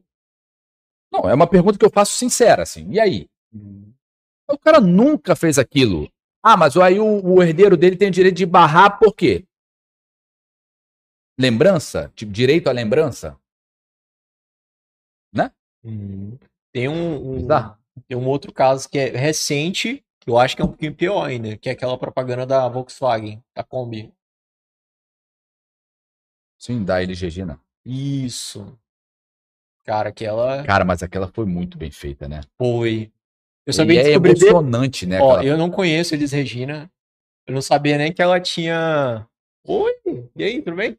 Não, 1.11 1.29
é 1.29 1.33
uma 1.33 1.47
pergunta 1.47 1.77
que 1.77 1.85
eu 1.85 1.91
faço 1.91 2.13
sincera, 2.13 2.63
assim. 2.63 2.89
E 2.91 2.99
aí? 2.99 3.29
O 4.49 4.57
cara 4.57 4.79
nunca 4.79 5.35
fez 5.35 5.57
aquilo. 5.57 6.11
Ah, 6.43 6.55
mas 6.55 6.77
aí 6.77 6.99
o, 6.99 7.25
o 7.25 7.43
herdeiro 7.43 7.75
dele 7.75 7.95
tem 7.95 8.09
o 8.09 8.11
direito 8.11 8.37
de 8.37 8.45
barrar 8.45 8.97
por 8.97 9.13
quê? 9.13 9.45
Lembrança? 11.39 12.11
Tipo, 12.15 12.31
direito 12.31 12.67
à 12.67 12.71
lembrança? 12.71 13.37
Uhum. 15.83 16.37
Tem 16.71 16.87
um, 16.87 17.37
um- 17.45 17.47
tem 18.07 18.17
um 18.17 18.27
outro 18.27 18.53
caso 18.53 18.87
que 18.89 18.97
é 18.97 19.09
recente, 19.09 20.03
que 20.19 20.29
eu 20.29 20.37
acho 20.37 20.55
que 20.55 20.61
é 20.61 20.65
um 20.65 20.69
pouquinho 20.69 20.95
pior 20.95 21.23
ainda, 21.25 21.57
que 21.57 21.69
é 21.69 21.71
aquela 21.71 21.97
propaganda 21.97 22.45
da 22.45 22.67
Volkswagen, 22.67 23.43
da 23.55 23.63
Kombi. 23.63 24.13
Sim, 26.57 26.83
da 26.83 27.01
Elis 27.01 27.21
Regina. 27.21 27.59
Isso. 27.85 28.77
Cara, 29.85 30.09
aquela 30.09 30.63
Cara, 30.65 30.85
mas 30.85 31.01
aquela 31.01 31.27
foi 31.27 31.45
muito 31.45 31.77
bem 31.77 31.89
feita, 31.91 32.27
né? 32.27 32.41
foi. 32.57 33.11
Eu 33.65 33.73
sabia 33.73 34.01
é 34.01 34.03
descobrir 34.03 34.33
de... 34.33 34.45
emocionante, 34.47 35.05
né? 35.05 35.19
Ó, 35.21 35.31
aquela- 35.33 35.45
eu 35.45 35.57
não 35.57 35.69
conheço 35.69 36.13
Elis 36.15 36.31
Regina. 36.31 36.91
Eu 37.47 37.53
não 37.53 37.61
sabia 37.61 37.97
nem 37.97 38.11
que 38.13 38.21
ela 38.21 38.39
tinha. 38.39 39.27
Oi! 39.65 39.93
E 40.35 40.43
aí, 40.43 40.61
tudo 40.61 40.75
bem? 40.75 40.97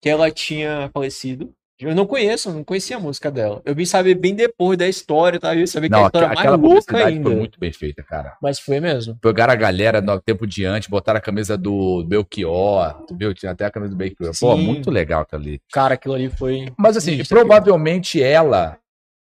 Que 0.00 0.08
ela 0.08 0.30
tinha 0.30 0.90
falecido. 0.92 1.54
Eu 1.80 1.94
não 1.94 2.06
conheço, 2.06 2.52
não 2.52 2.62
conhecia 2.62 2.96
a 2.96 3.00
música 3.00 3.30
dela. 3.30 3.62
Eu 3.64 3.74
vim 3.74 3.86
saber 3.86 4.14
bem 4.14 4.34
depois 4.34 4.76
da 4.76 4.86
história, 4.86 5.40
tá? 5.40 5.54
Eu 5.56 5.66
sabia 5.66 5.88
que 5.88 5.94
Não, 5.96 6.02
a 6.02 6.06
história 6.06 6.28
aqu- 6.28 6.34
mais 6.36 6.60
louca 6.60 7.06
ainda. 7.06 7.22
foi 7.30 7.36
muito 7.36 7.58
bem 7.58 7.72
feita, 7.72 8.02
cara. 8.02 8.36
Mas 8.42 8.58
foi 8.60 8.80
mesmo. 8.80 9.16
Pegaram 9.20 9.52
a 9.52 9.56
galera 9.56 10.00
no 10.00 10.20
tempo 10.20 10.46
diante, 10.46 10.90
botaram 10.90 11.18
a 11.18 11.20
camisa 11.22 11.56
do 11.56 12.04
Belchior, 12.06 13.06
viu? 13.16 13.32
Tinha 13.32 13.52
até 13.52 13.64
a 13.64 13.70
camisa 13.70 13.90
do 13.92 13.96
Belchior. 13.96 14.30
Pô, 14.38 14.54
Sim. 14.56 14.62
muito 14.62 14.90
legal 14.90 15.22
aquilo 15.22 15.40
ali. 15.42 15.62
Cara, 15.72 15.94
aquilo 15.94 16.14
ali 16.14 16.28
foi. 16.28 16.66
Mas 16.78 16.96
assim, 16.98 17.24
provavelmente 17.24 18.22
ela, 18.22 18.78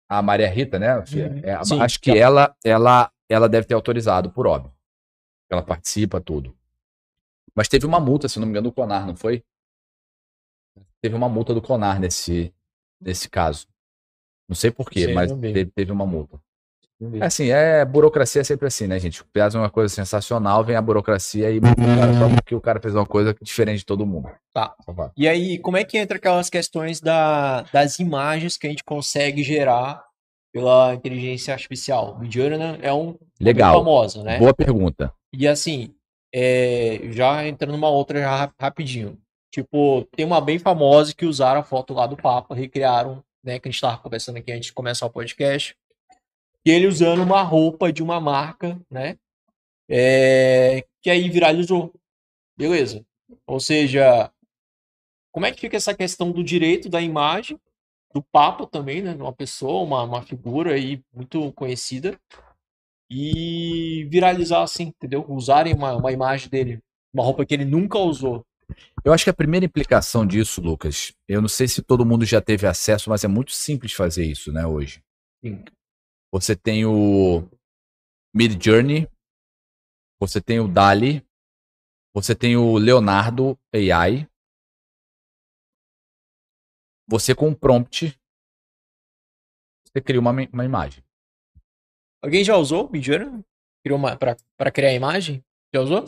a 0.09 0.21
Maria 0.21 0.49
Rita, 0.49 0.79
né? 0.79 1.03
É, 1.43 1.63
Sim. 1.63 1.79
acho 1.79 1.99
que 2.01 2.11
ela, 2.17 2.55
ela, 2.65 3.11
ela 3.29 3.47
deve 3.47 3.67
ter 3.67 3.75
autorizado, 3.75 4.31
por 4.31 4.47
óbvio. 4.47 4.71
Ela 5.51 5.61
participa, 5.61 6.19
tudo. 6.19 6.55
Mas 7.55 7.67
teve 7.67 7.85
uma 7.85 7.99
multa, 7.99 8.27
se 8.27 8.39
não 8.39 8.45
me 8.45 8.51
engano, 8.51 8.69
do 8.69 8.73
Conar, 8.73 9.05
não 9.05 9.15
foi? 9.15 9.43
Teve 11.01 11.15
uma 11.15 11.29
multa 11.29 11.53
do 11.53 11.61
Conar 11.61 11.99
nesse, 11.99 12.53
nesse 12.99 13.29
caso. 13.29 13.67
Não 14.47 14.55
sei 14.55 14.71
porquê, 14.71 15.13
mas 15.13 15.31
teve, 15.31 15.65
teve 15.65 15.91
uma 15.91 16.05
multa. 16.05 16.39
É 17.21 17.25
assim, 17.25 17.51
é 17.51 17.85
burocracia 17.85 18.41
é 18.41 18.43
sempre 18.43 18.67
assim, 18.67 18.87
né, 18.87 18.97
gente? 18.97 19.23
Faz 19.37 19.53
uma 19.53 19.69
coisa 19.69 19.93
sensacional, 19.93 20.63
vem 20.63 20.75
a 20.75 20.81
burocracia 20.81 21.51
e 21.51 21.59
multa 21.59 21.79
o 21.81 21.85
cara 21.85 22.13
só 22.13 22.29
porque 22.29 22.55
o 22.55 22.61
cara 22.61 22.81
fez 22.81 22.95
uma 22.95 23.05
coisa 23.05 23.35
diferente 23.39 23.79
de 23.79 23.85
todo 23.85 24.05
mundo. 24.05 24.31
Tá. 24.51 24.75
Vai. 24.87 25.11
E 25.15 25.27
aí, 25.27 25.59
como 25.59 25.77
é 25.77 25.83
que 25.83 25.95
entra 25.95 26.17
aquelas 26.17 26.49
questões 26.49 26.99
da, 26.99 27.61
das 27.71 27.99
imagens 27.99 28.57
que 28.57 28.65
a 28.65 28.69
gente 28.71 28.83
consegue 28.83 29.43
gerar 29.43 30.03
pela 30.51 30.95
inteligência 30.95 31.53
artificial? 31.53 32.17
Midjourney 32.17 32.79
é 32.81 32.91
um 32.91 33.15
Legal. 33.39 33.77
famosa, 33.77 34.23
né? 34.23 34.39
Boa 34.39 34.55
pergunta. 34.55 35.13
E 35.31 35.47
assim, 35.47 35.93
é, 36.33 37.01
já 37.11 37.47
entrando 37.47 37.73
numa 37.73 37.89
outra 37.89 38.19
já 38.19 38.35
rap- 38.35 38.55
rapidinho. 38.59 39.19
Tipo, 39.57 40.03
tem 40.15 40.23
uma 40.23 40.39
bem 40.39 40.59
famosa 40.59 41.15
que 41.15 41.25
usaram 41.25 41.61
a 41.61 41.63
foto 41.63 41.93
lá 41.93 42.05
do 42.05 42.15
Papa, 42.15 42.53
recriaram, 42.53 43.23
né? 43.43 43.57
Que 43.57 43.67
a 43.67 43.71
gente 43.71 43.81
tava 43.81 43.97
conversando 43.97 44.37
aqui 44.37 44.51
antes 44.51 44.67
de 44.67 44.73
começar 44.73 45.07
o 45.07 45.09
podcast. 45.09 45.75
E 46.63 46.69
ele 46.69 46.85
usando 46.85 47.23
uma 47.23 47.41
roupa 47.41 47.91
de 47.91 48.03
uma 48.03 48.19
marca, 48.19 48.79
né? 48.89 49.17
é, 49.89 50.85
que 51.01 51.09
aí 51.09 51.29
viralizou. 51.29 51.93
Beleza. 52.57 53.05
Ou 53.45 53.59
seja, 53.59 54.31
como 55.31 55.45
é 55.45 55.51
que 55.51 55.61
fica 55.61 55.77
essa 55.77 55.93
questão 55.93 56.31
do 56.31 56.43
direito 56.43 56.89
da 56.89 57.01
imagem, 57.01 57.59
do 58.13 58.21
Papa 58.21 58.65
também, 58.67 59.01
né? 59.01 59.13
Uma 59.13 59.33
pessoa, 59.33 59.83
uma, 59.83 60.03
uma 60.03 60.21
figura 60.21 60.73
aí 60.73 61.01
muito 61.13 61.51
conhecida 61.53 62.19
e 63.09 64.05
viralizar 64.09 64.63
assim, 64.63 64.85
entendeu? 64.85 65.25
Usarem 65.29 65.73
uma, 65.73 65.95
uma 65.95 66.11
imagem 66.11 66.49
dele, 66.49 66.79
uma 67.13 67.23
roupa 67.23 67.45
que 67.45 67.53
ele 67.53 67.65
nunca 67.65 67.97
usou. 67.99 68.45
Eu 69.03 69.13
acho 69.13 69.23
que 69.23 69.29
a 69.29 69.33
primeira 69.33 69.65
implicação 69.65 70.25
disso, 70.25 70.61
Lucas, 70.61 71.13
eu 71.27 71.41
não 71.41 71.47
sei 71.47 71.67
se 71.67 71.81
todo 71.81 72.05
mundo 72.05 72.25
já 72.25 72.41
teve 72.41 72.67
acesso, 72.67 73.09
mas 73.09 73.23
é 73.23 73.27
muito 73.27 73.51
simples 73.51 73.93
fazer 73.93 74.25
isso, 74.25 74.51
né, 74.51 74.65
hoje. 74.65 75.01
Sim. 75.43 75.63
Você 76.31 76.55
tem 76.55 76.85
o 76.85 77.47
Mid 78.35 78.61
Journey, 78.61 79.07
você 80.19 80.41
tem 80.41 80.59
o 80.59 80.67
Dali, 80.67 81.25
você 82.13 82.35
tem 82.35 82.57
o 82.57 82.77
Leonardo 82.77 83.57
AI. 83.73 84.27
Você 87.09 87.33
com 87.33 87.49
um 87.49 87.55
prompt, 87.55 88.19
você 89.85 90.01
cria 90.01 90.19
uma, 90.19 90.31
uma 90.31 90.65
imagem. 90.65 91.03
Alguém 92.21 92.43
já 92.43 92.57
usou 92.57 92.87
o 92.87 92.91
Midjourney? 92.91 93.43
Criou 93.83 93.97
uma 93.97 94.17
para 94.17 94.71
criar 94.71 94.89
a 94.89 94.93
imagem? 94.93 95.43
Já 95.73 95.81
usou? 95.81 96.05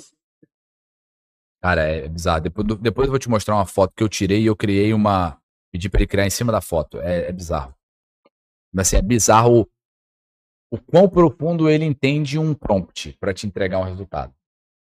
Cara, 1.61 1.81
é 1.83 2.07
bizarro. 2.07 2.41
Depois, 2.41 2.67
depois 2.79 3.07
eu 3.07 3.11
vou 3.11 3.19
te 3.19 3.29
mostrar 3.29 3.55
uma 3.55 3.65
foto 3.65 3.93
que 3.95 4.03
eu 4.03 4.09
tirei 4.09 4.41
e 4.41 4.45
eu 4.45 4.55
criei 4.55 4.93
uma. 4.93 5.37
Pedi 5.71 5.89
pra 5.89 5.99
ele 5.99 6.07
criar 6.07 6.25
em 6.25 6.29
cima 6.29 6.51
da 6.51 6.61
foto. 6.61 6.99
É, 7.01 7.29
é 7.29 7.31
bizarro. 7.31 7.75
Mas 8.73 8.87
assim, 8.87 8.97
é 8.97 9.01
bizarro 9.01 9.69
o, 10.71 10.77
quão 10.79 11.09
profundo 11.09 11.69
ele 11.69 11.83
entende 11.83 12.37
um 12.37 12.53
prompt 12.53 13.17
pra 13.19 13.33
te 13.33 13.47
entregar 13.47 13.79
um 13.79 13.83
resultado. 13.83 14.33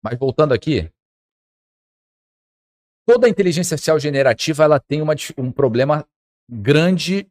Mas 0.03 0.19
voltando 0.19 0.53
aqui. 0.53 0.91
Toda 3.07 3.27
a 3.27 3.31
inteligência 3.31 3.75
artificial 3.75 3.99
generativa 3.99 4.65
ela 4.65 4.79
tem 4.79 5.01
uma 5.01 5.15
um 5.39 5.51
problema 5.51 6.07
grande 6.49 7.29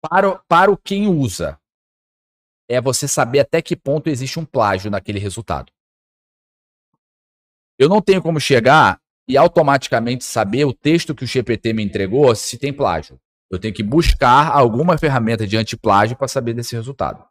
para, 0.00 0.38
para 0.48 0.70
o 0.70 0.76
quem 0.76 1.08
usa. 1.08 1.58
É 2.68 2.80
você 2.80 3.06
saber 3.06 3.40
até 3.40 3.60
que 3.60 3.76
ponto 3.76 4.08
existe 4.08 4.38
um 4.38 4.44
plágio 4.44 4.90
naquele 4.90 5.18
resultado. 5.18 5.72
Eu 7.82 7.88
não 7.88 8.00
tenho 8.00 8.22
como 8.22 8.38
chegar 8.38 9.00
e 9.26 9.36
automaticamente 9.36 10.22
saber 10.22 10.64
o 10.64 10.72
texto 10.72 11.16
que 11.16 11.24
o 11.24 11.26
GPT 11.26 11.72
me 11.72 11.82
entregou 11.82 12.32
se 12.32 12.56
tem 12.56 12.72
plágio. 12.72 13.18
Eu 13.50 13.58
tenho 13.58 13.74
que 13.74 13.82
buscar 13.82 14.52
alguma 14.52 14.96
ferramenta 14.96 15.44
de 15.48 15.56
antiplágio 15.56 16.16
para 16.16 16.28
saber 16.28 16.54
desse 16.54 16.76
resultado. 16.76 17.24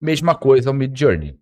Mesma 0.00 0.36
coisa 0.36 0.70
o 0.70 0.74
Mid 0.74 0.96
Journey. 0.96 1.36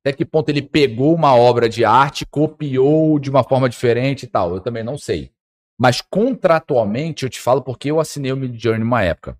Até 0.00 0.12
que 0.16 0.24
ponto 0.24 0.48
ele 0.48 0.62
pegou 0.62 1.14
uma 1.14 1.32
obra 1.36 1.68
de 1.68 1.84
arte, 1.84 2.26
copiou 2.26 3.20
de 3.20 3.30
uma 3.30 3.44
forma 3.44 3.68
diferente 3.68 4.24
e 4.24 4.26
tal, 4.26 4.54
eu 4.54 4.60
também 4.60 4.82
não 4.82 4.98
sei. 4.98 5.30
Mas 5.78 6.00
contratualmente 6.00 7.22
eu 7.22 7.30
te 7.30 7.40
falo 7.40 7.62
porque 7.62 7.88
eu 7.88 8.00
assinei 8.00 8.32
o 8.32 8.36
Mid 8.36 8.60
Journey 8.60 8.82
uma 8.82 9.04
época. 9.04 9.38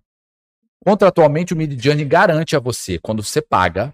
Contratualmente 0.85 1.53
o 1.53 1.57
Mid 1.57 1.77
Journey 1.83 2.05
garante 2.05 2.55
a 2.55 2.59
você, 2.59 2.97
quando 2.97 3.21
você 3.21 3.41
paga, 3.41 3.93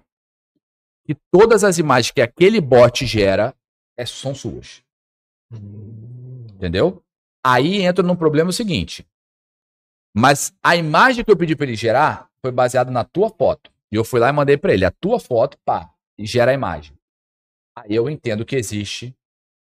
que 1.08 1.16
todas 1.32 1.64
as 1.64 1.80
imagens 1.80 2.12
que 2.12 2.22
aquele 2.22 2.62
bot 2.62 3.04
gera 3.04 3.56
é, 3.98 4.06
são 4.06 4.34
suas. 4.34 4.84
Entendeu? 6.54 7.04
Aí 7.44 7.82
entra 7.82 8.06
num 8.06 8.16
problema 8.16 8.50
o 8.50 8.54
seguinte. 8.54 9.06
Mas 10.16 10.54
a 10.62 10.76
imagem 10.76 11.24
que 11.24 11.32
eu 11.32 11.38
pedi 11.38 11.56
para 11.56 11.66
ele 11.66 11.76
gerar 11.76 12.30
foi 12.42 12.52
baseada 12.52 12.92
na 12.92 13.04
tua 13.04 13.30
foto. 13.30 13.72
E 13.92 13.96
eu 13.96 14.04
fui 14.04 14.20
lá 14.20 14.30
e 14.30 14.34
mandei 14.34 14.58
para 14.58 14.74
ele 14.74 14.86
a 14.86 14.92
tua 14.92 15.20
foto, 15.20 15.58
pá, 15.66 15.94
e 16.18 16.26
gera 16.26 16.52
a 16.52 16.54
imagem. 16.54 16.98
Aí 17.76 17.96
eu 17.96 18.10
entendo 18.10 18.46
que 18.46 18.56
existe 18.56 19.16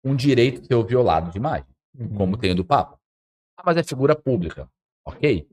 um 0.04 0.14
direito 0.14 0.66
seu 0.66 0.84
violado 0.84 1.30
de 1.30 1.38
imagem, 1.38 1.66
como 2.16 2.36
tem 2.36 2.52
o 2.52 2.54
do 2.54 2.64
Papa. 2.64 2.98
Ah, 3.56 3.62
mas 3.64 3.76
é 3.76 3.82
figura 3.82 4.14
pública. 4.14 4.70
Ok. 5.04 5.48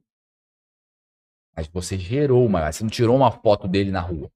Mas 1.56 1.68
você 1.68 1.98
gerou 1.98 2.46
uma, 2.46 2.72
você 2.72 2.84
não 2.84 2.90
tirou 2.90 3.16
uma 3.16 3.32
foto 3.32 3.68
dele 3.68 3.92
na 3.92 4.02
rua. 4.02 4.32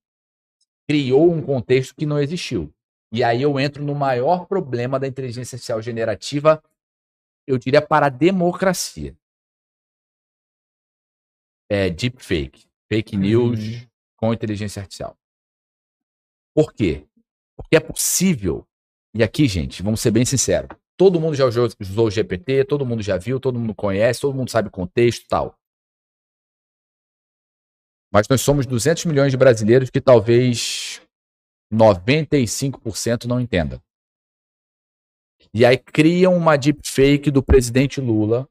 Criou 0.88 1.32
um 1.32 1.41
contexto 1.41 1.95
que 1.95 2.06
não 2.06 2.20
existiu. 2.20 2.74
E 3.11 3.23
aí 3.23 3.41
eu 3.41 3.60
entro 3.60 3.84
no 3.84 3.95
maior 3.95 4.45
problema 4.45 4.99
da 4.99 5.07
inteligência 5.07 5.56
artificial 5.56 5.82
generativa, 5.82 6.61
eu 7.48 7.57
diria 7.57 7.82
para 7.82 8.07
a 8.07 8.10
democracia. 8.10 9.15
É 11.69 11.90
deepfake, 11.90 12.68
fake 12.88 13.18
news 13.18 13.88
com 14.15 14.34
inteligência 14.34 14.82
artificial. 14.82 15.18
Por 16.53 16.73
quê? 16.73 17.07
Porque 17.56 17.76
é 17.76 17.80
possível, 17.80 18.68
e 19.14 19.23
aqui, 19.23 19.48
gente, 19.48 19.82
vamos 19.82 20.02
ser 20.02 20.11
bem 20.11 20.26
sinceros, 20.26 20.69
todo 20.98 21.19
mundo 21.19 21.36
já 21.36 21.45
usou, 21.45 21.68
usou 21.80 22.07
o 22.07 22.11
GPT, 22.11 22.65
todo 22.65 22.86
mundo 22.86 23.02
já 23.02 23.18
viu, 23.18 23.40
todo 23.40 23.60
mundo 23.60 23.76
conhece, 23.76 24.22
todo 24.22 24.36
mundo 24.36 24.49
sabe 24.49 24.68
o 24.69 24.72
contexto 24.72 25.23
e 25.23 25.27
tal. 25.27 25.60
Mas 28.11 28.27
nós 28.30 28.41
somos 28.41 28.65
200 28.65 29.06
milhões 29.06 29.32
de 29.32 29.38
brasileiros 29.38 29.90
que 29.90 29.99
talvez 29.99 31.02
95% 31.76 33.26
não 33.26 33.39
entenda. 33.39 33.81
E 35.53 35.65
aí 35.65 35.77
criam 35.77 36.35
uma 36.35 36.57
deepfake 36.57 37.30
do 37.31 37.43
presidente 37.43 38.02
Lula 38.02 38.47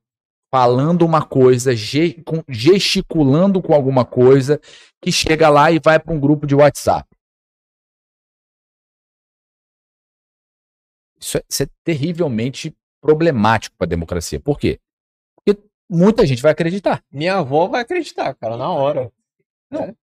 falando 0.53 1.03
uma 1.03 1.27
coisa, 1.27 1.75
ge- 1.75 2.23
com- 2.23 2.45
gesticulando 2.49 3.61
com 3.61 3.75
alguma 3.75 4.05
coisa, 4.05 4.61
que 5.03 5.11
chega 5.11 5.49
lá 5.49 5.71
e 5.73 5.81
vai 5.81 5.99
para 5.99 6.15
um 6.15 6.21
grupo 6.21 6.47
de 6.47 6.55
WhatsApp. 6.55 7.09
Isso 11.21 11.39
é, 11.39 11.43
isso 11.49 11.63
é 11.63 11.67
terrivelmente 11.83 12.75
problemático 13.03 13.77
para 13.77 13.87
a 13.87 13.89
democracia. 13.89 14.39
Por 14.41 14.59
quê? 14.59 14.79
Porque 15.35 15.61
muita 15.91 16.27
gente 16.27 16.43
vai 16.43 16.53
acreditar. 16.53 17.03
Minha 17.11 17.39
avó 17.39 17.67
vai 17.67 17.83
acreditar, 17.83 18.35
cara, 18.35 18.57
na 18.57 18.71
hora. 18.71 19.13
Não, 19.71 19.97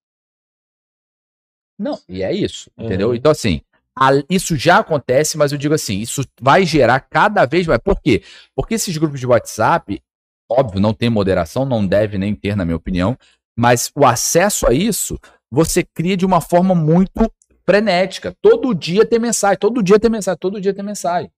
e 2.08 2.22
é 2.24 2.34
isso, 2.34 2.70
Uhum. 2.78 2.86
entendeu? 2.86 3.16
Então, 3.16 3.32
assim, 3.32 3.62
a- 3.98 4.12
isso 4.30 4.56
já 4.56 4.78
acontece, 4.80 5.38
mas 5.38 5.52
eu 5.52 5.58
digo 5.58 5.74
assim, 5.74 6.00
isso 6.00 6.24
vai 6.40 6.66
gerar 6.66 7.00
cada 7.02 7.46
vez 7.46 7.66
mais. 7.68 7.80
Por 7.84 8.00
quê? 8.02 8.24
Porque 8.56 8.76
esses 8.76 8.96
grupos 8.98 9.20
de 9.20 9.28
WhatsApp, 9.28 10.02
óbvio, 10.50 10.80
não 10.80 10.94
tem 10.94 11.10
moderação, 11.10 11.66
não 11.66 11.86
deve 11.86 12.18
nem 12.18 12.34
ter, 12.36 12.56
na 12.56 12.64
minha 12.66 12.78
opinião, 12.78 13.18
mas 13.58 13.92
o 13.96 14.06
acesso 14.06 14.68
a 14.68 14.74
isso 14.74 15.20
você 15.52 15.84
cria 15.84 16.16
de 16.16 16.26
uma 16.26 16.40
forma 16.40 16.74
muito 16.74 17.30
frenética. 17.66 18.34
Todo 18.42 18.74
dia 18.74 19.06
tem 19.06 19.20
mensagem, 19.20 19.58
todo 19.58 19.84
dia 19.84 20.00
tem 20.00 20.10
mensagem, 20.10 20.38
todo 20.40 20.62
dia 20.62 20.74
tem 20.74 20.84
mensagem. 20.84 21.30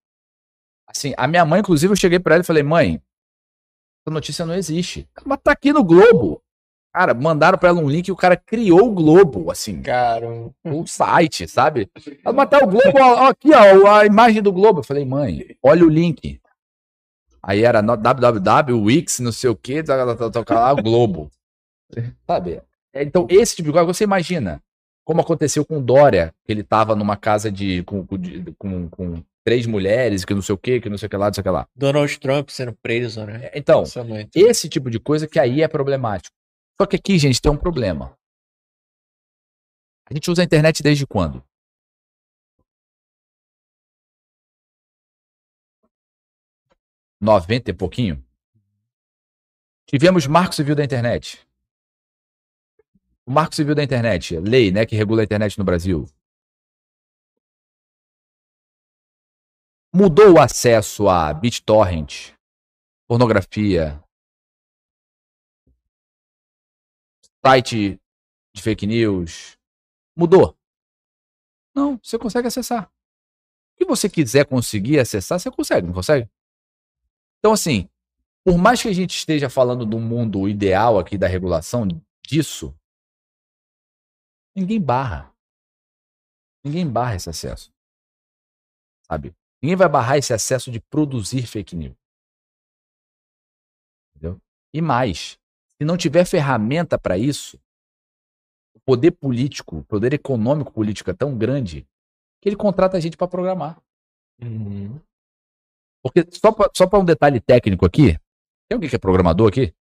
Assim, 0.88 1.14
a 1.18 1.28
minha 1.28 1.46
mãe, 1.46 1.62
inclusive, 1.62 1.92
eu 1.92 1.96
cheguei 1.98 2.20
pra 2.20 2.36
ela 2.36 2.44
e 2.44 2.46
falei, 2.46 2.62
mãe, 2.62 3.02
essa 4.06 4.14
notícia 4.14 4.46
não 4.46 4.54
existe. 4.54 5.08
Mas 5.26 5.40
tá 5.42 5.52
aqui 5.54 5.72
no 5.74 5.84
Globo. 5.84 6.43
Cara, 6.94 7.14
mandaram 7.14 7.58
pra 7.58 7.70
ela 7.70 7.80
um 7.80 7.90
link 7.90 8.08
e 8.08 8.12
o 8.12 8.16
cara 8.16 8.38
criou 8.38 8.88
o 8.88 8.92
Globo, 8.94 9.50
assim, 9.50 9.82
Cara, 9.82 10.28
o 10.64 10.86
site, 10.86 11.48
sabe? 11.48 11.90
Ela 12.24 12.36
matar 12.36 12.62
o 12.64 12.68
Globo, 12.68 12.98
ó, 13.00 13.24
ó, 13.24 13.28
aqui, 13.30 13.50
ó, 13.52 13.88
a 13.92 14.06
imagem 14.06 14.44
do 14.44 14.52
Globo. 14.54 14.80
Eu 14.82 14.84
falei, 14.84 15.04
mãe, 15.04 15.56
olha 15.64 15.84
o 15.84 15.90
link. 15.90 16.40
Aí 17.42 17.64
era 17.64 17.82
no- 17.82 17.98
www, 17.98 18.80
Wix, 18.84 19.20
não 19.20 19.32
sei 19.32 19.50
o 19.50 19.56
que, 19.56 19.82
tocar 20.32 20.60
lá, 20.60 20.74
Globo. 20.76 21.32
Sabe? 22.28 22.62
É, 22.94 23.04
Então, 23.04 23.26
esse 23.30 23.56
tipo 23.56 23.70
de 23.70 23.74
coisa, 23.74 23.86
você 23.88 24.04
imagina 24.04 24.62
como 25.06 25.20
aconteceu 25.20 25.66
com 25.66 25.80
o 25.80 25.82
Dória, 25.82 26.34
que 26.46 26.52
ele 26.54 26.64
tava 26.64 26.96
numa 26.96 27.18
casa 27.18 27.52
de 27.52 27.84
com, 27.84 28.06
com, 28.06 28.18
de- 28.18 28.54
com, 28.58 28.88
com 28.88 29.24
três 29.44 29.66
mulheres, 29.66 30.24
que 30.24 30.34
não 30.34 30.42
sei 30.42 30.56
o 30.56 30.58
que, 30.58 30.80
que 30.80 30.90
não 30.90 30.98
sei 30.98 31.08
o 31.08 31.10
que 31.10 31.18
lá, 31.18 31.26
não 31.26 31.34
sei 31.34 31.42
o 31.42 31.44
que 31.44 31.50
lá. 31.50 31.68
Donald 31.76 32.20
Trump 32.20 32.50
sendo 32.50 32.72
preso, 32.82 33.26
né? 33.26 33.50
Então, 33.54 33.84
é 33.96 34.04
muito. 34.04 34.30
esse 34.38 34.70
tipo 34.70 34.90
de 34.90 35.00
coisa 35.00 35.28
que 35.28 35.40
aí 35.40 35.62
é 35.62 35.68
problemático. 35.68 36.34
Só 36.80 36.88
que 36.88 36.96
aqui, 36.96 37.18
gente, 37.20 37.42
tem 37.42 37.52
um 37.52 37.58
problema. 37.58 38.18
A 40.06 40.14
gente 40.14 40.30
usa 40.30 40.42
a 40.42 40.46
internet 40.46 40.84
desde 40.84 41.08
quando? 41.08 41.44
Noventa 47.22 47.72
e 47.72 47.74
pouquinho? 47.74 48.24
Tivemos 49.86 50.28
Marco 50.28 50.54
Civil 50.54 50.76
da 50.76 50.84
Internet. 50.84 51.48
O 53.26 53.32
Marco 53.32 53.56
Civil 53.56 53.74
da 53.74 53.84
Internet, 53.84 54.38
lei, 54.40 54.72
né, 54.72 54.86
que 54.86 54.96
regula 54.96 55.22
a 55.22 55.24
internet 55.24 55.58
no 55.58 55.64
Brasil. 55.64 56.06
Mudou 59.94 60.34
o 60.34 60.42
acesso 60.42 61.08
a 61.08 61.34
BitTorrent, 61.34 62.34
pornografia, 63.08 64.03
site 67.46 68.00
de 68.56 68.62
fake 68.62 68.88
news. 68.88 69.58
Mudou? 70.16 70.58
Não, 71.76 71.98
você 71.98 72.18
consegue 72.18 72.48
acessar. 72.48 72.86
O 72.86 73.78
que 73.78 73.86
você 73.86 74.10
quiser 74.10 74.46
conseguir 74.48 75.00
acessar, 75.00 75.40
você 75.40 75.52
consegue, 75.52 75.88
não 75.88 75.94
consegue? 75.94 76.30
Então, 77.40 77.52
assim, 77.52 77.90
por 78.46 78.58
mais 78.58 78.82
que 78.82 78.88
a 78.88 78.94
gente 78.94 79.16
esteja 79.16 79.50
falando 79.50 79.86
do 79.86 80.00
mundo 80.00 80.48
ideal 80.48 81.00
aqui 81.00 81.18
da 81.18 81.28
regulação 81.28 81.88
disso, 82.26 82.74
ninguém 84.56 84.80
barra. 84.80 85.34
Ninguém 86.64 86.90
barra 86.90 87.16
esse 87.16 87.30
acesso. 87.30 87.74
Sabe? 89.06 89.36
Ninguém 89.62 89.76
vai 89.76 89.90
barrar 89.90 90.18
esse 90.18 90.34
acesso 90.34 90.72
de 90.72 90.80
produzir 90.80 91.46
fake 91.48 91.76
news. 91.76 91.98
Entendeu? 94.16 94.42
E 94.74 94.82
mais, 94.82 95.40
se 95.84 95.86
não 95.86 95.98
tiver 95.98 96.26
ferramenta 96.26 96.98
para 96.98 97.18
isso, 97.18 97.60
o 98.74 98.80
poder 98.86 99.12
político, 99.12 99.80
o 99.80 99.84
poder 99.84 100.14
econômico 100.14 100.72
político 100.72 101.12
é 101.12 101.14
tão 101.14 101.38
grande 101.38 101.86
que 102.42 102.48
ele 102.48 102.56
contrata 102.56 102.96
a 102.96 103.00
gente 103.02 103.18
para 103.18 103.28
programar. 103.28 103.82
Uhum. 104.42 104.98
Porque 106.02 106.26
só 106.32 106.54
pra, 106.54 106.70
só 106.74 106.88
para 106.88 107.00
um 107.00 107.06
detalhe 107.06 107.42
técnico 107.42 107.86
aqui, 107.86 108.14
tem 108.70 108.76
alguém 108.76 108.90
que 108.90 108.96
é 108.96 109.00
programador 109.00 109.50
aqui? 109.50 109.74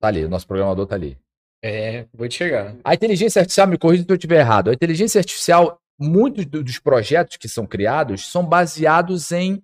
Tá 0.00 0.08
ali, 0.08 0.24
o 0.24 0.28
nosso 0.28 0.46
programador 0.46 0.86
tá 0.86 0.94
ali. 0.94 1.18
É, 1.60 2.06
vou 2.12 2.28
te 2.28 2.36
chegar. 2.36 2.76
A 2.84 2.94
inteligência 2.94 3.40
artificial, 3.40 3.66
me 3.66 3.78
corrija 3.78 4.04
se 4.04 4.10
eu 4.10 4.14
estiver 4.14 4.38
errado. 4.38 4.70
A 4.70 4.74
inteligência 4.74 5.18
artificial, 5.18 5.80
muitos 5.98 6.46
do- 6.46 6.62
dos 6.62 6.78
projetos 6.78 7.36
que 7.36 7.48
são 7.48 7.66
criados 7.66 8.30
são 8.30 8.46
baseados 8.46 9.32
em, 9.32 9.60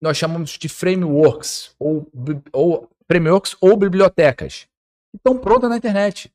nós 0.00 0.16
chamamos 0.16 0.50
de 0.58 0.68
frameworks, 0.68 1.76
ou, 1.78 2.10
ou 2.52 2.90
frameworks 3.12 3.54
ou 3.60 3.76
bibliotecas. 3.76 4.66
que 5.10 5.18
Estão 5.18 5.36
prontas 5.36 5.68
na 5.68 5.76
internet. 5.76 6.32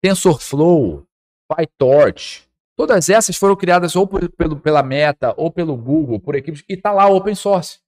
TensorFlow, 0.00 1.04
PyTorch, 1.52 2.48
todas 2.76 3.08
essas 3.08 3.36
foram 3.36 3.56
criadas 3.56 3.96
ou 3.96 4.06
por- 4.06 4.30
pelo, 4.30 4.60
pela 4.60 4.82
Meta, 4.82 5.34
ou 5.36 5.50
pelo 5.50 5.76
Google, 5.76 6.20
por 6.20 6.36
equipes, 6.36 6.62
e 6.68 6.74
está 6.74 6.92
lá 6.92 7.08
open 7.08 7.34
source. 7.34 7.80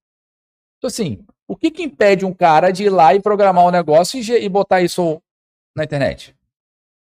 Então, 0.78 0.88
assim, 0.88 1.24
o 1.46 1.56
que, 1.56 1.70
que 1.70 1.84
impede 1.84 2.24
um 2.24 2.34
cara 2.34 2.72
de 2.72 2.84
ir 2.84 2.90
lá 2.90 3.14
e 3.14 3.20
programar 3.20 3.64
um 3.64 3.70
negócio 3.70 4.18
e, 4.20 4.44
e 4.44 4.48
botar 4.48 4.82
isso 4.82 5.22
na 5.76 5.84
internet? 5.84 6.34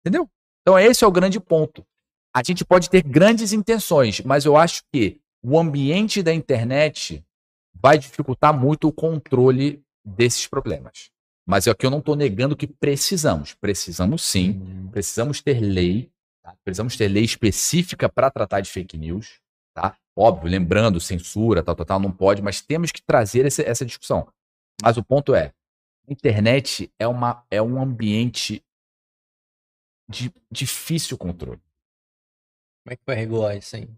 Entendeu? 0.01 0.29
Então, 0.63 0.77
esse 0.77 1.05
é 1.05 1.07
o 1.07 1.13
grande 1.13 1.39
ponto. 1.39 1.87
A 2.35 2.43
gente 2.43 2.65
pode 2.65 2.91
ter 2.91 3.03
grandes 3.03 3.53
intenções, 3.53 4.21
mas 4.23 4.45
eu 4.45 4.57
acho 4.57 4.83
que 4.93 5.21
o 5.43 5.59
ambiente 5.59 6.23
da 6.23 6.35
internet 6.35 7.25
vai 7.73 7.97
dificultar 7.99 8.53
muito 8.53 8.89
o 8.89 8.93
controle 8.93 9.81
desses 10.17 10.47
problemas. 10.47 11.11
Mas 11.47 11.67
é 11.67 11.71
o 11.71 11.75
que 11.75 11.87
eu 11.87 11.91
não 11.91 11.99
estou 12.01 12.15
negando 12.15 12.57
que 12.57 12.67
precisamos. 12.67 13.55
Precisamos 13.55 14.23
sim, 14.23 14.89
precisamos 14.91 15.41
ter 15.41 15.61
lei, 15.61 16.11
tá? 16.43 16.55
precisamos 16.65 16.97
ter 16.97 17.09
lei 17.09 17.25
específica 17.25 18.09
para 18.09 18.31
tratar 18.31 18.61
de 18.61 18.71
fake 18.71 18.99
news. 18.99 19.41
Tá? 19.75 19.97
Óbvio, 20.17 20.51
lembrando, 20.51 21.01
censura, 21.01 21.63
tal, 21.63 21.75
tal, 21.75 21.87
tal, 21.87 22.01
não 22.01 22.13
pode, 22.13 22.43
mas 22.43 22.61
temos 22.61 22.91
que 22.93 23.01
trazer 23.03 23.47
esse- 23.47 23.63
essa 23.65 23.85
discussão. 23.87 24.29
Mas 24.83 24.97
o 24.97 25.05
ponto 25.05 25.35
é, 25.35 25.53
a 26.07 26.13
internet 26.13 26.93
é, 26.99 27.07
uma, 27.07 27.45
é 27.51 27.63
um 27.63 27.81
ambiente 27.81 28.63
de 30.09 30.33
difícil 30.51 31.17
controle. 31.17 31.61
Como 32.85 32.93
é 32.93 32.97
que 32.97 33.03
vai 33.07 33.17
regular 33.17 33.57
isso 33.57 33.77
aí? 33.77 33.89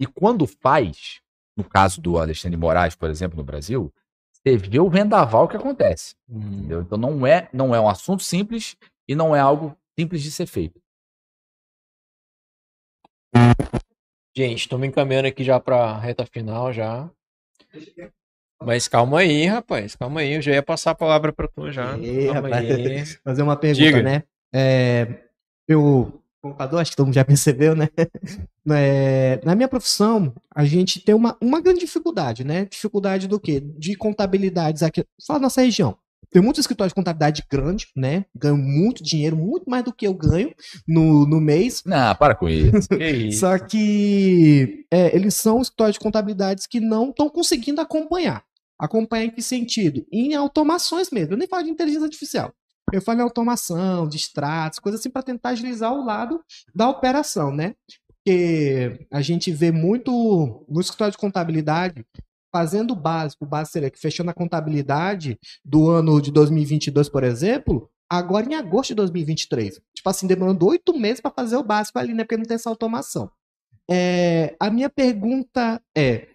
E 0.00 0.06
quando 0.06 0.46
faz, 0.46 1.20
no 1.56 1.64
caso 1.64 2.00
do 2.00 2.18
Alexandre 2.18 2.56
Moraes, 2.56 2.94
por 2.94 3.10
exemplo, 3.10 3.36
no 3.36 3.44
Brasil, 3.44 3.92
você 4.44 4.56
vê 4.58 4.78
o 4.78 4.90
vendaval 4.90 5.48
que 5.48 5.56
acontece. 5.56 6.14
Entendeu? 6.28 6.82
Então 6.82 6.98
não 6.98 7.26
é, 7.26 7.48
não 7.52 7.74
é 7.74 7.80
um 7.80 7.88
assunto 7.88 8.22
simples 8.22 8.76
e 9.08 9.14
não 9.14 9.34
é 9.34 9.40
algo 9.40 9.76
simples 9.98 10.22
de 10.22 10.30
ser 10.30 10.46
feito. 10.46 10.80
Gente, 14.36 14.58
estamos 14.60 14.86
encaminhando 14.86 15.28
aqui 15.28 15.44
já 15.44 15.58
pra 15.58 15.96
reta 15.98 16.26
final 16.26 16.72
já. 16.72 17.08
Mas 18.62 18.88
calma 18.88 19.20
aí, 19.20 19.46
rapaz. 19.46 19.94
Calma 19.94 20.20
aí. 20.20 20.34
Eu 20.34 20.42
já 20.42 20.52
ia 20.52 20.62
passar 20.62 20.90
a 20.90 20.94
palavra 20.94 21.32
pra 21.32 21.48
tu 21.48 21.70
já. 21.70 21.90
Calma 21.92 22.32
rapaz. 22.32 22.70
aí. 22.70 23.06
fazer 23.24 23.42
uma 23.42 23.56
pergunta, 23.56 23.84
Diga. 23.84 24.02
né? 24.02 24.22
É, 24.52 25.24
eu, 25.68 26.22
computador, 26.44 26.80
acho 26.80 26.90
que 26.90 26.96
todo 26.96 27.06
mundo 27.06 27.14
já 27.14 27.24
percebeu, 27.24 27.74
né? 27.74 27.88
É, 28.66 29.42
na 29.44 29.54
minha 29.54 29.68
profissão, 29.68 30.32
a 30.50 30.64
gente 30.64 30.98
tem 30.98 31.14
uma, 31.14 31.36
uma 31.38 31.60
grande 31.60 31.80
dificuldade, 31.80 32.44
né? 32.44 32.64
Dificuldade 32.64 33.28
do 33.28 33.38
quê? 33.38 33.60
De 33.60 33.94
contabilidades 33.94 34.82
aqui, 34.82 35.04
só 35.20 35.34
na 35.34 35.40
nossa 35.40 35.60
região. 35.60 35.98
Tem 36.30 36.40
muitos 36.40 36.60
escritórios 36.60 36.92
de 36.92 36.94
contabilidade 36.94 37.44
grande, 37.48 37.88
né? 37.94 38.24
Ganham 38.34 38.56
muito 38.56 39.02
dinheiro, 39.04 39.36
muito 39.36 39.68
mais 39.68 39.84
do 39.84 39.92
que 39.92 40.06
eu 40.06 40.14
ganho 40.14 40.54
no, 40.88 41.26
no 41.26 41.42
mês. 41.42 41.82
Não, 41.84 42.14
para 42.14 42.34
com 42.34 42.48
isso. 42.48 42.88
Que 42.96 43.10
isso. 43.10 43.40
Só 43.40 43.58
que 43.58 44.86
é, 44.90 45.14
eles 45.14 45.34
são 45.34 45.60
escritórios 45.60 45.94
de 45.94 46.00
contabilidades 46.00 46.66
que 46.66 46.80
não 46.80 47.10
estão 47.10 47.28
conseguindo 47.28 47.82
acompanhar. 47.82 48.42
Acompanhar 48.78 49.26
em 49.26 49.30
que 49.30 49.42
sentido? 49.42 50.06
Em 50.10 50.34
automações 50.34 51.10
mesmo. 51.10 51.34
Eu 51.34 51.38
nem 51.38 51.46
falo 51.46 51.64
de 51.64 51.70
inteligência 51.70 52.06
artificial. 52.06 52.50
Eu 52.92 53.02
falo 53.02 53.20
em 53.20 53.22
automação, 53.22 54.08
de 54.08 54.16
extratos, 54.16 54.78
coisas 54.78 55.00
assim 55.00 55.10
para 55.10 55.22
tentar 55.22 55.50
agilizar 55.50 55.92
o 55.92 56.04
lado 56.04 56.40
da 56.74 56.88
operação, 56.88 57.52
né? 57.52 57.74
Porque 58.08 59.06
a 59.10 59.20
gente 59.20 59.50
vê 59.50 59.70
muito 59.70 60.64
no 60.68 60.80
escritório 60.80 61.12
de 61.12 61.18
contabilidade 61.18 62.06
fazendo 62.54 62.92
o 62.92 62.96
básico. 62.96 63.44
O 63.44 63.48
básico 63.48 63.72
seria 63.72 63.90
que 63.90 63.98
fechando 63.98 64.30
a 64.30 64.34
contabilidade 64.34 65.38
do 65.64 65.90
ano 65.90 66.20
de 66.22 66.30
2022, 66.30 67.08
por 67.08 67.24
exemplo, 67.24 67.90
agora 68.08 68.46
em 68.46 68.54
agosto 68.54 68.90
de 68.90 68.94
2023. 68.94 69.80
Tipo 69.94 70.08
assim, 70.08 70.26
demorando 70.26 70.66
oito 70.66 70.96
meses 70.98 71.20
para 71.20 71.32
fazer 71.32 71.56
o 71.56 71.64
básico 71.64 71.98
ali, 71.98 72.14
né? 72.14 72.22
Porque 72.22 72.36
não 72.36 72.44
tem 72.44 72.54
essa 72.54 72.70
automação. 72.70 73.30
É, 73.90 74.56
a 74.58 74.70
minha 74.70 74.88
pergunta 74.88 75.82
é: 75.96 76.28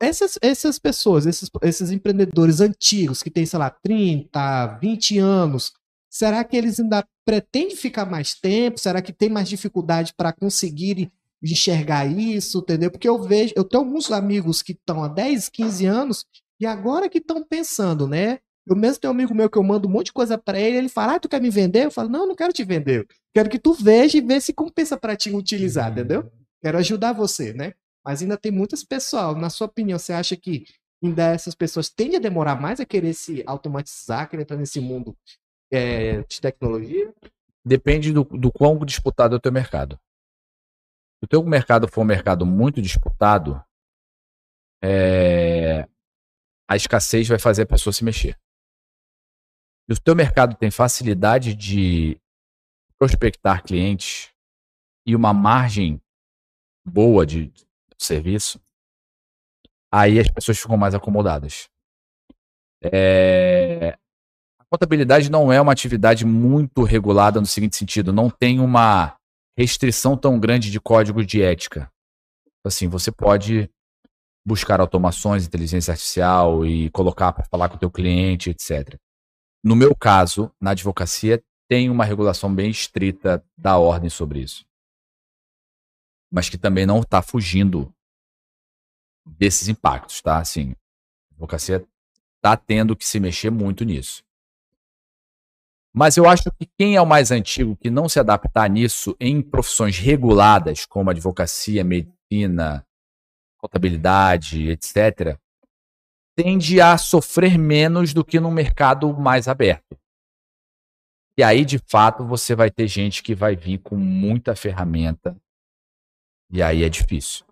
essas, 0.00 0.38
essas 0.42 0.78
pessoas, 0.78 1.26
esses, 1.26 1.48
esses 1.62 1.90
empreendedores 1.90 2.60
antigos 2.60 3.22
que 3.22 3.30
têm, 3.30 3.46
sei 3.46 3.58
lá, 3.58 3.70
30, 3.70 4.78
20 4.78 5.18
anos, 5.18 5.72
será 6.12 6.44
que 6.44 6.54
eles 6.54 6.78
ainda 6.78 7.04
pretendem 7.24 7.74
ficar 7.74 8.04
mais 8.04 8.34
tempo? 8.34 8.78
Será 8.78 9.00
que 9.00 9.14
tem 9.14 9.30
mais 9.30 9.48
dificuldade 9.48 10.12
para 10.14 10.30
conseguir 10.30 11.10
enxergar 11.42 12.06
isso, 12.06 12.58
entendeu? 12.58 12.90
Porque 12.90 13.08
eu 13.08 13.20
vejo, 13.22 13.54
eu 13.56 13.64
tenho 13.64 13.82
alguns 13.82 14.12
amigos 14.12 14.60
que 14.60 14.72
estão 14.72 15.02
há 15.02 15.08
10, 15.08 15.48
15 15.48 15.86
anos 15.86 16.26
e 16.60 16.66
agora 16.66 17.08
que 17.08 17.18
estão 17.18 17.42
pensando, 17.42 18.06
né? 18.06 18.38
Eu 18.66 18.76
mesmo 18.76 19.00
tenho 19.00 19.12
um 19.12 19.16
amigo 19.16 19.34
meu 19.34 19.48
que 19.50 19.58
eu 19.58 19.62
mando 19.62 19.88
um 19.88 19.90
monte 19.90 20.06
de 20.06 20.12
coisa 20.12 20.36
para 20.36 20.60
ele, 20.60 20.76
ele 20.76 20.88
fala, 20.88 21.14
ah, 21.14 21.20
tu 21.20 21.28
quer 21.28 21.40
me 21.40 21.50
vender? 21.50 21.86
Eu 21.86 21.90
falo, 21.90 22.10
não, 22.10 22.28
não 22.28 22.36
quero 22.36 22.52
te 22.52 22.62
vender. 22.62 23.08
Quero 23.34 23.48
que 23.48 23.58
tu 23.58 23.72
veja 23.72 24.18
e 24.18 24.20
vê 24.20 24.40
se 24.40 24.52
compensa 24.52 24.96
para 24.96 25.16
ti 25.16 25.30
utilizar, 25.30 25.90
entendeu? 25.90 26.30
Quero 26.62 26.78
ajudar 26.78 27.12
você, 27.12 27.52
né? 27.54 27.72
Mas 28.04 28.22
ainda 28.22 28.36
tem 28.36 28.52
muitas 28.52 28.84
pessoas. 28.84 29.36
Na 29.36 29.50
sua 29.50 29.66
opinião, 29.66 29.98
você 29.98 30.12
acha 30.12 30.36
que 30.36 30.64
ainda 31.02 31.32
essas 31.32 31.54
pessoas 31.54 31.88
tendem 31.88 32.16
a 32.16 32.20
demorar 32.20 32.60
mais 32.60 32.78
a 32.78 32.84
querer 32.84 33.14
se 33.14 33.42
automatizar, 33.46 34.28
querer 34.28 34.42
entrar 34.42 34.56
nesse 34.56 34.78
mundo 34.78 35.16
é, 35.72 36.22
de 36.22 36.40
tecnologia? 36.40 37.12
Depende 37.64 38.12
do, 38.12 38.24
do 38.24 38.52
quão 38.52 38.78
disputado 38.84 39.34
é 39.34 39.38
o 39.38 39.40
teu 39.40 39.50
mercado. 39.50 39.98
Se 41.18 41.24
o 41.24 41.26
teu 41.26 41.42
mercado 41.42 41.88
for 41.88 42.02
um 42.02 42.04
mercado 42.04 42.44
muito 42.44 42.82
disputado, 42.82 43.64
é, 44.82 45.88
a 46.68 46.76
escassez 46.76 47.26
vai 47.28 47.38
fazer 47.38 47.62
a 47.62 47.66
pessoa 47.66 47.92
se 47.92 48.04
mexer. 48.04 48.38
Se 49.90 49.98
o 49.98 50.02
teu 50.02 50.14
mercado 50.14 50.56
tem 50.56 50.70
facilidade 50.70 51.54
de 51.54 52.20
prospectar 52.98 53.64
clientes 53.64 54.32
e 55.06 55.16
uma 55.16 55.32
margem 55.32 56.00
boa 56.84 57.24
de 57.24 57.52
serviço, 57.98 58.60
aí 59.92 60.18
as 60.18 60.30
pessoas 60.30 60.58
ficam 60.58 60.76
mais 60.76 60.94
acomodadas. 60.94 61.68
É, 62.82 63.96
contabilidade 64.72 65.30
não 65.30 65.52
é 65.52 65.60
uma 65.60 65.72
atividade 65.72 66.24
muito 66.24 66.82
regulada 66.82 67.38
no 67.38 67.46
seguinte 67.46 67.76
sentido, 67.76 68.10
não 68.10 68.30
tem 68.30 68.58
uma 68.58 69.14
restrição 69.54 70.16
tão 70.16 70.40
grande 70.40 70.70
de 70.70 70.80
código 70.80 71.22
de 71.22 71.42
ética. 71.42 71.92
Assim, 72.64 72.88
você 72.88 73.12
pode 73.12 73.70
buscar 74.46 74.80
automações, 74.80 75.46
inteligência 75.46 75.92
artificial 75.92 76.64
e 76.64 76.88
colocar 76.88 77.34
para 77.34 77.44
falar 77.44 77.68
com 77.68 77.76
o 77.76 77.78
teu 77.78 77.90
cliente, 77.90 78.48
etc. 78.48 78.98
No 79.62 79.76
meu 79.76 79.94
caso, 79.94 80.50
na 80.58 80.70
advocacia, 80.70 81.42
tem 81.68 81.90
uma 81.90 82.06
regulação 82.06 82.52
bem 82.52 82.70
estrita 82.70 83.44
da 83.58 83.76
ordem 83.76 84.08
sobre 84.08 84.40
isso. 84.40 84.64
Mas 86.32 86.48
que 86.48 86.56
também 86.56 86.86
não 86.86 87.00
está 87.00 87.20
fugindo 87.20 87.92
desses 89.26 89.68
impactos, 89.68 90.22
tá? 90.22 90.38
Assim, 90.38 90.72
a 90.72 91.34
advocacia 91.34 91.86
está 92.36 92.56
tendo 92.56 92.96
que 92.96 93.04
se 93.04 93.20
mexer 93.20 93.50
muito 93.50 93.84
nisso. 93.84 94.24
Mas 95.94 96.16
eu 96.16 96.26
acho 96.26 96.44
que 96.58 96.66
quem 96.78 96.96
é 96.96 97.02
o 97.02 97.06
mais 97.06 97.30
antigo 97.30 97.76
que 97.76 97.90
não 97.90 98.08
se 98.08 98.18
adaptar 98.18 98.68
nisso 98.70 99.14
em 99.20 99.42
profissões 99.42 99.98
reguladas, 99.98 100.86
como 100.86 101.10
advocacia, 101.10 101.84
medicina, 101.84 102.86
contabilidade, 103.58 104.70
etc., 104.70 105.38
tende 106.34 106.80
a 106.80 106.96
sofrer 106.96 107.58
menos 107.58 108.14
do 108.14 108.24
que 108.24 108.40
num 108.40 108.50
mercado 108.50 109.12
mais 109.12 109.48
aberto. 109.48 109.98
E 111.36 111.42
aí, 111.42 111.64
de 111.64 111.78
fato, 111.78 112.24
você 112.24 112.54
vai 112.54 112.70
ter 112.70 112.88
gente 112.88 113.22
que 113.22 113.34
vai 113.34 113.54
vir 113.54 113.78
com 113.78 113.96
muita 113.96 114.56
ferramenta, 114.56 115.36
e 116.50 116.62
aí 116.62 116.84
é 116.84 116.88
difícil 116.88 117.46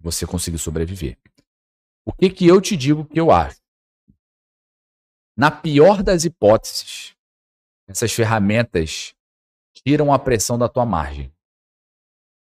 você 0.00 0.26
conseguir 0.26 0.58
sobreviver. 0.58 1.18
O 2.04 2.12
que, 2.12 2.28
que 2.30 2.46
eu 2.46 2.60
te 2.60 2.76
digo 2.76 3.04
que 3.04 3.20
eu 3.20 3.30
acho? 3.30 3.60
Na 5.36 5.50
pior 5.50 6.02
das 6.02 6.24
hipóteses, 6.24 7.14
essas 7.88 8.12
ferramentas 8.12 9.14
tiram 9.74 10.12
a 10.12 10.18
pressão 10.18 10.58
da 10.58 10.68
tua 10.68 10.84
margem 10.84 11.32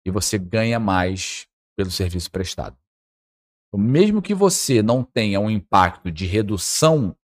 e 0.06 0.12
você 0.12 0.38
ganha 0.38 0.80
mais 0.80 1.48
pelo 1.76 1.91
serviço 1.91 2.32
prestado. 2.32 2.78
Então, 3.68 3.80
mesmo 3.80 4.22
que 4.22 4.34
você 4.34 4.82
não 4.82 5.04
tenha 5.04 5.40
um 5.40 5.49
impacto 5.49 6.12
de 6.12 6.26
redução 6.26 7.16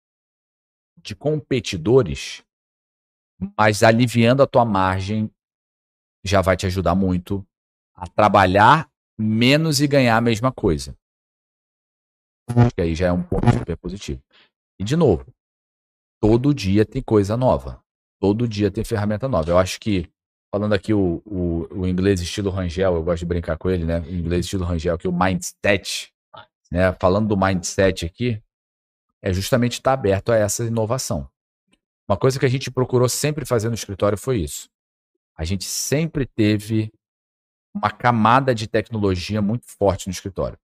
de 0.97 1.15
competidores, 1.15 2.43
mas 3.57 3.83
aliviando 3.83 4.43
a 4.43 4.47
tua 4.47 4.65
margem 4.65 5.31
já 6.23 6.41
vai 6.41 6.55
te 6.55 6.65
ajudar 6.65 6.95
muito 6.95 7.45
a 7.93 8.07
trabalhar 8.07 8.89
menos 9.17 9.81
e 9.81 9.87
ganhar 9.87 10.17
a 10.17 10.21
mesma 10.21 10.51
coisa. 10.51 10.97
Que 12.75 12.81
aí 12.81 12.95
já 12.95 13.07
é 13.07 13.11
um 13.11 13.23
ponto 13.23 13.45
super 13.57 13.77
positivo. 13.77 14.21
E 14.79 14.83
de 14.83 14.95
novo, 14.95 15.25
todo 16.21 16.53
dia 16.53 16.85
tem 16.85 17.01
coisa 17.01 17.37
nova. 17.37 17.82
Todo 18.23 18.47
dia 18.47 18.71
tem 18.71 18.85
ferramenta 18.85 19.27
nova. 19.27 19.51
Eu 19.51 19.57
acho 19.57 19.77
que, 19.81 20.09
falando 20.49 20.71
aqui 20.71 20.93
o, 20.93 21.21
o, 21.25 21.81
o 21.81 21.85
inglês 21.85 22.21
estilo 22.21 22.49
Rangel, 22.49 22.95
eu 22.95 23.03
gosto 23.03 23.19
de 23.19 23.25
brincar 23.25 23.57
com 23.57 23.69
ele, 23.69 23.83
né? 23.83 23.99
O 23.99 24.09
inglês 24.13 24.45
estilo 24.45 24.63
Rangel, 24.63 24.97
que 24.97 25.05
é 25.05 25.09
o 25.09 25.13
mindset, 25.13 26.13
né? 26.71 26.93
Falando 27.01 27.27
do 27.27 27.35
mindset 27.35 28.05
aqui, 28.05 28.41
é 29.21 29.33
justamente 29.33 29.73
estar 29.73 29.91
aberto 29.91 30.31
a 30.31 30.37
essa 30.37 30.63
inovação. 30.63 31.29
Uma 32.07 32.15
coisa 32.15 32.39
que 32.39 32.45
a 32.45 32.49
gente 32.49 32.71
procurou 32.71 33.09
sempre 33.09 33.45
fazer 33.45 33.67
no 33.67 33.75
escritório 33.75 34.17
foi 34.17 34.37
isso. 34.37 34.69
A 35.35 35.43
gente 35.43 35.65
sempre 35.65 36.25
teve 36.25 36.93
uma 37.75 37.91
camada 37.91 38.55
de 38.55 38.69
tecnologia 38.69 39.41
muito 39.41 39.65
forte 39.65 40.07
no 40.07 40.13
escritório. 40.13 40.57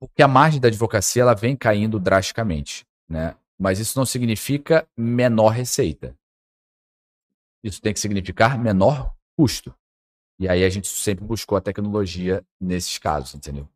Porque 0.00 0.22
a 0.22 0.28
margem 0.28 0.58
da 0.58 0.68
advocacia 0.68 1.20
ela 1.20 1.34
vem 1.34 1.54
caindo 1.54 2.00
drasticamente, 2.00 2.86
né? 3.06 3.36
Mas 3.58 3.78
isso 3.78 3.98
não 3.98 4.04
significa 4.04 4.88
menor 4.96 5.50
receita. 5.50 6.16
Isso 7.62 7.80
tem 7.80 7.94
que 7.94 8.00
significar 8.00 8.58
menor 8.58 9.14
custo. 9.36 9.74
E 10.38 10.48
aí 10.48 10.64
a 10.64 10.68
gente 10.68 10.88
sempre 10.88 11.24
buscou 11.24 11.56
a 11.56 11.60
tecnologia 11.60 12.44
nesses 12.60 12.98
casos, 12.98 13.34
entendeu? 13.34 13.68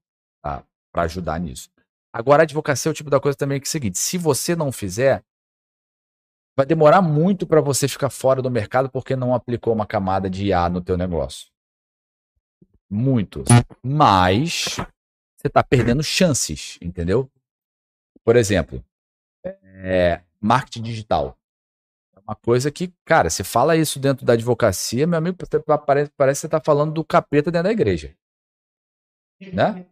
Tá? 0.42 0.64
Para 0.92 1.02
ajudar 1.02 1.38
nisso. 1.38 1.70
Agora, 2.12 2.42
a 2.42 2.44
advocacia 2.44 2.90
é 2.90 2.92
o 2.92 2.94
tipo 2.94 3.10
da 3.10 3.20
coisa 3.20 3.38
também 3.38 3.60
que 3.60 3.66
é 3.66 3.68
o 3.68 3.70
seguinte: 3.70 3.98
se 3.98 4.18
você 4.18 4.56
não 4.56 4.72
fizer, 4.72 5.24
vai 6.56 6.66
demorar 6.66 7.00
muito 7.00 7.46
para 7.46 7.60
você 7.60 7.86
ficar 7.86 8.10
fora 8.10 8.42
do 8.42 8.50
mercado 8.50 8.90
porque 8.90 9.14
não 9.14 9.34
aplicou 9.34 9.72
uma 9.72 9.86
camada 9.86 10.28
de 10.28 10.46
IA 10.46 10.68
no 10.68 10.80
teu 10.80 10.96
negócio. 10.96 11.48
Muito. 12.90 13.44
Mas 13.82 14.76
você 15.36 15.46
está 15.46 15.62
perdendo 15.62 16.02
chances, 16.02 16.78
entendeu? 16.82 17.30
Por 18.24 18.34
exemplo, 18.34 18.84
é, 19.44 20.22
marketing 20.40 20.82
digital. 20.82 21.38
É 22.16 22.20
uma 22.20 22.34
coisa 22.34 22.70
que, 22.70 22.92
cara, 23.04 23.30
você 23.30 23.42
fala 23.42 23.76
isso 23.76 23.98
dentro 23.98 24.24
da 24.24 24.34
advocacia, 24.34 25.06
meu 25.06 25.18
amigo, 25.18 25.36
parece, 25.86 26.10
parece 26.16 26.38
que 26.38 26.40
você 26.42 26.46
está 26.46 26.60
falando 26.60 26.92
do 26.92 27.04
capeta 27.04 27.50
dentro 27.50 27.64
da 27.64 27.72
igreja. 27.72 28.14
Né? 29.52 29.86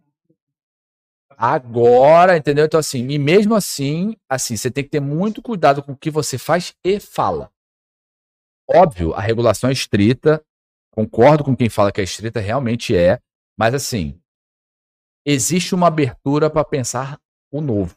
Agora, 1.38 2.36
entendeu? 2.36 2.64
Então, 2.64 2.80
assim, 2.80 3.06
e 3.08 3.18
mesmo 3.18 3.54
assim, 3.54 4.16
assim, 4.28 4.56
você 4.56 4.70
tem 4.70 4.82
que 4.82 4.90
ter 4.90 5.00
muito 5.00 5.42
cuidado 5.42 5.82
com 5.82 5.92
o 5.92 5.96
que 5.96 6.10
você 6.10 6.38
faz 6.38 6.74
e 6.82 6.98
fala. 6.98 7.52
Óbvio, 8.68 9.12
a 9.14 9.20
regulação 9.20 9.68
é 9.68 9.72
estrita, 9.72 10.42
concordo 10.90 11.44
com 11.44 11.54
quem 11.54 11.68
fala 11.68 11.92
que 11.92 12.00
é 12.00 12.04
estrita, 12.04 12.40
realmente 12.40 12.96
é, 12.96 13.20
mas 13.56 13.74
assim, 13.74 14.18
existe 15.24 15.74
uma 15.74 15.88
abertura 15.88 16.48
para 16.48 16.64
pensar 16.64 17.20
o 17.52 17.60
novo. 17.60 17.94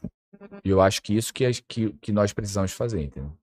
E 0.64 0.68
eu 0.70 0.80
acho 0.80 1.02
que 1.02 1.14
isso 1.14 1.32
que, 1.32 1.44
é, 1.44 1.50
que, 1.66 1.92
que 1.94 2.12
nós 2.12 2.32
precisamos 2.32 2.72
fazer, 2.72 3.02
entendeu? 3.02 3.36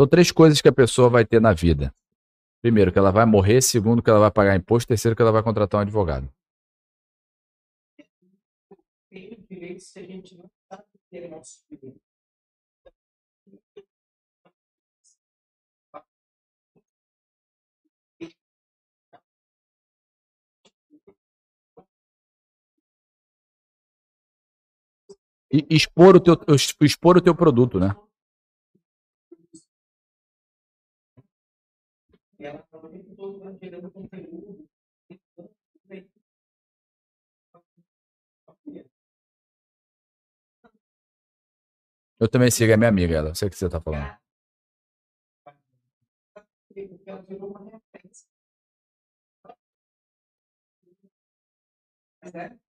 São 0.00 0.06
três 0.06 0.30
coisas 0.30 0.60
que 0.60 0.68
a 0.68 0.72
pessoa 0.72 1.10
vai 1.10 1.24
ter 1.24 1.40
na 1.40 1.52
vida. 1.52 1.92
Primeiro, 2.62 2.92
que 2.92 2.98
ela 2.98 3.10
vai 3.10 3.26
morrer. 3.26 3.60
Segundo, 3.60 4.00
que 4.00 4.08
ela 4.08 4.20
vai 4.20 4.30
pagar 4.30 4.54
imposto. 4.54 4.86
Terceiro, 4.86 5.16
que 5.16 5.22
ela 5.22 5.32
vai 5.32 5.42
contratar 5.42 5.80
um 5.80 5.82
advogado. 5.82 6.30
E 25.50 25.66
expor 25.70 26.14
o 26.14 26.20
teu, 26.20 26.36
expor 26.82 27.16
o 27.16 27.22
teu 27.22 27.34
produto, 27.34 27.80
né? 27.80 27.96
Gerando 33.68 33.90
conteúdo. 33.90 34.66
Eu 42.20 42.28
também 42.28 42.50
sigo 42.50 42.72
a 42.72 42.76
minha 42.76 42.88
amiga, 42.88 43.16
ela. 43.16 43.34
Sei 43.34 43.46
o 43.48 43.50
que 43.50 43.56
você 43.56 43.68
tá 43.68 43.80
falando. 43.80 44.18
Mas 52.20 52.34
é. 52.34 52.67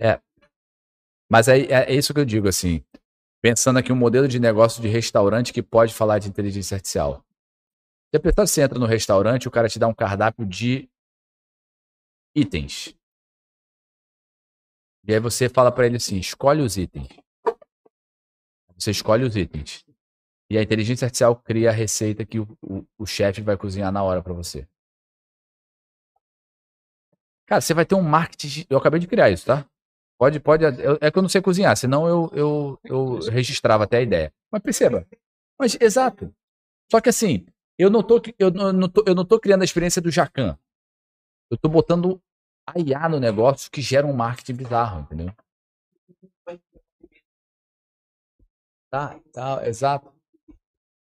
É. 0.00 0.20
Mas 1.30 1.48
é, 1.48 1.60
é, 1.60 1.92
é, 1.92 1.94
isso 1.94 2.12
que 2.12 2.20
eu 2.20 2.24
digo, 2.24 2.48
assim. 2.48 2.84
Pensando 3.40 3.78
aqui 3.78 3.92
um 3.92 3.96
modelo 3.96 4.28
de 4.28 4.38
negócio 4.38 4.80
de 4.80 4.88
restaurante 4.88 5.52
que 5.52 5.62
pode 5.62 5.94
falar 5.94 6.18
de 6.18 6.28
inteligência 6.28 6.76
artificial. 6.76 7.24
Já 8.12 8.20
pensou 8.20 8.46
você 8.46 8.62
entra 8.62 8.78
no 8.78 8.86
restaurante, 8.86 9.48
o 9.48 9.50
cara 9.50 9.68
te 9.68 9.78
dá 9.78 9.88
um 9.88 9.94
cardápio 9.94 10.44
de 10.46 10.88
itens. 12.34 12.94
E 15.04 15.14
aí 15.14 15.20
você 15.20 15.48
fala 15.48 15.72
para 15.72 15.86
ele 15.86 15.96
assim: 15.96 16.18
escolhe 16.18 16.62
os 16.62 16.76
itens. 16.76 17.08
Você 18.76 18.90
escolhe 18.90 19.24
os 19.24 19.36
itens. 19.36 19.84
E 20.52 20.58
a 20.58 20.62
inteligência 20.62 21.06
artificial 21.06 21.34
cria 21.36 21.70
a 21.70 21.72
receita 21.72 22.26
que 22.26 22.38
o, 22.38 22.46
o, 22.62 22.84
o 22.98 23.06
chefe 23.06 23.40
vai 23.40 23.56
cozinhar 23.56 23.90
na 23.90 24.02
hora 24.04 24.22
pra 24.22 24.34
você. 24.34 24.68
Cara, 27.46 27.60
você 27.60 27.74
vai 27.74 27.84
ter 27.84 27.94
um 27.94 28.02
marketing. 28.02 28.64
Eu 28.68 28.78
acabei 28.78 29.00
de 29.00 29.06
criar 29.06 29.30
isso, 29.30 29.46
tá? 29.46 29.66
Pode, 30.18 30.40
pode. 30.40 30.64
eu- 30.64 30.98
é 31.00 31.10
que 31.10 31.18
eu 31.18 31.22
não 31.22 31.28
sei 31.28 31.40
cozinhar, 31.42 31.76
senão 31.76 32.06
eu, 32.08 32.30
eu, 32.34 32.80
eu 32.84 33.18
registrava 33.30 33.84
até 33.84 33.98
a 33.98 34.02
ideia. 34.02 34.32
Mas 34.50 34.62
perceba. 34.62 35.06
Mas, 35.58 35.76
exato. 35.80 36.34
Só 36.90 37.00
que 37.00 37.10
assim, 37.10 37.46
eu 37.78 37.90
não 37.90 38.02
tô, 38.02 38.20
eu 38.38 38.50
não 38.50 38.88
tô, 38.88 39.04
eu 39.06 39.14
não 39.14 39.24
tô 39.26 39.40
criando 39.40 39.62
a 39.62 39.66
experiência 39.66 40.02
do 40.02 40.10
Jacan. 40.12 40.58
Eu 41.50 41.58
tô 41.58 41.68
botando 41.68 42.20
a 42.66 42.78
IA 42.80 43.08
no 43.08 43.20
negócio 43.20 43.70
que 43.70 43.82
gera 43.82 44.06
um 44.06 44.14
marketing 44.14 44.54
bizarro, 44.54 45.02
entendeu? 45.02 45.32
Tá, 48.90 49.18
tá, 49.32 49.66
exato. 49.66 50.12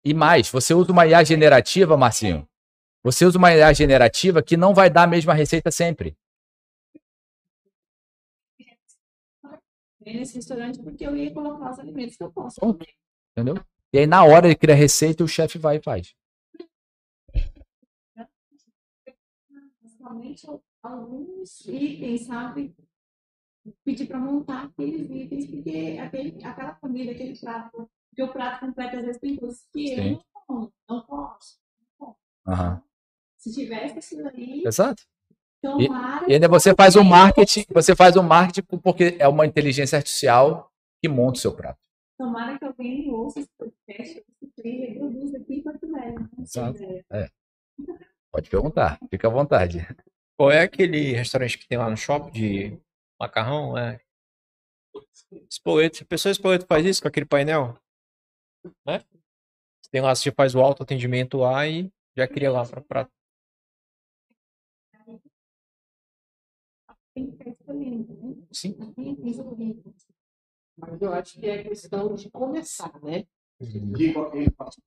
E 0.03 0.13
mais, 0.13 0.49
você 0.49 0.73
usa 0.73 0.91
uma 0.91 1.05
IA 1.05 1.23
generativa, 1.23 1.95
Marcinho. 1.95 2.47
Você 3.03 3.25
usa 3.25 3.37
uma 3.37 3.53
IA 3.53 3.73
generativa 3.73 4.41
que 4.41 4.57
não 4.57 4.73
vai 4.73 4.89
dar 4.89 5.03
a 5.03 5.07
mesma 5.07 5.33
receita 5.33 5.71
sempre. 5.71 6.15
nesse 10.05 10.35
restaurante 10.35 10.81
porque 10.81 11.05
eu 11.05 11.15
ia 11.15 11.33
colocar 11.33 11.71
os 11.71 11.79
alimentos 11.79 12.17
que 12.17 12.23
eu 12.23 12.31
posso. 12.31 12.59
Entendeu? 13.31 13.63
E 13.93 13.99
aí, 13.99 14.07
na 14.07 14.23
hora 14.23 14.47
ele 14.47 14.55
cria 14.55 14.73
a 14.73 14.77
receita 14.77 15.21
e 15.21 15.25
o 15.25 15.27
chefe 15.27 15.57
vai 15.57 15.77
e 15.77 15.81
faz. 15.81 16.15
Principalmente 19.79 20.47
alguns 20.81 21.65
itens, 21.67 22.25
sabe? 22.25 22.73
Pedir 23.83 24.07
para 24.07 24.17
montar 24.17 24.65
aqueles 24.65 25.09
itens, 25.09 25.45
porque 25.45 25.97
aquele, 26.01 26.43
aquela 26.43 26.73
comida, 26.75 27.11
aquele 27.11 27.37
prato, 27.37 27.89
porque 28.11 28.23
o 28.23 28.31
prato 28.31 28.59
completo 28.59 28.97
às 28.97 29.05
vezes 29.05 29.21
tem 29.21 29.35
coisas 29.37 29.65
que 29.71 29.87
Sim. 29.87 30.19
eu 30.49 30.55
não, 30.55 30.73
não 30.89 31.01
posso. 31.01 31.59
Aham. 32.47 32.83
Se 33.37 33.53
tivesse 33.53 33.97
aquilo 33.97 34.27
ali, 34.27 34.63
Exato. 34.65 35.03
tomara. 35.61 36.29
E 36.29 36.33
ainda 36.33 36.47
você 36.47 36.75
faz 36.75 36.95
o 36.95 37.03
marketing, 37.03 37.65
você 37.69 37.95
faz 37.95 38.15
o 38.15 38.23
marketing 38.23 38.77
porque 38.83 39.15
é 39.17 39.27
uma 39.27 39.45
inteligência 39.45 39.97
artificial 39.97 40.71
que 41.01 41.09
monta 41.09 41.37
o 41.37 41.41
seu 41.41 41.55
prato. 41.55 41.79
Tomara 42.17 42.59
que 42.59 42.65
alguém 42.65 43.09
ouça 43.09 43.39
esse 43.39 43.49
podcast, 43.57 44.25
esse 44.41 44.67
e 44.67 44.99
produza 44.99 45.37
aqui 45.37 45.55
em 45.55 45.63
Porto 45.63 45.91
Velho. 45.91 46.19
né? 46.19 46.29
Exato. 46.39 46.79
É. 47.11 47.29
Pode 48.31 48.49
perguntar, 48.49 48.99
fica 49.09 49.27
à 49.27 49.31
vontade. 49.31 49.79
Qual 50.37 50.51
é 50.51 50.61
aquele 50.61 51.13
restaurante 51.13 51.57
que 51.57 51.67
tem 51.67 51.77
lá 51.77 51.89
no 51.89 51.97
shopping 51.97 52.31
de 52.31 52.79
macarrão? 53.19 53.75
É. 53.77 53.99
Espoleto. 55.49 56.03
A 56.03 56.05
pessoa 56.05 56.31
espoleto 56.31 56.65
faz 56.67 56.85
isso 56.85 57.01
com 57.01 57.07
aquele 57.07 57.25
painel? 57.25 57.77
Né? 58.85 59.03
Tem 59.91 60.01
lá, 60.01 60.15
você 60.15 60.31
faz 60.31 60.55
o 60.55 60.59
autoatendimento 60.61 61.37
lá 61.37 61.67
e 61.67 61.91
já 62.15 62.27
cria 62.27 62.51
lá 62.51 62.63
para 62.65 63.09
escolhendo, 67.71 68.13
né? 68.13 68.35
Sim. 68.51 68.75
Mas 70.77 71.01
eu 71.01 71.13
acho 71.13 71.39
que 71.39 71.45
é 71.47 71.63
questão 71.63 72.15
de 72.15 72.29
começar, 72.29 72.91
né? 73.01 73.27
Eu 73.59 74.51
faço. 74.57 74.81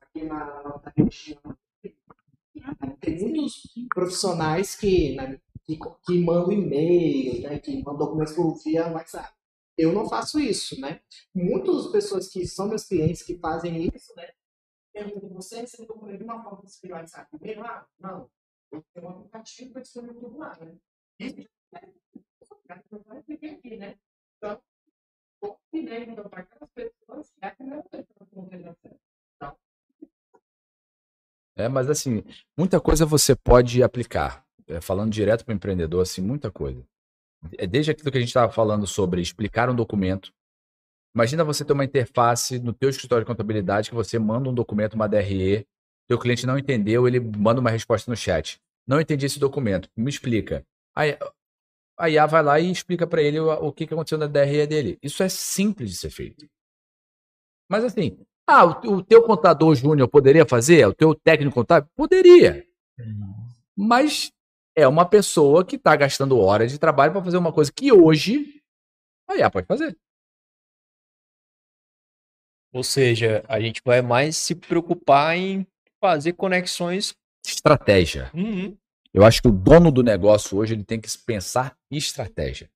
Aqui 0.00 0.24
na 0.24 0.62
nossa 0.62 0.92
região, 0.96 1.40
tem 3.00 3.18
muitos 3.20 3.62
profissionais 3.94 4.74
que, 4.74 5.14
né, 5.14 5.40
que, 5.64 5.78
que 6.04 6.24
mandam 6.24 6.52
e-mail, 6.52 7.42
né, 7.42 7.58
que 7.60 7.76
mandam 7.82 7.98
documentos 7.98 8.34
por 8.34 8.54
via 8.62 8.88
WhatsApp. 8.88 9.32
Eu 9.80 9.92
não 9.92 10.08
faço 10.08 10.38
isso, 10.38 10.78
né? 10.80 11.00
Muitas 11.34 11.86
pessoas 11.88 12.28
que 12.28 12.46
são 12.46 12.68
meus 12.68 12.84
clientes 12.84 13.22
que 13.22 13.38
fazem 13.38 13.88
isso, 13.94 14.14
né? 14.14 14.30
Perguntam, 14.92 15.30
você 15.30 15.60
recebeu 15.60 15.86
documento 15.86 16.18
de 16.18 16.24
uma 16.24 16.42
forma 16.42 16.62
via 16.82 16.96
WhatsApp? 16.96 17.28
E-mail? 17.40 17.64
Ah, 17.64 17.86
não. 17.98 18.30
Eu 18.70 18.84
tenho 18.92 19.06
um 19.06 19.10
aplicativo 19.10 19.72
para 19.72 19.82
distribuir 19.82 20.14
tudo 20.14 20.36
lá, 20.36 20.58
né? 20.60 20.76
Isso 21.18 21.48
aqui, 23.46 23.76
né? 23.76 23.98
Então, 24.36 24.60
que 25.70 25.82
deve 25.82 26.12
então 26.12 26.28
para 26.28 26.40
aquelas 26.40 26.70
pessoas 26.70 27.32
é 27.40 27.46
a 27.46 27.54
primeira 27.54 27.84
vez 27.90 28.06
que 28.06 28.14
ter 28.14 28.68
acesso. 28.68 29.00
É, 31.56 31.68
mas 31.68 31.90
assim, 31.90 32.22
muita 32.56 32.80
coisa 32.80 33.04
você 33.06 33.34
pode 33.34 33.82
aplicar. 33.82 34.46
É, 34.66 34.80
falando 34.80 35.10
direto 35.10 35.44
para 35.44 35.52
o 35.52 35.56
empreendedor, 35.56 36.02
assim, 36.02 36.20
muita 36.20 36.50
coisa. 36.50 36.86
É 37.58 37.66
desde 37.66 37.90
aquilo 37.90 38.10
que 38.10 38.18
a 38.18 38.20
gente 38.20 38.28
estava 38.28 38.52
falando 38.52 38.86
sobre 38.86 39.20
explicar 39.20 39.70
um 39.70 39.74
documento. 39.74 40.32
Imagina 41.14 41.44
você 41.44 41.64
ter 41.64 41.72
uma 41.72 41.84
interface 41.84 42.58
no 42.58 42.72
teu 42.72 42.88
escritório 42.88 43.24
de 43.24 43.30
contabilidade 43.30 43.88
que 43.88 43.94
você 43.94 44.18
manda 44.18 44.48
um 44.48 44.54
documento, 44.54 44.94
uma 44.94 45.08
DRE, 45.08 45.66
teu 46.08 46.18
cliente 46.18 46.46
não 46.46 46.58
entendeu, 46.58 47.06
ele 47.06 47.20
manda 47.20 47.60
uma 47.60 47.70
resposta 47.70 48.10
no 48.10 48.16
chat. 48.16 48.60
Não 48.86 49.00
entendi 49.00 49.26
esse 49.26 49.38
documento, 49.38 49.88
me 49.96 50.10
explica. 50.10 50.64
Aí 50.94 51.16
a 51.98 52.08
IA 52.08 52.26
vai 52.26 52.42
lá 52.42 52.60
e 52.60 52.70
explica 52.70 53.06
para 53.06 53.22
ele 53.22 53.38
o, 53.38 53.50
o 53.52 53.72
que, 53.72 53.86
que 53.86 53.94
aconteceu 53.94 54.18
na 54.18 54.26
DRE 54.26 54.66
dele. 54.66 54.98
Isso 55.02 55.22
é 55.22 55.28
simples 55.28 55.90
de 55.90 55.96
ser 55.96 56.10
feito. 56.10 56.46
Mas 57.68 57.84
assim, 57.84 58.18
ah, 58.46 58.64
o, 58.64 58.94
o 58.94 59.04
teu 59.04 59.22
contador 59.22 59.74
júnior 59.74 60.08
poderia 60.08 60.44
fazer? 60.44 60.86
O 60.86 60.94
teu 60.94 61.14
técnico 61.14 61.54
contábil? 61.54 61.88
Poderia. 61.94 62.66
Mas 63.76 64.32
é 64.80 64.88
uma 64.88 65.04
pessoa 65.04 65.64
que 65.64 65.76
está 65.76 65.94
gastando 65.94 66.38
horas 66.38 66.72
de 66.72 66.78
trabalho 66.78 67.12
para 67.12 67.22
fazer 67.22 67.36
uma 67.36 67.52
coisa 67.52 67.72
que 67.72 67.92
hoje 67.92 68.62
a 69.28 69.36
IA 69.36 69.50
pode 69.50 69.66
fazer. 69.66 69.96
Ou 72.72 72.82
seja, 72.84 73.44
a 73.48 73.60
gente 73.60 73.80
vai 73.84 74.00
mais 74.00 74.36
se 74.36 74.54
preocupar 74.54 75.36
em 75.36 75.66
fazer 76.00 76.34
conexões. 76.34 77.14
Estratégia. 77.44 78.30
Uhum. 78.32 78.76
Eu 79.12 79.24
acho 79.24 79.42
que 79.42 79.48
o 79.48 79.52
dono 79.52 79.90
do 79.90 80.02
negócio 80.02 80.56
hoje 80.56 80.74
ele 80.74 80.84
tem 80.84 81.00
que 81.00 81.08
pensar 81.18 81.76
em 81.90 81.96
estratégia. 81.96 82.70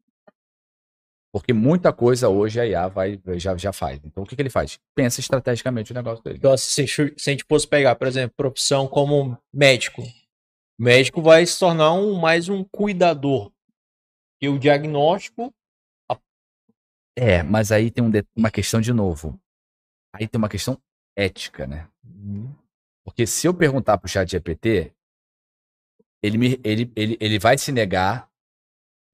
Porque 1.32 1.52
muita 1.52 1.92
coisa 1.92 2.28
hoje 2.28 2.60
a 2.60 2.66
IA 2.66 2.88
vai, 2.88 3.20
já, 3.36 3.56
já 3.56 3.72
faz. 3.72 4.00
Então 4.04 4.22
o 4.22 4.26
que, 4.26 4.36
que 4.36 4.42
ele 4.42 4.50
faz? 4.50 4.78
Pensa 4.94 5.20
estrategicamente 5.20 5.92
o 5.92 5.94
negócio 5.94 6.22
dele. 6.22 6.38
Então, 6.38 6.56
se, 6.56 6.86
se 6.86 7.02
a 7.02 7.30
gente 7.30 7.44
fosse 7.48 7.66
pegar, 7.66 7.94
por 7.96 8.06
exemplo, 8.06 8.34
profissão 8.36 8.86
como 8.86 9.36
médico, 9.52 10.02
médico 10.78 11.22
vai 11.22 11.44
se 11.46 11.58
tornar 11.58 11.92
um, 11.94 12.14
mais 12.18 12.48
um 12.48 12.64
cuidador. 12.64 13.52
E 14.42 14.48
o 14.48 14.58
diagnóstico, 14.58 15.52
É, 17.16 17.42
mas 17.42 17.70
aí 17.70 17.90
tem 17.90 18.02
um 18.04 18.10
de- 18.10 18.24
uma 18.36 18.50
questão 18.50 18.80
de 18.80 18.92
novo. 18.92 19.38
Aí 20.14 20.28
tem 20.28 20.38
uma 20.38 20.48
questão 20.48 20.78
ética, 21.16 21.66
né? 21.66 21.88
Porque 23.04 23.26
se 23.26 23.46
eu 23.46 23.54
perguntar 23.54 23.98
pro 23.98 24.08
chat 24.08 24.30
GPT, 24.30 24.92
ele, 26.22 26.38
me, 26.38 26.60
ele, 26.64 26.92
ele, 26.96 27.16
ele 27.20 27.38
vai 27.38 27.58
se 27.58 27.72
negar. 27.72 28.28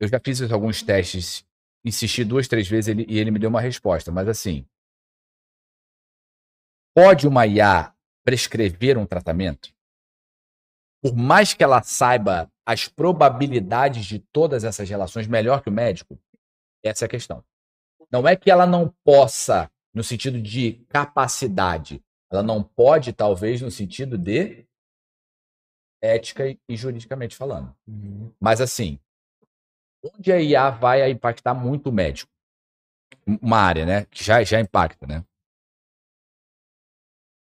Eu 0.01 0.09
já 0.09 0.20
fiz 0.24 0.43
alguns 0.53 0.82
testes, 0.82 1.45
insisti 1.85 2.24
duas, 2.24 2.49
três 2.49 2.69
vezes 2.69 2.89
ele, 2.89 3.07
e 3.09 3.19
ele 3.19 3.31
me 3.31 3.39
deu 3.39 3.51
uma 3.51 3.61
resposta. 3.61 4.12
Mas 4.12 4.28
assim, 4.28 4.66
pode 6.95 7.27
uma 7.27 7.47
IA 7.47 7.93
prescrever 8.24 8.97
um 8.97 9.07
tratamento? 9.07 9.70
Por 11.02 11.16
mais 11.16 11.55
que 11.55 11.64
ela 11.64 11.82
saiba 11.82 12.51
as 12.66 12.86
probabilidades 12.86 14.05
de 14.05 14.18
todas 14.18 14.64
essas 14.64 14.89
relações 14.89 15.27
melhor 15.27 15.62
que 15.62 15.68
o 15.68 15.72
médico, 15.72 16.18
essa 16.85 17.05
é 17.05 17.06
a 17.06 17.09
questão. 17.09 17.44
Não 18.10 18.27
é 18.27 18.36
que 18.36 18.51
ela 18.51 18.66
não 18.66 18.94
possa, 19.05 19.70
no 19.94 20.05
sentido 20.05 20.40
de 20.40 20.85
capacidade, 20.89 22.02
ela 22.31 22.43
não 22.43 22.62
pode, 22.62 23.12
talvez, 23.12 23.60
no 23.60 23.70
sentido 23.70 24.16
de 24.16 24.66
ética 26.02 26.44
e, 26.68 26.77
juridicamente 26.77 27.36
falando. 27.36 27.74
Mas 28.39 28.60
assim, 28.60 28.98
onde 30.02 30.32
a 30.32 30.40
IA 30.40 30.70
vai 30.70 31.10
impactar 31.10 31.55
muito 31.55 31.90
o 31.90 31.93
médico? 31.93 32.31
Uma 33.27 33.59
área, 33.59 33.85
né? 33.85 34.05
Que 34.06 34.24
já, 34.24 34.43
já 34.43 34.60
impacta, 34.60 35.06
né? 35.06 35.24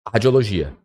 A 0.05 0.11
radiologia. 0.11 0.77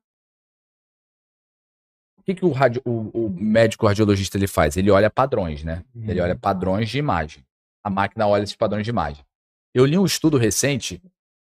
O 2.22 2.24
que, 2.24 2.36
que 2.36 2.46
o, 2.46 2.52
radio- 2.52 2.82
o- 2.86 3.26
o 3.26 3.30
médico 3.32 3.88
radiologista 3.88 4.38
ele 4.38 4.46
faz? 4.48 4.78
Ele 4.78 4.92
olha 4.92 5.10
padrões, 5.10 5.64
né? 5.64 5.84
Ele 5.96 6.22
olha 6.22 6.36
padrões 6.36 6.88
de 6.88 7.00
imagem. 7.00 7.44
A 7.84 7.90
máquina 7.90 8.28
olha 8.28 8.44
esses 8.44 8.56
padrões 8.56 8.84
de 8.84 8.92
imagem. 8.92 9.26
Eu 9.74 9.86
li 9.86 9.98
um 9.98 10.06
estudo 10.06 10.38
recente 10.38 11.02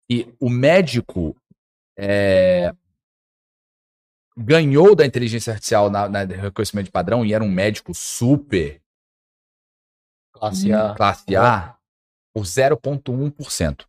e 0.10 0.32
o 0.40 0.50
médico 0.50 1.36
é, 1.98 2.72
ganhou 4.38 4.96
da 4.96 5.04
inteligência 5.06 5.52
artificial 5.54 5.90
na, 5.90 6.08
na 6.08 6.20
reconhecimento 6.24 6.86
de 6.86 6.92
padrão 6.92 7.26
e 7.26 7.34
era 7.34 7.44
um 7.44 7.50
médico 7.52 7.94
super 7.96 8.80
Classe 10.32 10.72
A. 10.72 10.94
classe 10.94 11.36
A 11.36 11.76
por 12.36 12.44
0,1%. 12.44 13.86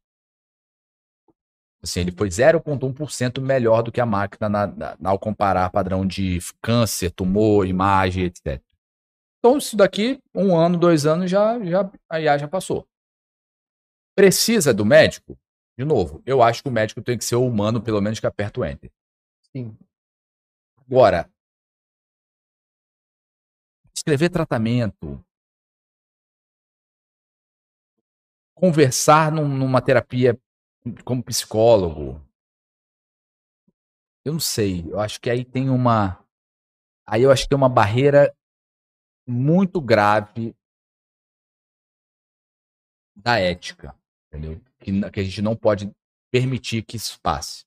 Assim, 1.83 2.01
ele 2.01 2.13
foi 2.13 2.31
0,1% 2.31 3.41
melhor 3.41 3.83
do 3.83 3.93
que 3.93 4.01
a 4.01 4.07
máquina 4.07 4.49
na- 4.49 4.67
na- 4.67 4.97
ao 5.05 5.19
comparar 5.19 5.71
padrão 5.71 6.05
de 6.07 6.39
câncer, 6.61 7.11
tumor, 7.11 7.67
imagem, 7.67 8.25
etc. 8.25 8.63
Então, 9.39 9.59
isso 9.59 9.77
daqui, 9.77 10.19
um 10.35 10.57
ano, 10.57 10.77
dois 10.77 11.07
anos, 11.07 11.31
já, 11.31 11.59
já, 11.65 11.89
a 12.11 12.21
IA 12.21 12.39
já 12.39 12.49
passou. 12.49 12.87
Precisa 14.17 14.75
do 14.75 14.85
médico? 14.85 15.39
De 15.79 15.85
novo, 15.85 16.21
eu 16.27 16.43
acho 16.43 16.63
que 16.63 16.69
o 16.69 16.73
médico 16.73 17.01
tem 17.01 17.17
que 17.17 17.25
ser 17.25 17.37
o 17.37 17.47
humano, 17.47 17.81
pelo 17.81 18.01
menos 18.01 18.19
que 18.19 18.27
aperta 18.27 18.61
o 18.61 18.65
enter. 18.65 18.91
Sim. 19.57 19.77
Agora, 20.89 21.31
escrever 23.95 24.31
tratamento, 24.31 25.23
conversar 28.55 29.31
num- 29.33 29.49
numa 29.49 29.81
terapia 29.81 30.39
como 31.05 31.23
psicólogo, 31.23 32.21
eu 34.25 34.33
não 34.33 34.41
sei. 34.41 34.85
Eu 34.91 35.01
acho 35.01 35.21
que 35.21 35.31
aí 35.31 35.45
tem 35.45 35.71
uma, 35.71 36.25
aí 37.07 37.23
eu 37.23 37.31
acho 37.31 37.45
que 37.45 37.49
tem 37.49 37.57
uma 37.57 37.69
barreira 37.69 38.35
muito 39.27 39.81
grave 39.81 40.55
da 43.17 43.39
ética, 43.39 43.95
entendeu? 44.27 44.61
Que, 44.79 45.11
que 45.11 45.21
a 45.21 45.25
gente 45.25 45.43
não 45.43 45.57
pode 45.57 45.91
permitir 46.31 46.83
que 46.83 46.97
isso 46.97 47.21
passe. 47.21 47.65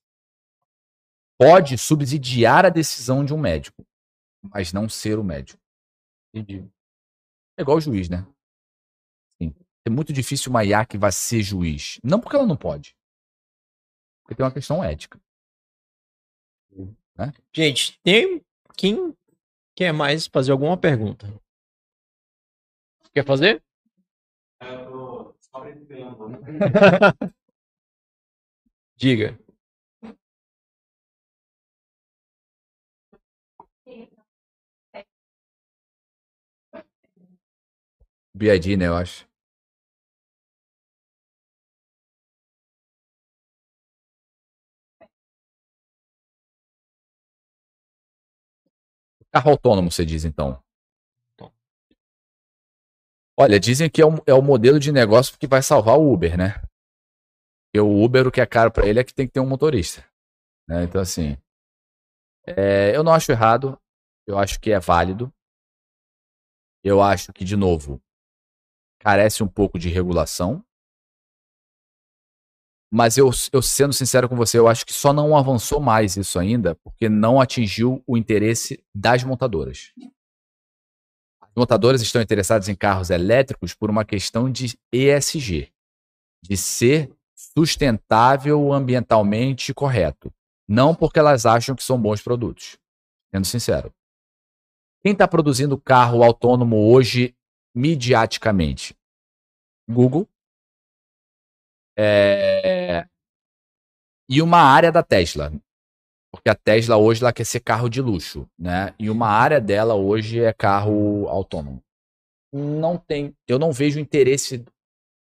Pode 1.38 1.76
subsidiar 1.76 2.64
a 2.64 2.70
decisão 2.70 3.24
de 3.24 3.34
um 3.34 3.38
médico, 3.38 3.84
mas 4.42 4.72
não 4.72 4.88
ser 4.88 5.18
o 5.18 5.24
médico. 5.24 5.60
Entendi. 6.32 6.68
É 7.58 7.62
igual 7.62 7.78
o 7.78 7.80
juiz, 7.80 8.08
né? 8.08 8.26
Sim. 9.40 9.54
É 9.84 9.90
muito 9.90 10.12
difícil 10.12 10.50
uma 10.50 10.64
IA 10.64 10.86
que 10.86 10.96
vai 10.96 11.12
ser 11.12 11.42
juiz. 11.42 11.98
Não 12.02 12.20
porque 12.20 12.36
ela 12.36 12.46
não 12.46 12.56
pode. 12.56 12.96
Porque 14.32 14.38
tem 14.38 14.46
uma 14.46 14.52
questão 14.52 14.82
ética. 14.82 15.20
Gente, 17.54 17.98
tem 18.02 18.40
quem 18.76 19.14
quer 19.76 19.92
mais 19.92 20.26
fazer 20.26 20.52
alguma 20.52 20.76
pergunta? 20.76 21.26
Quer 23.12 23.26
fazer? 23.26 23.62
Diga. 28.96 29.36
BID, 38.34 38.76
né, 38.76 38.86
eu 38.86 38.96
acho. 38.96 39.26
Carro 49.32 49.50
autônomo, 49.50 49.90
você 49.90 50.04
diz, 50.04 50.24
então. 50.24 50.62
Olha, 53.38 53.58
dizem 53.58 53.88
que 53.88 54.02
é 54.02 54.06
o, 54.06 54.22
é 54.26 54.34
o 54.34 54.42
modelo 54.42 54.78
de 54.78 54.92
negócio 54.92 55.38
que 55.38 55.46
vai 55.46 55.62
salvar 55.62 55.98
o 55.98 56.12
Uber, 56.12 56.36
né? 56.36 56.60
Porque 57.64 57.80
o 57.80 58.04
Uber, 58.04 58.26
o 58.26 58.30
que 58.30 58.42
é 58.42 58.46
caro 58.46 58.70
para 58.70 58.86
ele 58.86 59.00
é 59.00 59.04
que 59.04 59.14
tem 59.14 59.26
que 59.26 59.32
ter 59.32 59.40
um 59.40 59.48
motorista. 59.48 60.06
né? 60.68 60.84
Então, 60.84 61.00
assim, 61.00 61.38
é, 62.46 62.94
eu 62.94 63.02
não 63.02 63.12
acho 63.14 63.32
errado. 63.32 63.80
Eu 64.26 64.38
acho 64.38 64.60
que 64.60 64.70
é 64.70 64.78
válido. 64.78 65.32
Eu 66.84 67.00
acho 67.00 67.32
que, 67.32 67.44
de 67.44 67.56
novo, 67.56 68.00
carece 69.00 69.42
um 69.42 69.48
pouco 69.48 69.78
de 69.78 69.88
regulação. 69.88 70.64
Mas 72.94 73.16
eu, 73.16 73.30
eu 73.54 73.62
sendo 73.62 73.94
sincero 73.94 74.28
com 74.28 74.36
você, 74.36 74.58
eu 74.58 74.68
acho 74.68 74.84
que 74.84 74.92
só 74.92 75.14
não 75.14 75.34
avançou 75.34 75.80
mais 75.80 76.14
isso 76.18 76.38
ainda 76.38 76.74
porque 76.74 77.08
não 77.08 77.40
atingiu 77.40 78.04
o 78.06 78.18
interesse 78.18 78.84
das 78.94 79.24
montadoras. 79.24 79.92
As 81.40 81.50
montadoras 81.56 82.02
estão 82.02 82.20
interessadas 82.20 82.68
em 82.68 82.74
carros 82.74 83.08
elétricos 83.08 83.72
por 83.72 83.88
uma 83.88 84.04
questão 84.04 84.52
de 84.52 84.78
ESG, 84.92 85.72
de 86.42 86.56
ser 86.58 87.10
sustentável 87.34 88.70
ambientalmente 88.74 89.72
correto. 89.72 90.30
Não 90.68 90.94
porque 90.94 91.18
elas 91.18 91.46
acham 91.46 91.74
que 91.74 91.82
são 91.82 91.98
bons 91.98 92.20
produtos. 92.20 92.78
Sendo 93.34 93.46
sincero. 93.46 93.90
Quem 95.02 95.12
está 95.12 95.26
produzindo 95.26 95.80
carro 95.80 96.22
autônomo 96.22 96.92
hoje, 96.92 97.34
midiaticamente? 97.74 98.94
Google. 99.88 100.28
É, 101.96 102.71
E 104.28 104.40
uma 104.40 104.58
área 104.58 104.90
da 104.90 105.02
Tesla. 105.02 105.52
Porque 106.32 106.48
a 106.48 106.54
Tesla 106.54 106.96
hoje 106.96 107.22
ela 107.22 107.32
quer 107.32 107.44
ser 107.44 107.60
carro 107.60 107.88
de 107.90 108.00
luxo, 108.00 108.48
né? 108.58 108.94
E 108.98 109.10
uma 109.10 109.28
área 109.28 109.60
dela 109.60 109.94
hoje 109.94 110.40
é 110.40 110.52
carro 110.52 111.28
autônomo. 111.28 111.82
Não 112.52 112.96
tem, 112.96 113.34
eu 113.46 113.58
não 113.58 113.72
vejo 113.72 114.00
interesse 114.00 114.64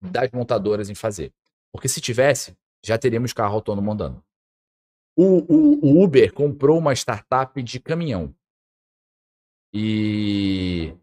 das 0.02 0.32
montadoras 0.32 0.90
em 0.90 0.96
fazer. 0.96 1.32
Porque 1.72 1.88
se 1.88 2.02
tivesse, 2.02 2.56
já 2.84 2.98
teríamos 2.98 3.34
carro 3.34 3.56
autônomo 3.56 3.92
andando. 3.92 4.24
O, 5.16 5.38
o- 5.54 5.80
o 5.86 6.04
Uber 6.04 6.34
comprou 6.34 6.78
uma 6.78 6.94
startup 6.94 7.62
de 7.62 7.80
caminhão. 7.80 8.34
E 9.74 10.96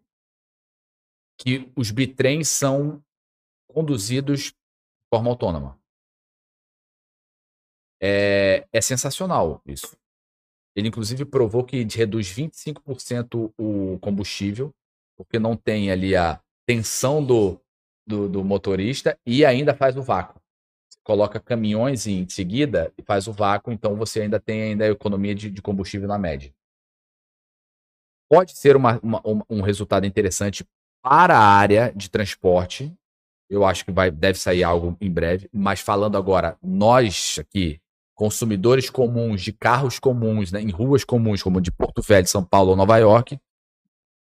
que 1.41 1.73
os 1.77 1.91
bitrens 1.91 2.49
são 2.49 3.03
conduzidos 3.69 4.47
de 4.47 4.55
forma 5.13 5.31
autônoma. 5.31 5.78
É, 8.01 8.67
é 8.73 8.81
sensacional 8.81 9.61
isso. 9.67 9.97
Ele, 10.77 10.89
inclusive, 10.89 11.25
provou 11.25 11.65
que 11.65 11.85
reduz 11.85 12.29
25% 12.31 13.53
o 13.59 13.99
combustível, 14.01 14.73
porque 15.17 15.39
não 15.39 15.57
tem 15.57 15.91
ali 15.91 16.15
a 16.17 16.41
tensão 16.67 17.25
do, 17.25 17.61
do, 18.07 18.29
do 18.29 18.45
motorista 18.45 19.19
e 19.27 19.45
ainda 19.45 19.75
faz 19.75 19.97
o 19.97 20.03
vácuo. 20.03 20.41
Você 20.89 21.01
coloca 21.03 21.41
caminhões 21.41 22.07
em 22.07 22.29
seguida 22.29 22.93
e 22.97 23.03
faz 23.03 23.27
o 23.27 23.33
vácuo, 23.33 23.73
então 23.73 23.97
você 23.97 24.23
ainda 24.23 24.39
tem 24.39 24.63
ainda 24.63 24.85
a 24.85 24.89
economia 24.91 25.35
de, 25.35 25.51
de 25.51 25.63
combustível 25.63 26.07
na 26.09 26.19
média. 26.19 26.53
Pode 28.31 28.57
ser 28.57 28.77
uma- 28.77 29.01
uma- 29.03 29.23
um- 29.49 29.63
resultado 29.63 30.07
interessante 30.07 30.65
para 31.03 31.37
a 31.37 31.43
área 31.43 31.93
de 31.95 32.11
transporte. 32.11 32.93
Eu 33.51 33.65
acho 33.65 33.85
que 33.85 33.93
vai, 33.93 34.11
deve 34.11 34.39
sair 34.39 34.63
algo 34.65 34.97
em 35.01 35.11
breve. 35.11 35.49
Mas 35.53 35.81
falando 35.81 36.17
agora, 36.17 36.59
nós 36.63 37.39
aqui, 37.41 37.81
consumidores 38.19 38.91
comuns 38.91 39.41
de 39.41 39.53
carros 39.53 40.01
comuns, 40.01 40.51
né, 40.51 40.61
em 40.61 40.71
ruas 40.71 41.05
comuns, 41.05 41.41
como 41.41 41.61
de 41.61 41.71
Porto 41.71 42.03
Velho, 42.03 42.27
São 42.27 42.45
Paulo 42.45 42.71
ou 42.71 42.77
Nova 42.77 42.99
York, 42.99 43.41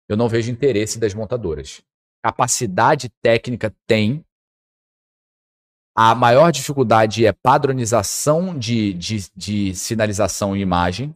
eu 0.09 0.17
não 0.17 0.29
vejo 0.29 0.51
interesse 0.51 0.99
das 0.99 1.15
montadoras. 1.15 1.81
Capacidade 2.21 3.09
técnica 3.23 3.73
tem. 3.87 4.25
A 5.97 6.13
maior 6.13 6.51
dificuldade 6.51 7.25
é 7.25 7.33
padronização 7.33 8.59
de, 8.59 8.93
de, 8.95 9.31
de 9.37 9.75
sinalização 9.77 10.57
e 10.57 10.61
imagem, 10.61 11.15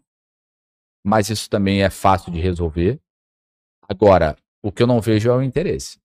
mas 1.04 1.30
isso 1.30 1.50
também 1.50 1.82
é 1.82 1.90
fácil 1.90 2.30
de 2.30 2.40
resolver. 2.40 3.00
Agora, 3.88 4.36
o 4.62 4.70
que 4.70 4.84
eu 4.84 4.86
não 4.86 5.00
vejo 5.00 5.28
é 5.28 5.34
o 5.34 5.42
interesse. 5.42 5.98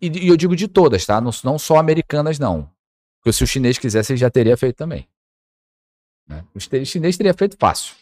E, 0.00 0.24
e 0.24 0.28
eu 0.28 0.36
digo 0.36 0.56
de 0.56 0.66
todas, 0.66 1.04
tá? 1.04 1.20
Não, 1.20 1.30
não 1.44 1.58
só 1.58 1.76
americanas, 1.76 2.38
não. 2.38 2.74
Porque 3.26 3.38
se 3.38 3.42
o 3.42 3.46
chinês 3.48 3.76
quisesse, 3.76 4.12
ele 4.12 4.20
já 4.20 4.30
teria 4.30 4.56
feito 4.56 4.76
também. 4.76 5.08
né? 6.28 6.46
O 6.54 6.60
chi- 6.60 6.86
chinês 6.86 7.16
teria 7.16 7.34
feito 7.34 7.56
fácil. 7.58 7.96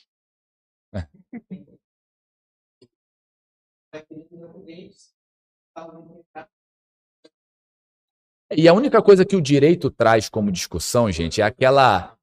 E 8.54 8.68
a 8.68 8.74
única 8.74 9.00
coisa 9.00 9.24
que 9.24 9.34
o 9.34 9.40
direito 9.40 9.90
traz 9.90 10.28
como 10.28 10.52
discussão, 10.52 11.10
gente, 11.10 11.40
é 11.40 11.44
aquela. 11.44 12.18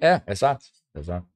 É, 0.00 0.22
exato. 0.30 0.64
exato. 0.94 1.26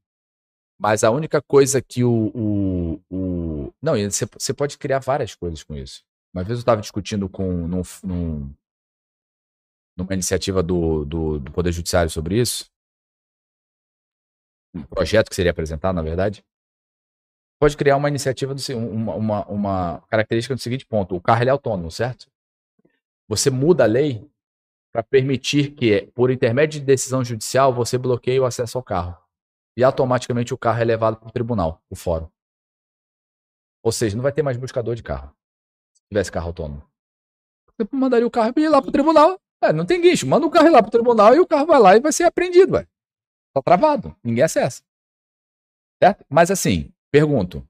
Mas 0.78 1.02
a 1.02 1.10
única 1.10 1.42
coisa 1.42 1.82
que 1.82 2.04
o. 2.04 2.30
o, 2.32 3.00
o... 3.10 3.74
Não, 3.82 3.94
você 4.38 4.54
pode 4.54 4.78
criar 4.78 5.00
várias 5.00 5.34
coisas 5.34 5.64
com 5.64 5.74
isso. 5.74 6.04
Uma 6.32 6.44
vez 6.44 6.58
eu 6.58 6.60
estava 6.60 6.80
discutindo 6.80 7.28
com. 7.28 7.66
Num, 7.66 7.82
num- 8.04 8.54
numa 9.96 10.14
iniciativa 10.14 10.62
do, 10.62 11.04
do, 11.04 11.38
do 11.38 11.52
Poder 11.52 11.72
Judiciário 11.72 12.10
sobre 12.10 12.40
isso. 12.40 12.70
Um 14.74 14.82
projeto 14.84 15.28
que 15.28 15.34
seria 15.34 15.50
apresentado, 15.50 15.96
na 15.96 16.02
verdade. 16.02 16.44
Pode 17.60 17.76
criar 17.76 17.96
uma 17.96 18.08
iniciativa, 18.08 18.54
do, 18.54 18.60
se- 18.60 18.74
uma, 18.74 19.14
uma, 19.14 19.46
uma 19.46 20.00
característica 20.08 20.54
do 20.54 20.60
seguinte 20.60 20.86
ponto: 20.86 21.14
o 21.14 21.20
carro 21.20 21.42
ele 21.42 21.50
é 21.50 21.52
autônomo, 21.52 21.90
certo? 21.90 22.30
Você 23.28 23.50
muda 23.50 23.84
a 23.84 23.86
lei 23.86 24.28
para 24.92 25.02
permitir 25.02 25.72
que, 25.72 26.02
por 26.14 26.30
intermédio 26.30 26.80
de 26.80 26.86
decisão 26.86 27.24
judicial, 27.24 27.72
você 27.72 27.98
bloqueie 27.98 28.40
o 28.40 28.44
acesso 28.44 28.78
ao 28.78 28.82
carro. 28.82 29.16
E 29.76 29.84
automaticamente 29.84 30.52
o 30.52 30.58
carro 30.58 30.80
é 30.80 30.84
levado 30.84 31.16
para 31.16 31.28
o 31.28 31.32
tribunal, 31.32 31.80
o 31.88 31.94
fórum. 31.94 32.28
Ou 33.82 33.92
seja, 33.92 34.16
não 34.16 34.22
vai 34.22 34.32
ter 34.32 34.42
mais 34.42 34.56
buscador 34.56 34.94
de 34.94 35.02
carro. 35.02 35.34
tivesse 36.08 36.32
carro 36.32 36.48
autônomo? 36.48 36.82
Você 37.66 37.88
mandaria 37.92 38.26
o 38.26 38.30
carro 38.30 38.52
e 38.56 38.60
ir 38.60 38.68
lá 38.68 38.82
pro 38.82 38.90
tribunal. 38.90 39.40
É, 39.62 39.72
não 39.72 39.84
tem 39.84 40.00
guincho. 40.00 40.26
Manda 40.26 40.46
o 40.46 40.50
carro 40.50 40.66
ir 40.68 40.70
lá 40.70 40.82
pro 40.82 40.90
tribunal 40.90 41.34
e 41.34 41.40
o 41.40 41.46
carro 41.46 41.66
vai 41.66 41.78
lá 41.80 41.96
e 41.96 42.00
vai 42.00 42.12
ser 42.12 42.24
apreendido, 42.24 42.74
ué. 42.74 42.86
Tá 43.54 43.62
travado. 43.62 44.16
Ninguém 44.22 44.44
acessa. 44.44 44.82
Certo? 46.02 46.24
Mas 46.28 46.50
assim, 46.50 46.92
pergunto. 47.10 47.66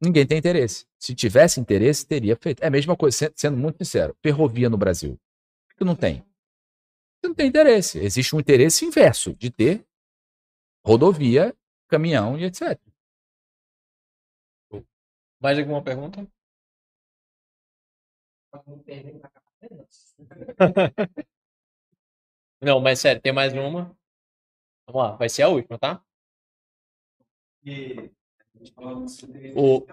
Ninguém 0.00 0.26
tem 0.26 0.38
interesse. 0.38 0.86
Se 0.98 1.14
tivesse 1.14 1.60
interesse, 1.60 2.06
teria 2.06 2.36
feito. 2.36 2.62
É 2.62 2.66
a 2.66 2.70
mesma 2.70 2.96
coisa, 2.96 3.32
sendo- 3.34 3.56
muito 3.56 3.78
sincero. 3.78 4.16
Ferrovia 4.22 4.68
no 4.70 4.76
Brasil. 4.76 5.18
Por 5.68 5.76
que 5.78 5.84
não 5.84 5.96
tem? 5.96 6.20
Porque 7.14 7.28
não 7.28 7.34
tem 7.34 7.48
interesse. 7.48 7.98
Existe 7.98 8.34
um 8.34 8.40
interesse 8.40 8.84
inverso 8.84 9.34
de 9.34 9.50
ter 9.50 9.86
rodovia, 10.84 11.54
caminhão 11.88 12.38
e 12.38 12.44
etc. 12.44 12.78
Mais 15.40 15.58
alguma 15.58 15.82
pergunta? 15.82 16.26
Não, 22.60 22.80
mas 22.80 23.00
sério, 23.00 23.20
tem 23.20 23.32
mais 23.32 23.52
uma. 23.52 23.96
Vamos 24.86 25.02
lá, 25.02 25.16
vai 25.16 25.28
ser 25.28 25.42
a 25.42 25.48
última, 25.48 25.78
tá? 25.78 26.02
O... 29.54 29.84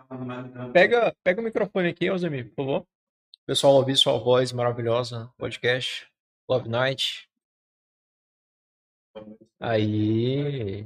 Pega, 0.72 1.16
pega 1.24 1.42
o 1.42 1.44
microfone 1.44 1.90
aqui, 1.90 2.08
Alzemir, 2.08 2.50
por 2.50 2.56
favor. 2.64 2.82
O 2.82 3.46
pessoal 3.46 3.74
ouvir 3.74 3.98
sua 3.98 4.18
voz 4.18 4.54
maravilhosa 4.54 5.26
no 5.26 5.34
podcast. 5.38 6.08
Love 6.50 6.70
Night. 6.70 7.30
Aí. 9.60 10.86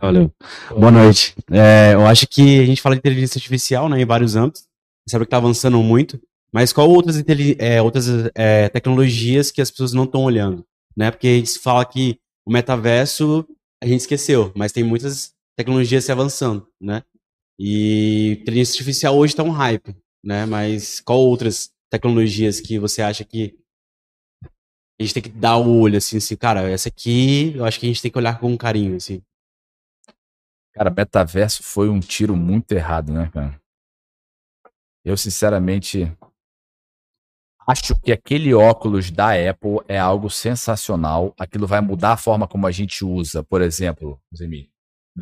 Valeu. 0.00 0.32
Boa 0.70 0.90
noite. 0.90 1.34
É, 1.50 1.94
eu 1.94 2.06
acho 2.06 2.26
que 2.26 2.60
a 2.60 2.66
gente 2.66 2.82
fala 2.82 2.94
de 2.94 3.00
inteligência 3.00 3.38
artificial 3.38 3.88
né, 3.88 4.00
em 4.00 4.06
vários 4.06 4.36
âmbitos. 4.36 4.68
Sabe 5.08 5.24
que 5.24 5.28
está 5.28 5.36
avançando 5.36 5.78
muito. 5.82 6.20
Mas 6.56 6.72
qual 6.72 6.88
outras, 6.88 7.22
é, 7.58 7.82
outras 7.82 8.06
é, 8.34 8.70
tecnologias 8.70 9.50
que 9.50 9.60
as 9.60 9.70
pessoas 9.70 9.92
não 9.92 10.04
estão 10.04 10.24
olhando? 10.24 10.66
Né? 10.96 11.10
Porque 11.10 11.26
a 11.26 11.34
gente 11.36 11.58
fala 11.58 11.84
que 11.84 12.18
o 12.46 12.50
metaverso 12.50 13.46
a 13.84 13.86
gente 13.86 14.00
esqueceu, 14.00 14.54
mas 14.56 14.72
tem 14.72 14.82
muitas 14.82 15.34
tecnologias 15.54 16.06
se 16.06 16.10
avançando, 16.10 16.66
né? 16.80 17.04
E 17.60 18.38
inteligência 18.40 18.72
artificial 18.72 19.18
hoje 19.18 19.34
está 19.34 19.42
um 19.42 19.50
hype, 19.50 19.94
né? 20.24 20.46
Mas 20.46 20.98
qual 20.98 21.18
outras 21.18 21.70
tecnologias 21.90 22.58
que 22.58 22.78
você 22.78 23.02
acha 23.02 23.22
que 23.22 23.54
a 24.98 25.02
gente 25.02 25.12
tem 25.12 25.22
que 25.24 25.28
dar 25.28 25.58
o 25.58 25.78
olho, 25.78 25.98
assim, 25.98 26.16
assim, 26.16 26.36
cara, 26.36 26.70
essa 26.70 26.88
aqui 26.88 27.54
eu 27.54 27.66
acho 27.66 27.78
que 27.78 27.84
a 27.84 27.90
gente 27.90 28.00
tem 28.00 28.10
que 28.10 28.16
olhar 28.16 28.40
com 28.40 28.56
carinho, 28.56 28.96
assim. 28.96 29.20
Cara, 30.72 30.88
metaverso 30.88 31.62
foi 31.62 31.90
um 31.90 32.00
tiro 32.00 32.34
muito 32.34 32.72
errado, 32.72 33.12
né, 33.12 33.30
cara? 33.30 33.60
Eu, 35.04 35.18
sinceramente, 35.18 36.10
acho 37.66 37.98
que 38.00 38.12
aquele 38.12 38.54
óculos 38.54 39.10
da 39.10 39.30
Apple 39.32 39.78
é 39.88 39.98
algo 39.98 40.30
sensacional. 40.30 41.34
Aquilo 41.38 41.66
vai 41.66 41.80
mudar 41.80 42.12
a 42.12 42.16
forma 42.16 42.46
como 42.46 42.66
a 42.66 42.70
gente 42.70 43.04
usa, 43.04 43.42
por 43.42 43.60
exemplo, 43.60 44.20
Zemi, 44.34 44.70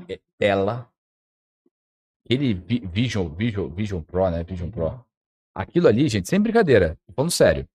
é- 0.08 0.20
tela. 0.38 0.88
Aquele 2.24 2.54
Vi- 2.54 2.86
Vision, 2.86 3.28
Vision, 3.34 3.68
Vision 3.68 4.02
Pro, 4.02 4.30
né? 4.30 4.42
Vision 4.44 4.70
Pro. 4.70 5.04
Aquilo 5.54 5.88
ali, 5.88 6.08
gente, 6.08 6.28
sem 6.28 6.40
brincadeira, 6.40 6.98
tô 7.06 7.12
falando 7.12 7.30
sério. 7.30 7.68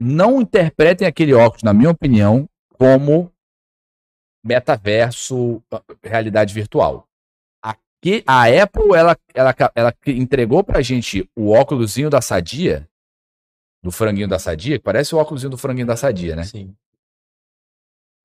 Não 0.00 0.40
interpretem 0.40 1.06
aquele 1.06 1.32
óculos, 1.32 1.62
na 1.62 1.72
minha 1.72 1.90
opinião, 1.90 2.48
como 2.78 3.32
metaverso, 4.44 5.62
ah, 5.72 5.82
realidade 6.02 6.52
virtual. 6.52 7.08
Aqui, 7.62 8.22
a 8.26 8.44
Apple, 8.46 8.94
ela, 8.94 9.16
ela, 9.34 9.54
ela 9.74 9.94
entregou 10.06 10.64
pra 10.64 10.82
gente 10.82 11.28
o 11.36 11.50
óculosinho 11.50 12.10
da 12.10 12.20
Sadia, 12.20 12.88
do 13.82 13.90
franguinho 13.90 14.28
da 14.28 14.38
Sadia, 14.38 14.78
que 14.78 14.84
parece 14.84 15.14
o 15.14 15.18
óculosinho 15.18 15.50
do 15.50 15.58
franguinho 15.58 15.86
da 15.86 15.96
Sadia, 15.96 16.36
né? 16.36 16.44
Sim. 16.44 16.74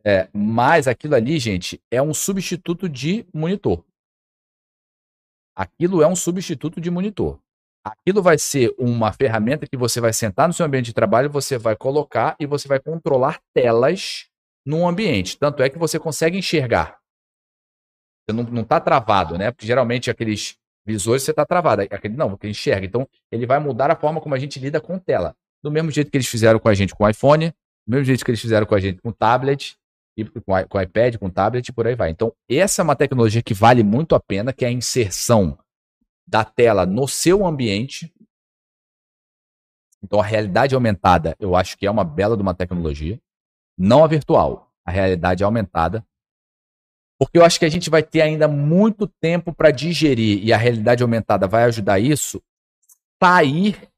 É, 0.06 0.30
mas 0.32 0.88
aquilo 0.88 1.16
ali, 1.16 1.40
gente, 1.40 1.82
é 1.92 2.02
um 2.02 2.14
substituto 2.14 2.88
de 2.88 3.26
monitor. 3.34 3.84
Aquilo 5.56 6.04
é 6.04 6.08
um 6.08 6.16
substituto 6.16 6.80
de 6.80 6.92
monitor. 6.92 7.40
Aquilo 7.84 8.22
vai 8.22 8.38
ser 8.38 8.74
uma 8.78 9.12
ferramenta 9.12 9.66
que 9.66 9.76
você 9.76 10.00
vai 10.00 10.14
sentar 10.14 10.48
no 10.48 10.54
seu 10.54 10.66
ambiente 10.66 10.88
de 10.88 10.94
trabalho, 10.94 11.30
você 11.30 11.58
vai 11.58 11.76
colocar 11.76 12.36
e 12.40 12.46
você 12.46 12.68
vai 12.68 12.80
controlar 12.80 13.42
telas 13.54 14.30
num 14.66 14.88
ambiente. 14.88 15.38
Tanto 15.38 15.64
é 15.64 15.70
que 15.70 15.78
você 15.78 15.98
consegue 15.98 16.38
enxergar. 16.38 17.00
Você 18.24 18.36
não, 18.36 18.44
não 18.44 18.64
tá 18.64 18.80
travado, 18.80 19.38
né? 19.38 19.52
Porque 19.52 19.66
geralmente 19.66 20.12
aqueles 20.12 20.58
visores 20.86 21.24
você 21.24 21.34
tá 21.34 21.46
travado. 21.46 21.84
Aquele 21.84 22.16
não, 22.16 22.30
porque 22.30 22.48
enxerga. 22.48 22.86
Então, 22.86 23.08
ele 23.32 23.46
vai 23.46 23.60
mudar 23.60 23.90
a 23.90 23.96
forma 23.96 24.22
como 24.22 24.36
a 24.36 24.40
gente 24.40 24.60
lida 24.60 24.80
com 24.80 25.00
tela. 25.00 25.36
Do 25.68 25.72
mesmo 25.72 25.92
jeito 25.92 26.10
que 26.10 26.16
eles 26.16 26.28
fizeram 26.28 26.60
com 26.60 26.70
a 26.70 26.74
gente 26.74 26.96
com 26.96 27.04
o 27.04 27.10
iPhone, 27.10 27.50
do 27.86 27.92
mesmo 27.92 28.06
jeito 28.06 28.24
que 28.24 28.32
eles 28.32 28.40
fizeram 28.40 28.66
com 28.66 28.74
a 28.74 28.80
gente 28.80 29.02
com 29.02 29.10
o 29.10 29.14
tablet, 29.14 29.78
e 30.16 30.24
com, 30.24 30.42
com 30.70 30.82
iPad, 30.82 31.18
com 31.18 31.30
tablet 31.30 31.68
e 31.68 31.74
por 31.74 31.86
aí 31.86 31.94
vai. 31.94 32.10
Então, 32.10 32.34
essa 32.50 32.82
é 32.82 32.84
uma 32.84 32.96
tecnologia 32.96 33.44
que 33.44 33.54
vale 33.54 33.84
muito 33.84 34.16
a 34.16 34.20
pena, 34.20 34.54
que 34.54 34.64
é 34.64 34.70
a 34.70 34.72
inserção 34.72 35.60
da 36.26 36.46
tela 36.46 36.86
no 36.86 37.06
seu 37.06 37.46
ambiente. 37.46 38.12
Então, 40.02 40.22
a 40.22 40.24
realidade 40.24 40.74
aumentada, 40.74 41.36
eu 41.38 41.54
acho 41.54 41.78
que 41.78 41.86
é 41.86 41.92
uma 41.92 42.06
bela 42.06 42.38
de 42.38 42.42
uma 42.42 42.54
tecnologia. 42.54 43.20
Não 43.78 44.06
a 44.06 44.08
virtual, 44.08 44.72
a 44.86 44.92
realidade 44.92 45.44
aumentada. 45.44 46.02
Porque 47.20 47.38
eu 47.38 47.44
acho 47.44 47.60
que 47.60 47.66
a 47.66 47.70
gente 47.70 47.90
vai 47.90 48.02
ter 48.02 48.22
ainda 48.22 48.48
muito 48.48 49.06
tempo 49.06 49.54
para 49.54 49.70
digerir, 49.70 50.42
e 50.42 50.54
a 50.54 50.58
realidade 50.58 51.04
aumentada 51.04 51.46
vai 51.46 51.64
ajudar 51.64 52.00
isso, 52.00 52.42
sair 53.22 53.90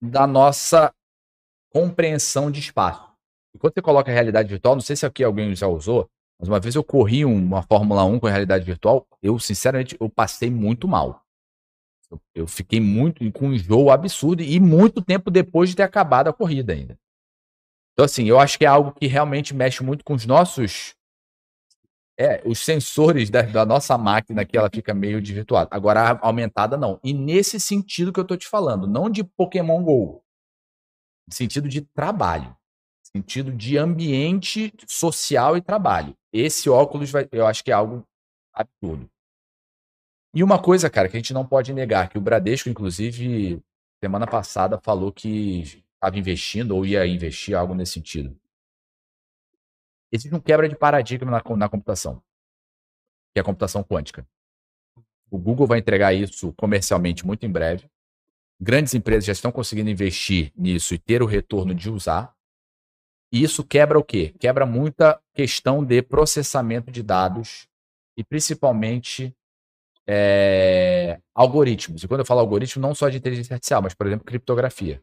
da 0.00 0.26
nossa 0.26 0.92
compreensão 1.72 2.50
de 2.50 2.60
espaço. 2.60 3.08
E 3.54 3.58
quando 3.58 3.74
você 3.74 3.82
coloca 3.82 4.10
a 4.10 4.14
realidade 4.14 4.48
virtual, 4.48 4.74
não 4.74 4.80
sei 4.82 4.96
se 4.96 5.06
aqui 5.06 5.24
alguém 5.24 5.54
já 5.54 5.66
usou, 5.66 6.08
mas 6.38 6.48
uma 6.48 6.60
vez 6.60 6.74
eu 6.74 6.84
corri 6.84 7.24
um- 7.24 7.34
uma 7.36 7.62
Fórmula 7.62 8.04
1 8.04 8.18
com 8.20 8.26
a 8.26 8.30
realidade 8.30 8.64
virtual, 8.64 9.06
eu 9.22 9.38
sinceramente 9.38 9.96
eu 10.00 10.08
passei 10.08 10.50
muito 10.50 10.86
mal. 10.86 11.22
Eu, 12.10 12.20
eu 12.34 12.46
fiquei 12.46 12.80
muito 12.80 13.30
com 13.32 13.48
um 13.48 13.52
enjoo 13.54 13.90
absurdo 13.90 14.42
e 14.42 14.58
muito 14.60 15.02
tempo 15.02 15.30
depois 15.30 15.70
de 15.70 15.76
ter 15.76 15.82
acabado 15.82 16.28
a 16.28 16.32
corrida 16.32 16.72
ainda. 16.72 16.98
Então 17.92 18.04
assim, 18.04 18.26
eu 18.26 18.38
acho 18.38 18.58
que 18.58 18.64
é 18.64 18.68
algo 18.68 18.92
que 18.92 19.06
realmente 19.06 19.54
mexe 19.54 19.82
muito 19.82 20.04
com 20.04 20.14
os 20.14 20.24
nossos 20.24 20.94
é, 22.18 22.42
os 22.44 22.58
sensores 22.58 23.30
da, 23.30 23.42
da 23.42 23.64
nossa 23.64 23.96
máquina 23.96 24.44
que 24.44 24.56
ela 24.56 24.68
fica 24.72 24.92
meio 24.92 25.22
desvirtuada. 25.22 25.68
Agora 25.70 26.18
aumentada 26.20 26.76
não. 26.76 26.98
E 27.02 27.14
nesse 27.14 27.60
sentido 27.60 28.12
que 28.12 28.18
eu 28.20 28.26
tô 28.26 28.36
te 28.36 28.48
falando, 28.48 28.86
não 28.86 29.08
de 29.08 29.22
Pokémon 29.22 29.82
Go, 29.82 30.22
sentido 31.30 31.68
de 31.68 31.82
trabalho 31.82 32.58
sentido 33.12 33.52
de 33.52 33.76
ambiente 33.76 34.72
social 34.86 35.56
e 35.56 35.60
trabalho. 35.60 36.14
Esse 36.32 36.68
óculos 36.68 37.10
vai, 37.10 37.28
eu 37.32 37.46
acho 37.46 37.64
que 37.64 37.70
é 37.70 37.74
algo 37.74 38.04
absurdo. 38.52 39.08
E 40.34 40.44
uma 40.44 40.60
coisa, 40.60 40.90
cara, 40.90 41.08
que 41.08 41.16
a 41.16 41.20
gente 41.20 41.32
não 41.32 41.46
pode 41.46 41.72
negar, 41.72 42.08
que 42.08 42.18
o 42.18 42.20
Bradesco, 42.20 42.68
inclusive, 42.68 43.60
semana 44.02 44.26
passada 44.26 44.78
falou 44.82 45.10
que 45.10 45.84
estava 45.94 46.18
investindo 46.18 46.76
ou 46.76 46.84
ia 46.84 47.06
investir 47.06 47.56
algo 47.56 47.74
nesse 47.74 47.92
sentido. 47.92 48.36
Existe 50.10 50.34
um 50.34 50.40
quebra 50.40 50.68
de 50.68 50.76
paradigma 50.76 51.30
na, 51.30 51.56
na 51.56 51.68
computação, 51.68 52.22
que 53.32 53.38
é 53.38 53.40
a 53.40 53.44
computação 53.44 53.82
quântica. 53.82 54.26
O 55.30 55.38
Google 55.38 55.66
vai 55.66 55.78
entregar 55.78 56.14
isso 56.14 56.52
comercialmente 56.54 57.26
muito 57.26 57.44
em 57.44 57.50
breve. 57.50 57.88
Grandes 58.60 58.94
empresas 58.94 59.24
já 59.24 59.32
estão 59.32 59.52
conseguindo 59.52 59.90
investir 59.90 60.52
nisso 60.56 60.94
e 60.94 60.98
ter 60.98 61.22
o 61.22 61.26
retorno 61.26 61.74
de 61.74 61.90
usar. 61.90 62.34
E 63.30 63.42
isso 63.42 63.62
quebra 63.62 63.98
o 63.98 64.02
quê? 64.02 64.34
Quebra 64.40 64.64
muita 64.64 65.20
questão 65.34 65.84
de 65.84 66.00
processamento 66.00 66.90
de 66.90 67.02
dados 67.02 67.68
e 68.16 68.24
principalmente 68.24 69.36
é, 70.08 71.20
algoritmos. 71.34 72.02
E 72.02 72.08
quando 72.08 72.20
eu 72.20 72.26
falo 72.26 72.40
algoritmo, 72.40 72.80
não 72.80 72.94
só 72.94 73.10
de 73.10 73.18
inteligência 73.18 73.54
artificial, 73.54 73.82
mas, 73.82 73.94
por 73.94 74.06
exemplo, 74.06 74.24
criptografia. 74.24 75.02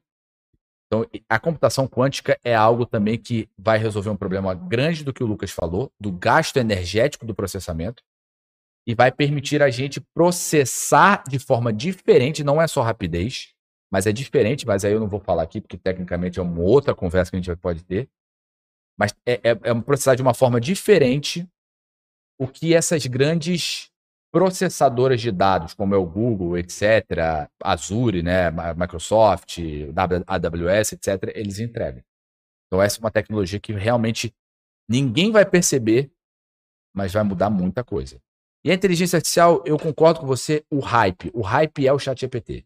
Então, 1.03 1.21
a 1.27 1.39
computação 1.39 1.87
quântica 1.87 2.39
é 2.43 2.55
algo 2.55 2.85
também 2.85 3.17
que 3.17 3.49
vai 3.57 3.77
resolver 3.77 4.09
um 4.09 4.15
problema 4.15 4.53
grande 4.53 5.03
do 5.03 5.11
que 5.11 5.23
o 5.23 5.27
Lucas 5.27 5.51
falou, 5.51 5.91
do 5.99 6.11
gasto 6.11 6.57
energético 6.57 7.25
do 7.25 7.35
processamento, 7.35 8.01
e 8.87 8.93
vai 8.93 9.11
permitir 9.11 9.61
a 9.61 9.69
gente 9.69 9.99
processar 10.13 11.23
de 11.27 11.39
forma 11.39 11.73
diferente, 11.73 12.43
não 12.43 12.61
é 12.61 12.67
só 12.67 12.81
rapidez, 12.81 13.53
mas 13.91 14.05
é 14.05 14.11
diferente, 14.11 14.65
mas 14.65 14.85
aí 14.85 14.93
eu 14.93 14.99
não 14.99 15.07
vou 15.07 15.19
falar 15.19 15.43
aqui, 15.43 15.59
porque 15.59 15.77
tecnicamente 15.77 16.39
é 16.39 16.41
uma 16.43 16.61
outra 16.61 16.93
conversa 16.93 17.31
que 17.31 17.37
a 17.37 17.41
gente 17.41 17.55
pode 17.57 17.83
ter. 17.83 18.07
Mas 18.97 19.13
é, 19.25 19.33
é, 19.43 19.49
é 19.49 19.81
processar 19.81 20.15
de 20.15 20.21
uma 20.21 20.33
forma 20.33 20.61
diferente 20.61 21.47
o 22.39 22.47
que 22.47 22.73
essas 22.73 23.05
grandes 23.05 23.89
processadoras 24.35 25.21
de 25.21 25.31
dados, 25.31 25.73
como 25.73 25.95
é 25.95 25.97
o 25.97 26.05
Google, 26.05 26.57
etc., 26.57 27.49
Azure, 27.63 28.21
né, 28.21 28.51
Microsoft, 28.75 29.59
AWS, 30.27 30.91
etc., 30.91 31.31
eles 31.33 31.57
entregam. 31.57 32.03
Então 32.67 32.81
essa 32.81 32.97
é 32.97 32.99
uma 32.99 33.11
tecnologia 33.11 33.61
que 33.61 33.71
realmente 33.71 34.35
ninguém 34.89 35.31
vai 35.31 35.45
perceber, 35.45 36.11
mas 36.93 37.13
vai 37.13 37.23
mudar 37.23 37.49
muita 37.49 37.81
coisa. 37.81 38.21
E 38.61 38.71
a 38.71 38.73
inteligência 38.73 39.15
artificial, 39.15 39.63
eu 39.65 39.79
concordo 39.79 40.19
com 40.19 40.27
você, 40.27 40.65
o 40.69 40.81
hype. 40.81 41.31
O 41.33 41.41
hype 41.41 41.87
é 41.87 41.93
o 41.93 41.99
chat 41.99 42.19
GPT. 42.19 42.65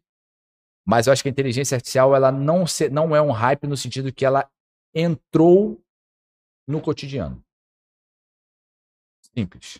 Mas 0.83 1.05
eu 1.05 1.13
acho 1.13 1.21
que 1.21 1.29
a 1.29 1.31
inteligência 1.31 1.75
artificial, 1.75 2.15
ela 2.15 2.31
não, 2.31 2.65
se, 2.65 2.89
não 2.89 3.15
é 3.15 3.21
um 3.21 3.29
hype 3.29 3.67
no 3.67 3.77
sentido 3.77 4.11
que 4.11 4.25
ela 4.25 4.49
entrou 4.91 5.79
no 6.67 6.81
cotidiano. 6.81 7.45
Simples. 9.21 9.79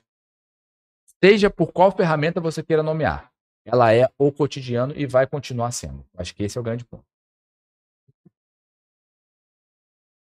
Seja 1.23 1.49
por 1.49 1.71
qual 1.71 1.91
ferramenta 1.91 2.39
você 2.39 2.63
queira 2.63 2.81
nomear. 2.81 3.31
Ela 3.65 3.93
é 3.93 4.09
o 4.17 4.31
cotidiano 4.31 4.93
e 4.95 5.05
vai 5.05 5.27
continuar 5.27 5.71
sendo. 5.71 6.05
Acho 6.15 6.33
que 6.33 6.43
esse 6.43 6.57
é 6.57 6.61
o 6.61 6.63
grande 6.63 6.85
ponto. 6.85 7.05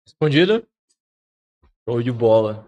Respondido? 0.05 0.67
Show 1.87 2.01
de 2.01 2.11
bola. 2.11 2.67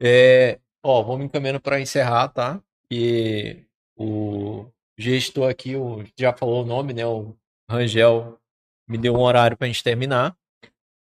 É, 0.00 0.58
ó, 0.82 1.02
vamos 1.02 1.26
encaminhando 1.26 1.60
para 1.60 1.80
encerrar, 1.80 2.28
tá? 2.28 2.62
E 2.90 3.64
o 3.96 4.66
gestor 4.98 5.50
aqui, 5.50 5.76
o, 5.76 6.04
já 6.18 6.32
falou 6.32 6.62
o 6.62 6.66
nome, 6.66 6.92
né? 6.92 7.04
O 7.06 7.36
Rangel 7.70 8.38
me 8.88 8.96
deu 8.96 9.14
um 9.14 9.20
horário 9.20 9.56
para 9.56 9.66
a 9.66 9.68
gente 9.68 9.84
terminar. 9.84 10.36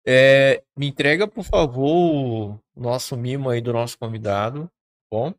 É, 0.06 0.62
me 0.76 0.88
entrega, 0.88 1.28
por 1.28 1.44
favor, 1.44 2.58
o 2.74 2.80
nosso 2.80 3.16
mimo 3.16 3.50
aí 3.50 3.60
do 3.60 3.72
nosso 3.72 3.98
convidado. 3.98 4.64
tá 4.64 4.72
Bom, 5.12 5.34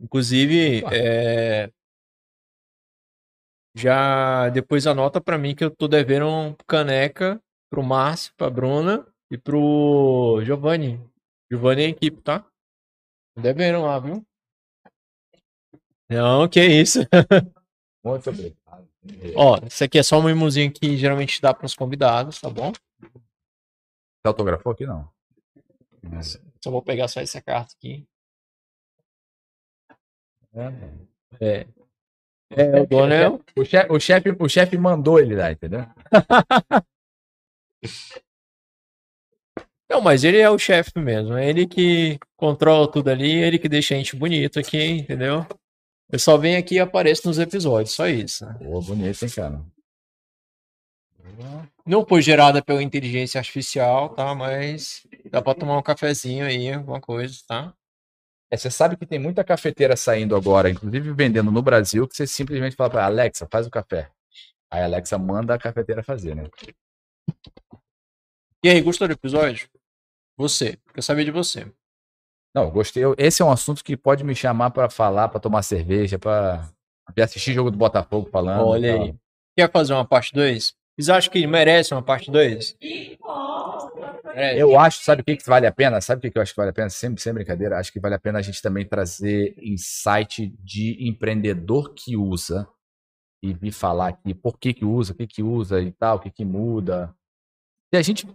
inclusive, 0.00 0.82
é, 0.92 1.70
já 3.76 4.48
depois 4.50 4.86
anota 4.86 5.20
para 5.20 5.38
mim 5.38 5.54
que 5.54 5.64
eu 5.64 5.70
tô 5.70 5.86
devendo 5.86 6.26
um 6.26 6.54
caneca 6.66 7.40
pro 7.70 7.82
Márcio, 7.82 8.32
pra 8.36 8.50
Bruna 8.50 9.06
e 9.30 9.38
pro 9.38 10.40
Giovanni. 10.44 11.00
Giovanni 11.50 11.82
é 11.82 11.86
a 11.86 11.90
equipe, 11.90 12.20
tá? 12.22 12.44
Devendo 13.36 13.82
lá, 13.82 13.98
viu? 13.98 14.26
Não, 16.08 16.48
que 16.48 16.64
isso. 16.64 17.00
Muito 18.04 18.30
obrigado. 18.30 18.88
Ó, 19.36 19.58
isso 19.66 19.84
aqui 19.84 19.98
é 19.98 20.02
só 20.02 20.18
um 20.18 20.24
mimozinho 20.24 20.72
que 20.72 20.96
geralmente 20.96 21.40
dá 21.40 21.54
pros 21.54 21.74
convidados, 21.74 22.40
tá 22.40 22.50
bom? 22.50 22.72
Você 22.72 24.26
autografou 24.26 24.72
aqui, 24.72 24.86
não? 24.86 25.08
Só 26.62 26.70
vou 26.70 26.82
pegar 26.82 27.08
só 27.08 27.20
essa 27.20 27.40
carta 27.40 27.74
aqui. 27.76 28.06
É. 30.58 31.58
É. 31.60 31.66
É, 32.50 32.80
o 32.80 32.86
dono 32.86 33.12
é 33.12 33.28
o- 33.28 33.40
O 33.56 33.64
chefe, 33.64 33.92
o 33.92 34.00
chefe, 34.00 34.36
o 34.40 34.48
chefe 34.48 34.78
mandou 34.78 35.20
ele 35.20 35.34
lá, 35.36 35.52
entendeu? 35.52 35.84
Não, 39.90 40.00
mas 40.02 40.22
ele 40.24 40.38
é 40.38 40.50
o 40.50 40.58
chefe 40.58 40.98
mesmo. 40.98 41.34
É 41.34 41.48
ele 41.48 41.66
que 41.66 42.18
controla 42.36 42.90
tudo 42.90 43.08
ali, 43.08 43.30
ele 43.32 43.58
que 43.58 43.68
deixa 43.68 43.94
a 43.94 43.96
gente 43.98 44.14
bonito 44.16 44.58
aqui, 44.58 44.78
entendeu? 44.82 45.46
Eu 46.10 46.18
só 46.18 46.36
venho 46.36 46.58
aqui 46.58 46.74
e 46.76 46.80
apareço 46.80 47.26
nos 47.26 47.38
episódios, 47.38 47.94
só 47.94 48.06
isso. 48.06 48.44
né? 48.46 48.54
Pô, 48.58 48.80
bonito, 48.80 49.22
hein, 49.24 49.30
cara? 49.30 49.62
Não 51.86 52.04
foi 52.06 52.20
gerada 52.20 52.62
pela 52.62 52.82
inteligência 52.82 53.38
artificial, 53.38 54.10
tá? 54.14 54.34
Mas 54.34 55.06
dá 55.30 55.40
pra 55.40 55.54
tomar 55.54 55.78
um 55.78 55.82
cafezinho 55.82 56.44
aí, 56.44 56.72
alguma 56.72 57.00
coisa, 57.00 57.38
tá? 57.46 57.74
É, 58.50 58.56
você 58.56 58.70
sabe 58.70 58.96
que 58.96 59.04
tem 59.06 59.18
muita 59.18 59.44
cafeteira 59.44 59.94
saindo 59.96 60.34
agora, 60.34 60.70
inclusive 60.70 61.12
vendendo 61.12 61.50
no 61.50 61.60
Brasil, 61.62 62.08
que 62.08 62.16
você 62.16 62.26
simplesmente 62.26 62.74
fala 62.76 62.90
pra 62.90 63.04
Alexa, 63.04 63.46
faz 63.50 63.66
o 63.66 63.70
café. 63.70 64.10
Aí 64.70 64.80
a 64.80 64.84
Alexa 64.84 65.18
manda 65.18 65.54
a 65.54 65.58
cafeteira 65.58 66.02
fazer, 66.02 66.34
né? 66.34 66.44
E 68.64 68.68
aí, 68.68 68.80
gostou 68.80 69.06
do 69.06 69.12
episódio? 69.12 69.68
Você, 70.36 70.78
quero 70.88 71.02
saber 71.02 71.24
de 71.24 71.30
você. 71.30 71.70
Não, 72.54 72.70
gostei. 72.70 73.04
Eu- 73.04 73.14
Esse 73.18 73.42
é 73.42 73.44
um 73.44 73.50
assunto 73.50 73.84
que 73.84 73.96
pode 73.96 74.24
me 74.24 74.34
chamar 74.34 74.70
pra 74.70 74.88
falar, 74.90 75.28
pra 75.28 75.40
tomar 75.40 75.62
cerveja, 75.62 76.18
pra 76.18 76.68
pra 77.14 77.24
assistir 77.24 77.54
jogo 77.54 77.70
do 77.70 77.78
Botafogo 77.78 78.28
falando. 78.30 78.66
Olha 78.66 78.94
aí. 78.94 79.14
Quer 79.56 79.70
fazer 79.72 79.94
uma 79.94 80.04
parte 80.04 80.32
2? 80.34 80.74
Vocês 80.94 81.08
acham 81.08 81.32
que 81.32 81.46
merece 81.46 81.94
uma 81.94 82.02
parte 82.02 82.30
2? 82.30 82.76
Eu 84.58 84.78
acho, 84.78 85.02
sabe 85.02 85.22
o 85.22 85.24
que, 85.24 85.36
que 85.36 85.46
vale 85.48 85.66
a 85.66 85.72
pena? 85.72 86.00
Sabe 86.00 86.18
o 86.18 86.22
que, 86.22 86.30
que 86.30 86.38
eu 86.38 86.42
acho 86.42 86.52
que 86.52 86.56
vale 86.56 86.70
a 86.70 86.74
pena? 86.74 86.90
Sempre, 86.90 87.22
sem 87.22 87.32
brincadeira, 87.32 87.78
acho 87.78 87.92
que 87.92 88.00
vale 88.00 88.14
a 88.14 88.18
pena 88.18 88.38
a 88.38 88.42
gente 88.42 88.60
também 88.62 88.86
trazer 88.86 89.54
insight 89.58 90.48
de 90.60 90.96
empreendedor 91.08 91.94
que 91.94 92.16
usa 92.16 92.68
e 93.42 93.52
vir 93.52 93.72
falar 93.72 94.08
aqui 94.08 94.34
por 94.34 94.58
que, 94.58 94.74
que 94.74 94.84
usa, 94.84 95.12
o 95.12 95.16
que, 95.16 95.26
que 95.26 95.42
usa 95.42 95.80
e 95.80 95.92
tal, 95.92 96.16
o 96.16 96.20
que, 96.20 96.30
que 96.30 96.44
muda. 96.44 97.14
Se 97.92 97.96
a 97.96 98.02
gente 98.02 98.28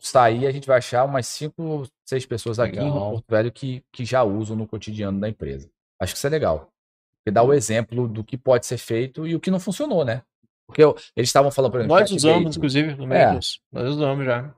sair, 0.00 0.46
a 0.46 0.50
gente 0.50 0.66
vai 0.66 0.78
achar 0.78 1.04
umas 1.04 1.26
cinco, 1.26 1.86
seis 2.04 2.26
pessoas 2.26 2.58
aqui 2.58 2.76
Legal. 2.76 3.10
Porto 3.12 3.24
Velho 3.28 3.52
que, 3.52 3.84
que 3.92 4.04
já 4.04 4.22
usam 4.24 4.56
no 4.56 4.66
cotidiano 4.66 5.20
da 5.20 5.28
empresa. 5.28 5.70
Acho 6.00 6.12
que 6.14 6.18
isso 6.18 6.26
é 6.26 6.30
legal. 6.30 6.72
Porque 7.18 7.30
dá 7.30 7.42
o 7.42 7.52
exemplo 7.54 8.08
do 8.08 8.24
que 8.24 8.36
pode 8.36 8.66
ser 8.66 8.78
feito 8.78 9.26
e 9.26 9.36
o 9.36 9.40
que 9.40 9.50
não 9.50 9.60
funcionou, 9.60 10.04
né? 10.04 10.22
Porque 10.66 10.82
eu- 10.82 10.96
eles 11.14 11.28
estavam 11.28 11.50
falando, 11.52 11.70
por 11.70 11.80
exemplo, 11.80 11.96
Nós 11.96 12.10
usamos, 12.10 12.56
inclusive, 12.56 12.94
no 12.96 13.04
É. 13.12 13.30
Mentos. 13.30 13.60
Nós 13.70 13.90
usamos 13.90 14.24
já. 14.24 14.52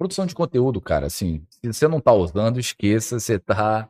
Produção 0.00 0.24
de 0.24 0.34
conteúdo, 0.34 0.80
cara, 0.80 1.08
assim, 1.08 1.46
se 1.50 1.70
você 1.70 1.86
não 1.86 2.00
tá 2.00 2.10
usando, 2.10 2.58
esqueça, 2.58 3.20
você 3.20 3.38
tá. 3.38 3.86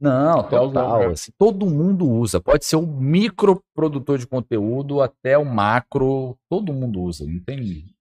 Não, 0.00 0.42
Tá 0.42 0.60
usando, 0.60 0.74
total. 0.74 0.98
cara. 0.98 1.12
assim, 1.12 1.30
todo 1.38 1.66
mundo 1.66 2.04
usa. 2.04 2.40
Pode 2.40 2.64
ser 2.64 2.74
o 2.74 2.84
micro 2.84 3.62
produtor 3.72 4.18
de 4.18 4.26
conteúdo 4.26 5.00
até 5.00 5.38
o 5.38 5.44
macro, 5.44 6.36
todo 6.50 6.72
mundo 6.72 7.00
usa. 7.00 7.24
Não 7.24 7.38
tem. 7.44 7.94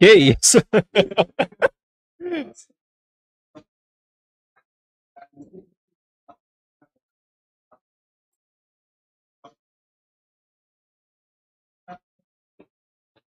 Que 0.00 0.14
isso? 0.14 0.56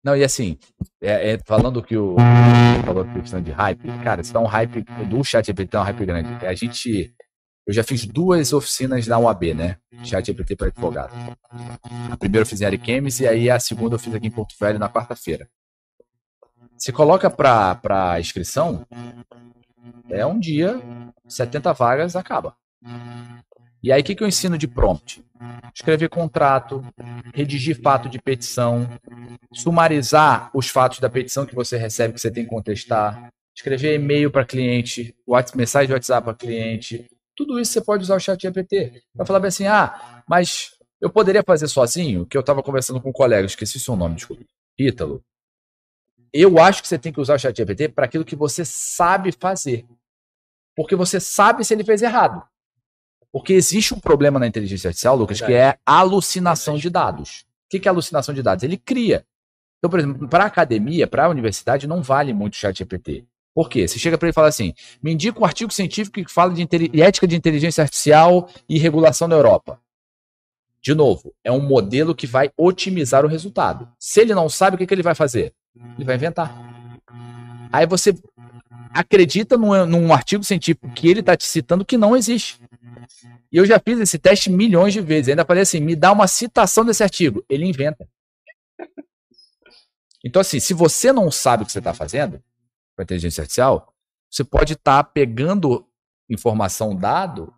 Não, 0.08 0.16
e 0.16 0.24
assim, 0.24 0.58
é, 1.02 1.34
é, 1.34 1.40
falando 1.46 1.84
que 1.84 1.98
o 1.98 2.16
falou 2.86 3.04
que 3.04 3.20
questão 3.20 3.42
de 3.42 3.52
hype, 3.52 3.90
cara, 4.06 4.22
isso 4.22 4.38
é 4.38 4.40
um 4.40 4.46
hype 4.46 4.86
do 5.10 5.22
ChatGPT 5.22 5.76
é 5.76 5.80
um 5.82 5.84
hype 5.84 6.06
grande. 6.06 6.46
A 6.46 6.54
gente, 6.54 7.14
eu 7.68 7.74
já 7.74 7.84
fiz 7.84 8.06
duas 8.06 8.54
oficinas 8.54 9.06
na 9.06 9.20
UAB, 9.20 9.54
né? 9.54 9.76
ChatGPT 10.06 10.56
para 10.56 10.68
advogado. 10.68 11.14
A 12.10 12.16
primeira 12.16 12.44
eu 12.44 12.46
fiz 12.46 12.62
em 12.62 12.66
Ariquemes 12.66 13.20
e 13.20 13.28
aí 13.28 13.50
a 13.50 13.60
segunda 13.60 13.96
eu 13.96 14.00
fiz 14.00 14.16
aqui 14.16 14.28
em 14.28 14.32
Porto 14.32 14.56
Velho 14.58 14.80
na 14.80 14.88
quarta-feira. 14.88 15.50
Se 16.78 16.94
coloca 16.94 17.30
para 17.30 18.18
inscrição, 18.18 18.88
é 20.10 20.26
um 20.26 20.40
dia, 20.40 20.82
70 21.28 21.74
vagas 21.74 22.16
acaba. 22.16 22.56
E 23.88 23.92
aí 23.94 24.02
o 24.02 24.04
que, 24.04 24.16
que 24.16 24.22
eu 24.22 24.28
ensino 24.28 24.58
de 24.58 24.68
prompt? 24.68 25.24
Escrever 25.74 26.10
contrato, 26.10 26.86
redigir 27.34 27.82
fato 27.82 28.10
de 28.10 28.20
petição, 28.20 28.86
sumarizar 29.54 30.52
os 30.54 30.68
fatos 30.68 31.00
da 31.00 31.10
petição 31.10 31.46
que 31.46 31.56
você 31.56 31.78
recebe 31.78 32.14
que 32.14 32.20
você 32.20 32.30
tem 32.30 32.44
que 32.44 32.50
contestar, 32.50 33.32
escrever 33.56 33.96
e-mail 33.96 34.30
para 34.30 34.44
cliente, 34.44 35.16
mensagem 35.56 35.88
de 35.88 35.94
WhatsApp 35.94 36.26
para 36.26 36.34
cliente, 36.34 37.10
tudo 37.34 37.58
isso 37.62 37.72
você 37.72 37.80
pode 37.80 38.04
usar 38.04 38.18
o 38.18 38.20
chat 38.20 38.42
GPT. 38.42 39.04
Vai 39.16 39.26
falar 39.26 39.40
bem 39.40 39.48
assim, 39.48 39.68
ah, 39.68 40.22
mas 40.28 40.72
eu 41.00 41.10
poderia 41.10 41.42
fazer 41.42 41.70
sozinho, 41.70 42.26
que 42.26 42.36
eu 42.36 42.42
estava 42.42 42.62
conversando 42.62 43.00
com 43.00 43.08
um 43.12 43.14
colega, 43.14 43.46
esqueci 43.46 43.80
seu 43.80 43.96
nome, 43.96 44.16
desculpa, 44.16 44.44
Ítalo. 44.78 45.24
Eu 46.34 46.60
acho 46.60 46.82
que 46.82 46.90
você 46.90 47.00
tem 47.00 47.14
que 47.14 47.22
usar 47.22 47.36
o 47.36 47.40
chat 47.40 47.56
GPT 47.56 47.88
para 47.88 48.04
aquilo 48.04 48.26
que 48.26 48.36
você 48.36 48.66
sabe 48.66 49.32
fazer. 49.32 49.86
Porque 50.76 50.94
você 50.94 51.22
sabe 51.22 51.64
se 51.64 51.74
ele 51.74 51.86
fez 51.86 52.02
errado. 52.02 52.44
Porque 53.32 53.54
existe 53.54 53.94
um 53.94 54.00
problema 54.00 54.40
na 54.40 54.48
inteligência 54.48 54.88
artificial, 54.88 55.16
Lucas, 55.16 55.42
que 55.42 55.54
é 55.54 55.78
alucinação 55.86 56.78
de 56.78 56.90
dados. 56.90 57.46
O 57.66 57.70
que 57.70 57.88
é 57.88 57.90
alucinação 57.90 58.34
de 58.34 58.42
dados? 58.42 58.64
Ele 58.64 58.78
cria. 58.78 59.26
Então, 59.78 59.90
por 59.90 60.00
exemplo, 60.00 60.28
para 60.28 60.46
a 60.46 60.48
academia, 60.48 61.06
para 61.06 61.26
a 61.26 61.30
universidade, 61.30 61.88
não 61.88 62.02
vale 62.02 62.34
muito 62.34 62.54
o 62.54 62.58
chat 62.58 62.78
GPT. 62.78 63.26
Por 63.54 63.70
quê? 63.70 63.88
Você 63.88 64.00
chega 64.00 64.18
para 64.18 64.28
ele 64.28 64.32
e 64.32 64.34
fala 64.34 64.48
assim: 64.48 64.74
me 65.02 65.12
indica 65.12 65.40
um 65.40 65.46
artigo 65.46 65.74
científico 65.74 66.24
que 66.24 66.32
fala 66.32 66.54
de 66.54 66.68
ética 67.02 67.28
de 67.28 67.36
inteligência 67.36 67.82
artificial 67.84 68.50
e 68.70 68.78
regulação 68.78 69.28
na 69.28 69.36
Europa. 69.36 69.80
De 70.82 70.94
novo, 70.94 71.34
é 71.44 71.52
um 71.52 71.60
modelo 71.60 72.16
que 72.16 72.28
vai 72.28 72.52
otimizar 72.56 73.26
o 73.26 73.28
resultado. 73.28 73.90
Se 74.00 74.22
ele 74.22 74.34
não 74.34 74.48
sabe, 74.48 74.76
o 74.76 74.78
que, 74.78 74.86
que 74.86 74.94
ele 74.94 75.04
vai 75.04 75.16
fazer? 75.16 75.54
Ele 75.96 76.06
vai 76.06 76.16
inventar. 76.16 76.56
Aí 77.72 77.86
você 77.86 78.16
acredita 78.94 79.58
num, 79.58 79.86
num 79.86 80.14
artigo 80.14 80.44
científico 80.44 80.90
que 80.94 81.08
ele 81.08 81.20
está 81.22 81.36
te 81.36 81.46
citando 81.46 81.86
que 81.86 81.98
não 81.98 82.16
existe. 82.16 82.62
E 83.52 83.58
eu 83.58 83.66
já 83.66 83.80
fiz 83.80 84.00
esse 84.00 84.20
teste 84.20 84.50
milhões 84.50 84.94
de 84.94 85.02
vezes. 85.02 85.30
Ainda 85.30 85.46
falei 85.46 85.64
assim: 85.64 85.80
me 85.80 85.96
dá 85.96 86.12
uma 86.12 86.28
citação 86.28 86.84
desse 86.84 87.04
artigo. 87.04 87.44
Ele 87.50 87.66
inventa. 87.66 88.08
Então, 90.24 90.42
assim, 90.42 90.60
se 90.60 90.74
você 90.74 91.14
não 91.14 91.32
sabe 91.32 91.64
o 91.64 91.66
que 91.66 91.72
você 91.72 91.80
está 91.80 91.94
fazendo 91.94 92.40
com 92.96 93.02
a 93.02 93.04
inteligência 93.04 93.42
artificial, 93.42 93.94
você 94.30 94.44
pode 94.44 94.74
estar 94.74 95.04
pegando 95.06 95.88
informação, 96.30 96.96
dado, 96.96 97.54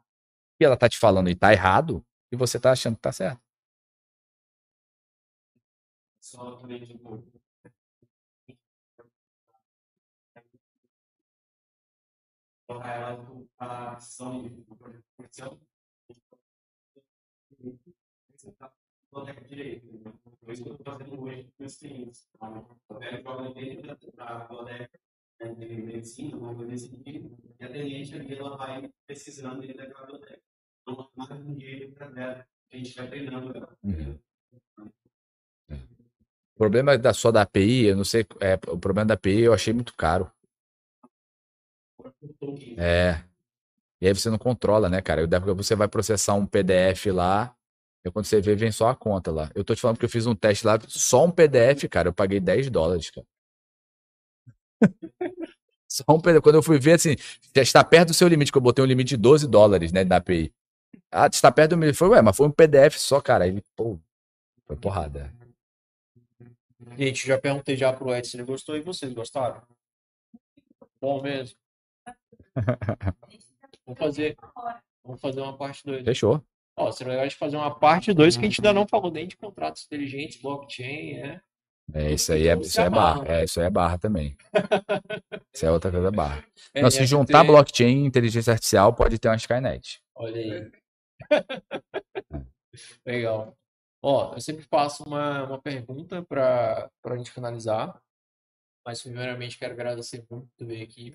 que 0.58 0.66
ela 0.66 0.76
está 0.76 0.88
te 0.88 0.98
falando 0.98 1.30
e 1.30 1.34
está 1.34 1.52
errado, 1.52 2.06
e 2.32 2.36
você 2.36 2.58
está 2.58 2.72
achando 2.72 2.96
que 2.96 3.00
está 3.00 3.12
certo. 3.12 3.42
Só 6.20 6.62
tipo, 6.68 7.24
colocar 12.70 12.94
ela 12.94 13.46
a 13.58 13.96
decisão 13.96 14.44
de 14.44 14.64
comercial. 15.18 15.60
De 17.60 19.48
direito. 19.48 19.88
né? 19.92 20.14
Por 20.40 20.54
isso 20.54 20.64
que 20.64 20.70
eu 20.70 20.76
estou 20.76 20.94
fazendo 20.94 21.24
hoje 21.24 21.44
com 21.44 21.52
meus 21.60 21.76
clientes. 21.78 22.30
Eu 22.90 22.98
pego 23.00 23.24
jogo 23.24 23.54
dentro 23.56 24.16
da 24.16 24.48
de 25.40 25.66
medicina, 25.66 26.34
alguma 26.36 26.54
coisa 26.54 26.72
nesse 26.72 26.90
sentido, 26.90 27.38
e 27.60 27.64
a 27.64 27.68
atendente 27.68 28.14
ali 28.14 28.36
ela 28.36 28.58
vai 28.58 28.92
pesquisando 29.08 29.62
dentro 29.62 29.78
daquela 29.78 30.06
biblioteca. 30.06 30.42
Então, 30.82 31.10
marca 31.16 31.34
um 31.34 31.56
dinheiro 31.56 31.92
para 31.94 32.22
ela, 32.22 32.48
a 32.72 32.78
vai 32.78 33.08
treinando. 33.08 33.78
Uhum. 33.84 34.20
O 35.70 36.58
problema 36.58 36.98
da, 36.98 37.14
só 37.14 37.32
da 37.32 37.44
API, 37.44 37.86
eu 37.86 37.96
não 37.96 38.04
sei, 38.04 38.26
é, 38.42 38.56
o 38.56 38.78
problema 38.78 39.08
da 39.08 39.14
API 39.14 39.42
eu 39.42 39.54
achei 39.54 39.74
muito 39.74 39.96
caro. 39.96 40.30
É. 42.78 43.24
E 44.02 44.08
aí 44.08 44.14
você 44.14 44.30
não 44.30 44.38
controla, 44.38 44.90
né, 44.90 45.02
cara? 45.02 45.28
Daí 45.28 45.40
Você 45.40 45.76
vai 45.76 45.88
processar 45.88 46.34
um 46.36 46.46
PDF 46.46 47.08
lá, 47.08 47.56
e 48.06 48.12
quando 48.12 48.26
você 48.26 48.42
vê, 48.42 48.56
vem 48.56 48.72
só 48.72 48.90
a 48.90 48.96
conta 48.96 49.32
lá. 49.32 49.52
Eu 49.54 49.64
tô 49.64 49.76
te 49.76 49.82
falando 49.82 49.98
que 49.98 50.06
eu 50.06 50.10
fiz 50.10 50.26
um 50.26 50.36
teste 50.36 50.66
lá, 50.66 50.80
só 50.88 51.26
um 51.26 51.32
PDF, 51.32 51.88
cara, 51.90 52.10
eu 52.10 52.14
paguei 52.14 52.40
10 52.40 52.70
dólares, 52.70 53.10
cara. 53.12 53.28
Só 55.92 56.04
um 56.10 56.22
PDF. 56.22 56.44
Quando 56.44 56.56
eu 56.56 56.64
fui 56.64 56.80
ver, 56.80 56.94
assim, 56.94 57.16
já 57.54 57.64
está 57.64 57.84
perto 57.84 58.10
do 58.10 58.14
seu 58.14 58.28
limite, 58.28 58.52
que 58.52 58.58
eu 58.58 58.62
botei 58.62 58.84
um 58.84 58.88
limite 58.88 59.10
de 59.10 59.18
12 59.18 59.48
dólares, 59.48 59.92
né, 59.92 60.06
da 60.06 60.18
API. 60.18 60.54
Ah, 61.12 61.26
está 61.26 61.52
perto 61.52 61.72
do 61.72 61.78
meu. 61.78 61.94
Foi, 61.96 62.10
ué, 62.10 62.22
mas 62.22 62.38
foi 62.38 62.48
um 62.48 62.52
PDF 62.52 62.96
só, 62.98 63.20
cara. 63.20 63.46
Aí, 63.46 63.62
pô, 63.76 64.00
foi 64.68 64.76
porrada. 64.76 65.34
Gente, 66.96 67.28
já 67.28 67.40
perguntei 67.40 67.76
já 67.76 67.92
pro 67.92 68.14
Ed 68.14 68.28
se 68.28 68.38
ele 68.38 68.44
gostou 68.44 68.78
e 68.78 68.82
vocês 68.82 69.12
gostaram? 69.14 69.62
Bom 71.02 71.22
mesmo. 71.22 71.58
Vamos 73.86 74.00
fazer, 74.00 74.38
vamos 75.04 75.20
fazer 75.20 75.42
uma 75.42 75.58
parte 75.58 75.84
2. 75.84 76.06
Fechou. 76.06 76.44
Ó, 76.78 76.92
seria 76.92 77.14
legal 77.14 77.28
de 77.28 77.36
fazer 77.36 77.58
uma 77.58 77.74
parte 77.74 78.14
2 78.14 78.38
que 78.38 78.46
a 78.46 78.48
gente 78.48 78.62
ainda 78.62 78.72
não 78.72 78.88
falou 78.88 79.12
nem 79.12 79.28
de 79.28 79.36
contratos 79.36 79.84
inteligentes, 79.86 80.40
blockchain, 80.40 81.16
né? 81.16 81.42
É, 81.94 82.12
isso 82.12 82.32
aí 82.32 82.48
é, 82.48 82.56
isso 82.56 82.80
é 82.80 82.90
barra. 82.90 83.28
É, 83.28 83.44
isso 83.44 83.60
aí 83.60 83.66
é 83.66 83.70
barra 83.70 83.98
também. 83.98 84.38
Isso 85.52 85.66
é 85.66 85.72
outra 85.72 85.92
coisa 85.92 86.12
barra. 86.12 86.46
É, 86.74 86.82
Não, 86.82 86.92
se 86.92 87.04
juntar 87.06 87.44
blockchain 87.44 88.04
e 88.04 88.06
inteligência 88.06 88.54
artificial, 88.54 88.94
pode 88.94 89.18
ter 89.18 89.28
uma 89.28 89.36
Skynet. 89.36 90.00
Olha 90.16 90.40
aí. 90.40 90.72
Legal. 93.06 93.58
Ó, 94.02 94.36
eu 94.36 94.40
sempre 94.40 94.64
faço 94.64 95.04
uma, 95.04 95.46
uma 95.46 95.60
pergunta 95.60 96.22
para 96.22 96.90
a 97.04 97.18
gente 97.18 97.32
finalizar. 97.32 98.00
Mas, 98.86 99.02
primeiramente, 99.02 99.58
quero 99.58 99.74
agradecer 99.74 100.24
muito 100.30 100.48
por 100.56 100.68
vir 100.68 100.84
aqui. 100.84 101.14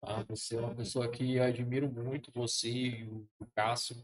Tá? 0.00 0.24
Você 0.28 0.56
é 0.56 0.60
uma 0.60 0.74
pessoa 0.74 1.08
que 1.08 1.36
eu 1.36 1.42
admiro 1.42 1.90
muito, 1.90 2.30
você 2.32 2.70
e 2.70 3.04
o 3.04 3.46
Cássio. 3.54 3.96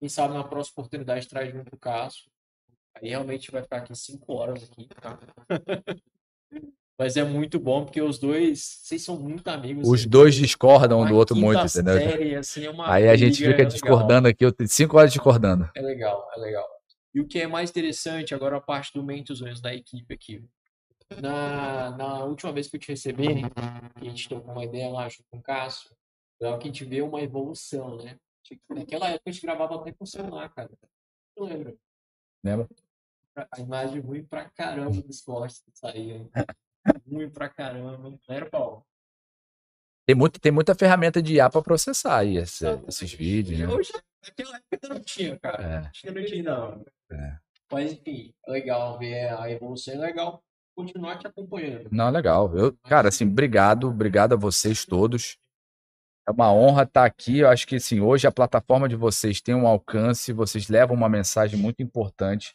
Quem 0.00 0.08
sabe 0.08 0.34
na 0.34 0.44
próxima 0.44 0.74
oportunidade 0.78 1.28
traz 1.28 1.52
junto 1.52 1.74
o 1.74 1.78
Cássio. 1.78 2.30
Aí 2.94 3.08
realmente 3.08 3.50
vai 3.50 3.62
ficar 3.62 3.78
aqui 3.78 3.94
cinco 3.94 4.34
horas 4.34 4.62
aqui, 4.62 4.88
tá? 5.00 5.18
Mas 6.96 7.16
é 7.16 7.24
muito 7.24 7.58
bom, 7.58 7.84
porque 7.84 8.00
os 8.00 8.18
dois, 8.18 8.60
vocês 8.82 9.02
são 9.02 9.18
muito 9.18 9.48
amigos. 9.48 9.88
Os 9.88 10.00
assim, 10.00 10.08
dois 10.08 10.34
discordam 10.36 11.00
um 11.00 11.06
do 11.06 11.16
outro 11.16 11.34
muito, 11.34 11.66
entendeu? 11.66 11.98
série, 11.98 12.36
assim, 12.36 12.66
é 12.66 12.72
Aí 12.84 13.08
a 13.08 13.16
gente 13.16 13.38
fica 13.38 13.50
legal. 13.50 13.66
discordando 13.66 14.28
aqui, 14.28 14.44
eu 14.44 14.52
tenho 14.52 14.68
cinco 14.68 14.96
horas 14.96 15.12
discordando. 15.12 15.68
É 15.74 15.82
legal, 15.82 16.30
é 16.36 16.38
legal. 16.38 16.64
E 17.12 17.20
o 17.20 17.26
que 17.26 17.40
é 17.40 17.48
mais 17.48 17.70
interessante, 17.70 18.32
agora 18.32 18.56
a 18.56 18.60
parte 18.60 18.92
do 18.92 19.02
Mentos 19.02 19.40
da 19.60 19.74
equipe 19.74 20.14
aqui. 20.14 20.44
Na, 21.20 21.90
na 21.96 22.24
última 22.24 22.52
vez 22.52 22.68
que 22.68 22.76
eu 22.76 22.80
te 22.80 22.88
recebi, 22.88 23.42
que 23.98 24.06
a 24.06 24.10
gente 24.10 24.28
trocou 24.28 24.52
uma 24.52 24.64
ideia 24.64 24.88
lá 24.90 25.08
junto 25.08 25.24
com 25.30 25.38
o 25.38 25.42
Cássio, 25.42 25.90
que 26.38 26.44
a 26.46 26.58
gente 26.60 26.84
vê 26.84 27.02
uma 27.02 27.20
evolução, 27.20 27.96
né? 27.98 28.18
Tipo, 28.42 28.74
Naquela 28.74 29.08
época 29.08 29.22
a 29.28 29.30
gente 29.32 29.42
gravava 29.42 29.76
até 29.76 29.92
com 29.92 30.04
o 30.04 30.06
celular, 30.06 30.48
cara. 30.54 30.70
Eu 31.36 31.44
lembro. 31.44 31.78
Lembra? 32.44 32.68
A 33.50 33.60
imagem 33.60 34.00
ruim 34.00 34.24
pra 34.24 34.48
caramba 34.50 35.00
dos 35.02 35.20
cortes 35.20 35.60
que 35.62 35.70
saíam. 35.78 36.30
Ruim 37.10 37.30
pra 37.30 37.48
caramba. 37.48 37.96
Não 38.10 38.18
era, 38.28 38.48
Paulo? 38.48 38.84
Tem, 40.06 40.14
muito, 40.14 40.38
tem 40.38 40.52
muita 40.52 40.74
ferramenta 40.74 41.22
de 41.22 41.34
IA 41.36 41.48
para 41.48 41.62
processar 41.62 42.18
aí 42.18 42.36
esse- 42.36 42.66
esses 42.86 43.12
vídeos, 43.14 43.58
né? 43.58 43.66
Hoje, 43.66 43.90
naquela 44.22 44.56
época 44.70 44.88
não 44.94 45.00
tinha, 45.00 45.38
cara. 45.38 45.62
É. 45.62 45.76
Acho 45.88 46.02
que 46.02 46.10
não 46.10 46.24
tinha, 46.24 46.42
não. 46.42 46.84
É. 47.10 47.38
Mas, 47.72 47.92
enfim, 47.94 48.34
legal 48.46 48.98
ver 48.98 49.30
a 49.32 49.50
evolução, 49.50 49.94
é 49.94 49.98
legal 49.98 50.44
continuar 50.74 51.18
te 51.18 51.26
acompanhando. 51.26 51.88
Não, 51.90 52.10
legal. 52.10 52.54
Eu, 52.56 52.76
cara, 52.84 53.08
assim, 53.08 53.26
obrigado, 53.26 53.88
obrigado 53.88 54.34
a 54.34 54.36
vocês 54.36 54.84
todos. 54.84 55.36
É 56.26 56.30
uma 56.30 56.52
honra 56.52 56.84
estar 56.84 57.04
aqui. 57.04 57.38
Eu 57.38 57.48
acho 57.48 57.66
que, 57.66 57.76
assim, 57.76 58.00
hoje 58.00 58.26
a 58.26 58.32
plataforma 58.32 58.88
de 58.88 58.96
vocês 58.96 59.40
tem 59.40 59.54
um 59.54 59.66
alcance, 59.66 60.32
vocês 60.32 60.68
levam 60.68 60.96
uma 60.96 61.08
mensagem 61.08 61.58
muito 61.58 61.82
importante. 61.82 62.54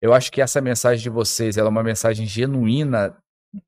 Eu 0.00 0.14
acho 0.14 0.30
que 0.30 0.40
essa 0.40 0.60
mensagem 0.60 1.02
de 1.02 1.10
vocês, 1.10 1.56
ela 1.56 1.68
é 1.68 1.70
uma 1.70 1.82
mensagem 1.82 2.26
genuína, 2.26 3.16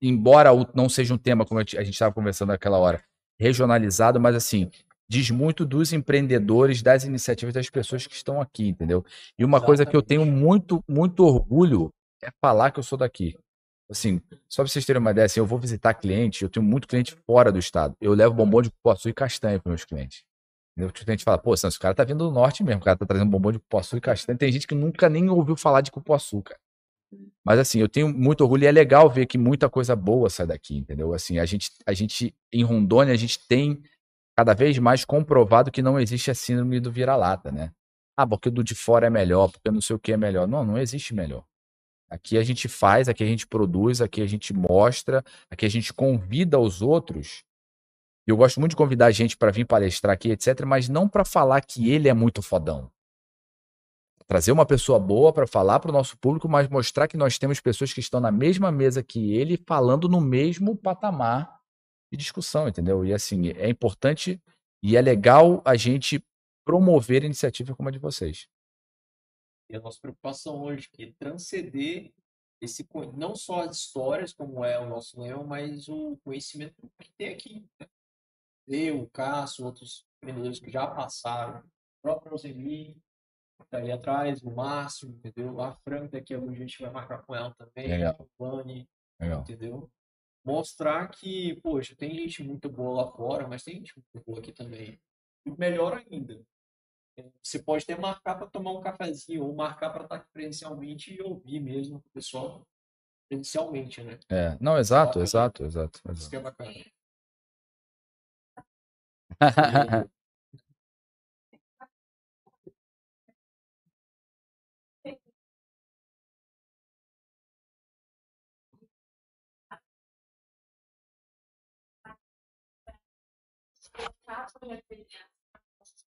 embora 0.01 0.51
não 0.75 0.89
seja 0.89 1.13
um 1.13 1.19
tema, 1.19 1.45
como 1.45 1.61
a 1.61 1.63
gente 1.65 1.91
estava 1.91 2.15
conversando 2.15 2.49
naquela 2.49 2.79
hora, 2.79 3.03
regionalizado, 3.39 4.21
mas, 4.21 4.35
assim, 4.35 4.71
diz 5.09 5.31
muito 5.31 5.67
dos 5.67 5.93
empreendedores, 5.93 6.83
das 6.83 7.05
iniciativas 7.05 7.55
das 7.55 7.69
pessoas 7.69 8.07
que 8.07 8.15
estão 8.15 8.41
aqui, 8.41 8.69
entendeu? 8.69 9.05
E 9.39 9.45
uma 9.45 9.61
coisa 9.61 9.85
que 9.85 9.95
eu 9.95 10.03
tenho 10.03 10.25
muito, 10.25 10.83
muito 10.89 11.25
orgulho 11.25 11.91
é 12.23 12.31
falar 12.41 12.71
que 12.71 12.79
eu 12.79 12.85
sou 12.85 12.97
daqui. 12.97 13.37
Assim, 13.93 14.23
só 14.48 14.62
pra 14.62 14.73
vocês 14.73 14.86
terem 14.86 15.01
uma 15.01 15.10
ideia, 15.10 15.27
assim, 15.27 15.39
eu 15.39 15.44
vou 15.44 15.59
visitar 15.59 15.93
clientes, 15.93 16.40
eu 16.40 16.48
tenho 16.48 16.64
muito 16.64 16.89
cliente 16.89 17.14
fora 17.27 17.52
do 17.52 17.59
estado. 17.59 17.94
Eu 18.01 18.14
levo 18.14 18.35
bombom 18.35 18.62
de 18.62 18.70
cupuaçu 18.70 19.09
e 19.10 19.12
castanha 19.12 19.60
para 19.60 19.69
meus 19.69 19.85
clientes. 19.85 20.24
O 20.78 20.90
cliente 20.90 21.23
fala, 21.23 21.36
pô, 21.36 21.55
Sam, 21.55 21.69
esse 21.69 21.78
cara 21.78 21.94
tá 21.94 22.02
vindo 22.02 22.24
do 22.24 22.31
norte 22.31 22.64
mesmo, 22.64 22.81
o 22.81 22.85
cara 22.85 22.97
tá 22.97 23.05
trazendo 23.05 23.31
bombom 23.31 23.52
de 23.52 23.59
cupuaçu 23.59 23.98
e 23.98 24.01
castanha. 24.01 24.39
Tem 24.39 24.51
gente 24.51 24.66
que 24.66 24.74
nunca 24.74 25.10
nem 25.10 25.28
ouviu 25.28 25.55
falar 25.55 25.82
de 25.82 25.90
cupuaçu, 25.90 26.40
cara. 26.40 26.59
Mas 27.44 27.59
assim, 27.59 27.81
eu 27.81 27.89
tenho 27.89 28.09
muito 28.09 28.40
orgulho 28.40 28.64
e 28.64 28.66
é 28.66 28.73
legal 28.73 29.10
ver 29.10 29.27
que 29.27 29.36
muita 29.36 29.69
coisa 29.69 29.94
boa 29.94 30.31
sai 30.31 30.47
daqui, 30.47 30.78
entendeu? 30.78 31.12
Assim, 31.12 31.39
a 31.39 31.44
gente, 31.44 31.70
a 31.85 31.93
gente 31.93 32.35
em 32.51 32.64
Rondônia, 32.64 33.12
a 33.12 33.16
gente 33.16 33.39
tem 33.47 33.82
cada 34.35 34.55
vez 34.55 34.78
mais 34.78 35.05
comprovado 35.05 35.70
que 35.70 35.82
não 35.82 36.01
existe 36.01 36.31
a 36.31 36.35
síndrome 36.35 36.81
do 36.81 36.90
vira-lata, 36.90 37.52
né? 37.52 37.70
Ah, 38.16 38.27
porque 38.27 38.48
o 38.48 38.52
do 38.52 38.64
de 38.64 38.74
fora 38.74 39.06
é 39.09 39.10
melhor, 39.10 39.51
porque 39.51 39.70
não 39.70 39.82
sei 39.82 39.94
o 39.97 39.98
que 39.98 40.12
é 40.12 40.16
melhor. 40.16 40.48
Não, 40.48 40.64
não 40.64 40.78
existe 40.78 41.14
melhor. 41.14 41.44
Aqui 42.12 42.36
a 42.36 42.43
gente 42.43 42.68
faz, 42.68 43.09
aqui 43.09 43.24
a 43.24 43.26
gente 43.26 43.47
produz, 43.47 44.02
aqui 44.02 44.20
a 44.20 44.26
gente 44.26 44.52
mostra, 44.52 45.24
aqui 45.51 45.64
a 45.64 45.68
gente 45.70 45.94
convida 45.94 46.60
os 46.60 46.82
outros. 46.82 47.43
Eu 48.26 48.36
gosto 48.36 48.60
muito 48.60 48.72
de 48.72 48.76
convidar 48.76 49.06
a 49.06 49.10
gente 49.10 49.34
para 49.34 49.51
vir 49.51 49.64
palestrar 49.64 50.12
aqui, 50.12 50.30
etc., 50.30 50.66
mas 50.66 50.90
não 50.90 51.09
para 51.09 51.24
falar 51.24 51.62
que 51.62 51.90
ele 51.90 52.10
é 52.10 52.12
muito 52.12 52.43
fodão. 52.43 52.93
Trazer 54.26 54.52
uma 54.52 54.66
pessoa 54.66 55.01
boa 55.01 55.32
para 55.32 55.47
falar 55.47 55.80
para 55.80 55.90
o 55.90 55.94
nosso 55.94 56.18
público, 56.18 56.47
mas 56.47 56.68
mostrar 56.68 57.09
que 57.09 57.16
nós 57.16 57.39
temos 57.39 57.60
pessoas 57.60 57.94
que 57.94 58.01
estão 58.01 58.20
na 58.20 58.30
mesma 58.30 58.70
mesa 58.70 59.02
que 59.02 59.32
ele, 59.32 59.59
falando 59.66 60.06
no 60.06 60.20
mesmo 60.20 60.76
patamar 60.76 61.62
de 62.12 62.18
discussão, 62.18 62.68
entendeu? 62.68 63.06
E 63.06 63.14
assim, 63.14 63.52
é 63.52 63.70
importante 63.70 64.39
e 64.84 64.98
é 64.98 65.01
legal 65.01 65.62
a 65.64 65.76
gente 65.76 66.22
promover 66.62 67.24
iniciativa 67.24 67.74
como 67.74 67.89
a 67.89 67.93
de 67.93 67.98
vocês. 67.98 68.52
E 69.73 69.77
a 69.77 69.81
nossa 69.81 69.99
preocupação 69.99 70.62
hoje 70.62 70.86
que 70.90 71.05
é 71.05 71.12
transcender 71.19 72.12
esse 72.61 72.86
não 73.16 73.35
só 73.35 73.62
as 73.62 73.78
histórias 73.78 74.32
como 74.32 74.62
é 74.62 74.78
o 74.78 74.86
nosso 74.86 75.19
leão, 75.19 75.44
mas 75.44 75.89
o 75.89 76.16
conhecimento 76.19 76.74
que 77.01 77.11
tem 77.15 77.31
aqui. 77.31 77.66
né? 77.81 77.86
Eu, 78.69 79.01
o 79.01 79.11
Cássio, 79.11 79.65
outros 79.65 80.07
empreendedores 80.19 80.61
que 80.61 80.70
já 80.70 80.86
passaram, 80.86 81.61
o 81.61 82.03
próprio 82.03 82.36
que 82.39 82.94
tá 83.70 83.78
ali 83.78 83.90
atrás, 83.90 84.43
o 84.43 84.51
Márcio, 84.51 85.09
entendeu? 85.09 85.59
A 85.61 85.73
Fran, 85.73 86.07
daqui 86.07 86.35
a 86.35 86.36
algum 86.36 86.53
dia 86.53 86.65
a 86.65 86.66
gente 86.66 86.82
vai 86.82 86.90
marcar 86.90 87.23
com 87.23 87.35
ela 87.35 87.55
também, 87.55 87.89
Legal. 87.89 88.15
o 88.19 88.28
Vani, 88.39 88.86
entendeu? 89.40 89.90
Mostrar 90.44 91.09
que, 91.09 91.57
poxa, 91.62 91.97
tem 91.97 92.15
gente 92.15 92.43
muito 92.43 92.69
boa 92.69 93.05
lá 93.05 93.12
fora, 93.12 93.49
mas 93.49 93.62
tem 93.62 93.77
gente 93.77 93.94
muito 93.97 94.24
boa 94.24 94.39
aqui 94.39 94.53
também. 94.53 95.01
E 95.47 95.51
melhor 95.51 95.94
ainda, 95.94 96.44
você 97.43 97.59
pode 97.62 97.84
até 97.84 98.01
marcar 98.01 98.36
para 98.36 98.47
tomar 98.47 98.72
um 98.72 98.80
cafezinho 98.80 99.44
ou 99.44 99.55
marcar 99.55 99.90
para 99.90 100.05
estar 100.05 100.26
presencialmente 100.32 101.14
e 101.14 101.22
ouvir 101.22 101.60
mesmo 101.60 101.98
o 101.98 102.10
pessoal 102.12 102.66
presencialmente, 103.28 104.02
né? 104.02 104.18
É, 104.28 104.56
não, 104.60 104.78
exato, 104.78 105.18
bacana. 105.18 105.24
exato, 105.24 105.64
exato. 105.64 106.01
Isso 106.10 106.10
exato. 106.10 106.30
que 106.30 106.36
é 106.36 106.40
bacana. 106.40 106.72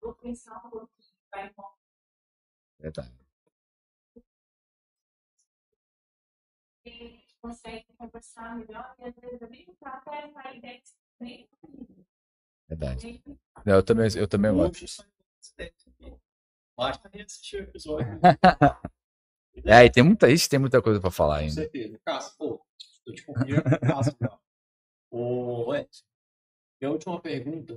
Vou 0.02 0.16
pensar 0.16 0.58
um 0.66 0.70
pouquinho, 0.70 0.90
vai 1.32 1.54
Verdade. 2.80 3.22
a 6.84 6.90
gente 6.90 7.36
consegue 7.40 7.94
conversar 7.94 8.58
melhor 8.58 8.96
e 8.98 9.04
às 9.04 9.16
vezes 9.16 9.50
nem 9.50 9.76
café 9.76 10.32
sai 10.34 10.60
10 10.60 10.98
nem 11.20 11.50
Verdade. 12.68 13.24
Não, 13.66 13.76
eu 13.76 13.84
também, 13.84 14.08
eu 14.18 14.28
também 14.28 14.52
gosto. 14.52 15.06
Texto 15.56 15.90
aqui. 15.90 16.16
Basta 16.76 17.10
reassistir 17.10 17.60
o 17.60 17.64
episódio. 17.64 18.08
É, 19.66 19.84
e 19.84 19.92
tem 19.92 20.02
muita, 20.02 20.30
isso 20.30 20.50
tem 20.50 20.58
muita 20.58 20.82
coisa 20.82 21.00
pra 21.02 21.12
falar 21.12 21.36
Com 21.36 21.42
ainda. 21.42 21.54
certeza. 21.54 22.00
Cássio, 22.06 22.38
pô, 22.38 22.66
tô 23.04 23.14
te 23.14 23.26
convidando 23.26 23.64
pro 23.64 23.80
Cássio, 23.82 24.18
já. 24.20 24.40
Ô, 25.12 25.76
Edson, 25.76 26.06
e 26.80 26.86
a 26.86 26.90
última 26.90 27.22
pergunta, 27.22 27.74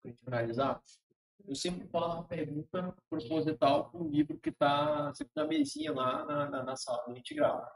pra 0.00 0.10
gente 0.10 0.24
finalizar. 0.24 0.80
Eu 1.46 1.54
sempre 1.54 1.86
faço 1.88 2.14
uma 2.16 2.24
pergunta 2.24 2.94
proposital 3.10 3.90
para 3.90 4.00
um 4.00 4.08
livro 4.08 4.38
que 4.38 4.52
tá 4.52 5.12
sempre 5.14 5.32
na 5.34 5.46
mesinha 5.46 5.92
lá 5.92 6.24
na, 6.24 6.50
na, 6.50 6.62
na 6.62 6.76
sala, 6.76 7.04
a 7.08 7.14
gente 7.14 7.34
grava. 7.34 7.70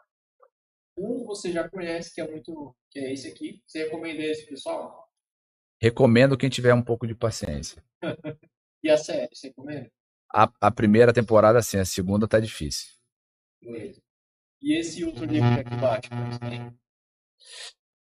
Um 0.96 1.24
você 1.24 1.52
já 1.52 1.68
conhece, 1.68 2.14
que 2.14 2.20
é 2.20 2.30
muito. 2.30 2.74
que 2.90 2.98
é 2.98 3.12
esse 3.12 3.28
aqui. 3.28 3.62
Você 3.66 3.84
recomenda 3.84 4.22
esse, 4.22 4.46
pessoal? 4.46 5.10
Recomendo 5.80 6.38
quem 6.38 6.48
tiver 6.48 6.72
um 6.72 6.82
pouco 6.82 7.06
de 7.06 7.14
paciência. 7.14 7.82
E 8.84 8.90
a 8.90 8.96
série, 8.96 9.34
você 9.34 9.48
recomenda? 9.48 9.90
A, 10.32 10.48
a 10.60 10.70
primeira 10.70 11.12
temporada, 11.12 11.60
sim, 11.60 11.76
a 11.76 11.84
segunda 11.84 12.28
tá 12.28 12.38
difícil. 12.38 12.94
Beleza. 13.60 14.00
E 14.62 14.78
esse 14.78 15.02
outro 15.04 15.24
livro 15.24 15.48
que 15.48 15.56
é 15.56 15.60
aqui 15.60 15.74
embaixo, 15.74 16.02
que 16.02 16.14
você 16.14 16.38
tem? 16.38 16.78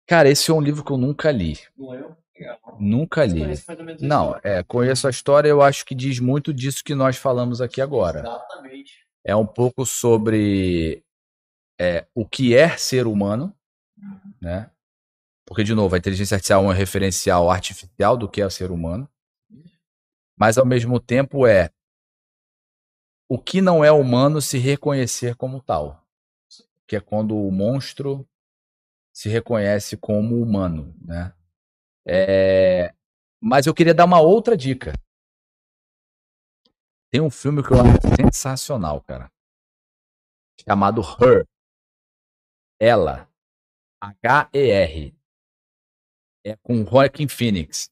Cara, 0.06 0.30
esse 0.30 0.50
é 0.50 0.54
um 0.54 0.62
livro 0.62 0.82
que 0.82 0.90
eu 0.90 0.96
nunca 0.96 1.30
li. 1.30 1.58
Não 1.76 1.92
é? 1.92 2.16
Nunca 2.78 3.24
li. 3.24 3.42
Não, 4.00 4.38
é, 4.42 4.62
conheço 4.62 5.06
a 5.06 5.10
história, 5.10 5.48
eu 5.48 5.62
acho 5.62 5.84
que 5.84 5.94
diz 5.94 6.18
muito 6.18 6.52
disso 6.52 6.82
que 6.84 6.94
nós 6.94 7.16
falamos 7.16 7.60
aqui 7.60 7.80
agora. 7.80 8.20
Exatamente. 8.20 9.06
É 9.24 9.36
um 9.36 9.46
pouco 9.46 9.86
sobre 9.86 11.04
é, 11.80 12.06
o 12.14 12.26
que 12.26 12.56
é 12.56 12.76
ser 12.76 13.06
humano, 13.06 13.54
né? 14.40 14.70
Porque, 15.46 15.64
de 15.64 15.74
novo, 15.74 15.94
a 15.94 15.98
inteligência 15.98 16.36
artificial 16.36 16.64
é 16.64 16.68
um 16.68 16.72
referencial 16.72 17.50
artificial 17.50 18.16
do 18.16 18.28
que 18.28 18.40
é 18.40 18.46
o 18.46 18.50
ser 18.50 18.70
humano. 18.70 19.08
Mas, 20.36 20.56
ao 20.56 20.64
mesmo 20.64 20.98
tempo, 20.98 21.46
é 21.46 21.70
o 23.28 23.38
que 23.38 23.60
não 23.60 23.84
é 23.84 23.92
humano 23.92 24.40
se 24.40 24.58
reconhecer 24.58 25.36
como 25.36 25.60
tal. 25.60 26.04
Que 26.86 26.96
é 26.96 27.00
quando 27.00 27.36
o 27.36 27.50
monstro 27.50 28.26
se 29.12 29.28
reconhece 29.28 29.96
como 29.96 30.40
humano, 30.40 30.94
né? 31.00 31.32
É, 32.06 32.94
Mas 33.40 33.66
eu 33.66 33.74
queria 33.74 33.94
dar 33.94 34.04
uma 34.04 34.20
outra 34.20 34.56
dica. 34.56 34.92
Tem 37.10 37.20
um 37.20 37.30
filme 37.30 37.62
que 37.62 37.72
eu 37.72 37.80
acho 37.80 37.98
sensacional, 38.16 39.02
cara. 39.02 39.30
Chamado 40.66 41.02
Her. 41.02 41.46
Ela. 42.80 43.28
H-E-R. 44.00 45.14
É 46.44 46.56
com 46.56 46.84
Joaquin 46.84 47.28
Phoenix. 47.28 47.90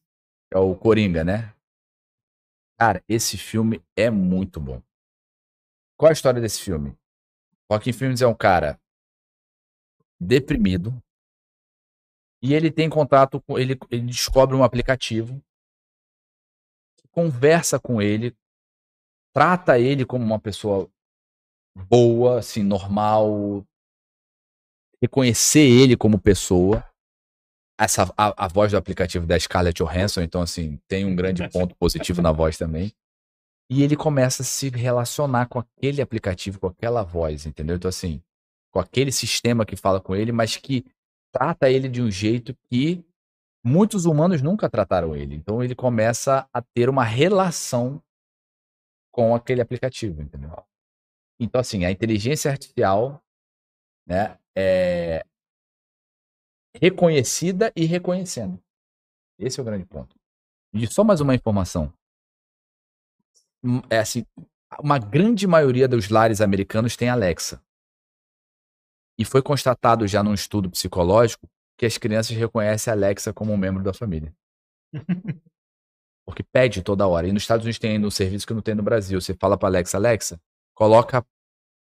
É 0.52 0.58
o 0.58 0.74
Coringa, 0.74 1.22
né? 1.22 1.54
Cara, 2.78 3.04
esse 3.08 3.36
filme 3.36 3.84
é 3.96 4.10
muito 4.10 4.58
bom. 4.58 4.82
Qual 5.98 6.08
a 6.08 6.12
história 6.12 6.40
desse 6.40 6.62
filme? 6.62 6.96
Joaquin 7.70 7.92
Phoenix 7.92 8.22
é 8.22 8.26
um 8.26 8.34
cara 8.34 8.80
deprimido. 10.18 10.90
E 12.42 12.54
ele 12.54 12.70
tem 12.70 12.88
contato 12.88 13.40
com. 13.40 13.58
Ele, 13.58 13.78
ele 13.90 14.06
descobre 14.06 14.56
um 14.56 14.64
aplicativo. 14.64 15.42
Conversa 17.10 17.78
com 17.78 18.00
ele. 18.00 18.34
Trata 19.34 19.78
ele 19.78 20.04
como 20.04 20.24
uma 20.24 20.40
pessoa 20.40 20.90
boa, 21.76 22.38
assim, 22.38 22.62
normal. 22.62 23.64
Reconhecer 25.02 25.60
ele 25.60 25.96
como 25.96 26.20
pessoa. 26.20 26.84
Essa, 27.78 28.12
a, 28.16 28.44
a 28.44 28.48
voz 28.48 28.72
do 28.72 28.78
aplicativo 28.78 29.26
da 29.26 29.38
Scarlett 29.38 29.82
Johansson, 29.82 30.20
então, 30.20 30.42
assim, 30.42 30.78
tem 30.86 31.04
um 31.04 31.16
grande 31.16 31.48
ponto 31.48 31.74
positivo 31.76 32.20
na 32.20 32.32
voz 32.32 32.58
também. 32.58 32.92
E 33.70 33.82
ele 33.82 33.96
começa 33.96 34.42
a 34.42 34.44
se 34.44 34.68
relacionar 34.68 35.46
com 35.46 35.58
aquele 35.58 36.02
aplicativo, 36.02 36.58
com 36.58 36.66
aquela 36.66 37.02
voz, 37.02 37.46
entendeu? 37.46 37.76
Então, 37.76 37.88
assim, 37.88 38.20
com 38.70 38.80
aquele 38.80 39.12
sistema 39.12 39.64
que 39.64 39.76
fala 39.76 40.00
com 40.00 40.14
ele, 40.14 40.32
mas 40.32 40.56
que 40.56 40.84
trata 41.32 41.70
ele 41.70 41.88
de 41.88 42.02
um 42.02 42.10
jeito 42.10 42.54
que 42.70 43.04
muitos 43.64 44.04
humanos 44.04 44.42
nunca 44.42 44.68
trataram 44.68 45.14
ele. 45.14 45.34
Então, 45.34 45.62
ele 45.62 45.74
começa 45.74 46.48
a 46.52 46.62
ter 46.62 46.88
uma 46.88 47.04
relação 47.04 48.02
com 49.12 49.34
aquele 49.34 49.60
aplicativo, 49.60 50.22
entendeu? 50.22 50.50
Então, 51.38 51.60
assim, 51.60 51.84
a 51.84 51.90
inteligência 51.90 52.50
artificial, 52.50 53.22
né, 54.06 54.38
é 54.56 55.24
reconhecida 56.74 57.72
e 57.74 57.84
reconhecendo. 57.84 58.62
Esse 59.38 59.58
é 59.58 59.62
o 59.62 59.66
grande 59.66 59.86
ponto. 59.86 60.14
E 60.72 60.86
só 60.86 61.02
mais 61.02 61.20
uma 61.20 61.34
informação. 61.34 61.92
Hum, 63.62 63.80
É 63.90 63.98
assim, 63.98 64.24
uma 64.78 64.98
grande 64.98 65.46
maioria 65.46 65.88
dos 65.88 66.08
lares 66.08 66.40
americanos 66.40 66.96
tem 66.96 67.08
Alexa. 67.08 67.62
E 69.20 69.24
foi 69.26 69.42
constatado 69.42 70.08
já 70.08 70.22
num 70.22 70.32
estudo 70.32 70.70
psicológico 70.70 71.46
que 71.76 71.84
as 71.84 71.98
crianças 71.98 72.34
reconhecem 72.34 72.90
a 72.90 72.96
Alexa 72.96 73.34
como 73.34 73.52
um 73.52 73.56
membro 73.58 73.82
da 73.82 73.92
família. 73.92 74.34
Porque 76.24 76.42
pede 76.42 76.80
toda 76.80 77.06
hora. 77.06 77.28
E 77.28 77.32
nos 77.32 77.42
Estados 77.42 77.66
Unidos 77.66 77.78
tem 77.78 77.90
ainda 77.92 78.06
um 78.06 78.10
serviço 78.10 78.46
que 78.46 78.54
não 78.54 78.62
tem 78.62 78.74
no 78.74 78.82
Brasil. 78.82 79.20
Você 79.20 79.34
fala 79.34 79.58
para 79.58 79.68
Alexa, 79.68 79.98
Alexa, 79.98 80.40
coloca 80.74 81.22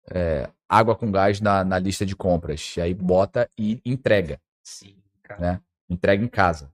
é, 0.09 0.49
água 0.67 0.95
com 0.95 1.11
gás 1.11 1.39
na, 1.39 1.63
na 1.63 1.77
lista 1.77 2.03
de 2.03 2.15
compras. 2.15 2.75
E 2.77 2.81
aí 2.81 2.95
bota 2.95 3.47
e 3.55 3.79
entrega. 3.85 4.41
Sim, 4.63 4.95
cara. 5.21 5.39
Né? 5.39 5.61
Entrega 5.87 6.23
em 6.23 6.27
casa. 6.27 6.73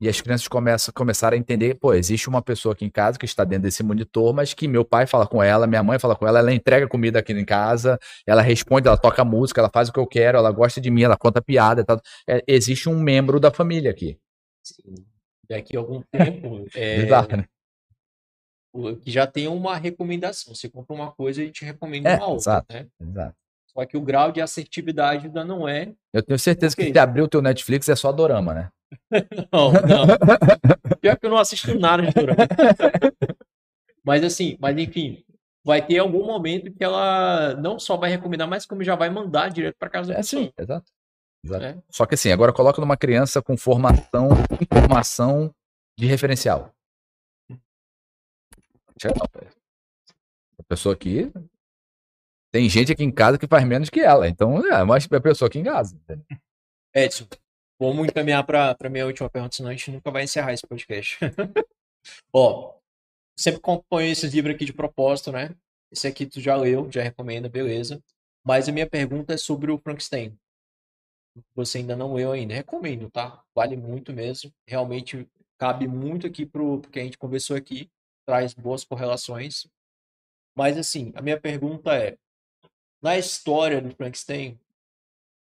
E 0.00 0.08
as 0.08 0.20
crianças 0.20 0.48
começam, 0.48 0.92
começaram 0.92 1.36
a 1.36 1.38
entender, 1.38 1.76
pô, 1.76 1.94
existe 1.94 2.28
uma 2.28 2.42
pessoa 2.42 2.72
aqui 2.72 2.84
em 2.84 2.90
casa 2.90 3.18
que 3.18 3.24
está 3.24 3.44
dentro 3.44 3.62
desse 3.62 3.82
monitor, 3.82 4.34
mas 4.34 4.52
que 4.52 4.66
meu 4.66 4.84
pai 4.84 5.06
fala 5.06 5.26
com 5.26 5.42
ela, 5.42 5.66
minha 5.66 5.82
mãe 5.82 5.98
fala 5.98 6.16
com 6.16 6.26
ela, 6.26 6.40
ela 6.40 6.52
entrega 6.52 6.88
comida 6.88 7.20
aqui 7.20 7.32
em 7.32 7.44
casa, 7.44 7.98
ela 8.26 8.42
responde, 8.42 8.88
ela 8.88 8.96
toca 8.96 9.24
música, 9.24 9.60
ela 9.60 9.70
faz 9.72 9.88
o 9.88 9.92
que 9.92 9.98
eu 9.98 10.06
quero, 10.06 10.36
ela 10.36 10.50
gosta 10.50 10.80
de 10.80 10.90
mim, 10.90 11.02
ela 11.02 11.16
conta 11.16 11.40
piada 11.40 11.80
e 11.80 11.84
tal. 11.84 12.00
É, 12.28 12.42
existe 12.46 12.88
um 12.88 12.98
membro 12.98 13.38
da 13.38 13.50
família 13.50 13.90
aqui. 13.90 14.18
Daqui 15.48 15.76
a 15.76 15.80
algum 15.80 16.02
tempo, 16.02 16.66
é, 16.74 16.96
Exato, 16.96 17.36
né? 17.36 17.44
já 19.06 19.26
tem 19.26 19.46
uma 19.46 19.76
recomendação. 19.76 20.54
Você 20.54 20.68
compra 20.68 20.94
uma 20.94 21.12
coisa 21.12 21.42
e 21.42 21.50
te 21.50 21.64
recomenda 21.64 22.10
É, 22.10 22.16
uma 22.16 22.26
outra, 22.26 22.40
exato. 22.40 22.74
né? 22.74 22.86
Exato. 23.00 23.36
Só 23.66 23.84
que 23.84 23.96
o 23.96 24.00
grau 24.00 24.30
de 24.30 24.40
assertividade 24.40 25.26
ainda 25.26 25.44
não 25.44 25.68
é. 25.68 25.92
Eu 26.12 26.22
tenho 26.22 26.38
certeza 26.38 26.76
que 26.76 26.92
se 26.92 26.98
abrir 26.98 27.22
o 27.22 27.28
teu 27.28 27.42
Netflix 27.42 27.88
é 27.88 27.96
só 27.96 28.12
dorama, 28.12 28.54
né? 28.54 28.70
Não, 29.52 29.72
não. 29.72 30.98
Pior 31.00 31.16
que 31.16 31.26
eu 31.26 31.30
não 31.30 31.38
assisto 31.38 31.78
nada 31.78 32.02
de 32.02 32.12
dorama. 32.12 32.46
Mas 34.04 34.22
assim, 34.22 34.56
mas 34.60 34.76
enfim, 34.76 35.24
vai 35.64 35.84
ter 35.84 35.98
algum 35.98 36.26
momento 36.26 36.72
que 36.72 36.84
ela 36.84 37.54
não 37.54 37.78
só 37.78 37.96
vai 37.96 38.10
recomendar, 38.10 38.46
mas 38.46 38.66
como 38.66 38.84
já 38.84 38.94
vai 38.94 39.08
mandar 39.08 39.48
direto 39.48 39.76
para 39.78 39.88
casa 39.88 40.12
É 40.12 40.22
sim, 40.22 40.52
exato. 40.58 40.90
Exato. 41.44 41.64
É. 41.64 41.82
Só 41.90 42.06
que 42.06 42.14
assim, 42.14 42.30
agora 42.32 42.52
coloca 42.52 42.80
numa 42.80 42.96
criança 42.96 43.42
com 43.42 43.56
formação, 43.56 44.28
informação 44.60 45.54
de 45.98 46.06
referencial. 46.06 46.74
Tchau, 48.98 49.12
velho. 49.34 49.50
A 50.58 50.62
pessoa 50.62 50.94
aqui. 50.94 51.32
Tem 52.52 52.68
gente 52.68 52.92
aqui 52.92 53.02
em 53.02 53.10
casa 53.10 53.36
que 53.36 53.48
faz 53.48 53.64
menos 53.64 53.90
que 53.90 54.00
ela. 54.00 54.28
Então, 54.28 54.64
é, 54.66 54.84
mas 54.84 55.08
a 55.10 55.20
pessoa 55.20 55.48
aqui 55.48 55.58
em 55.58 55.64
casa. 55.64 55.98
Edson, 56.94 57.26
vamos 57.78 58.06
encaminhar 58.06 58.44
para 58.44 58.76
a 58.78 58.88
minha 58.88 59.06
última 59.06 59.28
pergunta, 59.30 59.56
senão 59.56 59.70
a 59.70 59.72
gente 59.72 59.90
nunca 59.90 60.10
vai 60.10 60.24
encerrar 60.24 60.52
esse 60.52 60.66
podcast. 60.66 61.18
Ó, 62.32 62.78
sempre 63.38 63.58
acompanho 63.58 64.10
esses 64.10 64.32
livros 64.32 64.54
aqui 64.54 64.64
de 64.64 64.72
propósito, 64.72 65.32
né? 65.32 65.54
Esse 65.90 66.06
aqui 66.06 66.26
tu 66.26 66.40
já 66.40 66.56
leu, 66.56 66.90
já 66.90 67.02
recomenda, 67.02 67.48
beleza. 67.48 68.02
Mas 68.44 68.68
a 68.68 68.72
minha 68.72 68.88
pergunta 68.88 69.34
é 69.34 69.36
sobre 69.36 69.70
o 69.70 69.78
Frankenstein. 69.78 70.36
Você 71.54 71.78
ainda 71.78 71.96
não 71.96 72.14
leu 72.14 72.32
ainda. 72.32 72.54
Recomendo, 72.54 73.10
tá? 73.10 73.42
Vale 73.54 73.76
muito 73.76 74.12
mesmo. 74.12 74.52
Realmente 74.68 75.28
cabe 75.58 75.88
muito 75.88 76.26
aqui 76.26 76.44
pro 76.44 76.80
porque 76.80 77.00
a 77.00 77.04
gente 77.04 77.18
conversou 77.18 77.56
aqui, 77.56 77.90
traz 78.26 78.54
boas 78.54 78.84
correlações. 78.84 79.66
Mas 80.56 80.76
assim, 80.76 81.12
a 81.14 81.22
minha 81.22 81.40
pergunta 81.40 81.94
é: 81.96 82.16
na 83.02 83.18
história 83.18 83.80
do 83.80 83.94
Frankenstein, 83.94 84.58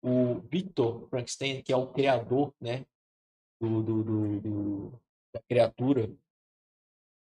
o 0.05 0.39
Victor 0.41 1.07
Frankenstein, 1.09 1.63
que 1.63 1.73
é 1.73 1.75
o 1.75 1.91
criador, 1.91 2.53
né, 2.61 2.85
do, 3.59 3.81
do, 3.81 4.03
do- 4.03 4.39
do- 4.41 5.01
da 5.33 5.41
criatura, 5.49 6.13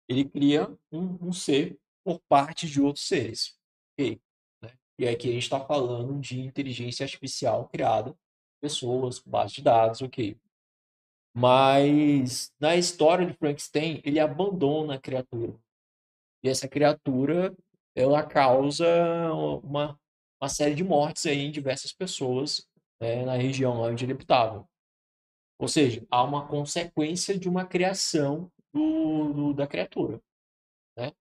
ele 0.07 0.23
cria 0.29 0.67
um, 0.91 1.27
um 1.27 1.33
ser 1.33 1.77
por 2.05 2.21
parte 2.29 2.67
de 2.67 2.79
outros 2.79 3.07
seres. 3.07 3.59
Ok? 3.93 4.21
Né? 4.61 4.77
E 4.99 5.07
aqui 5.07 5.29
a 5.29 5.31
gente 5.33 5.43
está 5.43 5.59
falando 5.59 6.19
de 6.19 6.39
inteligência 6.39 7.03
artificial 7.03 7.67
criada, 7.67 8.15
pessoas, 8.61 9.19
base 9.19 9.55
de 9.55 9.63
dados, 9.63 10.01
ok. 10.01 10.39
Mas 11.35 12.53
na 12.59 12.75
história 12.75 13.25
de 13.25 13.33
Frankenstein, 13.33 14.01
ele 14.05 14.19
abandona 14.19 14.95
a 14.95 14.99
criatura. 14.99 15.59
E 16.43 16.49
essa 16.49 16.67
criatura, 16.67 17.55
ela 17.95 18.23
causa 18.23 18.85
uma, 19.63 19.99
uma 20.41 20.49
série 20.49 20.75
de 20.75 20.83
mortes 20.83 21.25
aí 21.25 21.39
em 21.39 21.51
diversas 21.51 21.91
pessoas 21.91 22.67
né, 23.01 23.25
na 23.25 23.35
região 23.35 23.73
onde 23.81 24.05
ele 24.05 24.13
habitava. 24.13 24.67
Ou 25.59 25.67
seja, 25.67 26.05
há 26.11 26.23
uma 26.23 26.47
consequência 26.47 27.37
de 27.37 27.49
uma 27.49 27.65
criação 27.65 28.51
do, 28.73 29.33
do- 29.33 29.53
da 29.53 29.65
criatura. 29.65 30.21
Né? 30.95 31.11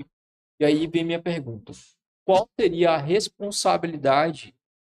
E, 0.00 0.04
e 0.60 0.64
aí 0.64 0.86
vem 0.86 1.04
minha 1.04 1.22
pergunta: 1.22 1.72
qual 2.26 2.48
seria 2.58 2.92
a 2.92 2.96
responsabilidade 2.98 4.54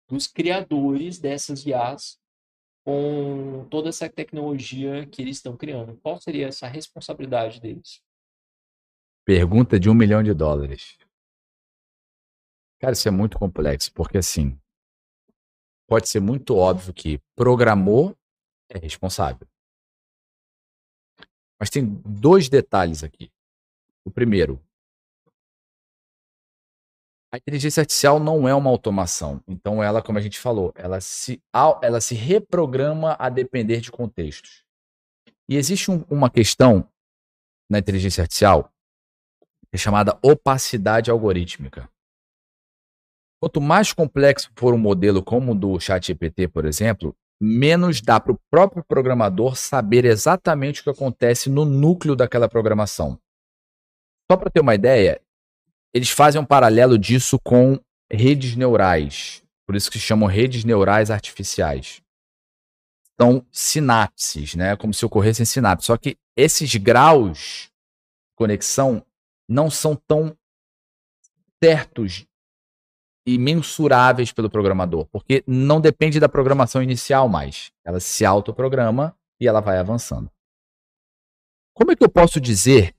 dos 0.09 0.27
criadores 0.27 1.19
dessas 1.19 1.65
IAs 1.65 2.19
com 2.86 3.66
toda 3.70 3.89
essa 3.89 4.09
tecnologia 4.11 5.07
que 5.07 5.23
eles 5.23 5.39
estão 5.39 5.57
criando? 5.57 5.97
Qual 6.03 6.20
seria 6.20 6.49
essa 6.49 6.66
responsabilidade 6.69 7.61
deles? 7.61 8.03
Pergunta 9.24 9.81
de 9.81 9.89
um 9.89 9.95
milhão 9.95 10.23
de 10.23 10.35
dólares. 10.35 10.99
Cara, 12.85 12.93
isso 12.93 13.09
é 13.09 13.11
muito 13.11 13.39
complexo, 13.39 13.90
porque 13.94 14.19
assim, 14.19 14.61
pode 15.89 16.06
ser 16.06 16.20
muito 16.20 16.55
óbvio 16.55 16.93
que 16.93 17.19
programou 17.35 18.15
é 18.69 18.77
responsável. 18.77 19.48
Mas 21.59 21.70
tem 21.70 21.82
dois 22.05 22.51
detalhes 22.51 23.02
aqui. 23.02 23.32
O 24.05 24.11
primeiro, 24.11 24.62
a 27.32 27.39
inteligência 27.39 27.81
artificial 27.81 28.20
não 28.20 28.47
é 28.47 28.55
uma 28.55 28.69
automação. 28.69 29.43
Então, 29.48 29.82
ela, 29.82 30.02
como 30.02 30.19
a 30.19 30.20
gente 30.20 30.39
falou, 30.39 30.70
ela 30.77 31.01
se, 31.01 31.43
ela 31.82 32.02
se 32.02 32.15
reprograma 32.15 33.16
a 33.19 33.31
depender 33.31 33.81
de 33.81 33.90
contextos. 33.90 34.62
E 35.48 35.56
existe 35.56 35.90
um- 35.90 36.05
uma 36.11 36.28
questão 36.28 36.86
na 37.70 37.78
inteligência 37.78 38.20
artificial 38.20 38.70
que 39.70 39.77
é 39.77 39.78
chamada 39.78 40.19
opacidade 40.23 41.11
algorítmica. 41.11 41.90
Quanto 43.45 43.61
mais 43.61 43.93
complexo 43.93 44.51
for 44.57 44.73
um 44.73 44.79
modelo 44.79 45.23
como 45.23 45.53
o 45.53 45.55
do 45.55 45.79
ChatGPT, 45.79 46.49
por 46.49 46.65
exemplo, 46.65 47.15
menos 47.39 48.01
dá 48.01 48.19
para 48.19 48.33
o 48.33 48.41
próprio 48.51 48.83
programador 48.83 49.55
saber 49.55 50.07
exatamente 50.07 50.81
o 50.81 50.85
que 50.85 50.89
acontece 50.89 51.51
no 51.51 51.66
núcleo 51.66 52.16
daquela 52.16 52.49
programação. 52.49 53.21
Só 54.33 54.39
para 54.39 54.49
ter 54.49 54.61
uma 54.61 54.75
ideia, 54.75 55.21
eles 55.93 56.09
fazem 56.09 56.41
um 56.41 56.45
paralelo 56.45 56.97
disso 56.99 57.39
com 57.39 57.79
redes 58.11 58.57
neurais. 58.57 59.43
Por 59.66 59.77
isso 59.77 59.91
que 59.91 59.99
chamam 59.99 60.27
redes 60.27 60.65
neurais 60.65 61.11
artificiais. 61.11 62.01
São 63.21 63.45
sinapses, 63.53 64.55
né? 64.55 64.75
Como 64.75 64.95
se 64.95 65.05
ocorressem 65.05 65.45
sinapses. 65.45 65.85
Só 65.85 65.99
que 65.99 66.16
esses 66.35 66.75
graus 66.77 67.69
de 67.69 68.37
conexão 68.37 69.05
não 69.47 69.71
são 69.71 69.95
tão 69.95 70.35
certos 71.62 72.27
e 73.27 73.39
mensuráveis 73.39 74.33
pelo 74.33 74.51
programador, 74.51 75.07
porque 75.07 75.43
não 75.47 75.81
depende 75.81 76.21
da 76.21 76.29
programação 76.29 76.83
inicial 76.83 77.29
mais. 77.29 77.73
Ela 77.85 78.01
se 78.01 78.25
autoprograma 78.25 79.17
e 79.41 79.49
ela 79.49 79.61
vai 79.61 79.79
avançando. 79.79 80.31
Como 81.73 81.91
é 81.91 81.97
que 81.97 82.05
eu 82.05 82.09
posso 82.09 82.41
dizer 82.41 82.95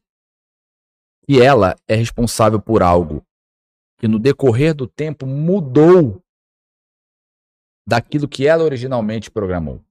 que 1.28 1.42
ela 1.42 1.76
é 1.88 1.96
responsável 1.96 2.60
por 2.60 2.82
algo 2.82 3.24
que 3.98 4.08
no 4.08 4.20
decorrer 4.20 4.74
do 4.74 4.88
tempo 4.88 5.26
mudou 5.26 6.22
daquilo 7.88 8.28
que 8.28 8.48
ela 8.48 8.64
originalmente 8.64 9.32
programou? 9.32 9.82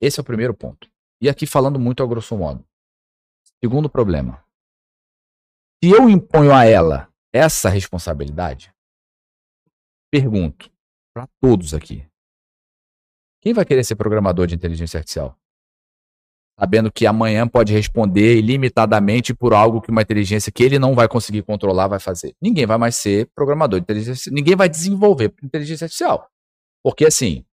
Esse 0.00 0.20
é 0.20 0.22
o 0.22 0.24
primeiro 0.24 0.54
ponto. 0.54 0.90
E 1.20 1.28
aqui 1.28 1.46
falando 1.46 1.78
muito 1.78 2.02
a 2.02 2.06
grosso 2.06 2.36
modo. 2.36 2.64
Segundo 3.62 3.88
problema. 3.88 4.44
Se 5.82 5.90
eu 5.90 6.08
imponho 6.08 6.52
a 6.52 6.64
ela 6.64 7.08
essa 7.32 7.68
responsabilidade, 7.68 8.72
pergunto 10.10 10.70
para 11.14 11.28
todos 11.40 11.74
aqui: 11.74 12.06
quem 13.40 13.52
vai 13.52 13.64
querer 13.64 13.84
ser 13.84 13.96
programador 13.96 14.46
de 14.46 14.54
inteligência 14.54 14.98
artificial? 14.98 15.38
Sabendo 16.58 16.90
que 16.90 17.06
amanhã 17.06 17.46
pode 17.46 17.72
responder 17.72 18.36
ilimitadamente 18.36 19.32
por 19.32 19.54
algo 19.54 19.80
que 19.80 19.92
uma 19.92 20.02
inteligência 20.02 20.50
que 20.50 20.64
ele 20.64 20.76
não 20.76 20.92
vai 20.92 21.06
conseguir 21.06 21.42
controlar 21.42 21.86
vai 21.86 22.00
fazer. 22.00 22.34
Ninguém 22.42 22.66
vai 22.66 22.76
mais 22.76 22.96
ser 22.96 23.28
programador 23.32 23.78
de 23.78 23.84
inteligência 23.84 24.10
artificial. 24.12 24.34
Ninguém 24.34 24.56
vai 24.56 24.68
desenvolver 24.68 25.32
inteligência 25.40 25.84
artificial. 25.84 26.28
Porque 26.82 27.06
assim, 27.06 27.44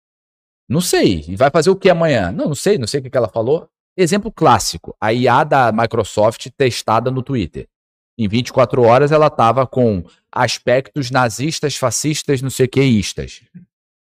não 0.68 0.82
sei. 0.82 1.24
E 1.28 1.36
vai 1.36 1.52
fazer 1.52 1.70
o 1.70 1.76
que 1.76 1.88
amanhã? 1.88 2.32
Não, 2.32 2.48
não 2.48 2.56
sei, 2.56 2.80
não 2.80 2.88
sei 2.88 3.00
o 3.00 3.04
que 3.04 3.16
ela 3.16 3.30
falou. 3.30 3.70
Exemplo 3.96 4.32
clássico: 4.32 4.96
a 5.00 5.14
IA 5.14 5.44
da 5.44 5.72
Microsoft 5.72 6.48
testada 6.58 7.12
no 7.12 7.22
Twitter. 7.22 7.68
Em 8.18 8.28
24 8.28 8.82
horas 8.82 9.12
ela 9.12 9.28
estava 9.28 9.68
com 9.68 10.04
aspectos 10.32 11.12
nazistas, 11.12 11.76
fascistas, 11.76 12.42
não 12.42 12.50
sei 12.50 12.68
queístas. 12.68 13.44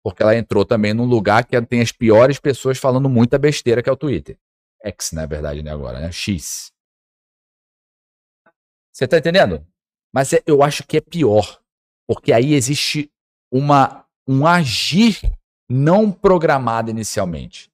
Porque 0.04 0.22
ela 0.22 0.36
entrou 0.36 0.66
também 0.66 0.94
num 0.94 1.06
lugar 1.06 1.46
que 1.46 1.60
tem 1.62 1.82
as 1.82 1.92
piores 1.92 2.40
pessoas 2.40 2.78
falando 2.78 3.10
muita 3.10 3.38
besteira, 3.38 3.82
que 3.82 3.90
é 3.90 3.92
o 3.92 3.98
Twitter. 3.98 4.38
X, 4.84 5.12
na 5.12 5.26
verdade, 5.26 5.62
né, 5.62 5.72
agora, 5.72 6.00
né? 6.00 6.12
X. 6.12 6.72
Você 8.92 9.08
tá 9.08 9.18
entendendo? 9.18 9.66
Mas 10.14 10.34
é- 10.34 10.44
eu 10.46 10.64
acho 10.64 10.86
que 10.86 10.98
é 10.98 11.02
pior. 11.02 11.62
Porque 12.08 12.34
aí 12.34 12.54
existe 12.54 13.10
uma, 13.52 14.06
um 14.28 14.46
agir 14.46 15.22
não 15.70 16.12
programado 16.12 16.90
inicialmente. 16.90 17.70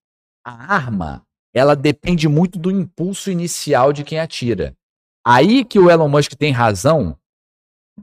A 0.46 0.76
arma, 0.76 1.26
ela 1.54 1.76
depende 1.76 2.28
muito 2.28 2.60
do 2.60 2.70
impulso 2.70 3.32
inicial 3.32 3.92
de 3.92 4.04
quem 4.04 4.20
atira. 4.20 4.76
Aí 5.30 5.66
que 5.66 5.78
o 5.78 5.92
Elon 5.92 6.08
Musk 6.08 6.36
tem 6.36 6.54
razão, 6.54 7.20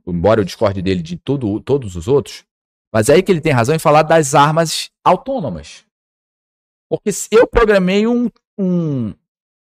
embora 0.06 0.42
eu 0.42 0.44
discorde 0.44 0.82
dele 0.82 1.00
de 1.00 1.16
tudo, 1.16 1.58
todos 1.58 1.96
os 1.96 2.06
outros, 2.06 2.44
mas 2.92 3.08
é 3.08 3.14
aí 3.14 3.22
que 3.22 3.32
ele 3.32 3.40
tem 3.40 3.50
razão 3.50 3.74
em 3.74 3.78
falar 3.78 4.02
das 4.02 4.34
armas 4.34 4.90
autônomas. 5.02 5.86
Porque 6.86 7.10
se 7.10 7.28
eu 7.32 7.46
programei 7.46 8.06
um, 8.06 8.28
um, 8.58 9.14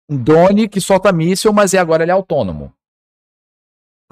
um 0.09 0.23
drone 0.23 0.69
que 0.69 0.79
solta 0.79 1.11
míssil, 1.11 1.51
mas 1.51 1.73
é 1.73 1.79
agora 1.79 2.03
ele 2.03 2.11
é 2.11 2.13
autônomo. 2.13 2.73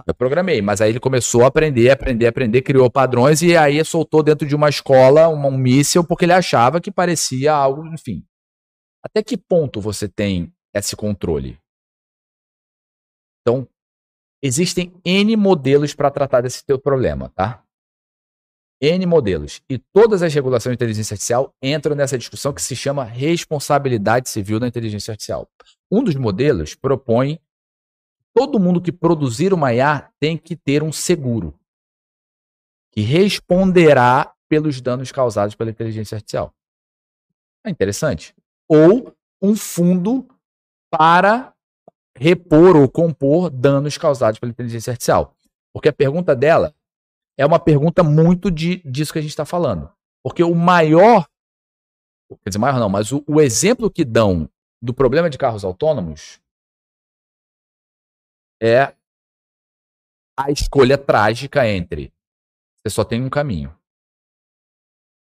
Eu 0.06 0.14
programei, 0.14 0.62
mas 0.62 0.82
aí 0.82 0.90
ele 0.90 1.00
começou 1.00 1.46
a 1.46 1.48
aprender, 1.48 1.90
aprender, 1.90 2.28
aprender, 2.28 2.62
criou 2.64 2.92
padrões 2.92 3.42
e 3.42 3.56
aí 3.56 3.84
soltou 3.86 4.22
dentro 4.22 4.46
de 4.46 4.56
uma 4.58 4.68
escola 4.68 5.30
um, 5.30 5.48
um 5.48 5.58
míssil 5.58 6.04
porque 6.04 6.26
ele 6.26 6.34
achava 6.34 6.82
que 6.82 6.92
parecia 6.92 7.54
algo, 7.54 7.86
enfim. 7.88 8.26
Até 9.02 9.24
que 9.24 9.38
ponto 9.38 9.80
você 9.80 10.10
tem 10.10 10.54
esse 10.76 10.98
controle? 10.98 11.58
Então, 13.48 13.66
existem 14.44 14.94
N 15.06 15.38
modelos 15.38 15.96
para 15.96 16.12
tratar 16.12 16.42
desse 16.42 16.66
teu 16.66 16.78
problema, 16.78 17.30
tá? 17.30 17.64
N 18.82 19.06
modelos. 19.06 19.62
E 19.70 19.78
todas 19.78 20.22
as 20.22 20.34
regulações 20.34 20.74
de 20.74 20.76
inteligência 20.76 21.14
artificial 21.14 21.56
entram 21.64 21.96
nessa 21.96 22.18
discussão 22.18 22.52
que 22.54 22.62
se 22.62 22.76
chama 22.76 23.06
responsabilidade 23.06 24.28
civil 24.28 24.60
da 24.60 24.68
inteligência 24.68 25.14
artificial. 25.14 25.50
Um 25.90 26.04
dos 26.04 26.16
modelos 26.16 26.76
propõe 26.76 27.40
todo 28.34 28.60
mundo 28.60 28.82
que 28.82 28.92
produzir 28.92 29.54
uma 29.54 29.74
IA 29.74 30.12
tem 30.20 30.38
que 30.38 30.54
ter 30.54 30.84
um 30.84 30.92
seguro 30.92 31.58
que 32.92 33.00
responderá 33.00 34.36
pelos 34.50 34.82
danos 34.82 35.10
causados 35.10 35.56
pela 35.56 35.70
inteligência 35.70 36.16
artificial. 36.16 36.54
É 37.66 37.70
interessante. 37.70 38.36
Ou 38.68 39.16
um 39.42 39.56
fundo 39.56 40.28
para 40.92 41.54
repor 42.18 42.76
ou 42.76 42.90
compor 42.90 43.50
danos 43.50 43.98
causados 43.98 44.40
pela 44.40 44.52
inteligência 44.52 44.92
artificial. 44.92 45.36
Porque 45.74 45.90
a 45.90 45.94
pergunta 45.94 46.36
dela 46.36 46.76
é 47.38 47.46
uma 47.46 47.60
pergunta 47.60 48.04
muito 48.04 48.50
de, 48.50 48.78
disso 48.84 49.14
que 49.14 49.20
a 49.20 49.22
gente 49.22 49.32
está 49.32 49.46
falando. 49.46 49.92
Porque 50.24 50.44
o 50.44 50.56
maior, 50.56 51.28
quer 52.44 52.50
dizer, 52.50 52.60
maior 52.60 52.80
não, 52.80 52.90
mas 52.90 53.12
o, 53.12 53.24
o 53.28 53.40
exemplo 53.40 53.92
que 53.92 54.04
dão 54.04 54.50
do 54.82 54.94
problema 54.94 55.30
de 55.30 55.38
carros 55.38 55.64
autônomos 55.64 56.42
é 58.62 58.94
a 60.36 60.52
escolha 60.52 60.98
trágica 60.98 61.68
entre 61.68 62.12
você 62.88 62.90
só 62.90 63.04
tem 63.04 63.22
um 63.22 63.30
caminho. 63.30 63.78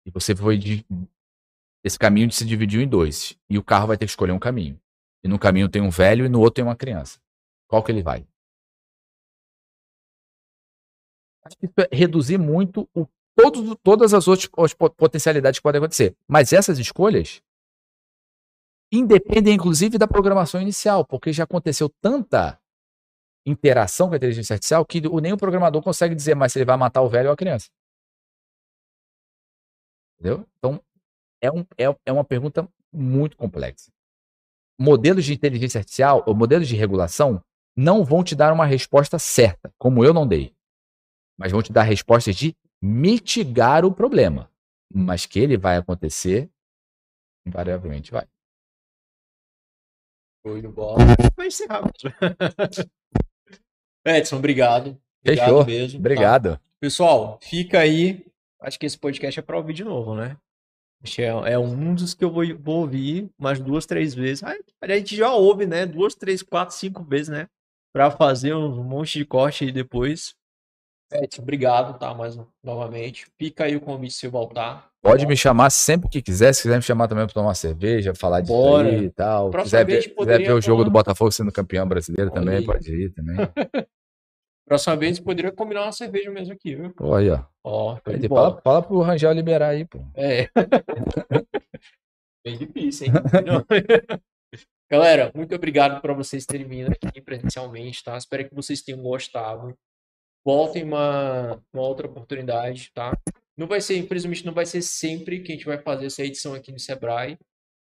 E 0.05 0.11
você 0.11 0.35
foi 0.35 0.57
de, 0.57 0.85
esse 1.83 1.97
caminho 1.97 2.31
se 2.31 2.45
dividiu 2.45 2.81
em 2.81 2.87
dois. 2.87 3.37
E 3.49 3.57
o 3.57 3.63
carro 3.63 3.87
vai 3.87 3.97
ter 3.97 4.05
que 4.05 4.11
escolher 4.11 4.31
um 4.31 4.39
caminho. 4.39 4.79
E 5.25 5.27
no 5.27 5.39
caminho 5.39 5.67
tem 5.67 5.81
um 5.81 5.89
velho 5.89 6.23
e 6.23 6.29
no 6.29 6.39
outro 6.39 6.53
tem 6.53 6.63
uma 6.63 6.75
criança. 6.75 7.19
Qual 7.67 7.83
que 7.83 7.91
ele 7.91 8.03
vai? 8.03 8.27
Acho 11.43 11.57
que 11.57 11.65
isso 11.65 11.73
é 11.79 11.95
reduzir 11.95 12.37
muito 12.37 12.87
o, 12.93 13.07
todos, 13.35 13.75
todas 13.81 14.13
as 14.13 14.27
outras 14.27 14.47
as 14.55 14.75
po- 14.75 14.91
potencialidades 14.91 15.57
que 15.57 15.63
podem 15.63 15.79
acontecer. 15.79 16.15
Mas 16.27 16.53
essas 16.53 16.77
escolhas 16.77 17.41
independem, 18.93 19.55
inclusive, 19.55 19.97
da 19.97 20.07
programação 20.07 20.61
inicial, 20.61 21.03
porque 21.03 21.33
já 21.33 21.45
aconteceu 21.45 21.89
tanta 21.89 22.61
interação 23.47 24.09
com 24.09 24.13
a 24.13 24.17
inteligência 24.17 24.53
artificial 24.53 24.85
que 24.85 25.01
nem 25.23 25.33
o 25.33 25.37
programador 25.37 25.81
consegue 25.81 26.13
dizer 26.13 26.35
mais 26.35 26.53
se 26.53 26.59
ele 26.59 26.65
vai 26.65 26.77
matar 26.77 27.01
o 27.01 27.09
velho 27.09 27.29
ou 27.29 27.33
a 27.33 27.37
criança. 27.37 27.67
Entendeu? 30.19 30.47
Então, 30.59 30.79
é, 31.41 31.51
um, 31.51 31.61
é, 31.79 31.95
é 32.05 32.11
uma 32.11 32.23
pergunta 32.23 32.71
muito 32.93 33.35
complexa. 33.35 33.94
Modelos 34.79 35.25
de 35.25 35.33
inteligência 35.33 35.79
artificial 35.79 36.23
ou 36.27 36.35
modelos 36.35 36.67
de 36.67 36.75
regulação 36.75 37.41
não 37.75 38.03
vão 38.03 38.23
te 38.23 38.35
dar 38.35 38.53
uma 38.53 38.65
resposta 38.65 39.19
certa, 39.19 39.73
como 39.77 40.03
eu 40.03 40.13
não 40.13 40.27
dei. 40.27 40.53
Mas 41.37 41.51
vão 41.51 41.61
te 41.61 41.71
dar 41.71 41.83
respostas 41.83 42.35
de 42.35 42.55
mitigar 42.81 43.85
o 43.85 43.93
problema. 43.93 44.49
Mas 44.93 45.25
que 45.25 45.39
ele 45.39 45.57
vai 45.57 45.77
acontecer, 45.77 46.49
invariavelmente 47.45 48.11
vai. 48.11 48.27
Show 50.45 50.61
de 50.61 50.67
bola. 50.67 50.99
Vai 51.35 51.47
encerrar. 51.47 51.81
Edson, 54.05 54.37
obrigado. 54.37 54.97
Obrigado 55.21 55.47
Fechou. 55.47 55.65
mesmo. 55.65 55.93
tá? 55.93 55.99
Obrigado. 55.99 56.59
Pessoal, 56.79 57.39
fica 57.41 57.79
aí. 57.79 58.25
Acho 58.61 58.79
que 58.79 58.85
esse 58.85 58.97
podcast 58.97 59.39
é 59.39 59.43
pra 59.43 59.57
ouvir 59.57 59.73
de 59.73 59.83
novo, 59.83 60.15
né? 60.15 60.37
É, 61.21 61.53
é 61.53 61.59
um 61.59 61.93
dos 61.93 62.13
que 62.13 62.23
eu 62.23 62.31
vou, 62.31 62.43
vou 62.57 62.81
ouvir 62.81 63.29
umas 63.37 63.59
duas, 63.59 63.85
três 63.85 64.13
vezes. 64.13 64.43
A 64.43 64.87
gente 64.95 65.15
já 65.15 65.31
ouve, 65.33 65.65
né? 65.65 65.85
Duas, 65.85 66.15
três, 66.15 66.41
quatro, 66.41 66.75
cinco 66.75 67.03
vezes, 67.03 67.29
né? 67.29 67.47
Pra 67.93 68.11
fazer 68.11 68.53
um 68.53 68.83
monte 68.83 69.19
de 69.19 69.25
corte 69.25 69.63
aí 69.65 69.71
depois. 69.71 70.33
Edson, 71.13 71.41
obrigado, 71.43 71.97
tá? 71.99 72.13
Mais 72.13 72.37
novamente. 72.63 73.27
Fica 73.37 73.65
aí 73.65 73.75
o 73.75 73.81
convite 73.81 74.13
se 74.15 74.25
eu 74.25 74.31
voltar. 74.31 74.89
Pode 75.03 75.27
me 75.27 75.37
chamar 75.37 75.69
sempre 75.69 76.09
que 76.09 76.19
quiser. 76.21 76.51
Se 76.53 76.63
quiser 76.63 76.77
me 76.77 76.81
chamar 76.81 77.07
também 77.07 77.25
para 77.25 77.33
tomar 77.33 77.53
cerveja, 77.53 78.13
falar 78.15 78.37
aí 78.37 79.05
e 79.05 79.09
tal. 79.11 79.51
Próxima 79.51 79.85
Quiser 79.85 79.85
ver, 79.85 80.15
quiser 80.15 80.37
ver 80.39 80.51
o 80.53 80.59
jogo 80.61 80.77
tomar- 80.77 80.83
do 80.85 80.91
Botafogo 80.91 81.31
sendo 81.31 81.51
campeão 81.51 81.87
brasileiro 81.87 82.31
Olha 82.31 82.41
também, 82.41 82.57
aí. 82.57 82.65
pode 82.65 82.91
ir 82.91 83.11
também. 83.13 83.35
Próxima 84.65 84.95
vez 84.95 85.19
poderia 85.19 85.51
combinar 85.51 85.83
uma 85.83 85.91
cerveja 85.91 86.31
mesmo 86.31 86.53
aqui, 86.53 86.75
viu? 86.75 86.93
Aí, 87.15 87.29
ó. 87.63 87.99
De 88.17 88.27
fala, 88.27 88.59
fala 88.61 88.81
pro 88.81 89.01
Rangel 89.01 89.31
liberar 89.31 89.69
aí, 89.69 89.85
pô. 89.85 89.99
É. 90.15 90.49
Bem 92.43 92.57
difícil, 92.57 93.07
hein? 93.07 93.13
Galera, 94.89 95.31
muito 95.35 95.53
obrigado 95.53 95.99
por 96.01 96.13
vocês 96.13 96.45
terem 96.45 96.67
vindo 96.67 96.91
aqui 96.91 97.21
presencialmente, 97.21 98.03
tá? 98.03 98.17
Espero 98.17 98.47
que 98.47 98.55
vocês 98.55 98.81
tenham 98.81 99.01
gostado. 99.01 99.75
Voltem 100.45 100.83
uma, 100.83 101.59
uma 101.73 101.83
outra 101.83 102.07
oportunidade, 102.07 102.91
tá? 102.93 103.17
Não 103.57 103.67
vai 103.67 103.81
ser, 103.81 103.97
infelizmente, 103.97 104.45
não 104.45 104.53
vai 104.53 104.65
ser 104.65 104.81
sempre 104.81 105.41
que 105.41 105.51
a 105.51 105.55
gente 105.55 105.65
vai 105.65 105.79
fazer 105.79 106.07
essa 106.07 106.23
edição 106.23 106.53
aqui 106.53 106.71
no 106.71 106.79
Sebrae, 106.79 107.37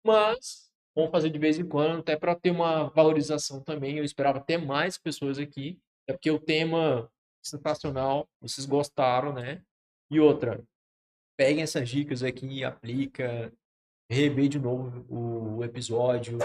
mas 0.04 0.72
vamos 0.96 1.12
fazer 1.12 1.30
de 1.30 1.38
vez 1.38 1.60
em 1.60 1.68
quando, 1.68 2.00
até 2.00 2.16
para 2.16 2.36
ter 2.36 2.50
uma 2.50 2.90
valorização 2.90 3.62
também. 3.62 3.98
Eu 3.98 4.04
esperava 4.04 4.40
ter 4.40 4.58
mais 4.58 4.98
pessoas 4.98 5.38
aqui, 5.38 5.80
é 6.08 6.14
porque 6.14 6.32
o 6.32 6.40
tema 6.40 7.12
sensacional, 7.44 8.28
vocês 8.42 8.66
gostaram, 8.66 9.34
né? 9.34 9.62
E 10.10 10.20
outra, 10.20 10.64
peguem 11.38 11.64
essas 11.64 11.88
dicas 11.90 12.24
aqui 12.24 12.64
aplica, 12.64 13.54
rever 14.10 14.48
de 14.50 14.60
novo 14.60 15.06
o, 15.10 15.64
episódio. 15.64 16.40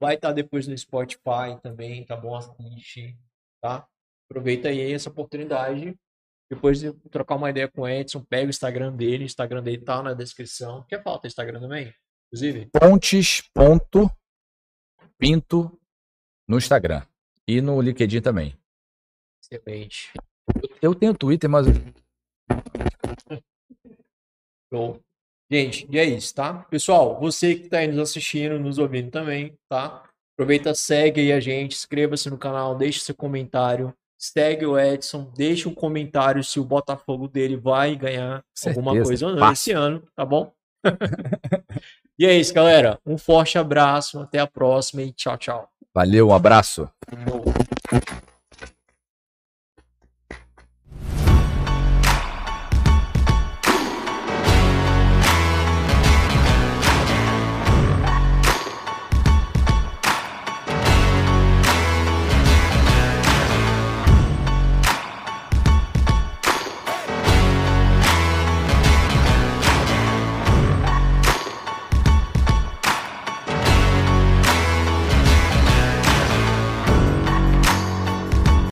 Vai 0.00 0.14
estar 0.16 0.32
depois 0.32 0.66
no 0.66 0.76
Spotify 0.76 1.60
também, 1.62 2.04
tá 2.04 2.16
bom? 2.16 2.34
Assiste, 2.34 3.16
tá? 3.62 3.86
Aproveita 4.28 4.68
aí 4.68 4.92
essa 4.92 5.10
oportunidade. 5.10 5.94
Depois 6.50 6.80
de 6.80 6.92
trocar 7.10 7.36
uma 7.36 7.50
ideia 7.50 7.68
com 7.68 7.82
o 7.82 7.88
Edson, 7.88 8.22
pega 8.22 8.46
o 8.46 8.50
Instagram 8.50 8.94
dele, 8.94 9.24
o 9.24 9.26
Instagram 9.26 9.62
dele 9.62 9.78
tá 9.78 10.02
na 10.02 10.12
descrição. 10.14 10.84
Quer 10.88 11.02
falar 11.02 11.20
o 11.22 11.26
Instagram 11.26 11.60
também? 11.60 11.94
Inclusive? 12.26 12.70
Pontes.pinto 12.72 14.10
no 16.48 16.58
Instagram. 16.58 17.02
E 17.46 17.60
no 17.60 17.80
LinkedIn 17.80 18.20
também. 18.20 18.56
Excelente. 19.50 20.12
Eu 20.80 20.94
tenho 20.94 21.14
Twitter, 21.14 21.48
mas 21.48 21.66
Show. 24.72 25.00
Gente, 25.50 25.86
e 25.90 25.98
é 25.98 26.04
isso, 26.04 26.34
tá? 26.34 26.54
Pessoal, 26.70 27.20
você 27.20 27.54
que 27.54 27.68
tá 27.68 27.78
aí 27.78 27.86
nos 27.86 27.98
assistindo, 27.98 28.58
nos 28.58 28.78
ouvindo 28.78 29.10
também, 29.10 29.54
tá? 29.68 30.02
Aproveita, 30.32 30.74
segue 30.74 31.20
aí 31.20 31.32
a 31.32 31.38
gente, 31.38 31.76
inscreva-se 31.76 32.28
no 32.30 32.38
canal, 32.38 32.74
deixe 32.74 32.98
seu 33.00 33.14
comentário, 33.14 33.94
segue 34.18 34.64
o 34.64 34.78
Edson, 34.78 35.30
deixa 35.36 35.68
um 35.68 35.74
comentário 35.74 36.42
se 36.42 36.58
o 36.58 36.64
Botafogo 36.64 37.28
dele 37.28 37.56
vai 37.56 37.94
ganhar 37.94 38.42
alguma 38.66 38.92
Certeza, 38.92 39.08
coisa 39.08 39.26
ou 39.26 39.36
não 39.36 39.52
esse 39.52 39.72
ano, 39.72 40.02
tá 40.16 40.24
bom? 40.24 40.50
e 42.18 42.26
é 42.26 42.36
isso, 42.36 42.52
galera. 42.52 42.98
Um 43.06 43.18
forte 43.18 43.58
abraço, 43.58 44.18
até 44.18 44.38
a 44.40 44.46
próxima 44.46 45.02
e 45.02 45.12
tchau, 45.12 45.36
tchau. 45.36 45.70
valeu, 45.94 46.28
um 46.28 46.34
abraço. 46.34 46.90